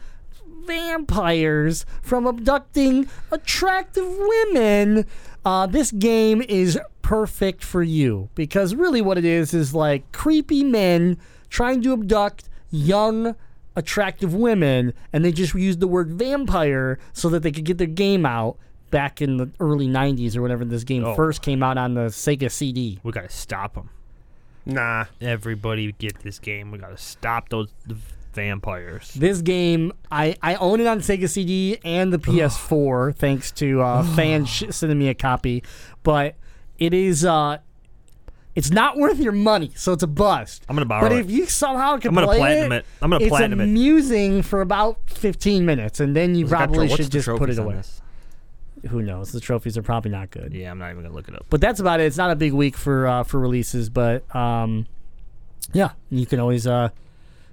vampires 0.65 1.85
from 2.01 2.25
abducting 2.25 3.07
attractive 3.31 4.05
women, 4.07 5.05
uh, 5.43 5.67
this 5.67 5.91
game 5.91 6.41
is 6.41 6.79
perfect 7.01 7.63
for 7.63 7.83
you 7.83 8.29
because 8.33 8.73
really 8.73 9.01
what 9.01 9.17
it 9.17 9.25
is 9.25 9.53
is 9.53 9.75
like 9.75 10.11
creepy 10.11 10.63
men 10.63 11.17
trying 11.49 11.81
to 11.81 11.93
abduct 11.93 12.49
young, 12.71 13.35
attractive 13.75 14.33
women, 14.33 14.93
and 15.11 15.23
they 15.23 15.31
just 15.31 15.53
used 15.53 15.79
the 15.79 15.87
word 15.87 16.11
vampire 16.11 16.99
so 17.13 17.29
that 17.29 17.43
they 17.43 17.51
could 17.51 17.65
get 17.65 17.77
their 17.77 17.87
game 17.87 18.25
out 18.25 18.57
back 18.91 19.21
in 19.21 19.37
the 19.37 19.49
early 19.59 19.87
90s 19.87 20.35
or 20.35 20.41
whenever 20.41 20.63
this 20.63 20.83
game 20.83 21.03
oh. 21.03 21.15
first 21.15 21.41
came 21.41 21.61
out 21.63 21.77
on 21.77 21.95
the 21.95 22.07
Sega 22.07 22.51
CD. 22.51 22.99
We 23.03 23.11
got 23.11 23.23
to 23.23 23.29
stop 23.29 23.73
them. 23.73 23.89
Nah. 24.65 25.05
Everybody 25.21 25.91
get 25.93 26.19
this 26.19 26.39
game. 26.39 26.71
We 26.71 26.77
got 26.77 26.89
to 26.89 26.97
stop 26.97 27.49
those 27.49 27.69
vampires. 28.33 29.13
This 29.13 29.41
game, 29.41 29.91
I, 30.11 30.35
I 30.41 30.55
own 30.55 30.79
it 30.81 30.87
on 30.87 30.99
Sega 30.99 31.29
CD 31.29 31.77
and 31.83 32.13
the 32.13 32.19
PS4, 32.19 33.15
thanks 33.15 33.51
to 33.53 33.81
uh, 33.81 34.03
fans 34.15 34.63
sending 34.75 34.99
me 34.99 35.09
a 35.09 35.13
copy. 35.13 35.63
But 36.03 36.35
it 36.77 36.93
is 36.93 37.25
uh, 37.25 37.57
it's 38.55 38.71
not 38.71 38.97
worth 38.97 39.19
your 39.19 39.33
money, 39.33 39.71
so 39.75 39.91
it's 39.91 40.03
a 40.03 40.07
bust. 40.07 40.63
I'm 40.69 40.75
gonna 40.77 40.85
borrow 40.85 41.01
But 41.01 41.11
it. 41.11 41.19
if 41.19 41.29
you 41.29 41.45
somehow 41.45 41.97
can 41.97 42.09
I'm 42.09 42.15
gonna 42.15 42.27
play 42.27 42.37
platinum 42.37 42.71
it, 42.71 42.77
it. 42.77 42.85
I'm 43.01 43.09
gonna 43.09 43.23
it's 43.25 43.29
platinum 43.29 43.59
it. 43.59 43.65
amusing 43.65 44.41
for 44.43 44.61
about 44.61 44.97
15 45.07 45.65
minutes, 45.65 45.99
and 45.99 46.15
then 46.15 46.35
you 46.35 46.45
What's 46.45 46.51
tro- 46.51 46.57
probably 46.59 46.87
should 46.89 47.11
just 47.11 47.27
put 47.27 47.49
it 47.49 47.57
away. 47.59 47.81
Who 48.89 49.01
knows? 49.01 49.31
The 49.31 49.39
trophies 49.41 49.77
are 49.77 49.81
probably 49.81 50.11
not 50.11 50.31
good. 50.31 50.53
Yeah, 50.53 50.71
I'm 50.71 50.77
not 50.79 50.91
even 50.91 51.03
gonna 51.03 51.13
look 51.15 51.27
it 51.27 51.35
up. 51.35 51.45
But 51.49 51.59
that's 51.59 51.79
about 51.79 51.99
it. 51.99 52.03
It's 52.03 52.17
not 52.17 52.31
a 52.31 52.35
big 52.35 52.53
week 52.53 52.77
for 52.77 53.07
uh, 53.07 53.23
for 53.23 53.39
releases, 53.39 53.89
but 53.89 54.33
um, 54.35 54.85
yeah, 55.73 55.89
you 56.09 56.25
can 56.25 56.39
always 56.39 56.65
uh, 56.67 56.89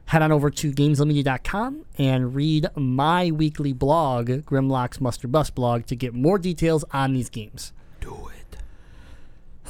head 0.07 0.23
on 0.23 0.31
over 0.31 0.51
to 0.51 0.73
gameslimited.com 0.73 1.85
and 1.99 2.35
read 2.35 2.67
my 2.77 3.31
weekly 3.31 3.73
blog, 3.73 4.29
Grimlock's 4.29 5.01
Muster 5.01 5.27
Bus 5.27 5.51
blog, 5.51 5.87
to 5.87 5.97
get 5.97 6.13
more 6.15 6.39
details 6.39 6.85
on 6.93 7.13
these 7.15 7.31
games. 7.31 7.73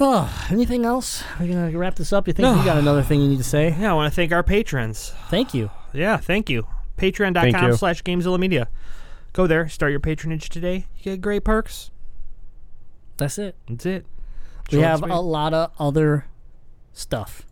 Oh, 0.01 0.47
anything 0.51 0.85
else? 0.85 1.23
Are 1.39 1.43
we 1.45 1.49
gonna 1.53 1.77
wrap 1.79 1.97
this 1.97 2.13
up? 2.13 2.27
You 2.27 2.33
think 2.33 2.45
No. 2.45 2.57
you 2.59 2.65
got 2.65 2.79
another 2.79 3.03
thing 3.03 3.21
you 3.21 3.29
need 3.29 3.39
to 3.39 3.45
say? 3.45 3.77
Yeah, 3.79 3.91
I 3.93 3.95
want 3.95 4.11
to 4.13 4.15
thank 4.17 4.33
our 4.33 4.43
patrons. 4.43 5.13
Thank 5.29 5.53
you. 5.55 5.71
Yeah, 5.93 6.17
thank 6.17 6.49
you. 6.49 6.67
Patreon.com 6.97 7.67
you. 7.71 7.77
slash 7.77 8.03
Gamezilla 8.03 8.39
Media. 8.39 8.69
Go 9.33 9.47
there, 9.47 9.69
start 9.69 9.91
your 9.91 10.01
patronage 10.01 10.49
today. 10.49 10.87
You 10.99 11.13
get 11.13 11.21
great 11.21 11.45
perks. 11.45 11.91
That's 13.19 13.39
it. 13.39 13.55
That's 13.69 13.87
it. 13.87 14.07
we 14.71 14.79
Short 14.79 14.85
have 14.87 15.03
a 15.03 15.21
lot 15.21 15.53
of 15.55 15.71
other 15.79 16.27
stuff. 16.93 17.43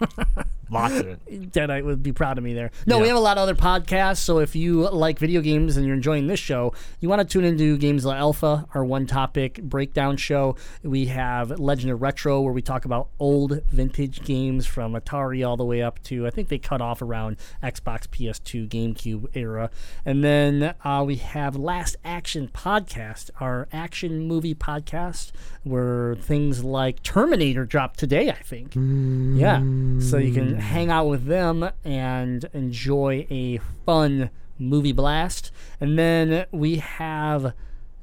Lots 0.70 0.94
of 0.98 1.06
it. 1.06 1.52
Deadeye 1.52 1.80
would 1.80 2.02
be 2.02 2.12
proud 2.12 2.38
of 2.38 2.44
me 2.44 2.54
there. 2.54 2.70
No, 2.86 2.96
yeah. 2.96 3.02
we 3.02 3.08
have 3.08 3.16
a 3.16 3.20
lot 3.20 3.38
of 3.38 3.42
other 3.42 3.54
podcasts. 3.54 4.18
So 4.18 4.38
if 4.38 4.54
you 4.54 4.88
like 4.90 5.18
video 5.18 5.40
games 5.40 5.76
and 5.76 5.86
you're 5.86 5.96
enjoying 5.96 6.26
this 6.26 6.40
show, 6.40 6.72
you 7.00 7.08
want 7.08 7.20
to 7.20 7.24
tune 7.24 7.44
into 7.44 7.78
Gamezilla 7.78 8.16
Alpha, 8.16 8.66
our 8.74 8.84
one 8.84 9.06
topic 9.06 9.62
breakdown 9.62 10.16
show. 10.16 10.56
We 10.82 11.06
have 11.06 11.58
Legend 11.58 11.92
of 11.92 12.02
Retro, 12.02 12.40
where 12.40 12.52
we 12.52 12.62
talk 12.62 12.84
about 12.84 13.08
old 13.18 13.62
vintage 13.70 14.22
games 14.24 14.66
from 14.66 14.94
Atari 14.94 15.46
all 15.46 15.56
the 15.56 15.64
way 15.64 15.82
up 15.82 16.02
to, 16.04 16.26
I 16.26 16.30
think 16.30 16.48
they 16.48 16.58
cut 16.58 16.80
off 16.80 17.02
around 17.02 17.36
Xbox, 17.62 18.06
PS2, 18.08 18.68
GameCube 18.68 19.28
era. 19.34 19.70
And 20.04 20.22
then 20.24 20.74
uh, 20.84 21.04
we 21.06 21.16
have 21.16 21.56
Last 21.56 21.96
Action 22.04 22.48
Podcast, 22.48 23.30
our 23.40 23.68
action 23.72 24.26
movie 24.26 24.54
podcast, 24.54 25.32
where 25.62 26.14
things 26.16 26.64
like 26.64 27.02
Terminator 27.02 27.64
dropped 27.64 27.98
today, 27.98 28.30
I 28.30 28.42
think. 28.42 28.72
Mm. 28.72 29.38
Yeah. 29.38 30.08
So 30.08 30.18
you 30.18 30.32
can 30.32 30.57
hang 30.58 30.90
out 30.90 31.06
with 31.06 31.26
them 31.26 31.70
and 31.84 32.44
enjoy 32.52 33.26
a 33.30 33.60
fun 33.86 34.30
movie 34.58 34.92
blast. 34.92 35.52
And 35.80 35.98
then 35.98 36.46
we 36.50 36.76
have 36.76 37.54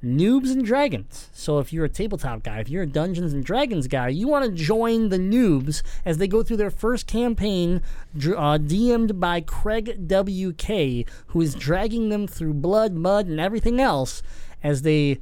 Noobs 0.03 0.51
and 0.51 0.63
Dragons. 0.63 1.29
So 1.33 1.57
if 1.59 1.73
you're 1.73 1.85
a 1.85 1.89
tabletop 1.89 2.43
guy, 2.43 2.59
if 2.59 2.69
you're 2.69 2.83
a 2.83 2.87
Dungeons 2.87 3.33
and 3.33 3.43
Dragons 3.43 3.87
guy, 3.87 4.09
you 4.09 4.27
want 4.27 4.45
to 4.45 4.51
join 4.51 5.09
the 5.09 5.17
noobs 5.17 5.81
as 6.05 6.19
they 6.19 6.27
go 6.27 6.43
through 6.43 6.57
their 6.57 6.69
first 6.69 7.07
campaign, 7.07 7.81
uh, 8.15 8.59
DM'd 8.59 9.19
by 9.19 9.41
Craig 9.41 10.07
WK, 10.07 11.09
who 11.27 11.41
is 11.41 11.55
dragging 11.55 12.09
them 12.09 12.27
through 12.27 12.53
blood, 12.53 12.93
mud, 12.93 13.25
and 13.25 13.39
everything 13.39 13.79
else 13.79 14.21
as 14.63 14.83
they 14.83 15.19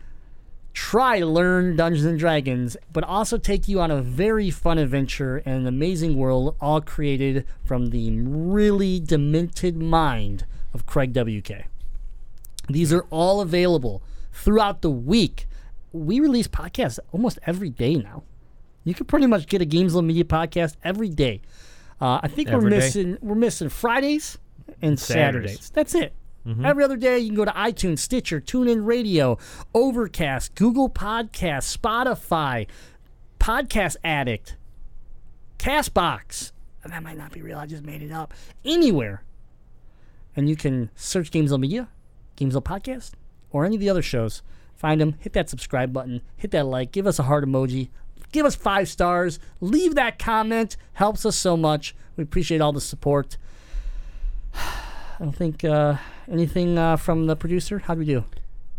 try 0.73 1.19
learn 1.19 1.75
Dungeons 1.75 2.05
and 2.05 2.19
Dragons, 2.19 2.75
but 2.91 3.03
also 3.03 3.37
take 3.37 3.67
you 3.67 3.79
on 3.79 3.91
a 3.91 4.01
very 4.01 4.49
fun 4.49 4.77
adventure 4.77 5.37
in 5.39 5.53
an 5.53 5.67
amazing 5.67 6.17
world, 6.17 6.55
all 6.59 6.81
created 6.81 7.45
from 7.63 7.91
the 7.91 8.17
really 8.19 8.99
demented 8.99 9.77
mind 9.77 10.45
of 10.73 10.85
Craig 10.85 11.13
WK. 11.13 11.65
These 12.69 12.91
are 12.91 13.05
all 13.09 13.41
available 13.41 14.01
throughout 14.31 14.81
the 14.81 14.89
week. 14.89 15.47
We 15.91 16.19
release 16.19 16.47
podcasts 16.47 16.99
almost 17.11 17.37
every 17.45 17.69
day 17.69 17.95
now. 17.95 18.23
You 18.83 18.93
can 18.93 19.05
pretty 19.05 19.27
much 19.27 19.47
get 19.47 19.61
a 19.61 19.65
Gamezilla 19.65 20.03
Media 20.03 20.23
podcast 20.23 20.75
every 20.83 21.09
day. 21.09 21.41
Uh, 22.01 22.19
I 22.21 22.27
think 22.27 22.49
every 22.49 22.63
we're 22.63 22.77
missing 22.77 23.13
day. 23.13 23.19
we're 23.21 23.35
missing 23.35 23.69
Fridays 23.69 24.37
and 24.81 24.99
Saturdays. 24.99 25.51
Saturdays. 25.51 25.69
That's 25.69 25.95
it. 25.95 26.13
Mm-hmm. 26.45 26.65
Every 26.65 26.83
other 26.83 26.97
day, 26.97 27.19
you 27.19 27.27
can 27.27 27.35
go 27.35 27.45
to 27.45 27.51
iTunes, 27.51 27.99
Stitcher, 27.99 28.41
TuneIn 28.41 28.85
Radio, 28.85 29.37
Overcast, 29.73 30.55
Google 30.55 30.89
Podcasts, 30.89 31.77
Spotify, 31.77 32.67
Podcast 33.39 33.95
Addict, 34.03 34.57
Castbox. 35.57 36.51
That 36.85 37.01
might 37.01 37.17
not 37.17 37.31
be 37.31 37.41
real. 37.41 37.57
I 37.57 37.65
just 37.65 37.83
made 37.83 38.01
it 38.01 38.11
up. 38.11 38.33
Anywhere. 38.65 39.23
And 40.35 40.49
you 40.49 40.55
can 40.55 40.89
search 40.95 41.31
Gamezilla 41.31 41.59
Media, 41.59 41.87
Gamezilla 42.35 42.63
Podcast, 42.63 43.11
or 43.51 43.65
any 43.65 43.75
of 43.75 43.79
the 43.79 43.89
other 43.89 44.01
shows. 44.01 44.41
Find 44.75 44.99
them, 44.99 45.15
hit 45.19 45.31
that 45.33 45.49
subscribe 45.49 45.93
button, 45.93 46.21
hit 46.35 46.51
that 46.51 46.65
like, 46.65 46.91
give 46.91 47.07
us 47.07 47.19
a 47.19 47.23
heart 47.23 47.45
emoji, 47.45 47.89
give 48.33 48.45
us 48.45 48.55
five 48.55 48.89
stars, 48.89 49.39
leave 49.61 49.95
that 49.95 50.19
comment. 50.19 50.75
Helps 50.93 51.25
us 51.25 51.37
so 51.37 51.55
much. 51.55 51.95
We 52.17 52.23
appreciate 52.23 52.59
all 52.59 52.73
the 52.73 52.81
support. 52.81 53.37
I 55.19 55.23
don't 55.23 55.33
think 55.33 55.63
uh, 55.63 55.97
anything 56.29 56.77
uh, 56.77 56.97
from 56.97 57.27
the 57.27 57.35
producer. 57.35 57.79
How 57.79 57.93
do 57.93 57.99
we 57.99 58.05
do? 58.05 58.25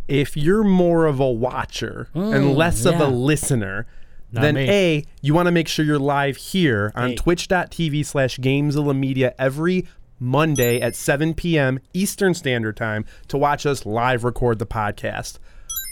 If 0.08 0.36
you're 0.36 0.64
more 0.64 1.06
of 1.06 1.20
a 1.20 1.30
watcher 1.30 2.08
mm, 2.14 2.34
and 2.34 2.54
less 2.54 2.84
yeah. 2.84 2.92
of 2.92 3.00
a 3.00 3.06
listener, 3.06 3.86
Not 4.32 4.42
then 4.42 4.54
me. 4.56 4.70
A, 4.70 5.04
you 5.22 5.32
want 5.32 5.46
to 5.46 5.52
make 5.52 5.68
sure 5.68 5.84
you're 5.84 5.98
live 5.98 6.36
here 6.36 6.92
on 6.94 7.10
hey. 7.10 7.14
twitch.tv 7.16 8.04
slash 8.04 8.38
media 8.38 9.34
every 9.38 9.86
Monday 10.20 10.80
at 10.80 10.94
7 10.94 11.34
p.m. 11.34 11.80
Eastern 11.92 12.34
Standard 12.34 12.76
Time 12.76 13.04
to 13.28 13.38
watch 13.38 13.64
us 13.66 13.86
live 13.86 14.24
record 14.24 14.58
the 14.58 14.66
podcast. 14.66 15.38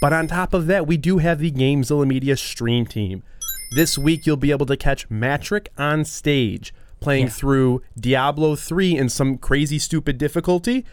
But 0.01 0.13
on 0.13 0.27
top 0.27 0.53
of 0.53 0.67
that, 0.67 0.87
we 0.87 0.97
do 0.97 1.19
have 1.19 1.39
the 1.39 1.51
Gamezilla 1.53 2.07
Media 2.07 2.37
stream 2.37 2.87
team. 2.87 3.23
This 3.75 3.97
week, 3.97 4.27
you'll 4.27 4.37
be 4.37 4.51
able 4.51 4.67
to 4.67 4.77
catch 4.77 5.09
Matrick 5.09 5.71
on 5.79 6.05
stage 6.05 6.75
playing 7.03 7.27
yeah. 7.27 7.33
through 7.33 7.83
Diablo 7.99 8.57
3 8.57 8.97
in 8.97 9.09
some 9.09 9.39
crazy, 9.39 9.79
stupid 9.79 10.19
difficulty, 10.19 10.85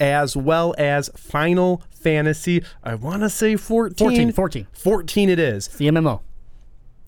as 0.00 0.36
well 0.36 0.74
as 0.78 1.10
Final 1.16 1.82
Fantasy, 1.90 2.62
I 2.82 2.94
want 2.94 3.22
to 3.22 3.30
say 3.30 3.56
14. 3.56 3.96
14. 3.96 4.32
14. 4.32 4.66
14 4.72 5.28
it 5.28 5.38
is. 5.38 5.66
It's 5.66 5.76
the 5.76 5.88
MMO. 5.88 6.20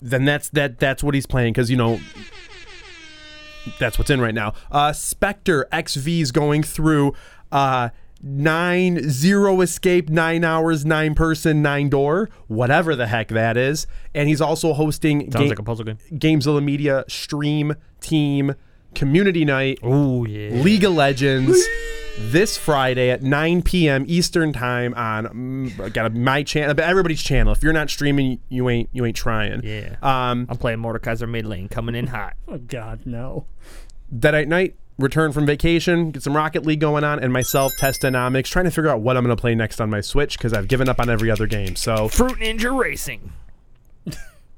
Then 0.01 0.25
that's 0.25 0.49
that. 0.49 0.79
That's 0.79 1.03
what 1.03 1.13
he's 1.13 1.27
playing 1.27 1.53
because, 1.53 1.69
you 1.69 1.77
know, 1.77 1.99
that's 3.79 3.97
what's 3.97 4.09
in 4.09 4.19
right 4.19 4.33
now. 4.33 4.53
Uh, 4.71 4.93
Spectre 4.93 5.67
XV 5.73 6.07
is 6.07 6.31
going 6.31 6.63
through. 6.63 7.13
Uh, 7.51 7.89
nine 8.21 9.09
zero 9.09 9.61
escape, 9.61 10.09
nine 10.09 10.43
hours, 10.43 10.85
nine 10.85 11.15
person, 11.15 11.61
nine 11.61 11.89
door, 11.89 12.29
whatever 12.47 12.95
the 12.95 13.07
heck 13.07 13.29
that 13.29 13.57
is. 13.57 13.87
And 14.13 14.29
he's 14.29 14.41
also 14.41 14.73
hosting 14.73 15.31
Sounds 15.31 15.49
like 15.49 15.59
a 15.59 15.63
puzzle 15.63 15.85
game. 15.85 15.97
Gamezilla 16.11 16.63
Media 16.63 17.03
stream 17.07 17.75
team 17.99 18.55
community 18.95 19.45
night. 19.45 19.79
Oh 19.83 20.25
yeah. 20.25 20.61
League 20.61 20.83
of 20.83 20.93
Legends. 20.93 21.59
This 22.19 22.57
Friday 22.57 23.09
at 23.09 23.23
9 23.23 23.61
p.m. 23.61 24.03
Eastern 24.05 24.51
time 24.51 24.93
on 24.95 25.25
mm, 25.71 25.93
got 25.93 26.07
a, 26.07 26.09
my 26.09 26.43
channel, 26.43 26.75
but 26.75 26.83
everybody's 26.83 27.23
channel. 27.23 27.53
If 27.53 27.63
you're 27.63 27.71
not 27.71 27.89
streaming, 27.89 28.39
you 28.49 28.69
ain't 28.69 28.89
you 28.91 29.05
ain't 29.05 29.15
trying. 29.15 29.61
Yeah. 29.63 29.95
Um, 30.01 30.45
I'm 30.49 30.57
playing 30.57 30.79
Mordekaiser 30.79 31.27
mid 31.27 31.45
lane, 31.45 31.69
coming 31.69 31.95
in 31.95 32.07
hot. 32.07 32.35
Oh 32.49 32.57
God, 32.57 33.05
no. 33.05 33.45
Deadeye 34.17 34.43
Night, 34.43 34.75
return 34.97 35.31
from 35.31 35.45
vacation, 35.45 36.11
get 36.11 36.23
some 36.23 36.35
Rocket 36.35 36.65
League 36.65 36.79
going 36.79 37.03
on, 37.03 37.19
and 37.19 37.31
myself, 37.33 37.73
Testonomics, 37.79 38.45
trying 38.45 38.65
to 38.65 38.71
figure 38.71 38.89
out 38.89 39.01
what 39.01 39.17
I'm 39.17 39.23
going 39.23 39.35
to 39.35 39.39
play 39.39 39.55
next 39.55 39.81
on 39.81 39.89
my 39.89 40.01
Switch 40.01 40.37
because 40.37 40.53
I've 40.53 40.67
given 40.67 40.89
up 40.89 40.99
on 40.99 41.09
every 41.09 41.31
other 41.31 41.47
game. 41.47 41.75
So, 41.75 42.07
Fruit 42.07 42.37
Ninja 42.39 42.77
Racing. 42.77 43.33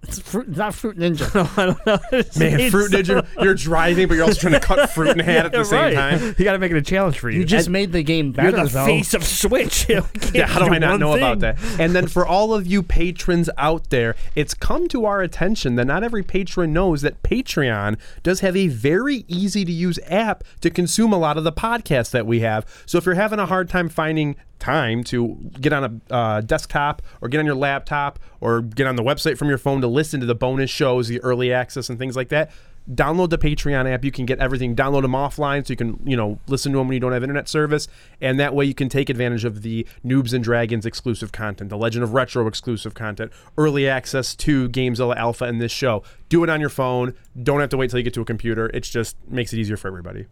It's 0.04 0.20
fruit, 0.20 0.50
not 0.50 0.74
Fruit 0.76 0.98
Ninja. 0.98 1.34
I 1.58 1.66
don't 1.68 1.86
know. 1.86 2.22
man, 2.40 2.70
Fruit 2.72 2.92
Ninja, 2.92 3.26
you're 3.42 3.54
driving, 3.54 4.08
but 4.08 4.16
you're 4.16 4.26
also 4.26 4.40
trying 4.40 4.54
to 4.54 4.60
cut 4.60 4.90
fruit 4.90 5.10
in 5.10 5.20
half 5.20 5.46
at 5.46 5.52
the 5.54 5.64
same 5.64 5.80
right. 5.80 5.94
time. 6.20 6.36
You 6.38 6.44
got 6.46 6.54
to 6.54 6.60
make 6.60 6.72
it 6.72 6.78
a 6.78 6.82
challenge 6.82 7.20
for 7.20 7.30
you. 7.30 7.40
You 7.40 7.46
just 7.46 7.68
And 7.68 7.74
made 7.74 7.92
the 7.94 8.04
game 8.04 8.32
better, 8.32 8.58
You're 8.58 8.66
the 8.66 8.72
though. 8.72 8.86
face 8.86 9.14
of 9.14 9.24
Switch. 9.24 9.88
Yeah, 9.90 10.02
how 10.46 10.60
do 10.66 10.74
I 10.74 10.78
not 10.78 10.92
one 10.92 11.00
know 11.00 11.16
about 11.16 11.40
that? 11.40 11.58
And 11.80 11.96
then 11.96 12.08
for 12.08 12.26
all 12.28 12.54
of 12.54 12.68
you 12.68 12.84
patrons 12.84 13.50
out 13.58 13.90
there, 13.90 14.16
it's 14.36 14.54
come 14.54 14.88
to 14.90 15.06
our 15.06 15.22
attention 15.22 15.76
that 15.76 15.86
not 15.86 16.04
every 16.04 16.24
patron 16.24 16.74
knows 16.74 17.02
that 17.02 17.22
Patreon 17.24 17.98
does 18.24 18.42
have 18.42 18.56
a 18.56 18.68
very 18.68 19.26
easy 19.28 19.64
to 19.66 19.72
use 19.72 20.00
app 20.08 20.44
to 20.62 20.70
consume 20.70 21.14
a 21.14 21.18
lot 21.18 21.38
of 21.38 21.44
the 21.44 21.52
podcasts 21.52 22.12
that 22.12 22.26
we 22.28 22.42
have. 22.42 22.66
So 22.86 22.98
if 22.98 23.06
you're 23.06 23.16
having 23.16 23.40
a 23.40 23.46
hard 23.46 23.70
time 23.70 23.90
finding 23.90 24.36
time 24.64 25.04
to 25.04 25.36
get 25.60 25.74
on 25.74 26.02
a 26.10 26.14
uh, 26.14 26.42
desktop 26.42 27.02
or 27.22 27.28
get 27.28 27.40
on 27.40 27.46
your 27.46 27.56
laptop 27.56 28.18
or 28.40 28.62
get 28.62 28.88
on 28.88 28.96
the 28.96 29.04
website 29.04 29.38
from 29.38 29.50
your 29.50 29.58
phone 29.58 29.82
to 29.82 29.88
listen 29.88 30.22
to 30.22 30.26
the 30.26 30.36
bonus 30.36 30.70
shows, 30.70 31.10
the 31.10 31.20
early 31.22 31.52
access 31.52 31.90
and 31.90 32.00
things 32.00 32.16
like 32.16 32.30
that, 32.30 32.50
download 32.90 33.30
the 33.30 33.38
Patreon 33.38 33.92
app. 33.92 34.04
You 34.04 34.12
can 34.12 34.26
get 34.26 34.40
everything. 34.40 34.76
Download 34.76 35.02
them 35.02 35.12
offline 35.12 35.66
so 35.66 35.72
you 35.72 35.78
can, 35.78 36.00
you 36.06 36.16
know, 36.16 36.40
listen 36.48 36.72
to 36.72 36.78
them 36.78 36.88
when 36.88 36.94
you 36.94 37.00
don't 37.00 37.12
have 37.12 37.24
internet 37.24 37.48
service, 37.48 37.88
and 38.22 38.40
that 38.40 38.54
way 38.54 38.66
you 38.66 38.74
can 38.74 38.90
take 38.90 39.10
advantage 39.10 39.46
of 39.46 39.62
the 39.62 39.86
Noobs 40.06 40.34
and 40.34 40.44
Dragons 40.44 40.86
exclusive 40.86 41.32
content, 41.32 41.70
the 41.70 41.78
Legend 41.78 42.04
of 42.04 42.14
Retro 42.14 42.48
exclusive 42.48 42.94
content, 42.94 43.32
early 43.58 43.88
access 43.88 44.36
to 44.36 44.70
Gamezilla 44.70 45.16
Alpha 45.16 45.46
and 45.46 45.62
this 45.62 45.72
show. 45.72 46.04
Do 46.30 46.44
it 46.44 46.50
on 46.50 46.60
your 46.60 46.70
phone. 46.70 47.14
Don't 47.42 47.60
have 47.60 47.70
to 47.70 47.78
wait 47.78 47.90
till 47.90 48.00
you 48.00 48.04
get 48.04 48.14
to 48.16 48.22
a 48.22 48.26
computer. 48.26 48.70
It 48.74 48.84
just 48.84 49.18
makes 49.28 49.54
it 49.54 49.60
easier 49.60 49.78
for 49.78 49.88
everybody. 49.88 50.26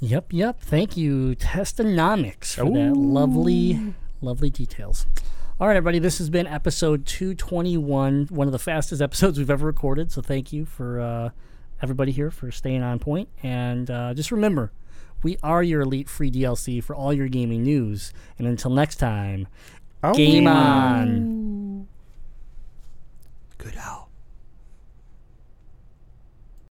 Yep, 0.00 0.32
yep. 0.32 0.60
Thank 0.60 0.96
you, 0.96 1.34
Testonomics, 1.36 2.54
for 2.54 2.70
that 2.72 2.96
lovely, 2.96 3.94
lovely 4.20 4.50
details. 4.50 5.06
All 5.60 5.66
right, 5.66 5.76
everybody, 5.76 5.98
this 5.98 6.18
has 6.18 6.30
been 6.30 6.46
episode 6.46 7.04
221, 7.04 8.28
one 8.30 8.46
of 8.46 8.52
the 8.52 8.60
fastest 8.60 9.02
episodes 9.02 9.38
we've 9.38 9.50
ever 9.50 9.66
recorded. 9.66 10.12
So 10.12 10.22
thank 10.22 10.52
you 10.52 10.64
for 10.64 11.00
uh, 11.00 11.30
everybody 11.82 12.12
here 12.12 12.30
for 12.30 12.52
staying 12.52 12.82
on 12.82 13.00
point. 13.00 13.28
And 13.42 13.90
uh, 13.90 14.14
just 14.14 14.30
remember, 14.30 14.70
we 15.24 15.36
are 15.42 15.64
your 15.64 15.80
elite 15.80 16.08
free 16.08 16.30
DLC 16.30 16.82
for 16.82 16.94
all 16.94 17.12
your 17.12 17.26
gaming 17.26 17.64
news. 17.64 18.12
And 18.38 18.46
until 18.46 18.70
next 18.70 18.96
time, 18.96 19.48
game 20.14 20.46
on. 20.46 21.88
Good 23.58 23.76
out. 23.76 24.07